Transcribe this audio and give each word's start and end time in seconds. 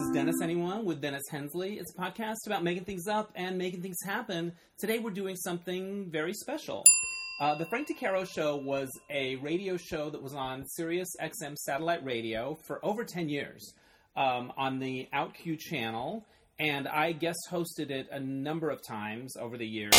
is 0.00 0.10
Dennis 0.10 0.40
Anyone 0.40 0.86
with 0.86 1.02
Dennis 1.02 1.24
Hensley. 1.30 1.74
It's 1.78 1.92
a 1.92 2.00
podcast 2.00 2.46
about 2.46 2.64
making 2.64 2.84
things 2.84 3.08
up 3.08 3.30
and 3.34 3.58
making 3.58 3.82
things 3.82 3.98
happen. 4.02 4.52
Today 4.78 4.98
we're 4.98 5.10
doing 5.10 5.36
something 5.36 6.08
very 6.10 6.32
special. 6.32 6.82
Uh, 7.40 7.56
the 7.56 7.66
Frank 7.66 7.88
DeCaro 7.88 8.26
Show 8.26 8.56
was 8.56 8.88
a 9.10 9.36
radio 9.36 9.76
show 9.76 10.08
that 10.08 10.22
was 10.22 10.34
on 10.34 10.64
Sirius 10.66 11.08
XM 11.20 11.56
satellite 11.56 12.02
radio 12.04 12.56
for 12.66 12.82
over 12.82 13.04
10 13.04 13.28
years 13.28 13.74
um, 14.16 14.52
on 14.56 14.78
the 14.78 15.08
OutQ 15.12 15.58
channel, 15.58 16.24
and 16.58 16.88
I 16.88 17.12
guest 17.12 17.40
hosted 17.50 17.90
it 17.90 18.08
a 18.10 18.20
number 18.20 18.70
of 18.70 18.80
times 18.86 19.36
over 19.36 19.58
the 19.58 19.66
years. 19.66 19.92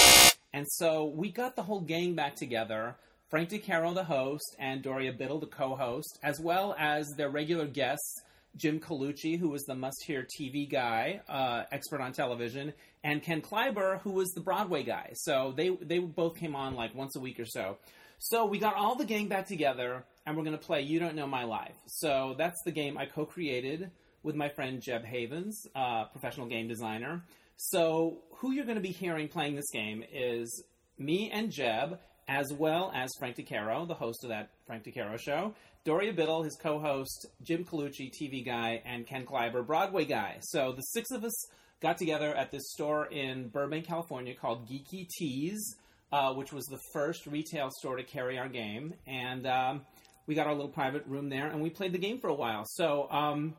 And 0.54 0.66
so 0.68 1.06
we 1.16 1.32
got 1.32 1.56
the 1.56 1.64
whole 1.64 1.82
gang 1.82 2.16
back 2.16 2.36
together. 2.36 2.96
Frank 3.30 3.50
DeCaro, 3.50 3.94
the 3.94 4.06
host, 4.06 4.56
and 4.58 4.82
Doria 4.82 5.14
Biddle, 5.14 5.40
the 5.40 5.48
co-host, 5.48 6.18
as 6.24 6.40
well 6.40 6.76
as 6.80 7.08
their 7.16 7.30
regular 7.30 7.68
guests, 7.68 8.22
Jim 8.56 8.80
Colucci, 8.80 9.40
who 9.40 9.50
was 9.50 9.64
the 9.64 9.76
must-hear 9.76 10.28
TV 10.40 10.70
guy, 10.70 11.22
uh, 11.28 11.64
expert 11.72 12.02
on 12.02 12.14
television, 12.14 12.74
and 13.04 13.22
Ken 13.22 13.42
Kleiber, 13.42 14.00
who 14.02 14.12
was 14.12 14.30
the 14.32 14.42
Broadway 14.42 14.84
guy. 14.84 15.12
So 15.14 15.54
they 15.56 15.70
they 15.70 16.00
both 16.00 16.38
came 16.38 16.56
on 16.56 16.76
like 16.76 16.94
once 16.96 17.16
a 17.16 17.20
week 17.20 17.40
or 17.40 17.46
so. 17.46 17.78
So 18.20 18.46
we 18.46 18.58
got 18.60 18.76
all 18.76 18.96
the 18.96 19.06
gang 19.06 19.28
back 19.28 19.48
together, 19.48 20.06
and 20.26 20.38
we're 20.38 20.44
going 20.44 20.58
to 20.58 20.64
play 20.64 20.82
You 20.82 21.00
Don't 21.00 21.16
Know 21.16 21.28
My 21.28 21.44
Life. 21.44 21.76
So 21.88 22.36
that's 22.38 22.62
the 22.64 22.72
game 22.72 22.98
I 22.98 23.06
co-created 23.06 23.92
with 24.24 24.36
my 24.36 24.48
friend 24.48 24.82
Jeb 24.82 25.04
Havens, 25.04 25.68
uh, 25.76 26.06
professional 26.06 26.48
game 26.48 26.68
designer. 26.68 27.24
So 27.58 28.20
who 28.38 28.52
you're 28.52 28.66
going 28.66 28.78
to 28.78 28.82
be 28.82 28.92
hearing 28.92 29.28
playing 29.28 29.56
this 29.56 29.70
game 29.72 30.04
is 30.12 30.64
me 30.98 31.32
and 31.32 31.52
Jeb, 31.52 32.00
as 32.28 32.54
well 32.54 32.92
as 32.96 33.10
Frank 33.20 33.38
DeCaro, 33.38 33.88
the 33.88 33.94
host 33.94 34.24
of 34.24 34.30
that 34.30 34.50
Frank 34.66 34.84
DeCaro 34.84 35.20
show, 35.20 35.54
Doria 35.84 36.14
Biddle, 36.14 36.44
his 36.44 36.58
co-host, 36.62 37.28
Jim 37.42 37.66
Colucci, 37.66 38.10
TV 38.12 38.46
guy, 38.46 38.82
and 38.86 39.06
Ken 39.06 39.26
Kleiber, 39.26 39.66
Broadway 39.66 40.06
guy. 40.06 40.38
So 40.42 40.72
the 40.72 40.82
six 40.82 41.12
of 41.12 41.24
us 41.24 41.48
got 41.82 41.98
together 41.98 42.34
at 42.34 42.52
this 42.52 42.72
store 42.72 43.08
in 43.08 43.50
Burbank, 43.50 43.86
California 43.86 44.34
called 44.34 44.70
Geeky 44.70 45.08
Tees, 45.18 45.76
uh, 46.12 46.34
which 46.34 46.54
was 46.54 46.66
the 46.66 46.80
first 46.94 47.28
retail 47.28 47.70
store 47.80 47.98
to 47.98 48.04
carry 48.04 48.38
our 48.38 48.48
game, 48.48 48.94
and 49.06 49.46
um, 49.46 49.82
we 50.26 50.36
got 50.36 50.48
our 50.48 50.54
little 50.54 50.72
private 50.72 51.06
room 51.08 51.30
there, 51.30 51.48
and 51.48 51.62
we 51.62 51.70
played 51.70 51.92
the 51.92 52.00
game 52.00 52.20
for 52.20 52.30
a 52.30 52.36
while. 52.36 52.64
So. 52.66 53.10
Um, 53.12 53.56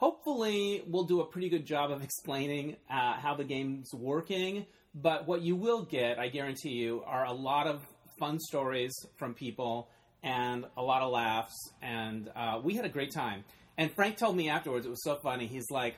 hopefully, 0.00 0.82
we'll 0.86 1.04
do 1.04 1.20
a 1.20 1.26
pretty 1.26 1.50
good 1.50 1.66
job 1.66 1.90
of 1.90 2.02
explaining 2.08 2.76
uh, 2.90 3.12
how 3.14 3.34
the 3.36 3.44
game's 3.44 3.92
working. 3.94 4.66
But 4.94 5.28
what 5.28 5.42
you 5.42 5.54
will 5.54 5.84
get, 5.84 6.18
I 6.18 6.28
guarantee 6.28 6.70
you, 6.70 7.02
are 7.06 7.24
a 7.24 7.32
lot 7.32 7.68
of 7.68 7.86
fun 8.20 8.38
stories 8.38 8.92
from 9.16 9.34
people 9.34 9.88
and 10.22 10.66
a 10.76 10.82
lot 10.82 11.02
of 11.02 11.10
laughs. 11.10 11.56
And 11.82 12.30
uh, 12.36 12.60
we 12.62 12.74
had 12.74 12.84
a 12.84 12.88
great 12.88 13.12
time. 13.12 13.42
And 13.76 13.90
Frank 13.92 14.18
told 14.18 14.36
me 14.36 14.48
afterwards, 14.48 14.86
it 14.86 14.90
was 14.90 15.02
so 15.02 15.16
funny. 15.16 15.46
He's 15.46 15.70
like, 15.70 15.96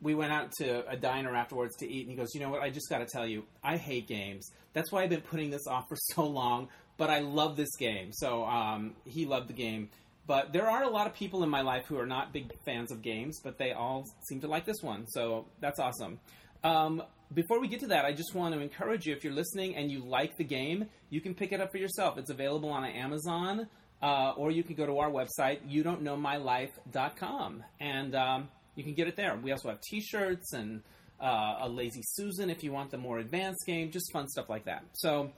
we 0.00 0.14
went 0.14 0.32
out 0.32 0.52
to 0.52 0.88
a 0.88 0.96
diner 0.96 1.34
afterwards 1.34 1.76
to 1.76 1.86
eat, 1.86 2.02
and 2.02 2.10
he 2.10 2.16
goes, 2.16 2.28
You 2.34 2.40
know 2.40 2.48
what? 2.48 2.62
I 2.62 2.70
just 2.70 2.88
got 2.88 2.98
to 2.98 3.06
tell 3.06 3.26
you, 3.26 3.44
I 3.62 3.76
hate 3.76 4.08
games. 4.08 4.50
That's 4.72 4.90
why 4.90 5.02
I've 5.02 5.10
been 5.10 5.20
putting 5.20 5.50
this 5.50 5.66
off 5.66 5.88
for 5.88 5.96
so 6.14 6.24
long, 6.24 6.68
but 6.96 7.10
I 7.10 7.18
love 7.18 7.56
this 7.56 7.76
game. 7.76 8.10
So 8.12 8.44
um, 8.44 8.94
he 9.04 9.26
loved 9.26 9.48
the 9.48 9.54
game. 9.54 9.90
But 10.26 10.52
there 10.52 10.70
are 10.70 10.84
a 10.84 10.88
lot 10.88 11.06
of 11.06 11.14
people 11.14 11.42
in 11.42 11.50
my 11.50 11.62
life 11.62 11.86
who 11.86 11.98
are 11.98 12.06
not 12.06 12.32
big 12.32 12.52
fans 12.64 12.92
of 12.92 13.02
games, 13.02 13.40
but 13.42 13.58
they 13.58 13.72
all 13.72 14.04
seem 14.28 14.40
to 14.42 14.46
like 14.46 14.64
this 14.64 14.80
one. 14.80 15.06
So 15.08 15.46
that's 15.60 15.80
awesome. 15.80 16.20
Um, 16.62 17.02
before 17.32 17.60
we 17.60 17.68
get 17.68 17.80
to 17.80 17.88
that, 17.88 18.04
I 18.04 18.12
just 18.12 18.34
want 18.34 18.54
to 18.54 18.60
encourage 18.60 19.06
you 19.06 19.14
if 19.14 19.22
you're 19.22 19.32
listening 19.32 19.76
and 19.76 19.90
you 19.90 20.04
like 20.04 20.36
the 20.36 20.44
game, 20.44 20.86
you 21.10 21.20
can 21.20 21.34
pick 21.34 21.52
it 21.52 21.60
up 21.60 21.70
for 21.70 21.78
yourself. 21.78 22.18
It's 22.18 22.30
available 22.30 22.70
on 22.70 22.84
Amazon, 22.84 23.68
uh, 24.02 24.32
or 24.36 24.50
you 24.50 24.64
can 24.64 24.74
go 24.74 24.86
to 24.86 24.98
our 24.98 25.10
website, 25.10 25.60
you 25.66 25.82
don't 25.82 26.02
know 26.02 26.16
my 26.16 26.36
life.com, 26.36 27.62
and 27.78 28.14
um, 28.14 28.48
you 28.74 28.82
can 28.82 28.94
get 28.94 29.06
it 29.06 29.16
there. 29.16 29.36
We 29.36 29.52
also 29.52 29.68
have 29.68 29.80
t 29.80 30.00
shirts 30.00 30.52
and 30.54 30.82
uh, 31.20 31.58
a 31.60 31.68
Lazy 31.68 32.02
Susan 32.02 32.50
if 32.50 32.64
you 32.64 32.72
want 32.72 32.90
the 32.90 32.98
more 32.98 33.18
advanced 33.18 33.64
game, 33.66 33.90
just 33.90 34.12
fun 34.12 34.26
stuff 34.28 34.48
like 34.48 34.64
that. 34.64 34.84
So, 34.92 35.30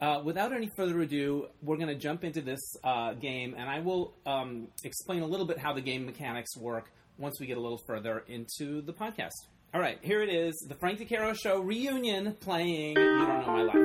uh, 0.00 0.22
without 0.24 0.52
any 0.52 0.70
further 0.76 1.00
ado, 1.00 1.48
we're 1.62 1.76
going 1.76 1.88
to 1.88 1.94
jump 1.94 2.24
into 2.24 2.40
this 2.40 2.60
uh, 2.84 3.14
game, 3.14 3.54
and 3.58 3.68
I 3.68 3.80
will 3.80 4.14
um, 4.24 4.68
explain 4.84 5.22
a 5.22 5.26
little 5.26 5.46
bit 5.46 5.58
how 5.58 5.72
the 5.72 5.82
game 5.82 6.06
mechanics 6.06 6.56
work 6.56 6.90
once 7.18 7.38
we 7.38 7.46
get 7.46 7.58
a 7.58 7.60
little 7.60 7.80
further 7.86 8.24
into 8.26 8.80
the 8.82 8.92
podcast. 8.92 9.32
All 9.72 9.80
right, 9.80 9.98
here 10.02 10.20
it 10.20 10.30
is 10.30 10.66
the 10.68 10.74
Frank 10.74 10.98
DeCaro 10.98 11.32
Show 11.40 11.60
reunion 11.60 12.34
playing 12.40 12.96
You 12.96 13.24
Don't 13.24 13.46
Know 13.46 13.52
My 13.52 13.62
Life. 13.62 13.76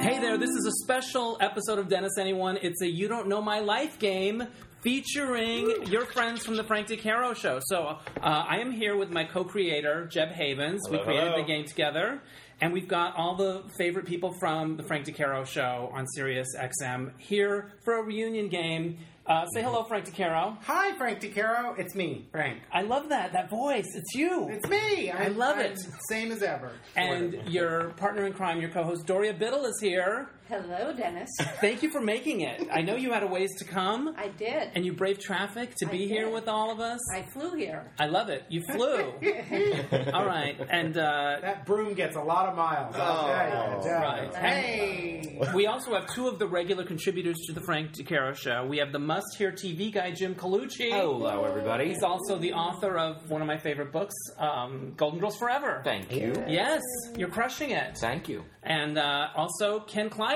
Hey 0.00 0.20
there, 0.20 0.38
this 0.38 0.50
is 0.50 0.64
a 0.64 0.70
special 0.84 1.36
episode 1.40 1.80
of 1.80 1.88
Dennis 1.88 2.12
Anyone. 2.16 2.56
It's 2.62 2.80
a 2.82 2.88
You 2.88 3.08
Don't 3.08 3.26
Know 3.26 3.42
My 3.42 3.58
Life 3.58 3.98
game 3.98 4.46
featuring 4.80 5.86
your 5.88 6.06
friends 6.06 6.44
from 6.44 6.54
the 6.54 6.62
Frank 6.62 6.86
DeCaro 6.86 7.34
Show. 7.34 7.58
So 7.64 7.78
uh, 7.78 7.98
I 8.22 8.58
am 8.58 8.70
here 8.70 8.96
with 8.96 9.10
my 9.10 9.24
co 9.24 9.42
creator, 9.42 10.06
Jeb 10.06 10.28
Havens. 10.28 10.82
we 10.88 10.98
created 10.98 11.32
hello. 11.32 11.42
the 11.42 11.48
game 11.48 11.64
together. 11.64 12.22
And 12.60 12.72
we've 12.72 12.86
got 12.86 13.16
all 13.16 13.34
the 13.34 13.64
favorite 13.76 14.06
people 14.06 14.32
from 14.38 14.76
the 14.76 14.84
Frank 14.84 15.06
DeCaro 15.06 15.44
Show 15.46 15.90
on 15.92 16.06
Sirius 16.06 16.54
XM 16.56 17.10
here 17.18 17.72
for 17.84 17.98
a 17.98 18.02
reunion 18.04 18.48
game. 18.48 18.98
Uh, 19.26 19.44
say 19.46 19.60
hello, 19.60 19.82
Frank 19.82 20.04
DeCaro. 20.06 20.56
Hi, 20.62 20.96
Frank 20.96 21.20
DeCaro. 21.20 21.76
It's 21.80 21.96
me, 21.96 22.28
Frank. 22.30 22.60
I 22.72 22.82
love 22.82 23.08
that, 23.08 23.32
that 23.32 23.50
voice. 23.50 23.86
It's 23.96 24.14
you. 24.14 24.48
It's 24.48 24.68
me. 24.68 25.10
I 25.10 25.28
love 25.28 25.58
it. 25.58 25.76
I'm 25.84 25.98
Same 26.08 26.30
as 26.30 26.44
ever. 26.44 26.70
And 26.94 27.36
your 27.48 27.90
partner 27.96 28.24
in 28.26 28.34
crime, 28.34 28.60
your 28.60 28.70
co-host 28.70 29.04
Doria 29.04 29.34
Biddle 29.34 29.64
is 29.64 29.80
here. 29.80 30.28
Hello, 30.48 30.92
Dennis. 30.96 31.28
Thank 31.60 31.82
you 31.82 31.90
for 31.90 32.00
making 32.00 32.42
it. 32.42 32.68
I 32.72 32.80
know 32.80 32.94
you 32.94 33.12
had 33.12 33.24
a 33.24 33.26
ways 33.26 33.50
to 33.58 33.64
come, 33.64 34.14
I 34.16 34.28
did. 34.28 34.70
and 34.76 34.86
you 34.86 34.92
braved 34.92 35.20
traffic 35.20 35.74
to 35.78 35.88
I 35.88 35.90
be 35.90 36.06
here 36.06 36.30
with 36.30 36.46
all 36.46 36.70
of 36.70 36.78
us. 36.78 37.00
I 37.12 37.22
flew 37.22 37.54
here. 37.56 37.90
I 37.98 38.06
love 38.06 38.28
it. 38.28 38.44
You 38.48 38.62
flew. 38.62 39.12
all 40.14 40.24
right, 40.24 40.56
and 40.70 40.96
uh, 40.96 41.38
that 41.40 41.66
broom 41.66 41.94
gets 41.94 42.14
a 42.14 42.20
lot 42.20 42.48
of 42.48 42.54
miles. 42.56 42.94
I'll 42.94 43.26
tell 43.26 43.48
you, 43.48 43.54
I'll 43.54 43.82
tell 43.82 43.90
you. 43.90 44.30
Right. 44.30 44.34
Hey. 44.36 45.40
we 45.52 45.66
also 45.66 45.94
have 45.94 46.06
two 46.14 46.28
of 46.28 46.38
the 46.38 46.46
regular 46.46 46.84
contributors 46.84 47.36
to 47.48 47.52
the 47.52 47.60
Frank 47.62 47.92
DeCaro 47.92 48.36
Show. 48.36 48.66
We 48.66 48.78
have 48.78 48.92
the 48.92 49.00
must-hear 49.00 49.50
TV 49.50 49.92
guy 49.92 50.12
Jim 50.12 50.36
Colucci. 50.36 50.90
Hello, 50.90 51.44
everybody. 51.44 51.88
He's 51.88 52.04
also 52.04 52.38
the 52.38 52.52
author 52.52 52.96
of 52.96 53.28
one 53.28 53.40
of 53.40 53.48
my 53.48 53.58
favorite 53.58 53.90
books, 53.90 54.14
um, 54.38 54.94
Golden 54.96 55.18
Girls 55.18 55.36
Forever. 55.36 55.80
Thank 55.82 56.12
you. 56.12 56.32
Yes, 56.46 56.82
you're 57.16 57.30
crushing 57.30 57.70
it. 57.70 57.98
Thank 57.98 58.28
you. 58.28 58.44
And 58.62 58.96
uh, 58.96 59.28
also 59.34 59.80
Ken 59.80 60.08
Kleiber. 60.08 60.35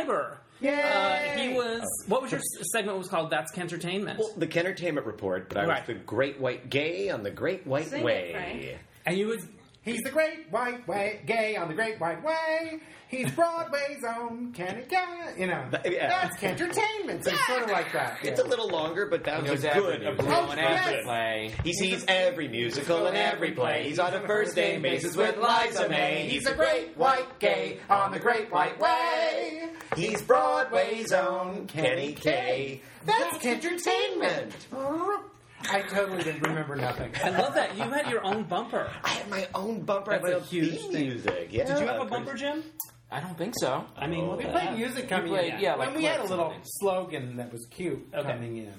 Yay! 0.61 0.83
Uh, 0.83 1.39
he 1.39 1.55
was. 1.55 1.83
What 2.07 2.21
was 2.23 2.33
your 2.33 2.41
segment? 2.73 2.99
Was 2.99 3.09
called 3.09 3.31
That's 3.31 3.51
Kentertainment. 3.53 4.19
Well, 4.19 4.31
the 4.37 4.47
Kentertainment 4.47 5.07
Report, 5.07 5.49
but 5.49 5.59
I 5.59 5.65
Right. 5.67 5.87
was 5.89 5.97
the 5.97 6.03
Great 6.03 6.39
White 6.39 6.69
Gay 6.69 7.09
on 7.09 7.23
the 7.23 7.31
Great 7.31 7.67
White 7.67 7.87
Sing 7.87 8.03
it, 8.03 8.05
Way. 8.05 8.33
Frank. 8.33 8.79
And 9.07 9.17
you 9.19 9.29
would. 9.29 9.41
He's 9.83 10.01
the 10.03 10.11
great 10.11 10.51
white 10.51 10.87
way, 10.87 11.21
gay 11.27 11.57
on 11.57 11.69
the 11.69 11.75
great 11.75 11.99
white 11.99 12.23
way. 12.23 12.81
He's 13.09 13.31
Broadway's 13.37 14.05
own 14.07 14.53
Kenny 14.53 14.83
Guy. 14.89 15.35
You 15.39 15.47
know, 15.47 15.67
That- 15.71 15.91
yeah. 15.91 16.09
that's 16.09 16.43
entertainment. 16.43 17.25
So 17.25 17.31
it's 17.33 17.47
sort 17.47 17.63
of 17.63 17.71
like 17.71 17.91
that. 17.93 18.19
It's 18.23 18.39
yeah. 18.41 18.47
a 18.47 18.49
little 18.49 18.69
longer, 18.69 19.07
but 19.07 19.25
that 19.25 19.43
He 19.43 19.51
was 19.51 19.65
knows 19.65 19.73
a 19.73 19.77
every 19.77 19.93
good. 19.99 20.01
musical 20.03 20.33
Oh, 20.33 20.51
and 20.51 20.61
yes. 20.61 20.87
every 20.87 21.03
play. 21.03 21.55
He 21.65 21.73
sees 21.73 22.05
every 22.07 22.49
musical 22.49 23.07
and 23.07 23.17
every 23.17 23.53
play. 23.53 23.85
He's 23.89 23.99
on 23.99 24.13
a 24.15 24.21
first 24.27 24.55
name 24.55 24.83
basis 24.83 25.17
with 25.17 25.37
Liza 25.39 25.89
May. 25.89 26.29
He's 26.29 26.47
a 26.47 26.55
great 26.55 26.97
white 26.97 27.39
gay 27.41 27.79
on 27.89 28.13
the 28.13 28.19
Great 28.21 28.53
White 28.53 28.79
Way. 28.79 29.71
He's 29.97 30.21
Broadway's 30.23 31.11
own 31.13 31.67
Kenny 31.67 32.13
K. 32.13 32.83
That's 33.07 33.45
entertainment. 33.45 34.55
I 35.71 35.83
totally 35.83 36.23
didn't 36.23 36.43
remember 36.43 36.77
nothing. 36.77 37.13
I 37.23 37.31
love 37.31 37.55
that 37.55 37.77
you 37.77 37.83
had 37.85 38.09
your 38.09 38.25
own 38.25 38.45
bumper. 38.45 38.91
I 39.05 39.09
had 39.11 39.29
my 39.29 39.47
own 39.55 39.83
bumper. 39.83 40.13
I 40.13 40.19
That's 40.19 40.27
had 40.27 40.33
my 40.33 40.39
a 40.39 40.41
own 40.41 40.47
huge 40.49 40.79
theme 40.81 40.93
thing. 40.93 41.07
music. 41.09 41.49
Yeah, 41.51 41.65
Did 41.67 41.81
you 41.81 41.87
have 41.87 42.01
a 42.01 42.05
bumper, 42.07 42.35
Jim? 42.35 42.65
I 43.11 43.21
don't 43.21 43.37
think 43.37 43.55
so. 43.59 43.85
I 43.97 44.07
mean, 44.07 44.27
what 44.29 44.39
We 44.39 44.45
the 44.45 44.51
played 44.51 44.69
heck? 44.69 44.77
music 44.79 45.09
coming 45.09 45.29
played- 45.33 45.55
in. 45.55 45.61
yeah, 45.61 45.75
like 45.75 45.89
and 45.89 45.97
we 45.97 46.05
had 46.05 46.21
a 46.21 46.25
little 46.25 46.51
and 46.51 46.63
slogan 46.65 47.37
that 47.37 47.53
was 47.53 47.67
cute 47.71 48.09
Okay. 48.15 48.23
coming 48.33 48.57
in. 48.59 48.73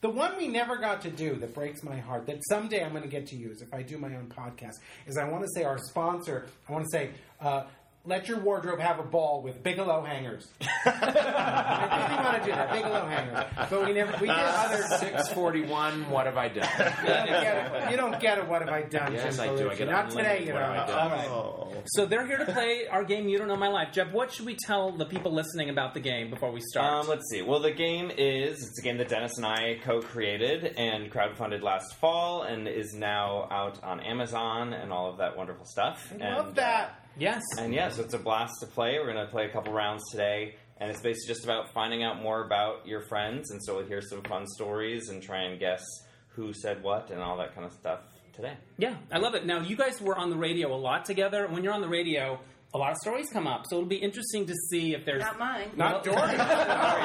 The 0.00 0.10
one 0.10 0.36
we 0.36 0.46
never 0.46 0.76
got 0.76 1.00
to 1.02 1.10
do 1.10 1.34
that 1.36 1.54
breaks 1.54 1.82
my 1.82 1.96
heart, 1.98 2.26
that 2.26 2.38
someday 2.48 2.84
I'm 2.84 2.90
going 2.90 3.02
to 3.02 3.08
get 3.08 3.26
to 3.28 3.36
use 3.36 3.62
if 3.62 3.74
I 3.74 3.82
do 3.82 3.98
my 3.98 4.14
own 4.14 4.26
podcast, 4.28 4.74
is 5.08 5.16
I 5.16 5.28
want 5.28 5.42
to 5.42 5.48
say 5.56 5.64
our 5.64 5.78
sponsor, 5.78 6.46
I 6.68 6.72
want 6.72 6.84
to 6.84 6.90
say, 6.96 7.10
uh, 7.40 7.64
let 8.08 8.26
your 8.26 8.40
wardrobe 8.40 8.80
have 8.80 8.98
a 8.98 9.02
ball 9.02 9.42
with 9.42 9.62
Bigelow 9.62 10.02
hangers. 10.02 10.48
I 10.84 12.08
really 12.08 12.24
want 12.24 12.38
to 12.38 12.44
do 12.44 12.50
that, 12.52 12.72
Bigelow 12.72 13.06
hangers. 13.06 13.44
But 13.70 13.86
we 13.86 13.92
never, 13.92 14.12
we 14.20 14.26
did 14.26 14.36
other. 14.36 14.82
Six 14.98 15.28
forty-one. 15.28 16.10
What 16.10 16.26
have 16.26 16.36
I 16.36 16.48
done? 16.48 16.68
You 16.78 17.06
don't 17.06 17.26
get 17.26 17.74
it. 17.74 17.90
You 17.90 17.96
don't 17.96 18.20
get 18.20 18.38
it. 18.38 18.48
What 18.48 18.62
have 18.62 18.70
I 18.70 18.82
done? 18.82 19.12
Yes, 19.12 19.38
I 19.38 19.54
do. 19.54 19.70
I 19.70 19.74
get 19.74 19.88
Not 19.88 20.10
today, 20.10 20.46
you 20.46 20.54
what 20.54 20.60
know. 20.60 20.72
have 20.72 20.90
I. 20.90 20.92
All 20.92 21.10
right. 21.10 21.28
Oh. 21.28 21.82
So 21.86 22.06
they're 22.06 22.26
here 22.26 22.38
to 22.38 22.46
play 22.52 22.86
our 22.90 23.04
game. 23.04 23.28
You 23.28 23.38
don't 23.38 23.48
know 23.48 23.56
my 23.56 23.68
life, 23.68 23.92
Jeb. 23.92 24.12
What 24.12 24.32
should 24.32 24.46
we 24.46 24.56
tell 24.56 24.92
the 24.92 25.04
people 25.04 25.32
listening 25.32 25.68
about 25.68 25.94
the 25.94 26.00
game 26.00 26.30
before 26.30 26.50
we 26.50 26.60
start? 26.60 27.04
Um, 27.04 27.08
let's 27.08 27.28
see. 27.30 27.42
Well, 27.42 27.60
the 27.60 27.72
game 27.72 28.10
is 28.10 28.56
it's 28.56 28.78
a 28.78 28.82
game 28.82 28.96
that 28.98 29.08
Dennis 29.08 29.36
and 29.36 29.46
I 29.46 29.78
co-created 29.84 30.74
and 30.76 31.12
crowdfunded 31.12 31.62
last 31.62 31.94
fall, 32.00 32.42
and 32.42 32.66
is 32.66 32.94
now 32.94 33.46
out 33.50 33.82
on 33.84 34.00
Amazon 34.00 34.72
and 34.72 34.92
all 34.92 35.10
of 35.10 35.18
that 35.18 35.36
wonderful 35.36 35.66
stuff. 35.66 36.12
I 36.12 36.24
and, 36.24 36.36
love 36.36 36.54
that. 36.56 37.04
Yes. 37.18 37.42
And 37.58 37.74
yeah, 37.74 37.88
so 37.88 38.02
it's 38.02 38.14
a 38.14 38.18
blast 38.18 38.54
to 38.60 38.66
play. 38.66 38.98
We're 38.98 39.12
going 39.12 39.24
to 39.24 39.30
play 39.30 39.46
a 39.46 39.50
couple 39.50 39.72
rounds 39.72 40.02
today, 40.10 40.56
and 40.78 40.90
it's 40.90 41.00
basically 41.00 41.34
just 41.34 41.44
about 41.44 41.72
finding 41.72 42.02
out 42.02 42.22
more 42.22 42.44
about 42.44 42.86
your 42.86 43.02
friends. 43.02 43.50
And 43.50 43.62
so 43.62 43.76
we'll 43.76 43.86
hear 43.86 44.00
some 44.00 44.22
fun 44.22 44.46
stories 44.46 45.08
and 45.08 45.22
try 45.22 45.42
and 45.42 45.58
guess 45.58 45.82
who 46.28 46.52
said 46.52 46.82
what 46.82 47.10
and 47.10 47.20
all 47.20 47.36
that 47.38 47.54
kind 47.54 47.66
of 47.66 47.72
stuff 47.72 48.00
today. 48.32 48.56
Yeah, 48.76 48.94
I 49.10 49.18
love 49.18 49.34
it. 49.34 49.44
Now, 49.44 49.60
you 49.60 49.76
guys 49.76 50.00
were 50.00 50.16
on 50.16 50.30
the 50.30 50.36
radio 50.36 50.74
a 50.74 50.78
lot 50.78 51.04
together. 51.04 51.48
When 51.48 51.64
you're 51.64 51.74
on 51.74 51.80
the 51.80 51.88
radio, 51.88 52.38
a 52.74 52.78
lot 52.78 52.90
of 52.90 52.98
stories 52.98 53.28
come 53.32 53.46
up. 53.46 53.64
So 53.68 53.76
it'll 53.76 53.88
be 53.88 53.96
interesting 53.96 54.46
to 54.46 54.54
see 54.70 54.94
if 54.94 55.04
there's. 55.04 55.22
Not 55.22 55.38
mine. 55.38 55.70
Not 55.76 56.04
Dory. 56.04 56.18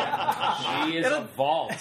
She 0.64 0.98
is 0.98 1.06
a 1.06 1.22
vault. 1.36 1.74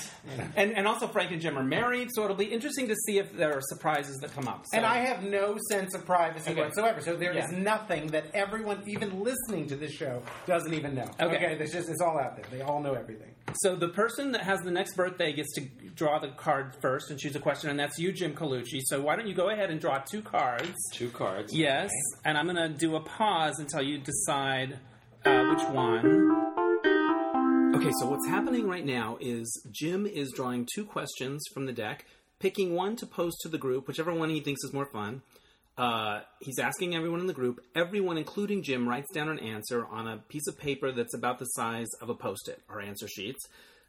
And, 0.57 0.73
and 0.77 0.87
also, 0.87 1.07
Frank 1.09 1.31
and 1.33 1.41
Jim 1.41 1.59
are 1.59 1.63
married, 1.65 2.09
so 2.13 2.25
it'll 2.25 2.37
be 2.37 2.45
interesting 2.47 2.89
to 2.89 2.95
see 3.07 3.19
if 3.19 3.33
there 3.37 3.53
are 3.55 3.61
surprises 3.63 4.17
that 4.19 4.33
come 4.35 4.49
up. 4.49 4.65
So, 4.67 4.77
And 4.77 4.87
I 4.87 4.99
have 4.99 5.23
no 5.23 5.59
sense 5.71 5.95
of 5.95 6.07
privacy 6.07 6.53
Okay. 6.53 6.61
whatsoever. 6.61 7.01
So 7.01 7.17
there 7.17 7.33
is 7.33 7.51
Yeah. 7.51 7.59
nothing 7.59 8.09
that 8.09 8.27
everyone, 8.35 8.83
even 8.87 9.23
listening 9.23 9.67
to 9.69 9.77
this 9.77 9.93
show, 9.93 10.23
doesn't 10.47 10.73
even 10.75 10.95
know. 10.95 11.11
Okay. 11.21 11.57
It's 11.61 11.73
just 11.73 11.89
it's 11.89 12.01
all 12.01 12.19
out 12.19 12.37
there. 12.37 12.45
They 12.51 12.63
all 12.63 12.81
know 12.81 12.95
everything. 12.95 13.29
so 13.55 13.75
the 13.75 13.89
person 13.89 14.33
that 14.33 14.43
has 14.43 14.61
the 14.61 14.71
next 14.71 14.97
birthday 14.97 15.33
gets 15.33 15.53
to 15.55 15.63
draw 15.95 16.19
the 16.19 16.29
card 16.29 16.77
first 16.81 17.11
and 17.11 17.19
choose 17.19 17.35
a 17.37 17.41
question, 17.41 17.69
and 17.71 17.79
that's 17.79 17.99
you, 17.99 18.13
Jim 18.13 18.35
Colucci. 18.35 18.81
So 18.85 19.01
why 19.03 19.17
don't 19.17 19.27
you 19.27 19.35
go 19.35 19.51
ahead 19.51 19.71
and 19.71 19.81
draw 19.81 19.99
two 19.99 20.23
cards? 20.23 20.75
Two 20.95 21.11
cards. 21.11 21.53
Yes, 21.55 21.91
and 22.25 22.39
I'm 22.39 22.47
going 22.47 22.57
to 22.57 22.69
do 22.79 22.95
a 22.97 23.01
pause 23.01 23.59
until 23.73 23.89
you 23.89 23.99
decide 23.99 24.79
uh, 25.25 25.55
which 25.55 25.67
one. 25.71 26.31
Okay, 27.75 27.91
so 27.99 28.07
what's 28.07 28.29
happening 28.29 28.69
right 28.69 28.85
now 28.85 29.17
is 29.19 29.67
Jim 29.71 30.07
is 30.07 30.31
drawing 30.33 30.69
two 30.75 30.85
questions 30.85 31.43
from 31.55 31.65
the 31.65 31.73
deck, 31.73 32.05
picking 32.39 32.75
one 32.75 32.97
to 32.97 33.07
pose 33.07 33.35
to 33.39 33.49
the 33.49 33.57
group, 33.57 33.89
whichever 33.89 34.13
one 34.13 34.29
he 34.29 34.41
thinks 34.41 34.63
is 34.63 34.75
more 34.75 34.91
fun. 34.93 35.23
Uh, 35.79 36.21
he's 36.41 36.59
asking 36.59 36.95
everyone 36.95 37.21
in 37.21 37.27
the 37.27 37.33
group. 37.33 37.61
Everyone, 37.75 38.19
including 38.19 38.63
Jim, 38.63 38.87
writes 38.87 39.11
down 39.15 39.31
an 39.31 39.39
answer 39.39 39.87
on 39.87 40.07
a 40.07 40.19
piece 40.19 40.47
of 40.49 40.59
paper 40.59 40.93
that's 40.93 41.15
about 41.15 41.39
the 41.39 41.47
size 41.47 41.89
of 42.03 42.11
a 42.11 42.15
post 42.15 42.49
it, 42.49 42.61
or 42.69 42.83
answer 42.83 43.09
sheets. 43.09 43.41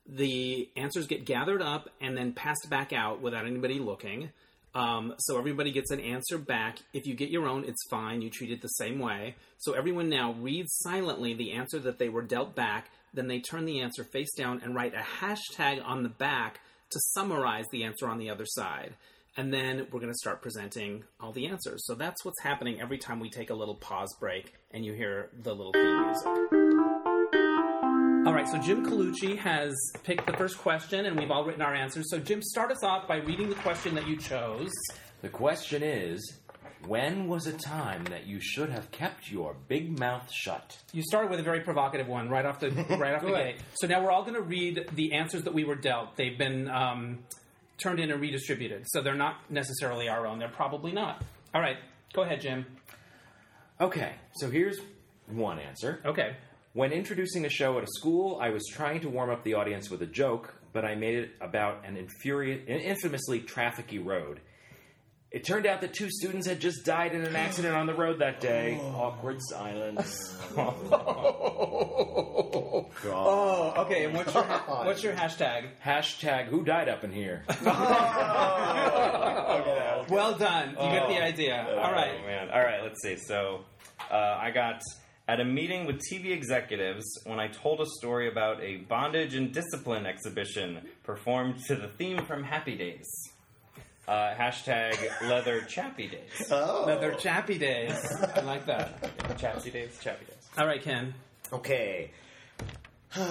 The 0.08 0.70
answers 0.78 1.08
get 1.08 1.26
gathered 1.26 1.62
up 1.62 1.90
and 2.00 2.16
then 2.18 2.32
passed 2.32 2.70
back 2.70 2.94
out 2.94 3.22
without 3.22 3.46
anybody 3.46 3.80
looking. 3.80 4.30
Um, 4.76 5.14
so 5.20 5.38
everybody 5.38 5.72
gets 5.72 5.92
an 5.92 6.00
answer 6.00 6.38
back. 6.38 6.80
If 6.94 7.06
you 7.06 7.14
get 7.14 7.30
your 7.30 7.48
own, 7.48 7.64
it's 7.66 7.88
fine. 7.90 8.22
You 8.22 8.30
treat 8.30 8.52
it 8.52 8.62
the 8.62 8.68
same 8.70 9.00
way. 9.00 9.36
So 9.60 9.74
everyone 9.74 10.10
now 10.10 10.34
reads 10.34 10.72
silently 10.80 11.34
the 11.34 11.52
answer 11.54 11.80
that 11.80 12.00
they 12.00 12.10
were 12.10 12.24
dealt 12.24 12.56
back. 12.56 12.90
Then 13.14 13.28
they 13.28 13.40
turn 13.40 13.66
the 13.66 13.82
answer 13.82 14.04
face 14.04 14.34
down 14.36 14.62
and 14.64 14.74
write 14.74 14.96
a 14.96 15.24
hashtag 15.24 15.84
on 15.86 16.04
the 16.04 16.10
back 16.10 16.60
to 16.90 17.00
summarize 17.14 17.66
the 17.72 17.84
answer 17.84 18.08
on 18.08 18.18
the 18.18 18.30
other 18.30 18.46
side. 18.46 18.96
And 19.36 19.52
then 19.52 19.88
we're 19.92 20.00
going 20.00 20.12
to 20.12 20.18
start 20.18 20.42
presenting 20.42 21.04
all 21.20 21.32
the 21.32 21.48
answers. 21.48 21.86
So 21.86 21.96
that's 21.96 22.24
what's 22.24 22.42
happening 22.42 22.80
every 22.80 23.00
time 23.00 23.20
we 23.20 23.30
take 23.30 23.50
a 23.50 23.56
little 23.56 23.76
pause 23.76 24.16
break 24.20 24.54
and 24.72 24.86
you 24.86 24.94
hear 24.94 25.30
the 25.42 25.54
little 25.54 25.74
theme 25.74 26.06
music. 26.06 26.63
All 28.26 28.34
right, 28.34 28.48
so 28.48 28.58
Jim 28.58 28.86
Colucci 28.86 29.38
has 29.38 29.76
picked 30.04 30.26
the 30.26 30.32
first 30.38 30.58
question, 30.58 31.08
and 31.08 31.20
we've 31.20 31.30
all 31.30 31.44
written 31.44 31.62
our 31.62 31.74
answers. 31.74 32.10
So, 32.10 32.20
Jim, 32.20 32.42
start 32.42 32.72
us 32.72 32.82
off 32.82 33.06
by 33.06 33.18
reading 33.18 33.50
the 33.50 33.56
question 33.56 33.96
that 33.96 34.08
you 34.08 34.16
chose. 34.16 34.72
The 35.22 35.28
question 35.28 35.84
is 35.84 36.40
when 36.88 37.28
was 37.28 37.48
a 37.48 37.52
time 37.52 38.06
that 38.06 38.26
you 38.26 38.40
should 38.40 38.70
have 38.70 38.90
kept 38.92 39.30
your 39.30 39.58
big 39.68 40.00
mouth 40.00 40.32
shut? 40.32 40.78
You 40.94 41.04
started 41.04 41.32
with 41.32 41.42
a 41.42 41.44
very 41.44 41.60
provocative 41.60 42.08
one 42.08 42.30
right 42.30 42.46
off 42.46 42.62
the 42.62 42.70
right 42.98 43.14
off 43.14 43.24
the 43.24 43.32
gate. 43.32 43.58
So 43.74 43.88
now 43.88 44.02
we're 44.02 44.12
all 44.12 44.24
going 44.24 44.36
to 44.36 44.42
read 44.42 44.88
the 44.94 45.12
answers 45.12 45.44
that 45.44 45.54
we 45.54 45.66
were 45.66 45.76
dealt. 45.76 46.16
They've 46.16 46.38
been 46.38 46.70
um, 46.70 47.20
turned 47.78 48.00
in 48.00 48.10
and 48.10 48.22
redistributed, 48.22 48.86
so 48.88 49.02
they're 49.02 49.16
not 49.16 49.52
necessarily 49.52 50.08
our 50.08 50.26
own. 50.26 50.40
They're 50.40 50.48
probably 50.48 50.94
not. 50.94 51.22
All 51.54 51.60
right, 51.60 51.78
go 52.14 52.22
ahead, 52.22 52.40
Jim. 52.40 52.66
Okay, 53.82 54.14
so 54.36 54.50
here's 54.50 54.80
one 55.28 55.60
answer. 55.60 56.00
Okay. 56.06 56.38
When 56.74 56.92
introducing 56.92 57.46
a 57.46 57.50
show 57.50 57.78
at 57.78 57.84
a 57.84 57.88
school, 57.88 58.40
I 58.42 58.50
was 58.50 58.64
trying 58.68 59.02
to 59.02 59.10
warm 59.10 59.30
up 59.30 59.44
the 59.44 59.54
audience 59.54 59.92
with 59.92 60.02
a 60.02 60.08
joke, 60.08 60.56
but 60.74 60.84
I 60.84 60.96
made 60.96 61.14
it 61.16 61.30
about 61.40 61.86
an 61.86 61.98
infuriate, 61.98 62.68
an 62.68 62.80
infamously 62.80 63.42
trafficy 63.42 64.04
road. 64.04 64.40
It 65.30 65.44
turned 65.44 65.66
out 65.68 65.82
that 65.82 65.94
two 65.94 66.10
students 66.10 66.48
had 66.48 66.60
just 66.60 66.84
died 66.86 67.14
in 67.14 67.24
an 67.24 67.36
accident 67.36 67.76
on 67.76 67.86
the 67.88 67.94
road 67.94 68.20
that 68.20 68.40
day. 68.40 68.80
Awkward 68.82 69.38
silence. 69.42 70.36
Oh, 70.58 70.76
God. 73.04 73.14
Oh, 73.14 73.74
okay. 73.84 74.06
And 74.06 74.14
what's 74.16 74.34
your 74.34 74.44
what's 74.84 75.04
your 75.04 75.14
hashtag? 75.14 75.70
Hashtag 75.84 76.46
who 76.46 76.64
died 76.64 76.90
up 76.90 77.04
in 77.04 77.12
here? 77.12 77.44
Well 80.10 80.36
done. 80.38 80.72
You 80.72 80.76
get 80.92 81.08
the 81.08 81.24
idea. 81.24 81.66
All 81.82 81.92
right. 81.94 82.20
Oh, 82.22 82.28
man. 82.28 82.50
All 82.52 82.60
right, 82.62 82.84
let's 82.84 83.02
see. 83.02 83.16
So, 83.16 83.62
uh, 84.12 84.16
I 84.40 84.52
got 84.52 84.82
at 85.34 85.40
a 85.40 85.44
meeting 85.44 85.88
with 85.88 86.00
TV 86.00 86.30
executives 86.30 87.04
when 87.26 87.40
I 87.40 87.48
told 87.48 87.82
a 87.82 87.88
story 87.98 88.28
about 88.30 88.62
a 88.62 88.78
bondage 88.78 89.34
and 89.34 89.52
discipline 89.52 90.06
exhibition 90.06 90.88
performed 91.02 91.56
to 91.66 91.76
the 91.76 91.88
theme 91.88 92.24
from 92.26 92.44
Happy 92.44 92.78
Days. 92.78 93.08
Uh, 94.08 94.36
hashtag 94.36 94.96
leather 95.28 95.62
chappy 95.62 96.08
days. 96.08 96.30
Oh. 96.52 96.84
Another 96.84 97.14
chappy 97.14 97.58
days. 97.58 97.96
I 98.36 98.42
like 98.42 98.68
that. 98.68 99.40
Chappy 99.40 99.72
days, 99.72 99.98
chappy 100.04 100.26
days. 100.26 100.50
All 100.56 100.68
right, 100.68 100.84
Ken. 100.84 101.16
Okay. 101.52 102.12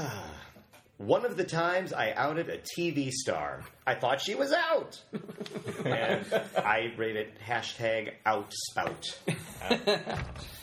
One 0.99 1.25
of 1.25 1.37
the 1.37 1.45
times 1.45 1.93
I 1.93 2.15
outed 2.17 2.49
a 2.49 2.59
TV 2.59 3.13
star, 3.13 3.63
I 3.87 3.95
thought 3.95 4.21
she 4.21 4.35
was 4.35 4.53
out. 4.53 5.01
and 5.85 6.27
I 6.57 6.93
rated 6.97 7.39
hashtag 7.47 8.15
outspout. 8.27 9.15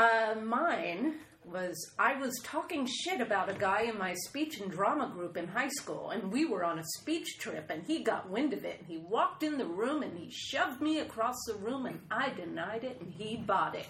Uh, 0.00 0.34
mine 0.42 1.16
was 1.44 1.92
I 1.98 2.16
was 2.16 2.40
talking 2.42 2.86
shit 2.86 3.20
about 3.20 3.50
a 3.50 3.54
guy 3.54 3.82
in 3.82 3.98
my 3.98 4.14
speech 4.14 4.58
and 4.58 4.70
drama 4.70 5.12
group 5.14 5.36
in 5.36 5.46
high 5.46 5.68
school, 5.68 6.08
and 6.08 6.32
we 6.32 6.46
were 6.46 6.64
on 6.64 6.78
a 6.78 6.84
speech 7.00 7.36
trip, 7.38 7.68
and 7.68 7.86
he 7.86 8.02
got 8.02 8.30
wind 8.30 8.54
of 8.54 8.64
it, 8.64 8.78
and 8.78 8.88
he 8.88 8.96
walked 8.96 9.42
in 9.42 9.58
the 9.58 9.66
room 9.66 10.02
and 10.02 10.16
he 10.16 10.30
shoved 10.30 10.80
me 10.80 11.00
across 11.00 11.36
the 11.46 11.56
room, 11.56 11.84
and 11.84 12.00
I 12.10 12.30
denied 12.30 12.84
it, 12.84 12.98
and 12.98 13.12
he 13.12 13.36
bought 13.36 13.76
it. 13.76 13.88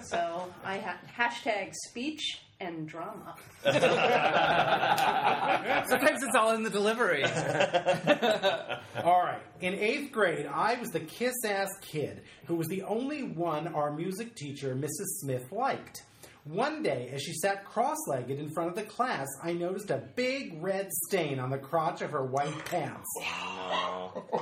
so 0.02 0.52
I 0.64 0.78
had 0.78 0.96
hashtag 1.16 1.72
speech 1.88 2.40
and 2.60 2.86
drama. 2.86 3.34
Sometimes 5.88 6.22
it's 6.22 6.36
all 6.36 6.52
in 6.52 6.62
the 6.62 6.70
delivery. 6.70 7.24
All 9.04 9.22
right. 9.22 9.40
In 9.60 9.74
eighth 9.74 10.12
grade, 10.12 10.46
I 10.46 10.78
was 10.78 10.90
the 10.90 11.00
kiss 11.00 11.34
ass 11.46 11.70
kid 11.80 12.22
who 12.46 12.56
was 12.56 12.68
the 12.68 12.82
only 12.82 13.22
one 13.22 13.68
our 13.68 13.92
music 13.92 14.34
teacher, 14.36 14.74
Mrs. 14.74 15.06
Smith, 15.20 15.50
liked. 15.50 16.02
One 16.44 16.82
day, 16.82 17.10
as 17.12 17.22
she 17.22 17.34
sat 17.34 17.66
cross 17.66 17.98
legged 18.08 18.38
in 18.38 18.48
front 18.50 18.70
of 18.70 18.76
the 18.76 18.82
class, 18.82 19.26
I 19.42 19.52
noticed 19.52 19.90
a 19.90 20.02
big 20.16 20.62
red 20.62 20.88
stain 21.06 21.38
on 21.38 21.50
the 21.50 21.58
crotch 21.58 22.00
of 22.00 22.12
her 22.12 22.24
white 22.24 22.64
pants. 22.64 23.06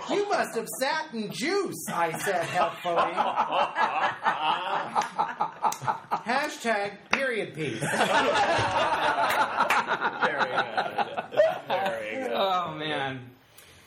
You 0.09 0.29
must 0.29 0.55
have 0.55 0.69
sat 0.81 1.13
in 1.13 1.29
juice, 1.33 1.85
I 1.93 2.17
said 2.19 2.45
helpfully. 2.45 2.95
Hashtag 5.61 6.93
period 7.11 7.55
piece. 7.55 7.81
Very 7.81 7.89
good. 10.57 11.25
Very 11.69 12.17
good. 12.17 12.33
Oh 12.35 12.75
man. 12.77 13.31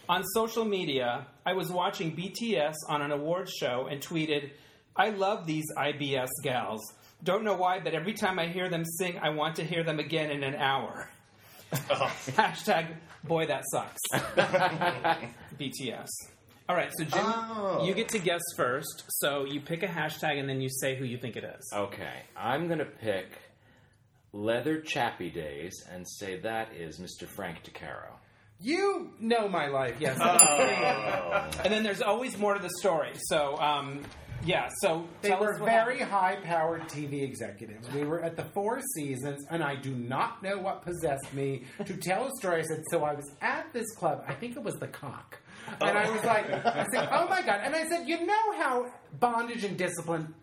On 0.08 0.22
social 0.34 0.64
media, 0.64 1.26
I 1.46 1.54
was 1.54 1.70
watching 1.70 2.14
BTS 2.14 2.74
on 2.88 3.02
an 3.02 3.12
awards 3.12 3.52
show 3.52 3.86
and 3.90 4.00
tweeted, 4.00 4.50
I 4.96 5.10
love 5.10 5.46
these 5.46 5.64
IBS 5.76 6.28
gals. 6.42 6.80
Don't 7.22 7.44
know 7.44 7.54
why, 7.54 7.80
but 7.80 7.94
every 7.94 8.12
time 8.12 8.38
I 8.38 8.48
hear 8.48 8.68
them 8.68 8.84
sing, 8.84 9.18
I 9.18 9.30
want 9.30 9.56
to 9.56 9.64
hear 9.64 9.84
them 9.84 9.98
again 10.00 10.30
in 10.30 10.42
an 10.42 10.56
hour. 10.56 11.08
Hashtag, 11.72 12.88
boy, 13.24 13.46
that 13.46 13.62
sucks. 13.70 14.00
BTS. 15.58 16.08
All 16.68 16.76
right, 16.76 16.90
so 16.96 17.04
Jim, 17.04 17.20
Oh. 17.24 17.84
you 17.84 17.92
get 17.94 18.08
to 18.10 18.18
guess 18.18 18.40
first. 18.56 19.04
So 19.08 19.44
you 19.44 19.60
pick 19.60 19.82
a 19.82 19.86
hashtag 19.88 20.38
and 20.38 20.48
then 20.48 20.60
you 20.60 20.68
say 20.70 20.94
who 20.96 21.04
you 21.04 21.18
think 21.18 21.36
it 21.36 21.44
is. 21.44 21.72
Okay, 21.74 22.22
I'm 22.36 22.68
gonna 22.68 22.84
pick 22.86 23.26
Leather 24.32 24.80
Chappy 24.80 25.28
Days 25.30 25.72
and 25.90 26.06
say 26.08 26.38
that 26.40 26.72
is 26.74 26.98
Mr. 27.00 27.28
Frank 27.28 27.64
DeCaro. 27.64 28.12
You 28.60 29.10
know 29.18 29.48
my 29.48 29.66
life, 29.66 29.96
yes. 29.98 30.18
And 31.64 31.72
then 31.72 31.82
there's 31.82 32.00
always 32.02 32.38
more 32.38 32.54
to 32.54 32.60
the 32.62 32.70
story. 32.78 33.10
So, 33.24 33.56
um, 33.58 34.02
yeah, 34.44 34.68
so 34.80 35.04
They 35.20 35.30
tell 35.30 35.40
were 35.40 35.54
us 35.54 35.60
what 35.60 35.68
very 35.70 35.98
happened. 35.98 36.10
high 36.12 36.36
powered 36.44 36.82
TV 36.88 37.22
executives. 37.22 37.90
We 37.92 38.04
were 38.04 38.22
at 38.22 38.36
the 38.36 38.44
Four 38.54 38.80
Seasons, 38.94 39.44
and 39.50 39.62
I 39.64 39.74
do 39.76 39.92
not 39.94 40.42
know 40.44 40.58
what 40.58 40.82
possessed 40.82 41.34
me 41.34 41.64
to 41.84 41.96
tell 41.96 42.26
a 42.28 42.30
story. 42.38 42.60
I 42.60 42.62
said, 42.62 42.82
So 42.90 43.02
I 43.04 43.14
was 43.14 43.28
at 43.40 43.72
this 43.72 43.90
club, 43.96 44.24
I 44.28 44.34
think 44.34 44.56
it 44.56 44.62
was 44.62 44.76
the 44.76 44.88
cock. 44.88 45.38
And 45.80 45.98
I 45.98 46.10
was 46.10 46.24
like, 46.24 46.50
I 46.66 46.86
said, 46.92 47.08
Oh 47.10 47.28
my 47.28 47.42
God. 47.42 47.60
And 47.62 47.74
I 47.74 47.86
said, 47.86 48.08
You 48.08 48.26
know 48.26 48.52
how 48.56 48.92
bondage 49.18 49.64
and 49.64 49.76
discipline 49.76 50.34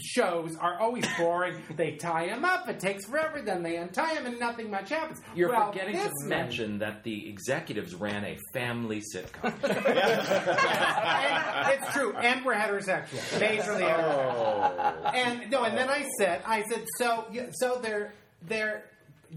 shows 0.00 0.56
are 0.56 0.80
always 0.80 1.06
boring? 1.16 1.62
They 1.76 1.92
tie 1.92 2.26
him 2.26 2.44
up, 2.44 2.68
it 2.68 2.80
takes 2.80 3.06
forever, 3.06 3.40
then 3.40 3.62
they 3.62 3.76
untie 3.76 4.14
him, 4.14 4.26
and 4.26 4.40
nothing 4.40 4.68
much 4.70 4.90
happens. 4.90 5.20
You're 5.34 5.50
well, 5.50 5.70
forgetting 5.70 5.96
this 5.96 6.06
to 6.06 6.26
man- 6.26 6.46
mention 6.46 6.78
that 6.78 7.04
the 7.04 7.28
executives 7.28 7.94
ran 7.94 8.24
a 8.24 8.36
family 8.52 9.02
sitcom. 9.14 9.44
and 9.44 9.54
it's 11.82 11.92
true, 11.92 12.16
and 12.16 12.44
we're 12.44 12.54
heterosexual, 12.54 13.20
majorly 13.38 13.82
oh. 13.82 13.84
heterosexual. 13.84 15.14
And 15.14 15.50
no, 15.50 15.64
and 15.64 15.76
then 15.76 15.88
I 15.88 16.06
said, 16.18 16.42
I 16.46 16.62
said, 16.62 16.84
so, 16.98 17.26
yeah, 17.32 17.46
so 17.52 17.80
they're 17.80 18.12
they're 18.46 18.84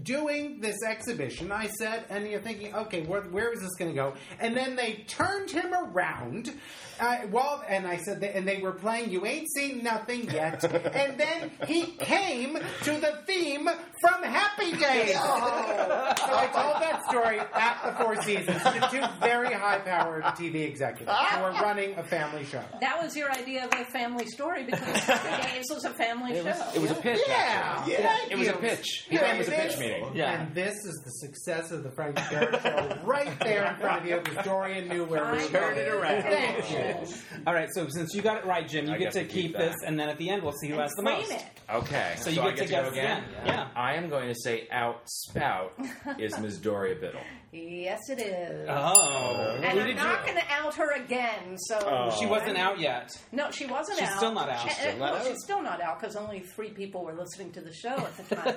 doing 0.02 0.60
this 0.60 0.76
exhibition. 0.86 1.50
I 1.52 1.68
said, 1.78 2.04
and 2.10 2.26
you're 2.28 2.40
thinking, 2.40 2.74
okay, 2.74 3.02
where, 3.04 3.22
where 3.22 3.52
is 3.52 3.60
this 3.60 3.74
going 3.78 3.90
to 3.90 3.94
go? 3.96 4.14
And 4.40 4.56
then 4.56 4.76
they 4.76 5.04
turned 5.08 5.50
him 5.50 5.72
around. 5.74 6.52
Uh, 7.00 7.18
well, 7.30 7.62
and 7.68 7.86
I 7.86 7.96
said, 7.98 8.20
and 8.24 8.46
they 8.46 8.58
were 8.60 8.72
playing 8.72 9.10
"You 9.12 9.24
Ain't 9.24 9.46
Seen 9.54 9.84
Nothing 9.84 10.28
Yet," 10.32 10.64
and 10.96 11.16
then 11.16 11.52
he 11.68 11.84
came 11.92 12.54
to 12.82 12.90
the 12.90 13.20
theme 13.24 13.68
from 14.00 14.22
Happy 14.24 14.72
Days. 14.72 15.12
so 15.14 15.20
I 15.22 16.48
told 16.52 16.82
that 16.82 17.00
story 17.08 17.38
at 17.38 17.80
the 17.84 18.02
Four 18.04 18.20
Seasons 18.22 18.60
to 18.64 18.88
two 18.90 19.04
very 19.20 19.52
high-powered 19.54 20.24
TV 20.24 20.66
executives 20.66 21.16
who 21.30 21.40
were 21.42 21.52
running 21.52 21.94
a 21.96 22.02
family 22.02 22.44
show. 22.44 22.64
That 22.80 23.00
was 23.00 23.16
your 23.16 23.30
idea 23.30 23.66
of 23.66 23.72
a 23.78 23.84
family 23.92 24.26
story 24.26 24.64
because 24.64 24.80
Happy 24.80 25.52
Days 25.56 25.66
was 25.72 25.84
a 25.84 25.90
family 25.94 26.32
It 26.32 26.44
was, 26.44 26.56
show. 26.56 26.70
it 26.74 26.82
was 26.82 26.90
a 26.90 26.94
pitch. 26.96 27.20
Yeah, 27.28 27.34
actually. 27.36 27.92
Yeah. 27.92 27.98
thank 28.16 28.32
It 28.32 28.38
was 28.38 28.48
a 28.48 28.50
you. 28.50 28.56
pitch. 28.58 29.06
Yeah, 29.08 29.34
It 29.34 29.38
was 29.38 29.46
a 29.46 29.50
this- 29.52 29.76
pitch 29.76 29.78
meeting. 29.88 30.10
Yeah. 30.14 30.40
And 30.42 30.54
this 30.54 30.74
is 30.84 31.00
the 31.04 31.10
success 31.10 31.70
of 31.70 31.82
the 31.82 31.90
Frank 31.90 32.16
DeCaro 32.16 32.62
show 32.62 32.98
right 33.04 33.38
there 33.40 33.66
in 33.72 33.76
front 33.80 34.02
of 34.02 34.08
you 34.08 34.20
because 34.22 34.44
Doria 34.44 34.82
knew 34.84 35.04
where 35.04 35.22
we 35.32 35.38
I 35.40 35.42
were 35.44 35.48
Turn 35.50 35.76
it 35.78 35.88
around. 35.88 36.22
Thank 36.22 36.70
you. 36.70 37.14
All 37.46 37.54
right, 37.54 37.68
so 37.74 37.86
since 37.88 38.14
you 38.14 38.22
got 38.22 38.38
it 38.38 38.44
right, 38.46 38.66
Jim, 38.68 38.86
you 38.86 38.92
I 38.94 38.98
get 38.98 39.12
get 39.12 39.12
to 39.14 39.20
to 39.20 39.24
keep 39.26 39.38
keep 39.48 39.56
this, 39.56 39.74
and 39.86 39.98
then 39.98 40.08
at 40.08 40.18
the 40.18 40.28
end 40.30 40.42
we'll 40.42 40.52
see 40.52 40.68
who 40.68 40.74
And 40.74 40.82
has 40.82 40.92
the 40.92 41.02
frame 41.02 41.18
most. 41.20 41.32
it. 41.32 41.44
Okay. 41.72 42.14
So 42.18 42.30
you 42.30 42.42
I 42.42 42.50
get 42.52 42.56
to 42.58 42.64
go 42.64 42.82
guess 42.82 42.92
again. 42.92 43.24
again. 43.24 43.46
Yeah. 43.46 43.68
I 43.76 43.94
am 43.94 44.08
going 44.08 44.28
to 44.28 44.34
say 44.34 44.66
out 44.70 45.00
spout 45.06 45.72
is 46.18 46.38
Ms. 46.38 46.58
Doria 46.58 46.94
Biddle. 46.94 47.20
Yes, 47.50 48.00
it 48.10 48.20
is. 48.20 48.68
Oh, 48.70 49.56
and 49.62 49.64
Who 49.64 49.80
I'm 49.80 49.86
did 49.86 49.96
not 49.96 50.26
you? 50.26 50.32
going 50.34 50.44
to 50.46 50.52
out 50.52 50.74
her 50.74 50.92
again. 51.02 51.56
So 51.56 51.78
oh. 51.82 52.14
She 52.18 52.26
wasn't 52.26 52.58
out 52.58 52.78
yet. 52.78 53.10
No, 53.32 53.50
she 53.50 53.64
wasn't 53.64 53.98
She's 53.98 54.08
out. 54.08 54.16
still 54.18 54.32
not 54.34 54.50
out. 54.50 54.60
She's 54.60 54.76
still 54.76 54.98
not 54.98 55.00
well, 55.12 55.14
out? 55.16 55.26
She's 55.26 55.42
still 55.42 55.62
not 55.62 55.80
out 55.80 55.98
because 56.00 56.14
only 56.16 56.40
three 56.40 56.70
people 56.70 57.04
were 57.04 57.14
listening 57.14 57.50
to 57.52 57.62
the 57.62 57.72
show 57.72 57.88
at 57.96 58.16
the 58.28 58.34
time. 58.36 58.54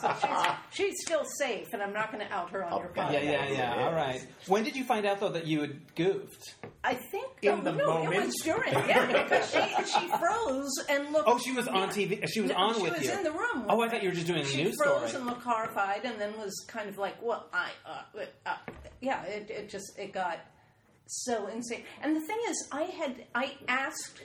So 0.00 0.14
she's, 0.20 0.46
she's 0.70 0.94
still 1.04 1.24
safe, 1.38 1.68
and 1.72 1.82
I'm 1.82 1.92
not 1.92 2.12
going 2.12 2.26
to 2.26 2.32
out 2.32 2.50
her 2.50 2.64
on 2.64 2.80
your 2.80 2.88
podcast. 2.88 3.12
Yeah, 3.12 3.20
yeah, 3.22 3.50
yeah. 3.50 3.84
All 3.86 3.92
right. 3.92 4.24
When 4.46 4.64
did 4.64 4.76
you 4.76 4.84
find 4.84 5.06
out 5.06 5.20
though 5.20 5.30
that 5.30 5.46
you 5.46 5.60
had 5.60 5.94
goofed? 5.94 6.54
I 6.84 6.94
think 6.94 7.26
In 7.42 7.64
the 7.64 7.72
no, 7.72 7.86
moment? 8.04 8.14
it 8.14 8.26
was 8.26 8.34
during. 8.44 8.72
Yeah, 8.72 9.06
because 9.24 9.50
she 9.50 9.84
she 10.00 10.08
froze 10.18 10.70
and 10.88 11.12
looked. 11.12 11.28
Oh, 11.28 11.38
she 11.38 11.52
was 11.52 11.66
on. 11.68 11.88
TV. 11.88 12.26
She 12.28 12.40
was 12.40 12.50
No, 12.50 12.56
on 12.56 12.74
she 12.76 12.82
with 12.82 12.94
was 12.98 13.04
you. 13.06 13.12
in 13.12 13.24
the 13.24 13.32
room. 13.32 13.64
Oh, 13.68 13.80
I 13.80 13.88
thought 13.88 14.02
you 14.02 14.08
were 14.10 14.14
just 14.14 14.26
doing 14.26 14.40
a 14.40 14.44
she 14.44 14.62
news 14.64 14.76
froze 14.82 15.08
story. 15.10 15.16
and 15.22 15.26
looked 15.26 15.42
horrified, 15.42 16.04
and 16.04 16.20
then 16.20 16.36
was 16.38 16.54
kind 16.68 16.88
of 16.88 16.96
like, 16.98 17.16
"Well, 17.22 17.46
I, 17.52 17.70
uh, 17.84 18.24
uh, 18.46 18.56
yeah." 19.00 19.22
It, 19.24 19.50
it 19.50 19.68
just 19.68 19.98
it 19.98 20.12
got 20.12 20.38
so 21.06 21.46
insane. 21.48 21.82
And 22.02 22.14
the 22.16 22.20
thing 22.20 22.38
is, 22.48 22.68
I 22.72 22.82
had 22.82 23.24
I 23.34 23.54
asked. 23.68 24.24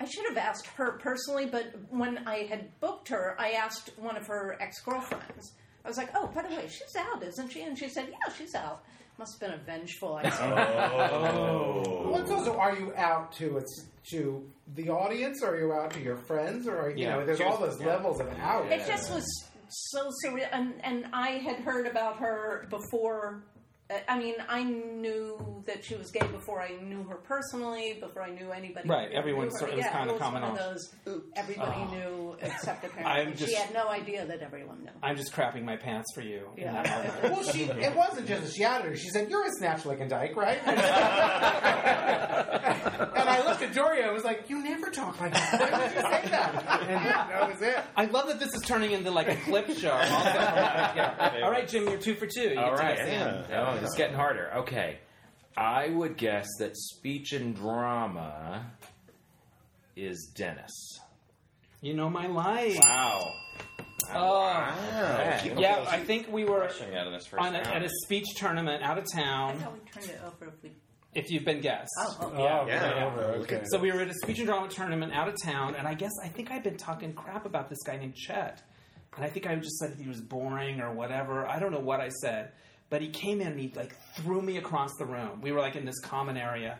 I 0.00 0.04
should 0.04 0.24
have 0.28 0.36
asked 0.36 0.66
her 0.68 0.92
personally, 0.98 1.46
but 1.46 1.66
when 1.90 2.26
I 2.26 2.38
had 2.44 2.78
booked 2.80 3.08
her, 3.08 3.36
I 3.38 3.52
asked 3.52 3.90
one 3.98 4.16
of 4.16 4.26
her 4.26 4.56
ex 4.60 4.80
girlfriends. 4.82 5.52
I 5.84 5.88
was 5.88 5.96
like, 5.96 6.10
"Oh, 6.14 6.28
by 6.34 6.42
the 6.42 6.48
way, 6.54 6.68
she's 6.68 6.96
out, 6.98 7.22
isn't 7.22 7.50
she?" 7.50 7.62
And 7.62 7.78
she 7.78 7.88
said, 7.88 8.08
"Yeah, 8.10 8.32
she's 8.32 8.54
out." 8.54 8.82
Must 9.18 9.32
have 9.40 9.50
been 9.50 9.60
a 9.60 9.62
vengeful. 9.62 10.14
I 10.24 10.30
said, 10.30 10.52
oh. 10.52 12.08
Well, 12.10 12.22
it's 12.22 12.30
also, 12.30 12.56
are 12.56 12.74
you 12.76 12.94
out 12.96 13.32
to 13.34 13.58
it's 13.58 13.84
to 14.10 14.48
the 14.74 14.88
audience, 14.90 15.42
or 15.42 15.54
are 15.54 15.60
you 15.60 15.72
out 15.72 15.90
to 15.92 16.00
your 16.00 16.16
friends, 16.16 16.66
or 16.66 16.76
are, 16.80 16.90
you 16.90 17.04
Yeah. 17.04 17.16
know, 17.16 17.26
there's 17.26 17.40
all 17.40 17.58
those 17.58 17.78
levels 17.80 18.20
of 18.20 18.28
out. 18.40 18.66
It 18.72 18.86
just 18.86 19.12
was 19.12 19.24
so 19.68 20.08
surreal, 20.24 20.48
and 20.50 20.74
and 20.82 21.06
I 21.12 21.32
had 21.38 21.56
heard 21.60 21.86
about 21.86 22.18
her 22.18 22.66
before. 22.70 23.44
I 24.08 24.18
mean, 24.18 24.34
I 24.48 24.62
knew 24.64 25.62
that 25.66 25.84
she 25.84 25.94
was 25.94 26.10
gay 26.10 26.26
before 26.26 26.60
I 26.62 26.70
knew 26.82 27.04
her 27.04 27.16
personally, 27.16 27.96
before 28.00 28.22
I 28.22 28.30
knew 28.30 28.50
anybody. 28.50 28.88
Right, 28.88 29.10
everyone 29.12 29.46
knew 29.46 29.52
her. 29.52 29.58
sort 29.58 29.70
of- 29.70 29.76
was 29.76 29.84
yeah, 29.86 29.92
kinda 29.92 30.10
it 30.10 30.12
was 30.14 30.22
common 30.22 30.42
one 30.42 30.50
of 30.52 30.58
knowledge. 30.58 30.78
those 31.04 31.22
everybody 31.36 31.80
oh. 31.80 31.90
knew 31.94 32.36
except 32.40 32.84
apparently 32.84 33.12
I'm 33.22 33.36
she 33.36 33.54
had 33.54 33.72
no 33.72 33.88
idea 33.88 34.26
that 34.26 34.40
everyone 34.42 34.82
knew. 34.82 34.90
I'm 35.02 35.16
just 35.16 35.32
crapping 35.32 35.64
my 35.64 35.76
pants 35.76 36.12
for 36.14 36.20
you. 36.22 36.48
Yeah. 36.56 36.82
Well, 37.22 37.42
she 37.44 37.62
it 37.64 37.94
wasn't 37.96 38.26
just 38.28 38.42
that 38.42 38.52
she 38.54 38.64
outed 38.64 38.90
her. 38.90 38.96
She 38.96 39.08
said, 39.10 39.30
"You're 39.30 39.46
a 39.46 39.50
snatch 39.58 39.84
licking 39.86 40.08
dyke, 40.08 40.34
right?" 40.36 40.58
and 40.66 40.78
I 43.28 43.42
looked 43.46 43.62
at 43.62 43.72
Doria 43.74 44.04
and 44.06 44.14
was 44.14 44.24
like, 44.24 44.48
"You 44.50 44.62
never 44.62 44.90
talk 44.90 45.20
like 45.20 45.32
that. 45.34 45.60
Why 45.60 45.70
would 45.78 45.94
you 45.94 46.00
say 46.00 46.28
that?" 46.30 46.82
And 46.82 47.06
that 47.06 47.48
was 47.52 47.62
it. 47.62 47.78
I 47.96 48.06
love 48.06 48.26
that 48.28 48.40
this 48.40 48.52
is 48.54 48.62
turning 48.66 48.92
into 48.92 49.10
like 49.10 49.28
a 49.28 49.36
clip 49.36 49.68
show. 49.76 49.90
Also, 49.92 50.08
yeah. 50.14 51.40
All 51.44 51.50
right, 51.50 51.68
Jim, 51.68 51.86
you're 51.88 51.98
two 51.98 52.14
for 52.14 52.26
two. 52.26 52.50
You 52.50 52.58
All 52.58 52.70
get 52.70 52.78
right. 52.78 52.96
guess 52.96 53.06
again. 53.06 53.44
Oh, 53.54 53.78
it's 53.84 53.96
getting 53.96 54.16
harder. 54.16 54.50
Okay. 54.58 54.98
I 55.56 55.88
would 55.88 56.16
guess 56.16 56.46
that 56.58 56.76
speech 56.76 57.32
and 57.32 57.54
drama 57.54 58.70
is 59.96 60.32
Dennis. 60.34 60.98
You 61.80 61.94
know 61.94 62.08
my 62.08 62.26
life. 62.26 62.78
Wow. 62.80 63.32
Oh. 64.14 64.74
Okay. 64.94 65.54
Yeah, 65.58 65.84
I 65.88 65.98
think 65.98 66.28
we 66.30 66.44
were 66.44 66.60
Rushing 66.60 66.94
out 66.94 67.06
of 67.06 67.12
this 67.12 67.26
first 67.26 67.42
on 67.42 67.54
a, 67.54 67.58
round. 67.60 67.66
at 67.76 67.82
a 67.82 67.88
speech 68.04 68.26
tournament 68.36 68.82
out 68.82 68.98
of 68.98 69.04
I 69.14 69.20
town. 69.20 69.58
thought 69.58 69.72
we 69.74 69.90
turned 69.90 70.10
it 70.10 70.20
over 70.24 70.46
if 70.48 70.62
we. 70.62 70.72
If 71.14 71.30
you've 71.30 71.44
been 71.44 71.60
guessed. 71.60 71.90
Oh, 71.98 72.28
okay. 72.28 72.42
Yeah. 72.42 72.60
Oh, 72.60 72.66
yeah. 72.66 73.26
okay. 73.42 73.62
So 73.66 73.78
we 73.78 73.92
were 73.92 74.00
at 74.00 74.08
a 74.08 74.14
speech 74.22 74.38
and 74.38 74.46
drama 74.46 74.68
tournament 74.68 75.12
out 75.12 75.28
of 75.28 75.34
town, 75.42 75.74
and 75.74 75.86
I 75.86 75.92
guess 75.92 76.12
I 76.24 76.28
think 76.28 76.50
I'd 76.50 76.62
been 76.62 76.78
talking 76.78 77.12
crap 77.12 77.44
about 77.44 77.68
this 77.68 77.82
guy 77.84 77.96
named 77.98 78.14
Chet, 78.14 78.62
and 79.16 79.24
I 79.24 79.28
think 79.28 79.46
I 79.46 79.54
just 79.56 79.76
said 79.76 79.94
he 80.00 80.08
was 80.08 80.22
boring 80.22 80.80
or 80.80 80.94
whatever. 80.94 81.46
I 81.46 81.58
don't 81.58 81.70
know 81.70 81.80
what 81.80 82.00
I 82.00 82.08
said, 82.08 82.52
but 82.92 83.00
he 83.00 83.08
came 83.08 83.40
in 83.40 83.46
and 83.46 83.58
he 83.58 83.72
like 83.74 83.96
threw 84.16 84.42
me 84.42 84.58
across 84.58 84.90
the 84.98 85.06
room. 85.06 85.40
We 85.40 85.50
were 85.50 85.60
like 85.60 85.76
in 85.76 85.86
this 85.86 85.98
common 86.00 86.36
area, 86.36 86.78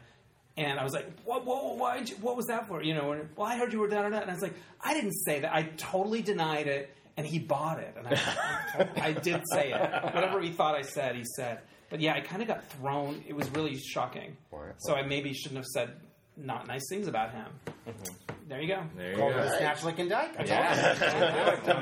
and 0.58 0.78
I 0.78 0.84
was 0.84 0.92
like, 0.92 1.10
"What? 1.24 1.46
What? 1.46 1.78
Why? 1.78 2.04
What 2.20 2.36
was 2.36 2.46
that 2.48 2.68
for?" 2.68 2.82
You 2.82 2.92
know? 2.92 3.12
And, 3.12 3.30
well, 3.34 3.46
I 3.46 3.56
heard 3.56 3.72
you 3.72 3.80
were 3.80 3.88
da 3.88 4.02
da 4.02 4.10
da, 4.10 4.18
and 4.18 4.30
I 4.30 4.34
was 4.34 4.42
like, 4.42 4.52
"I 4.78 4.92
didn't 4.92 5.14
say 5.24 5.40
that. 5.40 5.54
I 5.54 5.62
totally 5.78 6.20
denied 6.20 6.66
it." 6.66 6.94
And 7.16 7.26
he 7.26 7.38
bought 7.38 7.78
it, 7.78 7.96
and 7.96 8.06
I, 8.08 9.08
I 9.08 9.12
did 9.12 9.42
say 9.52 9.72
it. 9.72 10.14
Whatever 10.14 10.40
he 10.42 10.50
thought 10.50 10.74
I 10.74 10.82
said, 10.82 11.14
he 11.14 11.24
said. 11.36 11.60
But 11.88 12.00
yeah, 12.00 12.12
I 12.14 12.20
kind 12.20 12.42
of 12.42 12.48
got 12.48 12.62
thrown. 12.72 13.24
It 13.26 13.34
was 13.34 13.50
really 13.50 13.78
shocking. 13.78 14.36
So 14.78 14.94
I 14.94 15.02
maybe 15.02 15.32
shouldn't 15.32 15.58
have 15.58 15.66
said 15.66 15.96
not 16.36 16.66
nice 16.66 16.82
things 16.90 17.08
about 17.08 17.32
him. 17.32 17.46
Mm-hmm. 17.86 18.31
There 18.52 18.60
you 18.60 18.68
go. 18.68 18.82
There 18.94 19.10
you 19.12 19.16
Called 19.16 19.32
go. 19.32 19.38
her 19.38 19.44
a 19.46 19.56
snatch 19.56 19.82
licking 19.82 20.08
dyke. 20.10 20.32
I 20.38 20.44
told 20.44 20.48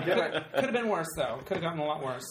you. 0.06 0.12
Yeah. 0.14 0.40
Could 0.54 0.64
have 0.66 0.72
been 0.72 0.88
worse 0.88 1.08
though. 1.16 1.40
Could 1.44 1.56
have 1.56 1.62
gotten 1.64 1.80
a 1.80 1.84
lot 1.84 2.04
worse. 2.04 2.22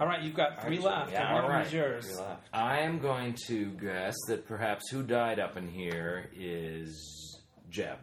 All 0.00 0.08
right, 0.08 0.20
you've 0.24 0.34
got 0.34 0.60
three 0.64 0.78
left. 0.80 1.12
yeah, 1.12 1.28
and 1.28 1.38
all 1.38 1.44
of 1.44 1.50
right. 1.50 1.72
yours. 1.72 2.04
Three 2.06 2.16
left. 2.16 2.48
I 2.52 2.80
am 2.80 2.98
going 2.98 3.36
to 3.46 3.66
guess 3.80 4.16
that 4.26 4.44
perhaps 4.48 4.88
who 4.90 5.04
died 5.04 5.38
up 5.38 5.56
in 5.56 5.68
here 5.68 6.28
is 6.36 7.40
Jeb. 7.70 7.98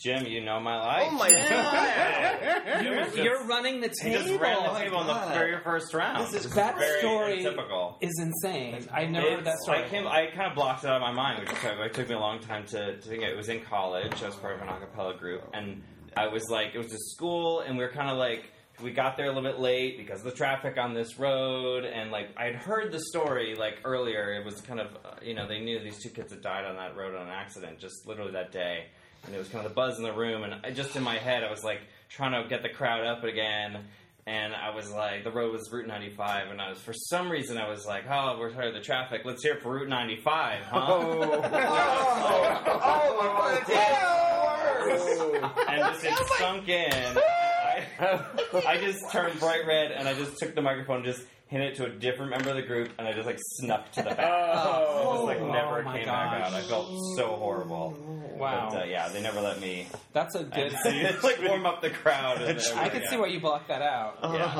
Jim, 0.00 0.24
you 0.26 0.40
know 0.42 0.58
my 0.60 0.78
life. 0.80 1.08
Oh 1.10 1.10
my 1.10 1.30
god! 1.48 2.82
You're, 2.84 3.24
you're 3.24 3.44
running 3.44 3.80
the 3.82 3.88
He 4.02 4.10
table. 4.10 4.22
just 4.28 4.40
ran 4.40 4.62
the 4.72 4.78
table 4.78 5.00
in 5.02 5.06
the 5.08 5.26
very 5.34 5.60
first 5.62 5.92
round. 5.92 6.24
This 6.26 6.34
is- 6.34 6.42
This 6.44 6.54
that 6.54 6.78
very 6.78 7.00
story 7.00 7.42
typical. 7.42 7.98
is 8.00 8.18
insane. 8.18 8.86
I 8.92 9.04
never 9.04 9.30
heard 9.36 9.44
that 9.44 9.58
story. 9.58 9.84
I 9.84 9.88
came. 9.88 10.06
I 10.06 10.28
kind 10.34 10.48
of 10.48 10.54
blocked 10.54 10.84
it 10.84 10.90
out 10.90 10.96
of 10.96 11.02
my 11.02 11.12
mind, 11.12 11.40
which 11.40 11.50
is 11.50 11.62
why 11.62 11.84
it 11.84 11.92
took 11.92 12.08
me 12.08 12.14
a 12.14 12.18
long 12.18 12.40
time 12.40 12.64
to, 12.68 12.96
to 12.96 13.08
think. 13.08 13.22
It 13.22 13.30
it 13.30 13.36
was 13.36 13.48
in 13.50 13.60
college. 13.60 14.22
I 14.22 14.26
was 14.26 14.36
part 14.36 14.56
of 14.56 14.62
an 14.62 14.68
a 14.68 14.80
cappella 14.80 15.16
group, 15.18 15.42
and 15.52 15.82
I 16.16 16.28
was 16.28 16.48
like, 16.50 16.74
it 16.74 16.78
was 16.78 16.92
a 16.94 16.98
school, 17.14 17.60
and 17.60 17.76
we 17.76 17.84
were 17.84 17.90
kind 17.92 18.08
of 18.10 18.16
like, 18.16 18.50
we 18.82 18.90
got 18.92 19.16
there 19.18 19.26
a 19.26 19.28
little 19.32 19.42
bit 19.48 19.60
late 19.60 19.98
because 19.98 20.20
of 20.20 20.24
the 20.24 20.32
traffic 20.36 20.78
on 20.78 20.94
this 20.94 21.18
road, 21.18 21.84
and 21.84 22.10
like 22.10 22.28
I'd 22.38 22.54
heard 22.56 22.90
the 22.90 23.00
story 23.12 23.54
like 23.54 23.74
earlier. 23.84 24.32
It 24.32 24.46
was 24.46 24.62
kind 24.62 24.80
of, 24.80 24.88
uh, 25.04 25.10
you 25.22 25.34
know, 25.34 25.46
they 25.46 25.60
knew 25.60 25.78
these 25.80 26.02
two 26.02 26.08
kids 26.08 26.32
had 26.32 26.40
died 26.42 26.64
on 26.64 26.76
that 26.76 26.96
road 26.96 27.14
on 27.14 27.26
an 27.26 27.32
accident, 27.32 27.78
just 27.78 28.06
literally 28.06 28.32
that 28.32 28.50
day, 28.50 28.86
and 29.26 29.34
it 29.34 29.38
was 29.38 29.48
kind 29.48 29.64
of 29.64 29.70
the 29.70 29.74
buzz 29.74 29.98
in 29.98 30.04
the 30.04 30.12
room, 30.12 30.44
and 30.44 30.54
I, 30.64 30.70
just 30.70 30.96
in 30.96 31.02
my 31.02 31.18
head, 31.18 31.44
I 31.44 31.50
was 31.50 31.64
like 31.64 31.80
trying 32.08 32.40
to 32.42 32.48
get 32.48 32.62
the 32.62 32.68
crowd 32.68 33.06
up 33.06 33.24
again. 33.24 33.84
And 34.26 34.54
I 34.54 34.74
was 34.74 34.92
like, 34.92 35.24
the 35.24 35.30
road 35.30 35.52
was 35.52 35.68
Route 35.72 35.88
95, 35.88 36.50
and 36.50 36.60
I 36.60 36.68
was 36.68 36.78
for 36.78 36.92
some 36.92 37.30
reason 37.30 37.56
I 37.56 37.68
was 37.68 37.86
like, 37.86 38.04
oh, 38.08 38.36
we're 38.38 38.52
tired 38.52 38.68
of 38.68 38.74
the 38.74 38.80
traffic. 38.80 39.22
Let's 39.24 39.42
hear 39.42 39.54
it 39.54 39.62
for 39.62 39.72
Route 39.72 39.88
95, 39.88 40.62
huh? 40.62 40.86
oh, 40.88 41.22
oh 41.22 41.40
my 41.40 41.48
god! 43.66 43.98
Oh, 44.82 45.40
oh. 45.42 45.64
and 45.68 45.80
just 45.80 46.04
it 46.04 46.26
sunk 46.38 46.68
in. 46.68 46.92
I, 48.00 48.24
I 48.66 48.78
just 48.78 49.10
turned 49.10 49.40
bright 49.40 49.66
red, 49.66 49.90
and 49.90 50.06
I 50.06 50.14
just 50.14 50.38
took 50.38 50.54
the 50.54 50.62
microphone, 50.62 50.96
and 50.96 51.04
just 51.06 51.22
hit 51.50 51.60
it 51.60 51.74
to 51.76 51.84
a 51.84 51.90
different 51.90 52.30
member 52.30 52.50
of 52.50 52.56
the 52.56 52.62
group, 52.62 52.90
and 52.98 53.06
I 53.06 53.12
just 53.12 53.26
like 53.26 53.38
snuck 53.58 53.90
to 53.92 54.02
the 54.02 54.10
back. 54.10 54.18
It 55.00 55.12
just 55.12 55.24
like 55.24 55.40
never 55.40 55.80
Oh 55.80 55.82
my 55.82 55.96
came 55.98 56.06
back 56.06 56.38
gosh. 56.42 56.52
out. 56.52 56.54
I 56.54 56.60
felt 56.62 56.88
so 57.16 57.26
horrible. 57.36 57.96
wow, 58.38 58.68
But, 58.70 58.82
uh, 58.82 58.84
yeah, 58.84 59.08
they 59.08 59.20
never 59.20 59.40
let 59.40 59.60
me. 59.60 59.86
that's 60.12 60.34
a 60.36 60.44
good. 60.44 60.70
just, 60.84 61.24
like 61.24 61.42
warm 61.42 61.66
up 61.66 61.80
the 61.82 61.90
crowd. 61.90 62.40
and 62.42 62.60
I 62.76 62.88
could 62.88 63.04
see 63.08 63.16
why 63.16 63.26
you 63.26 63.40
blocked 63.40 63.68
that 63.68 63.82
out. 63.82 64.18
Yeah. 64.22 64.54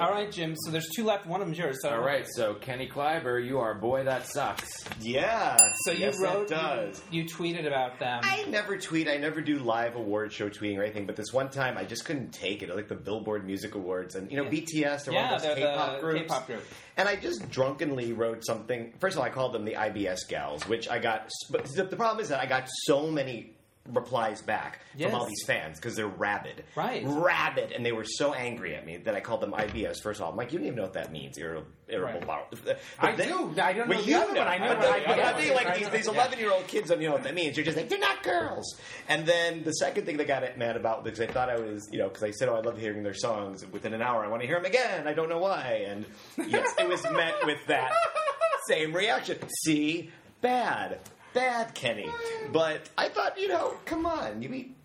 All 0.00 0.10
right, 0.12 0.30
Jim. 0.30 0.54
So 0.56 0.70
there's 0.70 0.88
two 0.94 1.04
left. 1.04 1.26
One 1.26 1.40
of 1.40 1.46
them's 1.46 1.58
yours. 1.58 1.78
So 1.80 1.90
All 1.90 2.00
right, 2.00 2.26
so 2.36 2.54
Kenny 2.54 2.86
Kleiber, 2.88 3.44
you 3.44 3.58
are 3.60 3.74
boy 3.74 4.04
that 4.04 4.26
sucks. 4.26 4.70
Yeah. 5.00 5.56
So 5.86 5.92
you 5.92 6.00
yes, 6.00 6.20
wrote. 6.20 6.48
Does. 6.48 7.00
You 7.10 7.24
tweeted 7.24 7.66
about 7.66 7.98
them. 7.98 8.20
I 8.22 8.44
never 8.48 8.76
tweet. 8.76 9.08
I 9.08 9.16
never 9.16 9.40
do 9.40 9.58
live 9.60 9.96
award 9.96 10.32
show 10.32 10.48
tweeting 10.50 10.78
or 10.78 10.82
anything. 10.82 11.06
But 11.06 11.16
this 11.16 11.32
one 11.32 11.48
time, 11.50 11.78
I 11.78 11.84
just 11.84 12.04
couldn't 12.04 12.32
take 12.32 12.62
it. 12.62 12.74
Like 12.74 12.88
the 12.88 12.94
Billboard 12.96 13.46
Music 13.46 13.74
Awards, 13.74 14.14
and 14.16 14.30
you 14.30 14.36
know 14.36 14.44
BTS, 14.44 15.04
they're 15.04 15.14
yeah, 15.14 15.24
one 15.26 15.34
of 15.34 15.42
those 15.42 15.54
they're 15.56 15.56
K-pop 15.56 15.94
the 15.96 16.00
groups. 16.00 16.20
K-pop 16.22 16.33
group. 16.42 16.64
And 16.96 17.08
I 17.08 17.16
just 17.16 17.48
drunkenly 17.50 18.12
wrote 18.12 18.44
something. 18.44 18.92
First 19.00 19.16
of 19.16 19.20
all, 19.20 19.26
I 19.26 19.30
called 19.30 19.52
them 19.52 19.64
the 19.64 19.72
IBS 19.72 20.28
gals, 20.28 20.66
which 20.68 20.88
I 20.88 20.98
got. 20.98 21.30
But 21.50 21.64
the 21.74 21.96
problem 21.96 22.20
is 22.22 22.28
that 22.28 22.40
I 22.40 22.46
got 22.46 22.68
so 22.84 23.10
many 23.10 23.53
replies 23.92 24.40
back 24.40 24.80
Yes. 24.96 25.10
from 25.10 25.20
all 25.20 25.26
these 25.26 25.44
fans 25.46 25.78
because 25.78 25.94
they're 25.94 26.06
rabid, 26.08 26.64
Right. 26.74 27.02
Rabid, 27.04 27.72
and 27.72 27.84
they 27.84 27.92
were 27.92 28.04
so 28.06 28.32
angry 28.32 28.74
at 28.74 28.86
me 28.86 28.96
that 28.98 29.14
I 29.14 29.20
called 29.20 29.42
them 29.42 29.52
IBS. 29.52 29.96
First 30.02 30.20
of 30.20 30.24
all, 30.24 30.30
I'm 30.32 30.36
like, 30.38 30.52
you 30.52 30.58
don't 30.58 30.66
even 30.66 30.76
know 30.76 30.82
what 30.84 30.94
that 30.94 31.12
means. 31.12 31.36
Irritable, 31.36 31.66
irritable 31.88 32.20
Right. 32.20 32.26
bowel. 32.26 32.46
But 32.64 32.78
I 32.98 33.12
then- 33.12 33.28
do. 33.28 33.54
I 33.60 33.72
don't 33.74 33.88
know 33.88 33.94
Well, 33.96 34.04
the 34.04 34.10
you 34.10 34.16
other 34.16 34.34
one. 34.34 34.48
I 34.48 34.56
know 34.58 34.68
what 34.68 34.78
I, 34.78 35.04
but 35.06 35.18
I 35.18 35.32
think 35.34 35.54
like 35.54 35.74
these, 35.74 35.84
know- 35.84 35.90
these 35.90 36.06
11 36.08 36.38
year 36.38 36.50
old 36.52 36.66
kids 36.66 36.88
don't 36.88 37.00
know 37.00 37.12
what 37.12 37.24
that 37.24 37.34
means. 37.34 37.56
You're 37.56 37.66
just 37.66 37.76
like, 37.76 37.88
they're 37.90 37.98
not 37.98 38.22
girls. 38.22 38.64
And 39.08 39.26
then 39.26 39.64
the 39.64 39.72
second 39.72 40.06
thing 40.06 40.16
they 40.16 40.24
got 40.24 40.56
mad 40.56 40.76
about 40.76 41.04
because 41.04 41.20
I 41.20 41.26
thought 41.26 41.50
I 41.50 41.56
was, 41.56 41.86
you 41.92 41.98
know, 41.98 42.08
because 42.08 42.22
I 42.22 42.30
said, 42.30 42.48
oh, 42.48 42.54
I 42.54 42.60
love 42.60 42.78
hearing 42.78 43.02
their 43.02 43.12
songs. 43.14 43.66
Within 43.70 43.92
an 43.92 44.00
hour, 44.00 44.24
I 44.24 44.28
want 44.28 44.40
to 44.40 44.46
hear 44.46 44.56
them 44.56 44.64
again. 44.64 45.06
I 45.06 45.12
don't 45.12 45.28
know 45.28 45.38
why. 45.38 45.84
And 45.88 46.06
yes, 46.48 46.72
it 46.78 46.88
was 46.88 47.02
met 47.10 47.34
with 47.44 47.58
that 47.66 47.92
same 48.68 48.94
reaction. 48.94 49.36
See, 49.62 50.10
bad, 50.40 51.00
bad, 51.34 51.74
Kenny. 51.74 52.08
But 52.52 52.88
I 52.96 53.08
thought, 53.10 53.38
you 53.38 53.48
know, 53.48 53.74
come 53.84 54.06
on, 54.06 54.40
you 54.42 54.52
eat. 54.54 54.76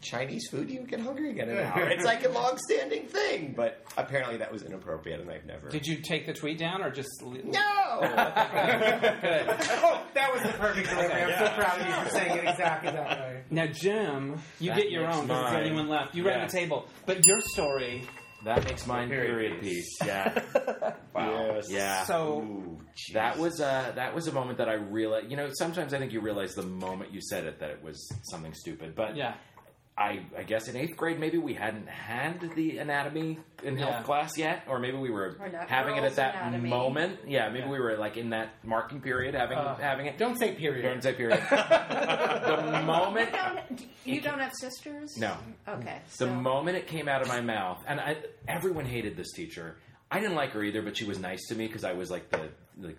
Chinese 0.00 0.48
food, 0.50 0.68
you 0.68 0.80
get 0.80 1.00
hungry 1.00 1.30
again 1.30 1.48
in 1.48 1.56
an 1.56 1.64
hour. 1.64 1.88
It's 1.88 2.04
like 2.04 2.26
a 2.26 2.28
long-standing 2.28 3.06
thing, 3.06 3.54
but 3.56 3.82
apparently 3.96 4.36
that 4.36 4.52
was 4.52 4.62
inappropriate, 4.62 5.18
and 5.18 5.30
I've 5.30 5.46
never. 5.46 5.70
Did 5.70 5.86
you 5.86 5.96
take 6.02 6.26
the 6.26 6.34
tweet 6.34 6.58
down 6.58 6.82
or 6.82 6.90
just? 6.90 7.08
no. 7.22 7.30
Good. 7.42 7.54
Oh, 9.80 10.02
that 10.12 10.30
was 10.30 10.42
the 10.42 10.50
perfect 10.58 10.90
delivery. 10.90 11.22
I'm 11.22 11.38
so 11.38 11.52
proud 11.54 11.80
of 11.80 11.86
you 11.86 11.92
for 12.04 12.10
saying 12.10 12.36
it 12.36 12.44
exactly 12.50 12.90
that 12.92 13.18
way. 13.18 13.42
Now, 13.50 13.66
Jim, 13.68 14.38
you 14.60 14.70
That 14.72 14.76
get 14.76 14.90
your 14.90 15.06
makes 15.06 15.16
own. 15.16 15.28
There's 15.28 15.42
mine. 15.42 15.62
anyone 15.64 15.88
left. 15.88 16.14
You 16.14 16.26
ran 16.26 16.40
Yes. 16.40 16.52
the 16.52 16.58
table, 16.58 16.86
but 17.06 17.26
your 17.26 17.40
story. 17.54 18.02
That 18.44 18.64
makes 18.64 18.86
mine 18.86 19.08
Period 19.08 19.60
period 19.60 19.60
piece. 19.62 19.98
Yeah. 20.04 20.42
Yes. 21.16 21.66
Yeah. 21.70 22.04
So 22.04 22.42
Ooh. 22.42 22.80
That 23.12 23.38
was 23.38 23.60
uh, 23.60 23.92
that 23.96 24.14
was 24.14 24.28
a 24.28 24.32
moment 24.32 24.58
that 24.58 24.68
I 24.68 24.74
realized. 24.74 25.30
You 25.30 25.36
know, 25.36 25.48
sometimes 25.52 25.94
I 25.94 25.98
think 25.98 26.12
you 26.12 26.20
realize 26.20 26.54
the 26.54 26.62
moment 26.62 27.12
you 27.12 27.20
said 27.20 27.44
it 27.44 27.58
that 27.60 27.70
it 27.70 27.82
was 27.82 28.08
something 28.24 28.54
stupid. 28.54 28.94
But 28.94 29.16
yeah, 29.16 29.34
I, 29.96 30.22
I 30.36 30.42
guess 30.42 30.66
in 30.66 30.74
eighth 30.76 30.96
grade, 30.96 31.20
maybe 31.20 31.38
we 31.38 31.54
hadn't 31.54 31.88
had 31.88 32.40
the 32.56 32.78
anatomy 32.78 33.38
in 33.62 33.76
health 33.76 33.90
Yeah. 33.98 34.02
class 34.02 34.36
yet, 34.36 34.64
or 34.66 34.80
maybe 34.80 34.96
we 34.96 35.08
were 35.08 35.36
Or 35.38 35.48
not 35.48 35.68
having 35.70 35.96
it 35.96 36.00
girls' 36.00 36.18
at 36.18 36.34
that 36.34 36.42
anatomy. 36.48 36.68
moment. 36.68 37.20
Yeah, 37.28 37.48
maybe 37.48 37.60
Yeah. 37.66 37.70
we 37.70 37.78
were 37.78 37.96
like 37.96 38.16
in 38.16 38.30
that 38.30 38.48
marking 38.64 39.00
period 39.00 39.34
having 39.36 39.56
Uh, 39.56 39.76
having 39.76 40.06
it. 40.06 40.18
Don't 40.18 40.36
say 40.36 40.52
period. 40.56 40.82
Don't 40.82 41.00
say 41.00 41.12
period. 41.14 41.38
the 41.48 42.82
moment, 42.84 43.30
You 43.30 43.36
don't, 43.36 43.82
you 44.04 44.20
don't 44.20 44.40
have 44.40 44.52
sisters? 44.58 45.16
no, 45.16 45.36
Okay. 45.68 46.00
the 46.04 46.10
so- 46.26 46.26
moment 46.34 46.76
it 46.76 46.86
came 46.88 47.08
out 47.08 47.22
of 47.22 47.28
my 47.28 47.40
mouth, 47.40 47.82
and 47.86 48.00
I, 48.00 48.16
everyone 48.48 48.84
hated 48.86 49.16
this 49.16 49.30
teacher. 49.32 49.76
I 50.10 50.20
didn't 50.20 50.34
like 50.36 50.50
her 50.50 50.62
either, 50.62 50.82
but 50.82 50.96
she 50.96 51.04
was 51.04 51.18
nice 51.18 51.40
to 51.48 51.54
me 51.54 51.66
because 51.66 51.84
I 51.84 51.92
was 51.92 52.10
like 52.10 52.30
the 52.30 52.48
the, 52.76 52.94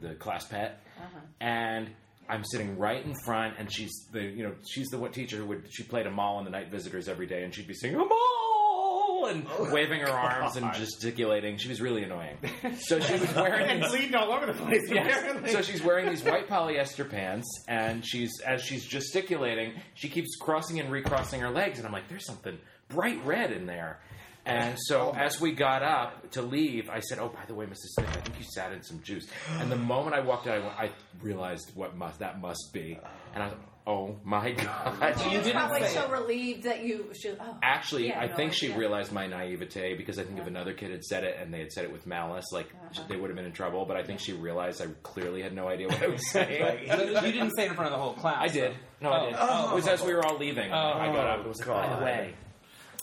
the, 0.00 0.08
the 0.08 0.14
class 0.16 0.44
pet. 0.46 0.80
Uh-huh. 0.98 1.20
And 1.40 1.88
I'm 2.28 2.44
sitting 2.44 2.78
right 2.78 3.04
in 3.04 3.14
front, 3.24 3.54
and 3.58 3.72
she's 3.72 3.92
the 4.12 4.22
you 4.22 4.42
know 4.42 4.54
she's 4.68 4.88
the 4.88 4.98
what 4.98 5.12
teacher 5.12 5.36
who 5.36 5.46
would 5.46 5.64
she 5.70 5.82
played 5.82 6.06
Amahl 6.06 6.38
and 6.38 6.46
the 6.46 6.50
Night 6.50 6.70
Visitors 6.70 7.08
every 7.08 7.26
day, 7.26 7.44
and 7.44 7.54
she'd 7.54 7.66
be 7.66 7.74
singing 7.74 7.96
a 7.96 8.04
mall 8.04 9.26
and 9.28 9.46
oh 9.58 9.72
waving 9.72 10.00
her 10.00 10.08
arms 10.10 10.56
and 10.56 10.72
gesticulating. 10.74 11.56
She 11.56 11.68
was 11.68 11.80
really 11.80 12.02
annoying. 12.02 12.36
So 12.78 12.98
she 13.00 13.12
was 13.14 13.34
wearing 13.34 13.68
and 13.68 13.80
bleeding 13.82 14.14
all 14.14 14.32
over 14.32 14.46
the 14.46 14.52
place. 14.52 14.82
Yes. 14.90 15.52
So 15.52 15.62
she's 15.62 15.82
wearing 15.82 16.08
these 16.08 16.22
white 16.24 16.48
polyester 16.48 17.08
pants, 17.08 17.46
and 17.68 18.04
she's 18.04 18.40
as 18.44 18.62
she's 18.62 18.84
gesticulating, 18.84 19.74
she 19.94 20.08
keeps 20.08 20.36
crossing 20.36 20.80
and 20.80 20.90
recrossing 20.90 21.40
her 21.40 21.50
legs, 21.50 21.78
and 21.78 21.86
I'm 21.86 21.92
like, 21.92 22.08
"There's 22.08 22.26
something 22.26 22.58
bright 22.88 23.24
red 23.24 23.52
in 23.52 23.66
there." 23.66 24.00
And 24.46 24.76
so 24.78 25.14
as 25.16 25.40
we 25.40 25.52
got 25.52 25.82
up 25.82 26.30
to 26.32 26.42
leave, 26.42 26.90
I 26.90 27.00
said, 27.00 27.18
"Oh, 27.18 27.28
by 27.28 27.44
the 27.46 27.54
way, 27.54 27.64
Mrs. 27.66 27.94
Smith, 27.96 28.08
I 28.10 28.20
think 28.20 28.38
you 28.38 28.44
sat 28.44 28.72
in 28.72 28.82
some 28.82 29.00
juice." 29.02 29.26
And 29.58 29.70
the 29.72 29.76
moment 29.76 30.14
I 30.14 30.20
walked 30.20 30.46
out, 30.46 30.56
I, 30.56 30.60
went- 30.60 30.78
I 30.78 30.90
realized 31.22 31.72
what 31.74 31.96
must 31.96 32.18
that 32.18 32.40
must 32.40 32.70
be, 32.74 32.98
and 33.34 33.42
I 33.42 33.46
was, 33.46 33.56
"Oh 33.86 34.16
my 34.22 34.50
god!" 35.00 35.18
She 35.18 35.30
you 35.30 35.38
was 35.38 35.46
didn't 35.46 35.60
probably 35.62 35.86
so 35.88 36.04
it. 36.04 36.10
relieved 36.10 36.64
that 36.64 36.84
you 36.84 37.10
should. 37.18 37.38
Oh, 37.40 37.56
Actually, 37.62 38.08
Yeah, 38.08 38.20
I 38.20 38.26
no, 38.26 38.36
think 38.36 38.52
she 38.52 38.68
yeah. 38.68 38.76
realized 38.76 39.12
my 39.12 39.26
naivete 39.26 39.94
because 39.94 40.18
I 40.18 40.24
think 40.24 40.38
if 40.38 40.46
another 40.46 40.74
kid 40.74 40.90
had 40.90 41.04
said 41.04 41.24
it 41.24 41.38
and 41.40 41.52
they 41.52 41.60
had 41.60 41.72
said 41.72 41.84
it 41.84 41.92
with 41.92 42.06
malice, 42.06 42.52
like 42.52 42.66
Uh-huh. 42.66 43.02
they 43.08 43.16
would 43.16 43.30
have 43.30 43.36
been 43.36 43.46
in 43.46 43.52
trouble. 43.52 43.86
But 43.86 43.96
I 43.96 44.02
think 44.02 44.20
she 44.20 44.34
realized 44.34 44.82
I 44.82 44.88
clearly 45.02 45.40
had 45.40 45.54
no 45.54 45.68
idea 45.68 45.88
what 45.88 46.02
I 46.02 46.08
was 46.08 46.30
saying. 46.30 46.80
You 46.82 47.32
didn't 47.32 47.56
say 47.56 47.64
it 47.64 47.70
in 47.70 47.74
front 47.76 47.92
of 47.92 47.98
the 47.98 48.02
whole 48.04 48.12
class. 48.12 48.38
I 48.40 48.48
did. 48.48 48.74
No, 49.00 49.08
Oh. 49.08 49.12
I 49.14 49.24
did. 49.24 49.34
Oh. 49.38 49.70
It 49.72 49.74
was 49.76 49.88
as 49.88 50.02
we 50.02 50.12
were 50.12 50.22
all 50.26 50.36
leaving. 50.36 50.70
I 50.70 51.10
got 51.12 51.26
up. 51.38 51.46
It 51.46 51.48
was 51.48 51.66
like, 51.66 51.68
by 51.90 51.96
the 51.98 52.04
way. 52.04 52.34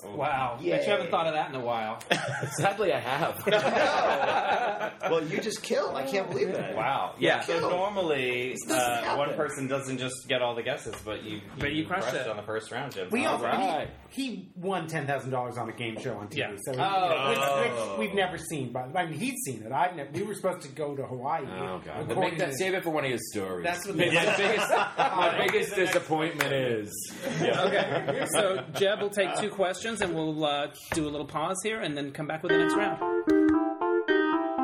Wow, 0.03 0.55
but 0.57 0.65
Yay. 0.65 0.83
you 0.83 0.89
haven't 0.89 1.11
thought 1.11 1.27
of 1.27 1.33
that 1.33 1.49
in 1.49 1.55
a 1.55 1.59
while. 1.63 1.99
Sadly, 2.57 2.91
I 2.93 2.99
have. 2.99 3.43
well, 5.11 5.23
you 5.23 5.39
just 5.41 5.61
killed. 5.63 5.95
I 5.95 6.03
can't 6.03 6.29
believe 6.29 6.51
that. 6.53 6.75
Wow. 6.75 7.15
Yeah. 7.19 7.41
So 7.41 7.59
normally, 7.59 8.55
uh, 8.69 9.15
one 9.15 9.33
person 9.35 9.67
doesn't 9.67 9.97
just 9.97 10.27
get 10.27 10.41
all 10.41 10.55
the 10.55 10.63
guesses, 10.63 10.95
but 11.05 11.23
you, 11.23 11.41
But 11.59 11.73
you 11.73 11.85
crushed 11.85 12.13
it. 12.13 12.27
on 12.27 12.37
the 12.37 12.43
first 12.43 12.71
round, 12.71 12.93
Jim. 12.93 13.07
We 13.11 13.25
All 13.25 13.33
also, 13.33 13.45
right. 13.45 13.89
he, 14.09 14.21
he 14.27 14.49
won 14.55 14.87
ten 14.87 15.05
thousand 15.07 15.31
dollars 15.31 15.57
on 15.57 15.69
a 15.69 15.73
game 15.73 15.99
show 15.99 16.15
on 16.15 16.27
TV. 16.27 16.37
Yeah. 16.37 16.55
So 16.65 16.73
Oh. 16.77 17.29
which, 17.29 17.71
which 17.71 17.99
we've 18.09 18.15
never 18.15 18.37
seen. 18.37 18.71
But 18.71 18.95
I 18.95 19.05
mean, 19.05 19.19
he's 19.19 19.35
seen 19.45 19.63
it. 19.63 19.71
I 19.71 19.91
never, 19.95 20.09
we 20.11 20.23
were 20.23 20.33
supposed 20.33 20.61
to 20.63 20.69
go 20.69 20.95
to 20.95 21.03
Hawaii. 21.03 21.45
Oh 21.47 21.81
god! 21.83 22.07
But 22.07 22.17
make 22.19 22.37
that 22.39 22.51
to- 22.51 22.57
save 22.57 22.73
it 22.73 22.83
for 22.83 22.89
one 22.91 23.05
of 23.05 23.11
his 23.11 23.29
stories. 23.31 23.63
That's 23.63 23.85
what 23.85 23.95
my 23.97 24.05
they- 24.05 24.11
biggest, 24.37 24.69
my 24.97 25.37
biggest 25.47 25.75
disappointment 25.75 26.53
is. 26.53 27.13
Okay, 27.41 28.25
so 28.33 28.63
Jeb 28.75 29.01
will 29.01 29.09
take 29.09 29.35
two 29.35 29.49
questions, 29.49 29.90
and 29.99 30.15
we'll 30.15 30.45
uh, 30.45 30.67
do 30.93 31.05
a 31.05 31.11
little 31.11 31.27
pause 31.27 31.57
here, 31.63 31.81
and 31.81 31.97
then 31.97 32.11
come 32.11 32.27
back 32.27 32.43
with 32.43 32.53
the 32.53 32.57
next 32.57 32.75
round. 32.75 33.01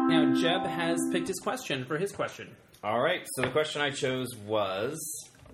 Now, 0.10 0.34
Jeb 0.34 0.66
has 0.66 0.98
picked 1.12 1.28
his 1.28 1.40
question 1.40 1.84
for 1.84 1.98
his 1.98 2.14
question. 2.14 2.56
All 2.82 3.02
right. 3.02 3.28
So 3.36 3.42
the 3.42 3.50
question 3.50 3.82
I 3.82 3.90
chose 3.90 4.30
was, 4.46 4.98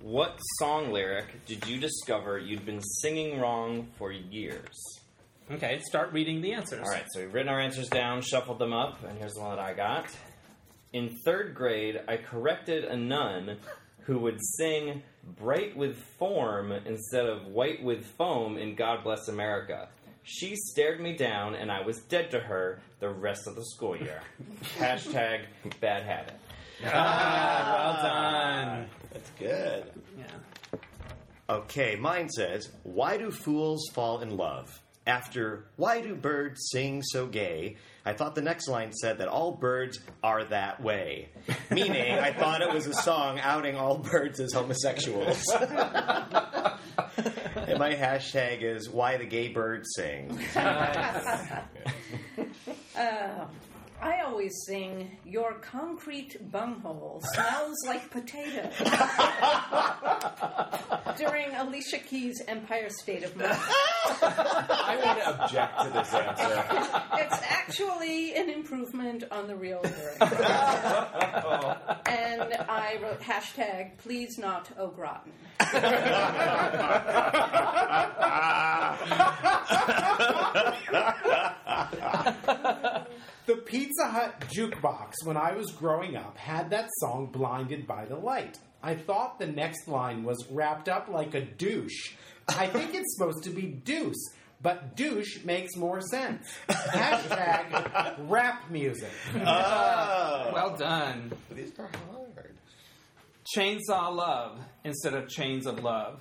what 0.01 0.37
song 0.59 0.91
lyric 0.91 1.45
did 1.47 1.67
you 1.67 1.79
discover 1.79 2.37
you'd 2.37 2.65
been 2.65 2.81
singing 3.01 3.39
wrong 3.39 3.87
for 3.97 4.11
years? 4.11 4.75
Okay, 5.49 5.79
start 5.87 6.13
reading 6.13 6.41
the 6.41 6.53
answers. 6.53 6.85
All 6.85 6.91
right. 6.91 7.05
So 7.11 7.21
we've 7.21 7.33
written 7.33 7.49
our 7.49 7.59
answers 7.59 7.89
down, 7.89 8.21
shuffled 8.21 8.59
them 8.59 8.73
up, 8.73 9.03
and 9.03 9.17
here's 9.17 9.33
the 9.33 9.41
one 9.41 9.55
that 9.55 9.59
I 9.59 9.73
got. 9.73 10.09
In 10.91 11.09
third 11.25 11.55
grade, 11.55 11.99
I 12.07 12.17
corrected 12.17 12.83
a 12.83 12.95
nun 12.95 13.57
who 14.01 14.19
would 14.19 14.37
sing 14.57 15.01
"Bright 15.23 15.75
with 15.75 15.97
Form" 16.19 16.71
instead 16.71 17.25
of 17.25 17.47
"White 17.47 17.83
with 17.83 18.05
Foam" 18.17 18.57
in 18.57 18.75
"God 18.75 19.03
Bless 19.03 19.27
America." 19.27 19.89
She 20.23 20.55
stared 20.55 21.01
me 21.01 21.15
down, 21.17 21.53
and 21.55 21.69
I 21.71 21.81
was 21.81 21.99
dead 22.03 22.31
to 22.31 22.39
her 22.39 22.81
the 22.99 23.09
rest 23.09 23.45
of 23.47 23.55
the 23.55 23.65
school 23.65 23.97
year. 23.97 24.21
Hashtag 24.77 25.41
bad 25.81 26.03
habit. 26.03 26.35
Ah, 26.85 27.73
well 27.73 28.03
done. 28.03 28.89
That's 29.13 29.29
good. 29.39 29.91
Yeah. 30.17 30.79
Okay, 31.49 31.95
mine 31.95 32.29
says, 32.29 32.71
Why 32.83 33.15
do 33.15 33.31
fools 33.31 33.81
fall 33.93 34.19
in 34.19 34.35
love? 34.35 34.81
After, 35.05 35.65
Why 35.75 36.01
do 36.01 36.15
birds 36.15 36.69
sing 36.71 37.01
so 37.03 37.27
gay? 37.27 37.75
I 38.05 38.13
thought 38.13 38.35
the 38.35 38.41
next 38.41 38.67
line 38.67 38.93
said 38.93 39.17
that 39.17 39.27
all 39.27 39.51
birds 39.51 39.99
are 40.23 40.43
that 40.45 40.81
way. 40.81 41.29
Meaning, 41.71 42.19
I 42.19 42.31
thought 42.33 42.61
it 42.61 42.73
was 42.73 42.87
a 42.87 42.93
song 42.93 43.39
outing 43.39 43.75
all 43.75 43.97
birds 43.97 44.39
as 44.39 44.53
homosexuals. 44.53 45.43
and 45.53 45.69
my 47.79 47.95
hashtag 47.95 48.61
is, 48.61 48.89
Why 48.89 49.17
the 49.17 49.25
gay 49.25 49.49
birds 49.49 49.89
sing. 49.95 50.39
Uh, 52.95 53.45
I 53.99 54.21
always 54.23 54.53
sing, 54.65 55.17
Your 55.25 55.55
concrete 55.55 56.37
bunghole 56.51 57.21
smells 57.33 57.75
like 57.85 58.09
potato. 58.09 58.69
During 61.17 61.53
Alicia 61.53 61.97
Keys' 61.99 62.41
Empire 62.47 62.89
State 62.89 63.23
of 63.23 63.35
Mind. 63.35 63.51
I 64.21 64.99
want 65.03 65.19
to 65.19 65.43
object 65.43 65.81
to 65.83 65.89
this 65.89 66.13
answer. 66.13 66.63
It's 67.15 67.41
actually 67.49 68.33
an 68.35 68.49
improvement 68.49 69.23
on 69.31 69.47
the 69.47 69.55
real 69.55 69.79
lyric. 69.83 70.17
Oh. 70.21 71.77
and 72.05 72.53
I 72.67 72.97
wrote 73.01 73.21
hashtag, 73.21 73.97
please 73.97 74.37
not 74.37 74.69
au 74.77 74.89
gratin. 74.89 75.31
The 83.45 83.55
Pizza 83.55 84.07
Hut 84.13 84.43
jukebox, 84.55 85.13
when 85.23 85.37
I 85.37 85.55
was 85.55 85.71
growing 85.71 86.15
up, 86.15 86.37
had 86.37 86.69
that 86.69 86.87
song 86.99 87.31
Blinded 87.31 87.87
by 87.87 88.05
the 88.05 88.15
Light. 88.15 88.59
I 88.83 88.93
thought 88.93 89.39
the 89.39 89.47
next 89.47 89.87
line 89.87 90.23
was 90.23 90.45
wrapped 90.51 90.87
up 90.87 91.07
like 91.07 91.33
a 91.33 91.41
douche. 91.41 92.13
I 92.47 92.67
think 92.67 92.93
it's 92.93 93.15
supposed 93.17 93.43
to 93.45 93.49
be 93.49 93.63
deuce, 93.63 94.29
but 94.61 94.95
douche 94.95 95.43
makes 95.43 95.75
more 95.75 95.99
sense. 95.99 96.47
Hashtag 96.69 98.29
rap 98.29 98.69
music. 98.69 99.09
Oh. 99.33 100.51
Well 100.53 100.75
done. 100.77 101.31
These 101.49 101.71
are 101.79 101.89
hard. 102.05 102.55
Chainsaw 103.57 104.15
love 104.15 104.59
instead 104.83 105.15
of 105.15 105.27
chains 105.27 105.65
of 105.65 105.83
love. 105.83 106.19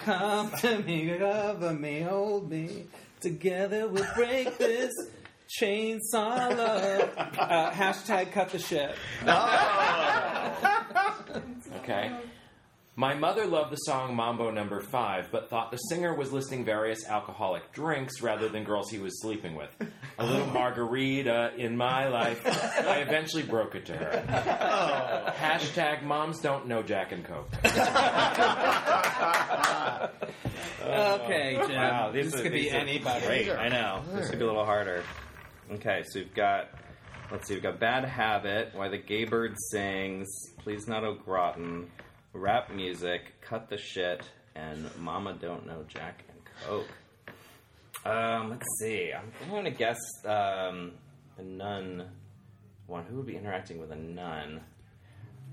Come 0.00 0.50
to 0.58 0.80
me, 0.80 1.16
cover 1.18 1.72
me, 1.72 2.02
hold 2.02 2.50
me. 2.50 2.84
Together 3.20 3.88
we'll 3.88 4.06
break 4.14 4.58
this 4.58 4.92
chainsaw 5.60 6.56
love. 6.56 7.10
Uh, 7.16 7.70
hashtag 7.72 8.32
cut 8.32 8.50
the 8.50 8.58
shit. 8.58 8.94
Okay. 11.82 12.12
My 12.94 13.14
mother 13.14 13.46
loved 13.46 13.72
the 13.72 13.76
song 13.76 14.14
Mambo 14.14 14.50
Number 14.50 14.80
Five, 14.80 15.28
but 15.32 15.48
thought 15.48 15.70
the 15.70 15.78
singer 15.78 16.14
was 16.14 16.30
listing 16.30 16.64
various 16.64 17.06
alcoholic 17.08 17.72
drinks 17.72 18.20
rather 18.20 18.48
than 18.50 18.64
girls 18.64 18.90
he 18.90 18.98
was 18.98 19.20
sleeping 19.22 19.54
with. 19.56 19.74
A 20.18 20.26
little 20.26 20.46
margarita 20.48 21.52
in 21.56 21.76
my 21.76 22.08
life. 22.08 22.42
I 22.46 22.98
eventually 22.98 23.42
broke 23.42 23.74
it 23.74 23.86
to 23.86 23.96
her. 23.96 25.32
Hashtag 25.38 26.02
moms 26.02 26.40
don't 26.40 26.66
know 26.68 26.82
Jack 26.82 27.12
and 27.12 27.24
Coke. 27.24 27.48
Okay, 30.82 31.58
Jim. 31.66 31.76
Wow, 31.76 32.10
these 32.12 32.32
this 32.32 32.42
could 32.42 32.52
be 32.52 32.70
anybody. 32.70 33.24
Great, 33.26 33.50
I 33.50 33.68
know. 33.68 34.02
This 34.12 34.28
could 34.30 34.38
be 34.38 34.44
a 34.44 34.48
little 34.48 34.64
harder. 34.66 35.02
Okay, 35.74 36.02
so 36.06 36.20
we've 36.20 36.34
got, 36.34 36.68
let's 37.30 37.48
see, 37.48 37.54
we've 37.54 37.62
got 37.62 37.80
Bad 37.80 38.04
Habit, 38.04 38.72
Why 38.74 38.88
the 38.88 38.98
Gay 38.98 39.24
Bird 39.24 39.54
Sings, 39.70 40.28
Please 40.58 40.86
Not 40.86 41.02
Au 41.02 41.14
Gratin, 41.14 41.90
Rap 42.34 42.70
Music, 42.70 43.22
Cut 43.40 43.70
the 43.70 43.78
Shit, 43.78 44.22
and 44.54 44.94
Mama 44.98 45.32
Don't 45.40 45.66
Know 45.66 45.82
Jack 45.88 46.24
and 46.28 46.38
Coke. 46.62 46.88
Um, 48.04 48.50
let's 48.50 48.66
see. 48.80 49.12
I'm, 49.16 49.32
I'm 49.42 49.48
going 49.48 49.64
to 49.64 49.70
guess 49.70 49.98
um, 50.26 50.92
a 51.38 51.42
nun 51.42 52.06
one. 52.86 53.04
Who 53.06 53.16
would 53.16 53.26
be 53.26 53.36
interacting 53.36 53.80
with 53.80 53.92
a 53.92 53.96
nun? 53.96 54.60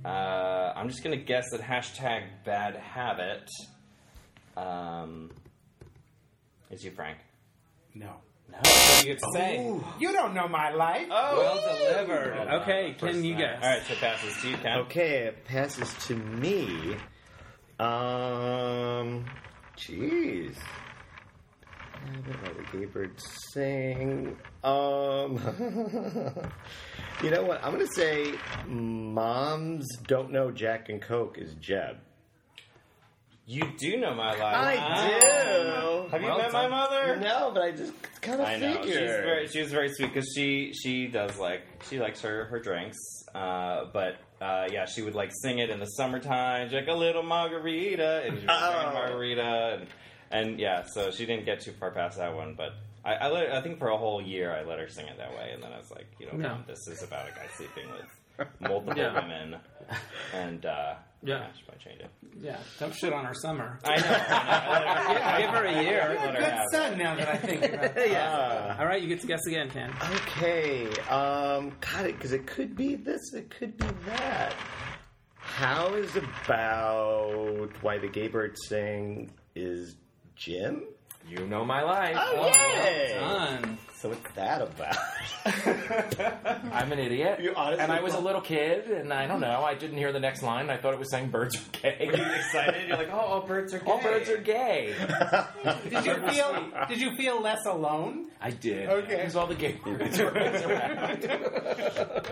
Uh, 0.04 0.74
I'm 0.76 0.90
just 0.90 1.02
going 1.02 1.18
to 1.18 1.24
guess 1.24 1.46
that 1.52 1.62
hashtag 1.62 2.24
Bad 2.44 2.76
Habit 2.76 3.50
um, 4.58 5.32
is 6.70 6.84
you, 6.84 6.92
Frank. 6.92 7.20
No. 7.96 8.16
No, 8.52 8.58
what 8.58 9.02
do 9.02 9.08
you 9.08 9.14
get 9.14 9.20
to 9.20 9.32
say? 9.34 9.80
You 10.00 10.12
don't 10.14 10.34
know 10.34 10.48
my 10.48 10.72
life. 10.72 11.08
Well 11.10 11.78
delivered. 11.78 12.36
Well. 12.38 12.62
Okay, 12.62 12.96
First 13.00 13.14
can 13.14 13.24
you 13.24 13.36
guess? 13.36 13.62
All 13.64 13.70
right, 13.70 13.82
so 13.86 13.94
it 13.94 14.00
passes 14.00 14.42
to 14.42 14.50
you, 14.50 14.58
Ken. 14.58 14.78
Okay, 14.80 15.18
it 15.28 15.46
passes 15.46 15.94
to 16.08 16.16
me. 16.16 16.96
Um, 17.80 19.26
jeez. 19.78 20.56
Habit, 22.06 22.36
Why 22.42 22.54
the 22.72 22.78
gay 22.78 22.86
birds 22.86 23.24
sing. 23.54 24.38
Um, 24.64 25.38
you 27.24 27.30
know 27.30 27.44
what? 27.44 27.64
I'm 27.64 27.72
gonna 27.74 27.88
say 27.88 28.34
moms 28.68 29.88
don't 30.08 30.32
know 30.32 30.52
Jack 30.52 30.90
and 30.90 31.02
Coke 31.02 31.38
is 31.38 31.54
Jeb. 31.56 31.98
You 33.52 33.64
do 33.80 33.98
know 33.98 34.14
my 34.14 34.36
life. 34.38 34.80
I 34.80 35.08
do. 35.10 36.10
Have 36.12 36.22
you 36.22 36.28
Well 36.28 36.38
met 36.38 36.54
my 36.54 36.62
done. 36.62 36.70
mother? 36.72 37.16
No, 37.20 37.50
but 37.52 37.64
I 37.64 37.72
just 37.72 37.94
kind 38.22 38.40
of 38.40 38.48
I 38.48 38.58
know. 38.58 38.76
figured. 38.82 38.86
She's 38.94 39.10
very, 39.10 39.48
she 39.48 39.62
was 39.62 39.72
very 39.72 39.90
sweet 39.92 40.14
because 40.14 40.32
she 40.36 40.72
she 40.74 41.08
does 41.08 41.36
like 41.40 41.64
she 41.90 42.00
likes 42.00 42.22
her 42.22 42.46
her 42.46 42.60
drinks, 42.60 42.98
uh, 43.34 43.86
but 43.92 44.18
uh, 44.40 44.68
yeah, 44.72 44.86
she 44.86 45.02
would 45.02 45.16
like 45.16 45.32
sing 45.42 45.58
it 45.58 45.72
in 45.72 45.80
the 45.80 45.88
summertime, 45.88 46.72
like 46.72 46.88
a 46.88 46.94
little 46.94 47.24
margarita, 47.24 48.22
and 48.28 48.40
she 48.40 48.46
was 48.46 48.56
Oh. 48.56 48.92
margarita, 48.94 49.80
and, 49.80 49.88
and 50.52 50.60
yeah, 50.60 50.84
so 50.84 51.10
she 51.10 51.26
didn't 51.26 51.46
get 51.46 51.62
too 51.62 51.72
far 51.80 51.90
past 51.92 52.18
that 52.20 52.36
one, 52.36 52.54
but. 52.56 52.74
I, 53.06 53.14
I, 53.14 53.28
let, 53.30 53.54
I 53.54 53.62
think 53.62 53.80
for 53.80 53.88
a 53.88 53.98
whole 53.98 54.22
year 54.22 54.54
I 54.54 54.64
let 54.66 54.78
her 54.78 54.90
sing 54.90 55.08
it 55.08 55.18
that 55.18 55.32
way, 55.32 55.52
and 55.54 55.64
then 55.64 55.72
I 55.72 55.78
was 55.78 55.90
like, 55.90 56.06
you 56.20 56.26
know, 56.26 56.34
No. 56.34 56.58
This 56.68 56.86
is 56.90 57.02
about 57.02 57.30
a 57.30 57.32
guy 57.32 57.48
sleeping 57.56 57.90
with 57.92 58.06
multiple 58.60 58.94
Yeah. 58.98 59.14
women, 59.14 59.56
and 60.34 60.66
uh, 60.66 60.96
Yeah. 61.24 61.48
she 61.58 61.64
might 61.68 61.80
change 61.80 62.00
it. 62.02 62.10
Yeah, 62.42 62.58
don't 62.80 62.94
shit 62.96 63.12
on 63.12 63.26
her 63.26 63.34
summer. 63.34 63.80
I 63.84 63.98
know. 63.98 64.06
I 64.08 65.34
know. 65.34 65.40
Give 65.42 65.50
her 65.50 65.66
a 65.66 65.84
year. 65.84 65.92
You're 66.14 66.16
Let 66.16 66.36
her 66.36 66.40
good 66.40 66.54
it. 66.54 66.72
son 66.72 66.98
now 66.98 67.16
that 67.16 67.28
I 67.28 67.38
think 67.38 67.64
about 67.66 67.98
it. 67.98 68.12
Ah. 68.18 68.80
All 68.80 68.86
right, 68.86 69.02
you 69.02 69.08
get 69.10 69.20
to 69.22 69.28
guess 69.28 69.46
again, 69.48 69.70
Ken. 69.70 69.92
Okay, 70.14 70.88
um, 71.10 71.74
got 71.82 72.06
it, 72.06 72.16
because 72.16 72.32
it 72.32 72.48
could 72.48 72.76
be 72.76 72.96
this, 72.96 73.34
it 73.34 73.50
could 73.50 73.76
be 73.78 73.88
that. 74.06 74.54
How 75.36 75.94
is 75.96 76.16
about 76.16 77.72
why 77.82 77.98
the 77.98 78.08
gay 78.08 78.28
birds 78.28 78.60
sing 78.68 79.32
is 79.56 79.96
Jim? 80.36 80.84
You 81.28 81.46
know 81.48 81.66
my 81.66 81.82
life. 81.84 82.16
Oh, 82.18 82.48
yay! 82.54 83.16
Done. 83.20 83.78
So 83.98 84.10
what's 84.10 84.32
that 84.36 84.62
about? 84.62 84.96
I'm 86.72 86.92
an 86.92 87.00
idiot. 87.00 87.40
You 87.42 87.54
honestly 87.56 87.84
and 87.84 87.92
I 87.92 88.02
was 88.02 88.14
a 88.14 88.20
little 88.20 88.42
kid, 88.42 88.86
and 88.88 89.12
I 89.14 89.28
don't 89.28 89.40
know. 89.42 89.64
I 89.64 89.76
didn't 89.76 89.98
hear 89.98 90.12
the 90.12 90.20
next 90.20 90.44
line. 90.44 90.70
I 90.70 90.78
thought 90.78 90.94
it 90.94 91.00
was 91.00 91.12
saying 91.12 91.30
birds 91.30 91.56
are 91.56 91.80
gay. 91.82 92.10
You're 92.14 92.36
excited. 92.36 92.88
You're 92.88 92.98
like, 92.98 93.10
oh, 93.12 93.18
all 93.18 93.42
birds 93.48 93.74
are 93.74 93.80
gay. 93.80 93.92
All 93.92 94.02
birds 94.02 94.30
are 94.30 94.38
gay. 94.38 94.94
Did 95.90 96.06
you 96.06 96.16
feel? 96.30 96.72
Did 96.88 97.02
you 97.02 97.16
feel 97.16 97.42
less 97.42 97.66
alone? 97.66 98.28
I 98.42 98.52
did. 98.52 98.90
Okay. 98.90 99.18
Because 99.18 99.36
all 99.36 99.48
the 99.48 99.56
gay 99.56 99.74
birds 99.84 100.18
were 100.20 100.28
around. 100.28 101.26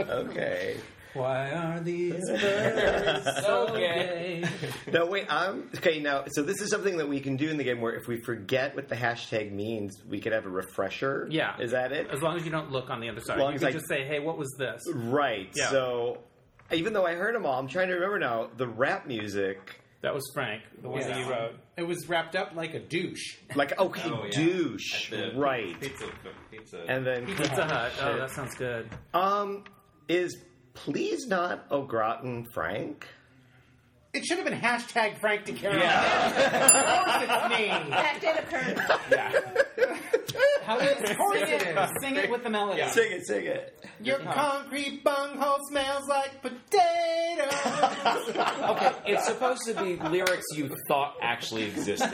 okay. 0.10 0.78
Why 1.18 1.52
are 1.52 1.80
these 1.80 2.14
birds 2.30 3.26
so 3.46 3.68
gay? 3.76 4.44
No, 4.92 5.06
wait. 5.08 5.26
I'm 5.30 5.70
okay 5.76 6.00
now. 6.00 6.26
So 6.28 6.44
this 6.44 6.62
is 6.62 6.70
something 6.70 6.98
that 6.98 7.08
we 7.10 7.20
can 7.20 7.36
do 7.36 7.50
in 7.50 7.58
the 7.58 7.64
game 7.64 7.82
where 7.82 7.94
if 7.96 8.08
we 8.08 8.22
forget 8.22 8.76
what 8.76 8.88
the 8.88 8.96
hashtag 8.96 9.52
means, 9.52 10.02
we 10.08 10.20
could 10.20 10.34
have 10.34 10.46
a 10.46 10.50
refresher. 10.50 11.28
Yeah. 11.30 11.60
is 11.60 11.72
that 11.72 11.92
it? 11.92 12.10
As 12.10 12.22
long 12.22 12.38
as 12.38 12.46
you 12.46 12.52
don't 12.52 12.72
look 12.72 12.90
on 12.90 13.00
the 13.02 13.10
other 13.10 13.22
side, 13.22 13.38
As 13.38 13.42
long 13.42 13.52
you 13.52 13.56
as 13.56 13.62
can 13.62 13.70
I- 13.70 13.72
just 13.72 13.88
say, 13.88 14.06
"Hey, 14.06 14.20
what 14.20 14.38
was 14.38 14.54
this?" 14.58 14.82
Right. 14.94 15.50
Yeah. 15.56 15.70
So 15.70 16.20
even 16.72 16.94
though 16.94 17.06
I 17.06 17.14
heard 17.16 17.34
them 17.36 17.46
all, 17.46 17.58
I'm 17.60 17.68
trying 17.68 17.88
to 17.88 17.94
remember 17.96 18.20
now. 18.20 18.50
The 18.56 18.68
rap 18.68 19.08
music, 19.08 19.82
That 20.02 20.14
was 20.14 20.24
Frank, 20.34 20.62
the 20.82 20.90
one 20.90 21.00
that 21.02 21.18
you 21.20 21.30
wrote. 21.30 21.54
It 21.78 21.84
was 21.84 22.08
wrapped 22.10 22.36
up 22.36 22.56
like 22.56 22.74
a 22.74 22.80
douche. 22.80 23.38
like 23.56 23.78
okay, 23.80 24.02
Oh, 24.14 24.24
yeah. 24.26 24.32
douche, 24.32 25.10
the 25.10 25.32
right? 25.36 25.80
Pizza, 25.80 26.06
pizza. 26.52 26.84
And 26.88 27.06
then 27.06 27.26
Pizza 27.26 27.66
Hut. 27.66 27.92
Oh, 28.02 28.18
that 28.18 28.30
sounds 28.32 28.56
good. 28.56 28.90
um, 29.14 29.64
is 30.08 30.38
please 30.84 31.28
not 31.28 31.66
au 31.72 31.84
gratin 31.84 32.46
Frank? 32.54 33.08
It 34.14 34.26
should 34.26 34.38
have 34.38 34.48
been 34.48 34.60
hashtag 34.60 35.20
Frank 35.20 35.46
DeCaro. 35.46 35.80
Yeah. 35.80 36.28
Of 36.28 37.06
course 37.06 37.24
it's 37.24 37.60
me. 37.60 37.68
That 37.92 38.18
did 38.20 38.38
occur. 38.38 38.98
Yeah. 39.12 39.32
How 40.64 40.80
Of 40.80 41.18
course 41.18 41.42
it 41.42 41.62
is. 41.62 41.90
Sing 42.02 42.16
it 42.16 42.30
with 42.32 42.44
the 42.44 42.50
melody. 42.50 42.82
Sing 42.90 43.12
it, 43.12 43.28
sing 43.28 43.46
it. 43.46 43.86
Your 44.02 44.20
concrete 44.20 45.04
bunghole 45.04 45.60
smells 45.70 46.08
like 46.08 46.42
potatoes. 46.42 46.74
Okay, 48.68 48.92
it's 49.06 49.26
supposed 49.28 49.62
to 49.66 49.74
be 49.84 49.96
lyrics 50.10 50.46
you 50.56 50.70
thought 50.88 51.16
actually 51.22 51.64
existed. 51.64 52.12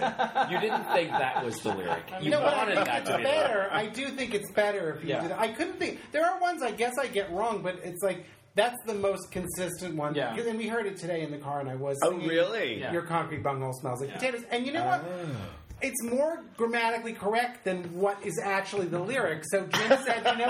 You 0.49 0.60
didn't 0.60 0.84
think 0.86 1.10
that 1.12 1.43
was 1.43 1.60
the 1.62 1.73
lyric. 1.73 2.04
You 2.19 2.26
You 2.26 2.30
know 2.32 2.41
what? 2.41 2.54
I 2.54 2.58
wanted 2.58 2.76
think 2.76 2.86
that 2.88 3.02
it's 3.02 3.10
to 3.12 3.17
be 3.17 3.23
better. 3.23 3.69
I 3.71 3.86
do 3.88 4.08
think 4.10 4.34
it's 4.34 4.52
better 4.52 4.93
if 4.95 5.04
you 5.04 5.10
Yeah. 5.10 5.21
did. 5.23 5.32
I 5.32 5.47
couldn't 5.49 5.80
think. 5.80 5.99
There 6.12 6.26
are 6.26 6.39
ones 6.39 6.62
I 6.62 6.71
guess 6.71 6.93
I 6.99 7.08
get 7.08 7.32
wrong, 7.32 7.62
but 7.63 7.80
it's 7.84 8.02
like 8.04 8.26
that's 8.56 8.78
the 8.86 8.94
most 8.94 9.32
consistent 9.32 9.96
one. 9.96 10.16
Yeah. 10.16 10.36
And 10.36 10.58
we 10.58 10.68
heard 10.68 10.86
it 10.86 10.98
today 10.98 11.22
in 11.22 11.32
the 11.32 11.38
car, 11.38 11.60
and 11.60 11.70
I 11.70 11.76
was. 11.76 11.98
Oh, 12.04 12.12
singing, 12.12 12.28
really? 12.28 12.80
Yeah. 12.80 12.92
Your 12.92 13.02
concrete 13.04 13.44
bunghole 13.44 13.74
smells 13.74 14.02
like 14.02 14.13
potatoes. 14.13 14.44
And 14.52 14.66
you 14.66 14.74
know 14.74 14.86
what? 14.86 15.04
Ah. 15.04 15.28
It's 15.82 16.02
more 16.04 16.44
grammatically 16.56 17.13
correct 17.13 17.66
than 17.66 17.84
what 17.94 18.24
is 18.26 18.39
actually 18.42 18.86
the 18.88 19.00
lyric. 19.00 19.44
So 19.52 19.66
Jim 19.68 19.98
said, 20.06 20.24
"You 20.26 20.38
know 20.38 20.48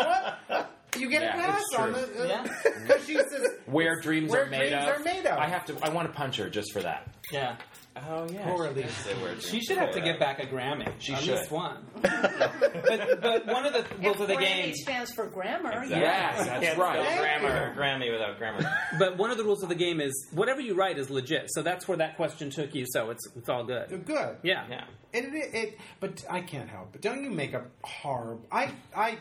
what? 0.49 0.69
You 0.97 1.09
get 1.09 1.23
Yeah, 1.23 1.33
a 1.39 1.41
pass 1.47 1.61
it's 1.71 1.75
on 1.79 1.93
true. 1.93 2.05
the 2.05 2.23
uh, 2.23 2.27
Yeah. 2.27 2.43
because 2.87 3.05
she 3.07 3.15
says 3.15 3.47
Where 3.65 3.99
dreams 3.99 4.29
Where 4.29 4.43
are 4.43 4.49
made 4.49 4.69
dreams 4.69 4.83
of. 4.83 4.89
are 4.89 5.03
made 5.03 5.25
of. 5.25 5.39
I 5.39 5.47
have 5.47 5.65
to. 5.65 5.77
I 5.81 5.89
want 5.89 6.07
to 6.07 6.13
punch 6.13 6.37
her 6.37 6.49
just 6.49 6.71
for 6.71 6.81
that. 6.81 7.09
Yeah. 7.31 7.55
Oh 7.95 8.27
yeah. 8.31 8.43
Poor 8.45 8.65
she 8.73 8.81
Elise. 8.81 9.03
did 9.05 9.21
words. 9.21 9.49
She 9.49 9.61
should 9.61 9.77
have 9.77 9.91
to 9.93 10.01
give 10.01 10.19
back 10.19 10.39
a 10.43 10.47
Grammy. 10.47 10.91
She 10.99 11.13
At 11.13 11.21
should. 11.21 11.37
least 11.39 11.51
one. 11.51 11.85
but, 12.01 13.21
but 13.21 13.45
one 13.47 13.65
of 13.65 13.73
the 13.73 13.85
rules 14.01 14.19
of 14.19 14.27
the 14.27 14.35
Grammy 14.35 14.39
game. 14.65 14.75
stands 14.75 15.11
for 15.11 15.27
grammar, 15.27 15.69
Exactly. 15.83 15.99
Yes, 15.99 16.37
that's 16.45 16.65
Can't 16.65 16.77
right. 16.77 17.03
spell 17.05 17.19
grammar. 17.21 17.73
you. 17.75 17.79
Grammy 17.79 18.11
without 18.11 18.37
grammar. 18.37 18.69
But 18.99 19.17
one 19.17 19.31
of 19.31 19.37
the 19.37 19.43
rules 19.43 19.63
of 19.63 19.69
the 19.69 19.75
game 19.75 19.99
is 19.99 20.13
whatever 20.33 20.61
you 20.61 20.75
write 20.75 20.97
is 20.97 21.09
legit. 21.09 21.49
So 21.53 21.61
that's 21.61 21.87
where 21.87 21.97
that 21.97 22.15
question 22.15 22.49
took 22.49 22.75
you. 22.75 22.85
So 22.87 23.09
it's 23.09 23.27
it's 23.35 23.49
all 23.49 23.63
good. 23.63 24.05
good. 24.05 24.37
Yeah. 24.43 24.65
Yeah. 24.69 24.83
It, 25.13 25.25
it, 25.25 25.53
it, 25.55 25.79
but 25.99 26.23
I 26.29 26.41
can't 26.41 26.69
help 26.69 26.95
it. 26.95 27.01
Don't 27.01 27.23
you 27.23 27.29
make 27.31 27.53
a 27.53 27.65
horrible? 27.83 28.45
I, 28.51 28.71
I, 28.95 29.17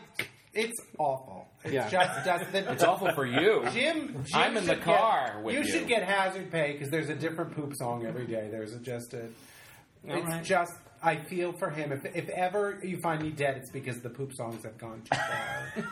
it's 0.53 0.79
awful. 0.99 1.47
It's 1.63 1.73
Yeah. 1.73 1.89
just, 1.89 2.25
just 2.25 2.53
It's 2.53 2.83
awful 2.83 3.11
for 3.13 3.25
you. 3.25 3.63
Jim, 3.71 4.23
Jim 4.25 4.25
I'm 4.33 4.57
in 4.57 4.65
the 4.65 4.73
should 4.75 4.83
car 4.83 5.31
get, 5.35 5.43
with 5.43 5.55
you. 5.55 5.61
you. 5.61 5.67
should 5.67 5.87
get 5.87 6.03
hazard 6.03 6.51
pay 6.51 6.73
because 6.73 6.89
there's 6.89 7.09
a 7.09 7.15
different 7.15 7.55
poop 7.55 7.73
song 7.75 8.05
every 8.05 8.25
day. 8.27 8.49
There's 8.51 8.73
a, 8.73 8.79
just 8.79 9.13
a. 9.13 9.21
All 10.09 10.17
it's 10.17 10.25
right. 10.27 10.43
just. 10.43 10.73
I 11.05 11.17
feel 11.17 11.51
for 11.51 11.69
him. 11.69 11.91
If, 11.91 12.05
if 12.15 12.29
ever 12.29 12.79
you 12.81 12.97
find 13.01 13.21
me 13.21 13.29
dead, 13.29 13.57
it's 13.57 13.69
because 13.71 13.99
the 13.99 14.09
poop 14.09 14.31
songs 14.33 14.63
have 14.63 14.77
gone 14.77 15.01
too 15.01 15.17
far, 15.17 15.83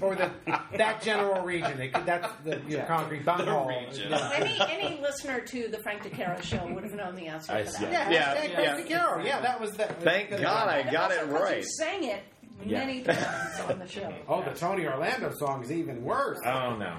or 0.00 0.16
the 0.16 0.28
that 0.76 1.00
general 1.02 1.44
region. 1.44 1.80
It, 1.80 1.92
that's 2.04 2.28
the 2.42 2.60
your 2.66 2.82
concrete 2.82 3.24
bunghole. 3.24 3.68
region. 3.68 4.10
Yeah. 4.10 4.28
any 4.34 4.58
any 4.68 5.00
listener 5.00 5.38
to 5.40 5.68
the 5.68 5.78
Frank 5.84 6.02
DeCaro 6.02 6.42
show 6.42 6.66
would 6.74 6.82
have 6.82 6.94
known 6.94 7.14
the 7.14 7.28
answer 7.28 7.52
I 7.52 7.62
to 7.62 7.70
see. 7.70 7.84
that. 7.84 8.10
Yeah, 8.10 8.10
Yeah, 8.10 8.34
hashtag 8.34 8.50
yeah. 8.50 8.74
Frank 8.74 8.88
DeCaro. 8.88 9.24
Yeah, 9.24 9.40
that 9.40 9.60
was 9.60 9.70
that. 9.76 10.02
Thank 10.02 10.30
that- 10.30 10.40
God 10.40 10.68
I 10.68 10.82
got 10.90 11.12
also 11.12 11.22
it 11.26 11.30
'cause 11.30 11.40
right. 11.42 11.56
You 11.58 11.68
sang 11.78 12.02
it 12.02 12.08
Yeah. 12.10 12.18
Many 12.64 13.02
times 13.02 13.60
on 13.68 13.78
the 13.78 13.86
show. 13.88 14.12
Oh, 14.28 14.42
the 14.42 14.50
Tony 14.52 14.86
Orlando 14.86 15.32
song 15.34 15.62
is 15.62 15.72
even 15.72 16.02
worse. 16.04 16.38
Oh 16.44 16.76
no. 16.76 16.96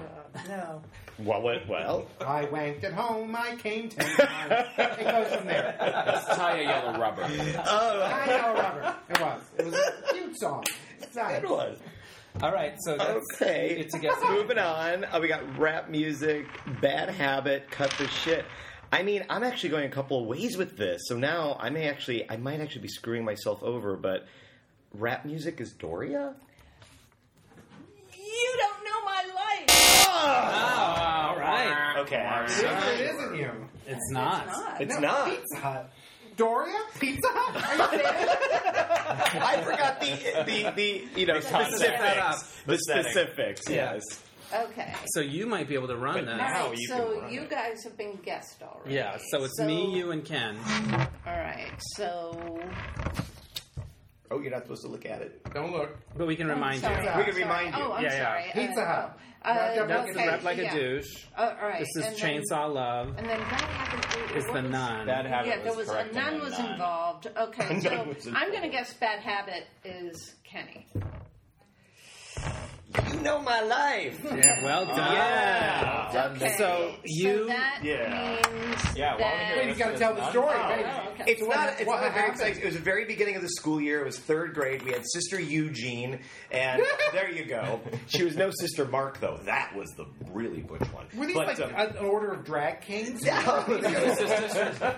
No. 0.48 0.82
Well, 1.18 1.42
well, 1.42 1.58
well. 1.68 2.06
I 2.20 2.44
wanked 2.46 2.84
at 2.84 2.92
home, 2.92 3.34
I 3.34 3.56
came 3.56 3.88
ten 3.88 4.06
times. 4.14 4.68
it 4.78 5.04
goes 5.04 5.34
from 5.34 5.46
there. 5.46 5.76
Let's 5.80 6.26
tie 6.36 6.58
a 6.58 6.62
yellow 6.62 6.98
rubber. 6.98 7.22
Oh, 7.66 8.02
I 8.02 8.26
know, 8.26 8.54
Robert. 8.54 8.94
It 9.10 9.20
was. 9.20 9.42
It 9.58 9.64
was 9.66 9.74
a 9.74 10.12
cute 10.12 10.38
song. 10.38 10.64
It's 11.00 11.16
nice. 11.16 11.42
it 11.42 11.48
was. 11.48 11.78
All 12.42 12.52
right. 12.52 12.74
So 12.80 12.96
that's 12.96 13.24
Okay. 13.34 13.76
Get 13.78 13.90
to 13.90 13.98
guess. 13.98 14.16
Moving 14.28 14.58
on. 14.58 15.04
Uh, 15.06 15.18
we 15.20 15.26
got 15.28 15.58
rap 15.58 15.88
music, 15.88 16.46
bad 16.80 17.08
habit, 17.08 17.68
cut 17.70 17.90
the 17.98 18.06
shit. 18.06 18.44
I 18.92 19.02
mean, 19.02 19.24
I'm 19.28 19.42
actually 19.42 19.70
going 19.70 19.86
a 19.86 19.90
couple 19.90 20.20
of 20.20 20.26
ways 20.28 20.56
with 20.56 20.76
this. 20.76 21.02
So 21.06 21.16
now 21.16 21.56
I 21.58 21.70
may 21.70 21.88
actually, 21.88 22.30
I 22.30 22.36
might 22.36 22.60
actually 22.60 22.82
be 22.82 22.88
screwing 22.88 23.24
myself 23.24 23.62
over. 23.62 23.96
But 23.96 24.26
rap 24.94 25.24
music 25.24 25.60
is 25.60 25.72
Doria. 25.72 26.34
You 28.16 28.56
don't 28.58 28.84
know 28.84 29.04
my 29.04 29.24
life. 29.34 29.64
Ah, 30.10 31.26
oh, 31.26 31.30
all 31.32 31.38
right. 31.38 31.94
Okay. 32.00 32.44
It 32.46 33.00
isn't 33.14 33.36
you. 33.36 33.50
It's 33.86 34.10
not. 34.10 34.46
Not. 34.46 34.80
It's 34.80 34.94
No, 34.94 35.00
not. 35.00 35.30
Pizza 35.30 35.56
Hut. 35.60 35.90
Doria? 36.36 36.78
Pizza 37.00 37.28
Hut? 37.30 37.80
Are 37.80 37.94
you 37.96 38.02
serious? 38.02 38.38
I 39.42 39.60
forgot 39.62 40.00
the 40.00 40.44
the 40.44 40.70
the 40.76 41.20
you 41.20 41.26
know 41.26 41.40
context. 41.40 41.76
specifics. 41.78 42.52
The, 42.66 42.72
The 42.72 42.78
setting. 42.78 43.02
specifics. 43.12 43.62
Yeah. 43.68 43.94
Yes. 43.94 44.02
Okay. 44.54 44.94
So 45.08 45.20
you 45.20 45.46
might 45.46 45.68
be 45.68 45.74
able 45.74 45.88
to 45.88 45.96
run 45.96 46.14
But 46.14 46.26
that. 46.26 46.36
now- 46.38 46.62
All 46.64 46.68
right, 46.70 46.78
you 46.78 46.88
so 46.88 46.94
can 47.12 47.22
run 47.22 47.32
you 47.32 47.42
it. 47.42 47.50
guys 47.50 47.84
have 47.84 47.98
been 47.98 48.16
guessed 48.24 48.62
already. 48.62 48.94
Yeah, 48.94 49.18
so 49.30 49.44
it's 49.44 49.58
So- 49.58 49.66
me, 49.66 49.94
you, 49.94 50.10
and 50.10 50.24
Ken. 50.24 50.56
All 51.26 51.36
right, 51.36 51.70
so 51.96 52.58
Oh, 54.30 54.40
you're 54.40 54.50
not 54.50 54.62
supposed 54.62 54.82
to 54.82 54.88
look 54.88 55.06
at 55.06 55.22
it. 55.22 55.40
Don't 55.54 55.72
look. 55.72 55.96
But 56.16 56.26
we 56.26 56.36
can 56.36 56.48
remind 56.48 56.82
you. 56.82 56.88
We 57.16 57.24
can 57.24 57.34
remind 57.34 57.74
you. 57.74 57.82
Oh, 57.82 57.92
I'm 57.92 58.04
Yeah, 58.04 58.12
yeah. 58.14 58.24
sorry. 58.24 58.66
Pizza 58.66 58.80
Uh, 58.82 58.86
Hut. 58.86 59.18
Uh, 59.40 59.48
Wrapped 59.54 59.78
up 59.78 59.88
That's 59.88 60.04
like 60.06 60.14
the 60.14 60.20
okay, 60.20 60.28
rap 60.28 60.42
like 60.42 60.56
yeah. 60.58 60.74
a 60.74 60.78
douche. 60.78 61.24
Uh, 61.36 61.54
all 61.62 61.68
right. 61.68 61.78
This 61.78 61.88
is 61.96 62.06
and 62.06 62.16
then- 62.16 62.42
Chainsaw 62.42 62.74
Love. 62.74 63.08
And 63.16 63.18
then 63.28 63.38
that 63.38 63.60
happened. 63.62 64.36
Is 64.36 64.44
what 64.44 64.54
the 64.54 64.62
was- 64.62 64.70
nun. 64.72 65.06
Bad 65.06 65.26
habit 65.26 65.46
Yeah, 65.48 65.62
there 65.62 65.74
was 65.74 65.88
a 65.88 65.92
correct 65.92 66.14
nun 66.14 66.40
was 66.40 66.58
nun. 66.58 66.72
involved. 66.72 67.26
Okay, 67.36 67.76
A 67.76 67.80
so 67.80 67.90
nun 67.94 68.08
was 68.08 68.26
I'm 68.26 68.32
going 68.32 68.48
to 68.50 68.54
involved. 68.56 68.72
guess 68.72 68.92
bad 68.94 69.20
habit 69.20 69.64
is 69.84 70.34
Kenny. 70.44 70.86
You 73.12 73.20
know 73.20 73.40
my 73.42 73.60
life. 73.60 74.18
Yeah, 74.24 74.64
well 74.64 74.86
done. 74.86 74.96
Yeah. 75.12 76.10
Done 76.12 76.36
Okay, 76.36 76.54
So 76.56 76.94
you- 77.04 77.46
that 77.48 77.80
Yeah. 77.84 78.40
means 78.50 78.96
Yeah, 78.96 79.10
well, 79.10 79.18
that. 79.18 79.46
here 79.48 79.56
Wait, 79.58 79.68
you 79.68 79.74
got 79.74 79.92
to 79.92 79.98
tell 79.98 80.14
the 80.14 80.30
story. 80.30 80.54
Oh. 80.54 81.04
Oh, 81.06 81.10
okay. 81.20 81.32
It's 81.32 81.42
not. 81.42 81.74
It's 81.78 81.86
what 81.86 82.00
not 82.00 82.14
very 82.14 82.30
exciting. 82.30 82.62
It 82.62 82.64
was 82.64 82.74
the 82.74 82.80
very 82.80 83.04
beginning 83.04 83.36
of 83.36 83.42
the 83.42 83.48
school 83.50 83.78
year. 83.80 84.00
It 84.00 84.04
was 84.06 84.18
third 84.18 84.54
grade. 84.54 84.82
We 84.82 84.92
had 84.92 85.02
Sister 85.12 85.38
Eugene, 85.38 86.20
and 86.50 86.82
there 87.12 87.30
you 87.30 87.44
go. 87.44 87.80
She 88.06 88.24
was 88.24 88.36
no 88.36 88.50
Sister 88.58 88.86
Mark, 88.86 89.20
though. 89.20 89.38
That 89.44 89.74
was 89.76 89.90
the 89.90 90.06
really 90.32 90.62
butch 90.62 90.80
one. 90.94 91.06
Were 91.14 91.26
these 91.26 91.34
But, 91.36 91.46
like 91.46 91.60
um, 91.60 91.74
an 91.74 91.96
order 92.06 92.32
of 92.32 92.44
drag 92.44 92.80
kings? 92.80 93.22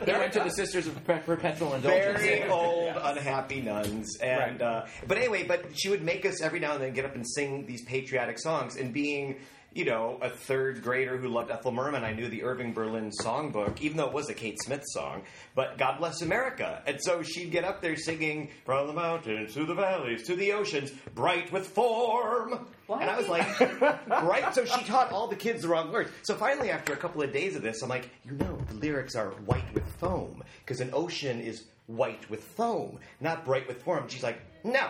They 0.05 0.13
went 0.13 0.33
to 0.35 0.41
the 0.41 0.51
Sisters 0.51 0.87
of 0.87 1.05
Perpetual 1.05 1.75
Indulgence. 1.75 2.21
very 2.21 2.49
old, 2.49 2.95
unhappy 2.97 3.61
nuns. 3.61 4.17
And 4.21 4.63
uh, 4.63 4.87
but 5.09 5.19
anyway, 5.19 5.45
but 5.45 5.65
she 5.77 5.89
would 5.89 6.03
make 6.03 6.25
us 6.25 6.41
every 6.41 6.61
now 6.61 6.75
and 6.75 6.83
then 6.83 6.93
get 6.93 7.05
up 7.05 7.15
and 7.17 7.27
sing 7.29 7.67
these 7.67 7.80
patriotic 7.83 8.39
songs. 8.39 8.77
And 8.77 8.93
being, 8.93 9.37
you 9.73 9.85
know, 9.85 10.19
a 10.21 10.29
third 10.29 10.83
grader 10.83 11.17
who 11.17 11.29
loved 11.29 11.51
Ethel 11.51 11.73
Merman, 11.73 12.05
I 12.05 12.13
knew 12.13 12.29
the 12.29 12.43
Irving 12.43 12.73
Berlin 12.73 13.11
songbook, 13.23 13.81
even 13.81 13.97
though 13.97 14.07
it 14.07 14.13
was 14.13 14.29
a 14.29 14.35
Kate 14.35 14.61
Smith 14.63 14.83
song. 14.87 15.23
But 15.55 15.79
God 15.79 15.99
bless 15.99 16.23
America. 16.23 16.83
And 16.87 16.99
so 17.01 17.23
she'd 17.23 17.51
get 17.51 17.65
up 17.65 17.81
there 17.81 17.97
singing 17.97 18.51
from 18.65 18.87
the 18.87 18.93
mountains 18.93 19.55
to 19.55 19.65
the 19.65 19.75
valleys 19.75 20.25
to 20.25 20.35
the 20.35 20.53
oceans, 20.53 20.91
bright 21.15 21.53
with 21.53 21.67
form. 21.69 22.67
What? 22.87 23.03
And 23.03 23.11
I 23.11 23.17
was 23.17 23.29
like, 23.29 23.61
right? 24.09 24.53
So 24.55 24.65
she 24.65 24.83
taught 24.85 25.13
all 25.13 25.29
the 25.29 25.37
kids 25.37 25.63
the 25.63 25.69
wrong 25.69 25.93
words. 25.93 26.11
So 26.23 26.35
finally, 26.35 26.71
after 26.71 26.93
a 26.93 26.97
couple 26.97 27.23
of 27.23 27.33
days 27.33 27.55
of 27.55 27.63
this, 27.63 27.83
I'm 27.83 27.89
like, 27.89 28.11
you 28.25 28.33
know, 28.33 28.59
the 28.69 28.75
lyrics 28.75 29.15
are 29.15 29.31
white 29.47 29.73
with 29.73 29.87
foam 29.99 30.43
because 30.65 30.81
an 30.81 30.91
ocean 30.93 31.41
is 31.41 31.65
white 31.87 32.29
with 32.31 32.43
foam, 32.43 32.99
not 33.21 33.45
bright 33.45 33.67
with 33.69 33.83
form. 33.83 34.09
She's 34.09 34.23
like, 34.23 34.41
no. 34.65 34.89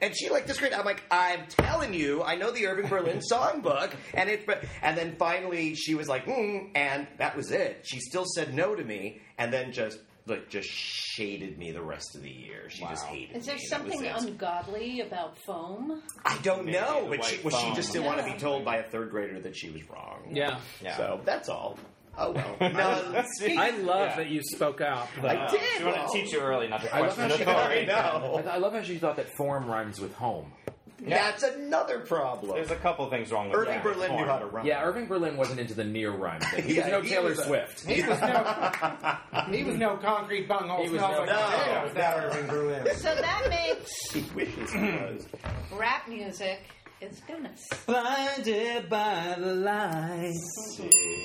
And 0.00 0.14
she 0.16 0.28
like 0.28 0.46
this 0.46 0.58
great. 0.58 0.76
I'm 0.76 0.84
like, 0.84 1.02
I'm 1.10 1.46
telling 1.48 1.94
you, 1.94 2.22
I 2.22 2.36
know 2.36 2.50
the 2.50 2.66
Irving 2.66 2.88
Berlin 2.88 3.20
songbook, 3.32 3.92
and 4.14 4.28
it. 4.28 4.48
And 4.82 4.96
then 4.96 5.16
finally, 5.18 5.74
she 5.74 5.94
was 5.94 6.08
like, 6.08 6.26
mm, 6.26 6.70
and 6.74 7.06
that 7.18 7.36
was 7.36 7.50
it. 7.50 7.82
She 7.84 8.00
still 8.00 8.24
said 8.26 8.54
no 8.54 8.74
to 8.74 8.84
me, 8.84 9.20
and 9.38 9.52
then 9.52 9.72
just 9.72 9.98
like 10.26 10.48
just 10.48 10.68
shaded 10.68 11.56
me 11.58 11.70
the 11.70 11.82
rest 11.82 12.16
of 12.16 12.22
the 12.22 12.30
year. 12.30 12.68
She 12.68 12.84
just 12.84 13.04
hated 13.06 13.36
Is 13.36 13.46
there 13.46 13.54
me. 13.54 13.60
Something 13.66 14.06
ungodly 14.06 15.00
about 15.00 15.38
foam? 15.46 16.02
I 16.24 16.36
don't 16.42 16.66
Maybe 16.66 16.78
know, 16.78 17.06
but 17.08 17.24
she, 17.24 17.40
well, 17.42 17.56
she 17.56 17.74
just 17.74 17.92
didn't 17.92 18.06
want 18.06 18.18
to 18.18 18.24
be 18.24 18.38
told 18.38 18.64
by 18.64 18.76
a 18.76 18.82
third 18.82 19.10
grader 19.10 19.40
that 19.40 19.56
she 19.56 19.70
was 19.70 19.88
wrong. 19.88 20.30
Yeah. 20.32 20.58
Yeah. 20.82 20.96
So 20.96 21.20
that's 21.24 21.48
all. 21.48 21.78
Oh 22.18 22.32
well. 22.32 22.56
Nuns. 22.72 23.26
I 23.42 23.70
love 23.78 24.08
Yeah. 24.10 24.16
that 24.16 24.28
you 24.28 24.40
spoke 24.42 24.80
out. 24.80 25.08
though. 25.20 25.28
I 25.28 25.50
did. 25.50 25.60
She 25.78 25.84
wanted 25.84 26.06
to 26.06 26.12
teach 26.12 26.32
you 26.32 26.40
early 26.40 26.68
not 26.68 26.82
to 26.82 26.94
I 26.94 27.00
love 27.00 27.14
question 27.14 27.30
how 27.30 27.36
she- 27.36 27.42
authority. 27.42 27.80
I 27.82 27.84
know. 28.18 28.42
I, 28.46 28.54
I 28.54 28.56
love 28.58 28.72
how 28.72 28.82
she 28.82 28.96
thought 28.98 29.16
that 29.16 29.28
form 29.36 29.66
rhymes 29.66 30.00
with 30.00 30.14
home. 30.14 30.52
That's 30.98 31.42
another 31.42 31.98
problem. 32.00 32.54
There's 32.54 32.70
a 32.70 32.76
couple 32.76 33.08
things 33.10 33.30
wrong 33.30 33.50
with 33.50 33.66
that. 33.66 33.68
Irving 33.68 33.74
that. 33.74 34.08
Berlin 34.08 34.16
knew 34.16 34.24
how 34.24 34.38
to 34.38 34.46
run. 34.46 34.64
Yeah, 34.64 34.82
Irving 34.82 35.06
Berlin 35.06 35.36
wasn't 35.36 35.60
into 35.60 35.74
the 35.74 35.84
near 35.84 36.10
rhyme 36.10 36.40
thing. 36.40 36.64
He 36.64 36.74
Yeah, 36.76 36.84
was 36.84 36.90
no 36.92 37.00
he 37.02 37.08
Taylor 37.10 37.28
was 37.28 37.38
a- 37.38 37.44
Swift. 37.44 37.86
He 37.86 38.00
was 38.02 38.18
no, 38.18 39.12
he 39.52 39.62
was 39.62 39.76
no 39.76 39.98
concrete 39.98 40.48
bunghole 40.48 40.84
He 40.84 40.88
was 40.88 41.00
no- 41.02 41.08
like 41.10 41.26
No. 41.28 41.34
potatoes. 41.58 41.94
That 41.94 42.24
Irving 42.24 42.46
Berlin. 42.46 42.86
So 42.96 43.14
that 43.14 43.46
makes 43.50 44.10
He 44.10 44.22
wishes 44.34 44.72
he 44.72 44.78
was. 44.80 45.26
rap 45.72 46.08
music 46.08 46.60
is 46.98 47.20
Dennis. 47.28 47.62
Blinded 47.84 48.88
by 48.88 49.36
the 49.38 49.54
lights, 49.54 50.80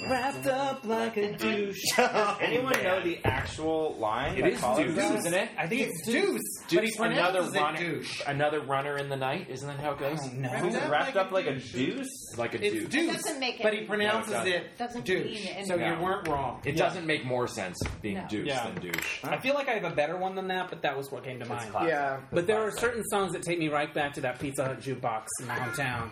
wrapped 0.09 0.45
up 0.47 0.83
like 0.83 1.15
a 1.15 1.31
douche. 1.37 1.81
Anyone 2.41 2.73
know 2.83 3.01
the 3.01 3.19
actual 3.23 3.95
line? 3.97 4.37
It 4.37 4.41
that 4.41 4.51
is 4.51 4.59
follows 4.59 4.85
Deuce, 4.87 4.95
that? 4.97 5.15
isn't 5.19 5.33
it? 5.33 5.49
I 5.57 5.67
think 5.67 5.81
It's 5.83 5.99
it's 5.99 6.07
Deuce. 6.11 6.41
But 6.63 6.83
he 6.83 6.89
Deuce, 6.89 6.99
another 6.99 7.39
pronounces 7.39 7.55
it 7.55 7.59
runner, 7.61 7.79
douche. 7.79 8.21
another 8.27 8.59
runner 8.61 8.97
in 8.97 9.07
the 9.07 9.15
night. 9.15 9.47
Isn't 9.49 9.67
that 9.69 9.79
how 9.79 9.91
it 9.91 9.99
goes? 9.99 10.19
no. 10.33 10.49
Who's 10.49 10.73
Wrapped 10.73 10.89
wrapped 10.91 11.15
up 11.15 11.31
like 11.31 11.47
a 11.47 11.53
douche. 11.53 11.71
deuce? 11.71 12.37
Like 12.37 12.53
a 12.53 12.65
It's 12.65 12.75
douche. 12.75 12.89
Deuce. 12.89 13.15
Doesn't 13.23 13.39
make 13.39 13.59
it. 13.61 13.63
but 13.63 13.73
he 13.73 13.81
pronounces 13.85 14.33
No, 14.33 14.41
it 14.41 14.47
it 14.47 14.77
doesn't 14.77 15.05
douche. 15.05 15.23
mean 15.55 15.65
So 15.67 15.75
you 15.75 15.81
anything. 15.83 16.01
weren't 16.03 16.27
wrong. 16.27 16.59
It 16.65 16.73
doesn't 16.75 17.05
make 17.05 17.23
more 17.25 17.47
sense 17.47 17.77
being 18.01 18.15
No. 18.15 18.27
Deuce 18.27 18.47
Yeah. 18.47 18.69
than 18.71 18.81
douche. 18.81 19.23
I 19.23 19.37
feel 19.39 19.53
like 19.53 19.69
I 19.69 19.73
have 19.75 19.85
a 19.89 19.95
better 19.95 20.17
one 20.17 20.35
than 20.35 20.49
that, 20.49 20.69
but 20.69 20.81
that 20.81 20.97
was 20.97 21.09
what 21.11 21.23
came 21.23 21.39
to 21.39 21.45
mind. 21.45 21.71
classic. 21.71 21.89
Yeah. 21.91 22.19
But 22.31 22.45
there 22.45 22.59
are 22.61 22.71
certain 22.71 23.03
songs 23.05 23.31
that 23.31 23.43
take 23.43 23.57
me 23.57 23.69
right 23.69 23.93
back 23.93 24.13
to 24.15 24.21
that 24.21 24.37
Pizza 24.39 24.65
Hut 24.65 24.81
jukebox 24.81 25.27
in 25.39 25.47
my 25.61 25.67
hometown. 25.67 26.09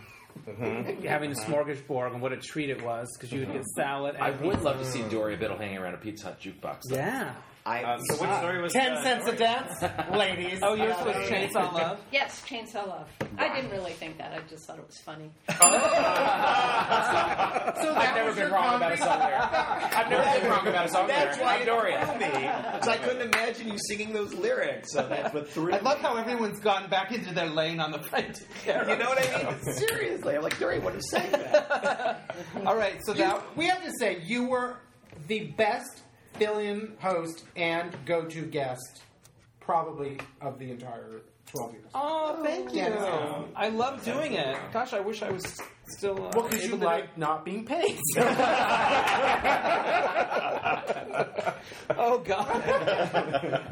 Mm-hmm. 0.47 1.05
Having 1.05 1.31
a 1.31 1.35
smorgasbord 1.35 2.13
and 2.13 2.21
what 2.21 2.31
a 2.31 2.37
treat 2.37 2.69
it 2.69 2.81
was 2.83 3.07
because 3.17 3.31
you 3.31 3.39
would 3.41 3.51
get 3.51 3.65
salad. 3.65 4.15
And 4.15 4.23
I 4.23 4.31
would 4.31 4.61
love 4.61 4.79
to 4.79 4.85
see 4.85 5.01
Doria 5.09 5.37
Biddle 5.37 5.57
hanging 5.57 5.77
around 5.77 5.95
a 5.95 5.97
Pizza 5.97 6.27
Hut 6.27 6.39
jukebox. 6.39 6.81
though. 6.89 6.95
Yeah. 6.95 7.33
I, 7.65 7.83
Uh, 7.83 7.97
so 7.99 8.15
which 8.21 8.31
story 8.37 8.61
was 8.61 8.73
Ten 8.73 8.93
uh, 8.93 9.03
cents 9.03 9.23
a 9.27 9.31
Dory? 9.31 9.37
dance, 9.37 9.83
ladies. 10.15 10.59
Oh, 10.63 10.73
yours 10.75 10.95
was 11.05 11.15
Chainsaw 11.29 11.71
Love. 11.73 11.99
Yes, 12.11 12.41
Chainsaw 12.47 12.87
Love. 12.87 13.07
I 13.37 13.53
didn't 13.53 13.71
really 13.71 13.91
think 13.93 14.17
that. 14.17 14.31
I 14.33 14.39
just 14.49 14.65
thought 14.65 14.79
it 14.79 14.85
was 14.87 14.97
funny. 15.05 15.29
So 17.79 17.95
I've 17.95 18.15
never 18.15 18.33
been 18.33 18.51
wrong 18.51 18.75
about 18.75 18.91
a 18.93 18.97
song 18.97 19.19
there. 19.19 19.39
I've 19.41 20.09
never 20.09 20.39
been 20.41 20.49
wrong 20.49 20.67
about 20.67 20.85
a 20.85 20.89
song 20.89 21.07
that's 21.07 21.37
there. 21.37 21.45
why 21.45 21.55
I'm 21.55 21.61
it 21.61 21.65
Doria. 21.65 22.05
threw 22.05 22.19
me. 22.41 22.47
'Cause 22.79 22.87
I 22.87 22.97
couldn't 22.97 23.21
imagine 23.33 23.67
you 23.69 23.77
singing 23.87 24.11
those 24.11 24.33
lyrics. 24.33 24.91
So 24.91 25.07
that's 25.07 25.33
what 25.33 25.49
threw 25.49 25.73
I 25.73 25.79
love 25.79 25.99
how 25.99 26.15
everyone's 26.17 26.59
gone 26.59 26.89
back 26.89 27.11
into 27.13 27.33
their 27.33 27.47
lane 27.47 27.79
on 27.79 27.91
the 27.91 27.99
front. 27.99 28.41
You 28.65 28.73
know 28.73 29.09
what 29.09 29.19
I 29.35 29.43
mean? 29.53 29.61
Seriously, 29.73 30.35
I'm 30.35 30.41
like, 30.41 30.59
Dory 30.59 30.79
would 30.79 30.93
have 30.93 31.01
sang 31.03 31.31
that. 31.31 32.31
All 32.65 32.75
right, 32.75 32.99
so 33.05 33.13
You- 33.13 33.19
that 33.19 33.41
we 33.55 33.67
have 33.67 33.83
to 33.83 33.91
say 33.99 34.19
you 34.23 34.45
were 34.49 34.77
the 35.27 35.51
best 35.57 36.01
fill-in 36.33 36.93
host 36.99 37.43
and 37.55 37.95
go-to 38.05 38.43
guest, 38.43 39.01
probably 39.59 40.17
of 40.41 40.57
the 40.59 40.71
entire 40.71 41.21
twelve 41.47 41.73
years. 41.73 41.85
Oh, 41.95 42.39
thank 42.43 42.71
you. 42.73 42.79
Yeah. 42.81 43.41
I 43.55 43.69
love 43.69 44.03
doing 44.03 44.33
it. 44.33 44.55
Gosh, 44.71 44.93
I 44.93 44.99
wish 44.99 45.21
I 45.23 45.31
was 45.31 45.43
still. 45.97 46.27
Uh, 46.27 46.31
Well, 46.35 46.47
because 46.47 46.63
you 46.65 46.75
able 46.75 46.85
like 46.85 47.17
not 47.17 47.43
being 47.45 47.65
paid. 47.65 47.97
Oh 51.97 52.19
God! 52.19 52.63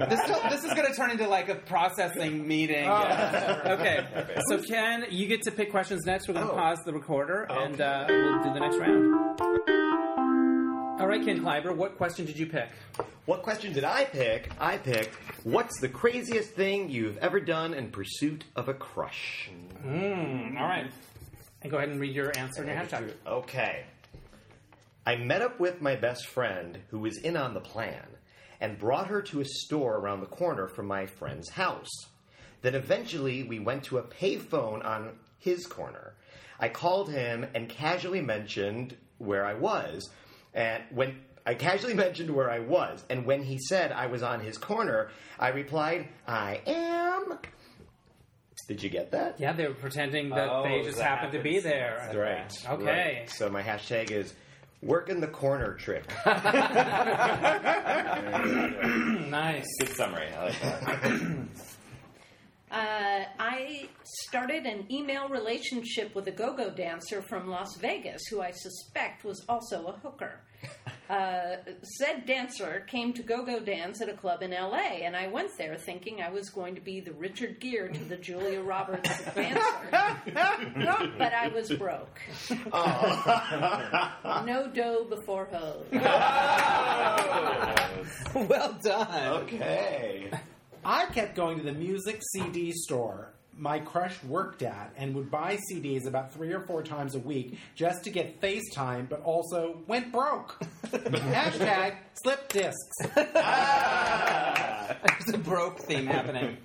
this, 0.10 0.20
this 0.50 0.64
is 0.64 0.74
going 0.74 0.88
to 0.88 0.94
turn 0.96 1.12
into 1.12 1.28
like 1.28 1.50
a 1.50 1.56
processing 1.56 2.48
meeting. 2.48 2.88
Oh, 2.88 3.62
Okay, 3.66 4.06
so 4.50 4.60
Ken, 4.62 5.06
you 5.10 5.28
get 5.28 5.44
to 5.44 5.52
pick 5.52 5.70
questions 5.72 6.06
next. 6.06 6.28
We're 6.28 6.34
going 6.34 6.48
to 6.48 6.54
Oh. 6.54 6.56
pause 6.58 6.80
the 6.86 6.94
recorder 6.94 7.44
and 7.50 7.80
uh, 7.80 8.06
we'll 8.10 8.44
do 8.44 8.54
the 8.54 8.60
next 8.60 8.78
round. 8.78 10.27
All 11.00 11.08
right, 11.08 11.24
Ken 11.24 11.42
Kleiber, 11.42 11.76
what 11.76 11.96
question 11.96 12.26
did 12.26 12.40
you 12.40 12.48
pick? 12.48 12.70
What 13.26 13.44
question 13.44 13.72
did 13.72 13.84
I 13.84 14.06
pick? 14.06 14.50
I 14.60 14.78
picked, 14.78 15.14
what's 15.44 15.80
the 15.80 15.88
craziest 15.88 16.52
thing 16.52 16.90
you've 16.90 17.18
ever 17.20 17.40
done 17.40 17.76
in 17.76 17.92
pursuit 17.92 18.46
of 18.56 18.68
a 18.68 18.74
crush? 18.74 19.52
Mm, 19.86 20.60
all 20.60 20.68
right, 20.68 20.90
and 21.62 21.72
go 21.72 21.78
ahead 21.78 21.90
and 21.90 22.00
read 22.00 22.16
your 22.16 22.36
answer 22.36 22.64
and 22.64 22.72
your 22.72 22.80
hashtag. 22.80 23.14
Okay. 23.28 23.84
I 25.06 25.18
met 25.18 25.44
up 25.44 25.60
with 25.60 25.82
my 25.82 25.96
best 25.96 26.26
friend 26.26 26.80
who 26.90 26.98
was 26.98 27.18
in 27.20 27.38
on 27.38 27.54
the 27.54 27.62
plan 27.62 28.04
and 28.60 28.80
brought 28.80 29.08
her 29.08 29.22
to 29.22 29.42
a 29.42 29.46
store 29.46 29.98
around 29.98 30.22
the 30.22 30.26
corner 30.26 30.68
from 30.68 30.88
my 30.88 31.06
friend's 31.06 31.50
house. 31.50 31.92
Then 32.64 32.74
eventually 32.74 33.44
we 33.44 33.60
went 33.60 33.84
to 33.84 34.00
a 34.00 34.04
payphone 34.04 34.84
on 34.84 35.12
his 35.38 35.68
corner. 35.68 36.16
I 36.60 36.70
called 36.70 37.12
him 37.12 37.46
and 37.54 37.70
casually 37.70 38.22
mentioned 38.22 38.98
where 39.20 39.46
I 39.46 39.54
was. 39.54 40.10
And 40.58 40.84
when 40.90 41.16
I 41.46 41.54
casually 41.54 41.94
mentioned 42.06 42.30
where 42.36 42.50
I 42.52 42.60
was, 42.60 43.06
and 43.10 43.26
when 43.26 43.44
he 43.44 43.58
said 43.60 43.94
I 43.94 44.08
was 44.08 44.24
on 44.24 44.42
his 44.42 44.58
corner, 44.58 45.10
I 45.40 45.50
replied, 45.50 46.10
I 46.28 46.60
am. 46.66 47.38
Did 48.68 48.84
you 48.84 48.90
get 48.90 49.12
that? 49.12 49.40
Yeah, 49.40 49.54
they 49.54 49.66
were 49.68 49.74
pretending 49.76 50.30
that 50.32 50.50
Oh, 50.52 50.64
they 50.64 50.82
just 50.84 50.98
that 50.98 51.06
happened 51.06 51.32
to 51.34 51.42
be 51.42 51.60
there. 51.60 52.00
That's 52.02 52.16
Right. 52.18 52.52
Okay. 52.74 53.20
Right. 53.20 53.30
So 53.30 53.50
my 53.50 53.64
hashtag 53.64 54.12
is 54.12 54.34
work 54.82 55.08
in 55.08 55.22
the 55.22 55.28
corner 55.28 55.76
trick. 55.76 56.04
nice. 59.30 59.66
Good 59.80 59.90
summary. 59.96 60.28
I 60.34 60.44
like 60.44 60.60
that. 60.60 61.38
Uh, 62.70 63.24
I 63.40 63.88
started 64.04 64.66
an 64.66 64.92
email 64.92 65.30
relationship 65.30 66.14
with 66.14 66.28
a 66.28 66.32
go-go 66.32 66.70
dancer 66.70 67.22
from 67.22 67.48
Las 67.48 67.78
Vegas, 67.78 68.22
who 68.30 68.42
I 68.42 68.52
suspect 68.52 69.24
was 69.24 69.46
also 69.48 69.86
a 69.86 69.94
hooker. 69.94 70.42
Uh, 71.10 71.56
said 71.84 72.26
dancer 72.26 72.84
came 72.86 73.14
to 73.14 73.24
go-go 73.24 73.62
dance 73.62 74.02
at 74.02 74.10
a 74.10 74.14
club 74.14 74.42
in 74.44 74.52
L.A., 74.52 75.04
and 75.06 75.16
I 75.16 75.28
went 75.28 75.58
there 75.58 75.78
thinking 75.78 76.22
I 76.22 76.28
was 76.30 76.50
going 76.50 76.76
to 76.76 76.82
be 76.82 77.00
the 77.00 77.14
Richard 77.14 77.62
Gere 77.62 77.94
to 77.94 78.04
the 78.04 78.18
Julia 78.18 78.60
Roberts 78.62 79.08
dancer. 79.34 79.62
but 81.18 81.34
I 81.34 81.48
was 81.56 81.72
broke. 81.72 82.20
no 84.46 84.68
dough 84.74 85.06
before 85.10 85.46
hose. 85.46 85.86
well 88.50 88.78
done. 88.84 89.28
okay. 89.44 90.30
I 90.84 91.06
kept 91.06 91.36
going 91.36 91.58
to 91.60 91.64
the 91.64 91.72
music 91.72 92.22
CD 92.34 92.74
store 92.74 93.32
my 93.58 93.80
crush 93.80 94.24
worked 94.24 94.62
at 94.62 94.94
and 94.98 95.16
would 95.16 95.32
buy 95.32 95.58
CDs 95.72 96.06
about 96.06 96.34
three 96.34 96.54
or 96.54 96.62
four 96.62 96.84
times 96.84 97.16
a 97.16 97.20
week 97.20 97.58
just 97.76 98.04
to 98.04 98.10
get 98.10 98.40
FaceTime, 98.42 99.10
but 99.10 99.22
also 99.24 99.80
went 99.88 100.12
broke. 100.12 100.60
Hashtag 100.86 101.96
slip 102.22 102.52
discs. 102.52 102.98
Ah! 103.36 104.96
There's 105.04 105.36
a 105.36 105.38
broke 105.38 105.80
theme 105.80 106.06
happening. 106.06 106.58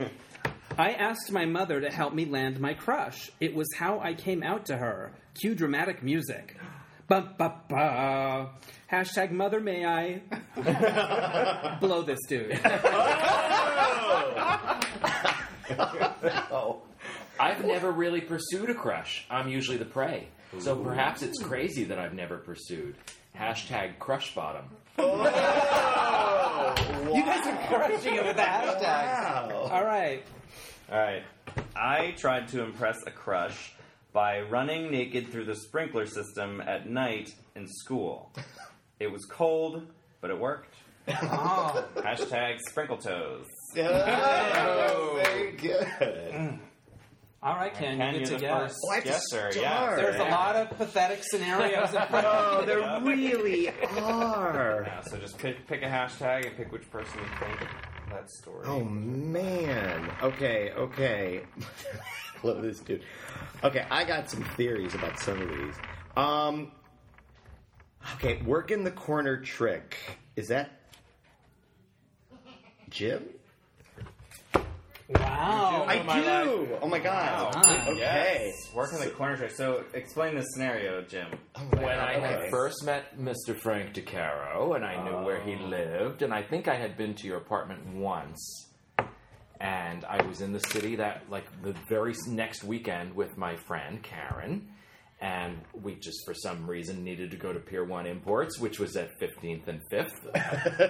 I 0.78 0.92
asked 0.92 1.30
my 1.30 1.44
mother 1.44 1.80
to 1.80 1.90
help 1.90 2.14
me 2.14 2.24
land 2.24 2.58
my 2.60 2.74
crush. 2.74 3.30
It 3.40 3.54
was 3.54 3.68
how 3.76 4.00
I 4.00 4.14
came 4.14 4.42
out 4.42 4.66
to 4.66 4.76
her. 4.76 5.12
Cue 5.40 5.54
dramatic 5.54 6.02
music. 6.02 6.56
Ba 7.08 7.34
ba 7.36 7.54
ba. 7.68 8.50
Hashtag 8.90 9.32
mother 9.32 9.60
may 9.60 9.84
I 9.84 10.22
blow 11.80 12.02
this 12.02 12.20
dude. 12.28 12.58
Oh. 16.54 16.81
I've 17.42 17.64
never 17.64 17.90
really 17.90 18.20
pursued 18.20 18.70
a 18.70 18.74
crush. 18.74 19.26
I'm 19.28 19.48
usually 19.48 19.76
the 19.76 19.84
prey. 19.84 20.28
So 20.60 20.76
perhaps 20.76 21.22
it's 21.22 21.42
crazy 21.42 21.82
that 21.84 21.98
I've 21.98 22.14
never 22.14 22.36
pursued. 22.36 22.94
Hashtag 23.36 23.98
crush 23.98 24.34
bottom. 24.34 24.64
You 27.12 27.22
guys 27.24 27.46
are 27.46 27.66
crushing 27.66 28.14
it 28.14 28.24
with 28.24 28.36
the 28.36 28.42
hashtags. 28.42 28.82
Wow. 29.50 29.68
All 29.70 29.84
right. 29.84 30.22
All 30.90 30.98
right. 30.98 31.22
I 31.76 32.12
tried 32.12 32.48
to 32.48 32.62
impress 32.62 32.96
a 33.06 33.10
crush 33.10 33.74
by 34.12 34.40
running 34.42 34.90
naked 34.90 35.28
through 35.30 35.44
the 35.46 35.56
sprinkler 35.56 36.06
system 36.06 36.60
at 36.60 36.88
night 36.88 37.34
in 37.56 37.66
school. 37.68 38.32
It 39.00 39.10
was 39.10 39.24
cold, 39.26 39.86
but 40.20 40.30
it 40.30 40.38
worked. 40.38 40.74
Oh. 41.08 41.84
Hashtag 41.96 42.58
sprinkle 42.70 42.98
toes. 42.98 43.46
Oh, 43.76 45.20
very 45.22 45.52
good. 45.52 45.86
Mm. 46.32 46.58
All 47.42 47.56
right, 47.56 47.74
Ken, 47.74 47.98
Ken, 47.98 48.14
you 48.14 48.20
you're 48.20 48.28
get 48.28 48.28
to 48.28 48.34
the 48.34 48.40
guess. 48.40 48.60
first 48.60 48.78
What 48.82 49.04
guesser. 49.04 49.48
a 49.48 49.54
Yeah. 49.60 49.76
start. 49.82 49.96
There's 49.98 50.16
a 50.20 50.24
lot 50.30 50.54
of 50.56 50.70
pathetic 50.78 51.20
scenarios 51.24 51.92
in 51.92 52.02
front 52.08 52.24
of 52.26 52.54
Oh, 52.54 52.60
you. 52.60 52.66
there 52.66 53.00
really 53.02 53.68
are. 54.00 54.84
Yeah, 54.86 55.00
so 55.00 55.16
just 55.18 55.38
pick, 55.38 55.66
pick 55.66 55.82
a 55.82 55.86
hashtag 55.86 56.46
and 56.46 56.56
pick 56.56 56.70
which 56.70 56.88
person 56.90 57.18
you 57.18 57.26
think 57.46 57.58
that 58.10 58.30
story. 58.30 58.64
Oh 58.68 58.84
man. 58.84 60.08
Okay, 60.22 60.70
okay. 60.76 61.42
Love 62.44 62.62
this 62.62 62.78
dude. 62.78 63.02
Okay, 63.64 63.86
I 63.90 64.04
got 64.04 64.30
some 64.30 64.44
theories 64.56 64.94
about 64.94 65.18
some 65.18 65.40
of 65.42 65.48
these. 65.48 65.74
Um 66.16 66.70
Okay, 68.16 68.40
working 68.42 68.84
the 68.84 68.90
corner 68.92 69.38
trick. 69.40 69.96
Is 70.36 70.48
that 70.48 70.70
Jim? 72.90 73.24
Wow. 75.08 75.84
I 75.88 75.98
Oh, 75.98 76.02
my 76.04 76.20
do. 76.20 76.68
Oh 76.80 76.88
my 76.88 76.98
god. 76.98 77.54
Wow. 77.54 77.62
Ah, 77.64 77.88
okay. 77.88 77.98
Yes. 77.98 78.54
Working 78.74 79.00
the 79.00 79.10
corner 79.10 79.36
trick. 79.36 79.50
So 79.50 79.84
explain 79.94 80.36
the 80.36 80.42
scenario, 80.42 81.02
Jim. 81.02 81.26
Oh, 81.54 81.60
when 81.76 81.98
I 81.98 82.18
had 82.18 82.40
Okay. 82.40 82.50
first 82.50 82.84
met 82.84 83.18
Mr. 83.18 83.54
Frank 83.54 83.94
DeCaro 83.94 84.74
and 84.76 84.84
I 84.84 85.02
knew 85.04 85.24
where 85.24 85.40
he 85.40 85.56
oh. 85.60 85.66
lived, 85.66 86.22
and 86.22 86.32
I 86.32 86.42
think 86.42 86.68
I 86.68 86.76
had 86.76 86.96
been 86.96 87.14
to 87.16 87.26
your 87.26 87.38
apartment 87.38 87.86
once. 87.94 88.68
And 89.60 90.04
I 90.04 90.22
was 90.26 90.40
in 90.40 90.52
the 90.52 90.58
city 90.58 90.96
that, 90.96 91.30
like, 91.30 91.44
the 91.62 91.72
very 91.88 92.14
next 92.26 92.64
weekend 92.64 93.14
with 93.14 93.36
my 93.38 93.54
friend 93.54 94.02
Karen. 94.02 94.68
And 95.22 95.60
we 95.72 95.94
just, 95.94 96.24
for 96.26 96.34
some 96.34 96.68
reason, 96.68 97.04
needed 97.04 97.30
to 97.30 97.36
go 97.36 97.52
to 97.52 97.60
Pier 97.60 97.84
1 97.84 98.06
Imports, 98.06 98.58
which 98.58 98.80
was 98.80 98.96
at 98.96 99.20
15th 99.20 99.68
and 99.68 99.80
5th, 99.88 100.26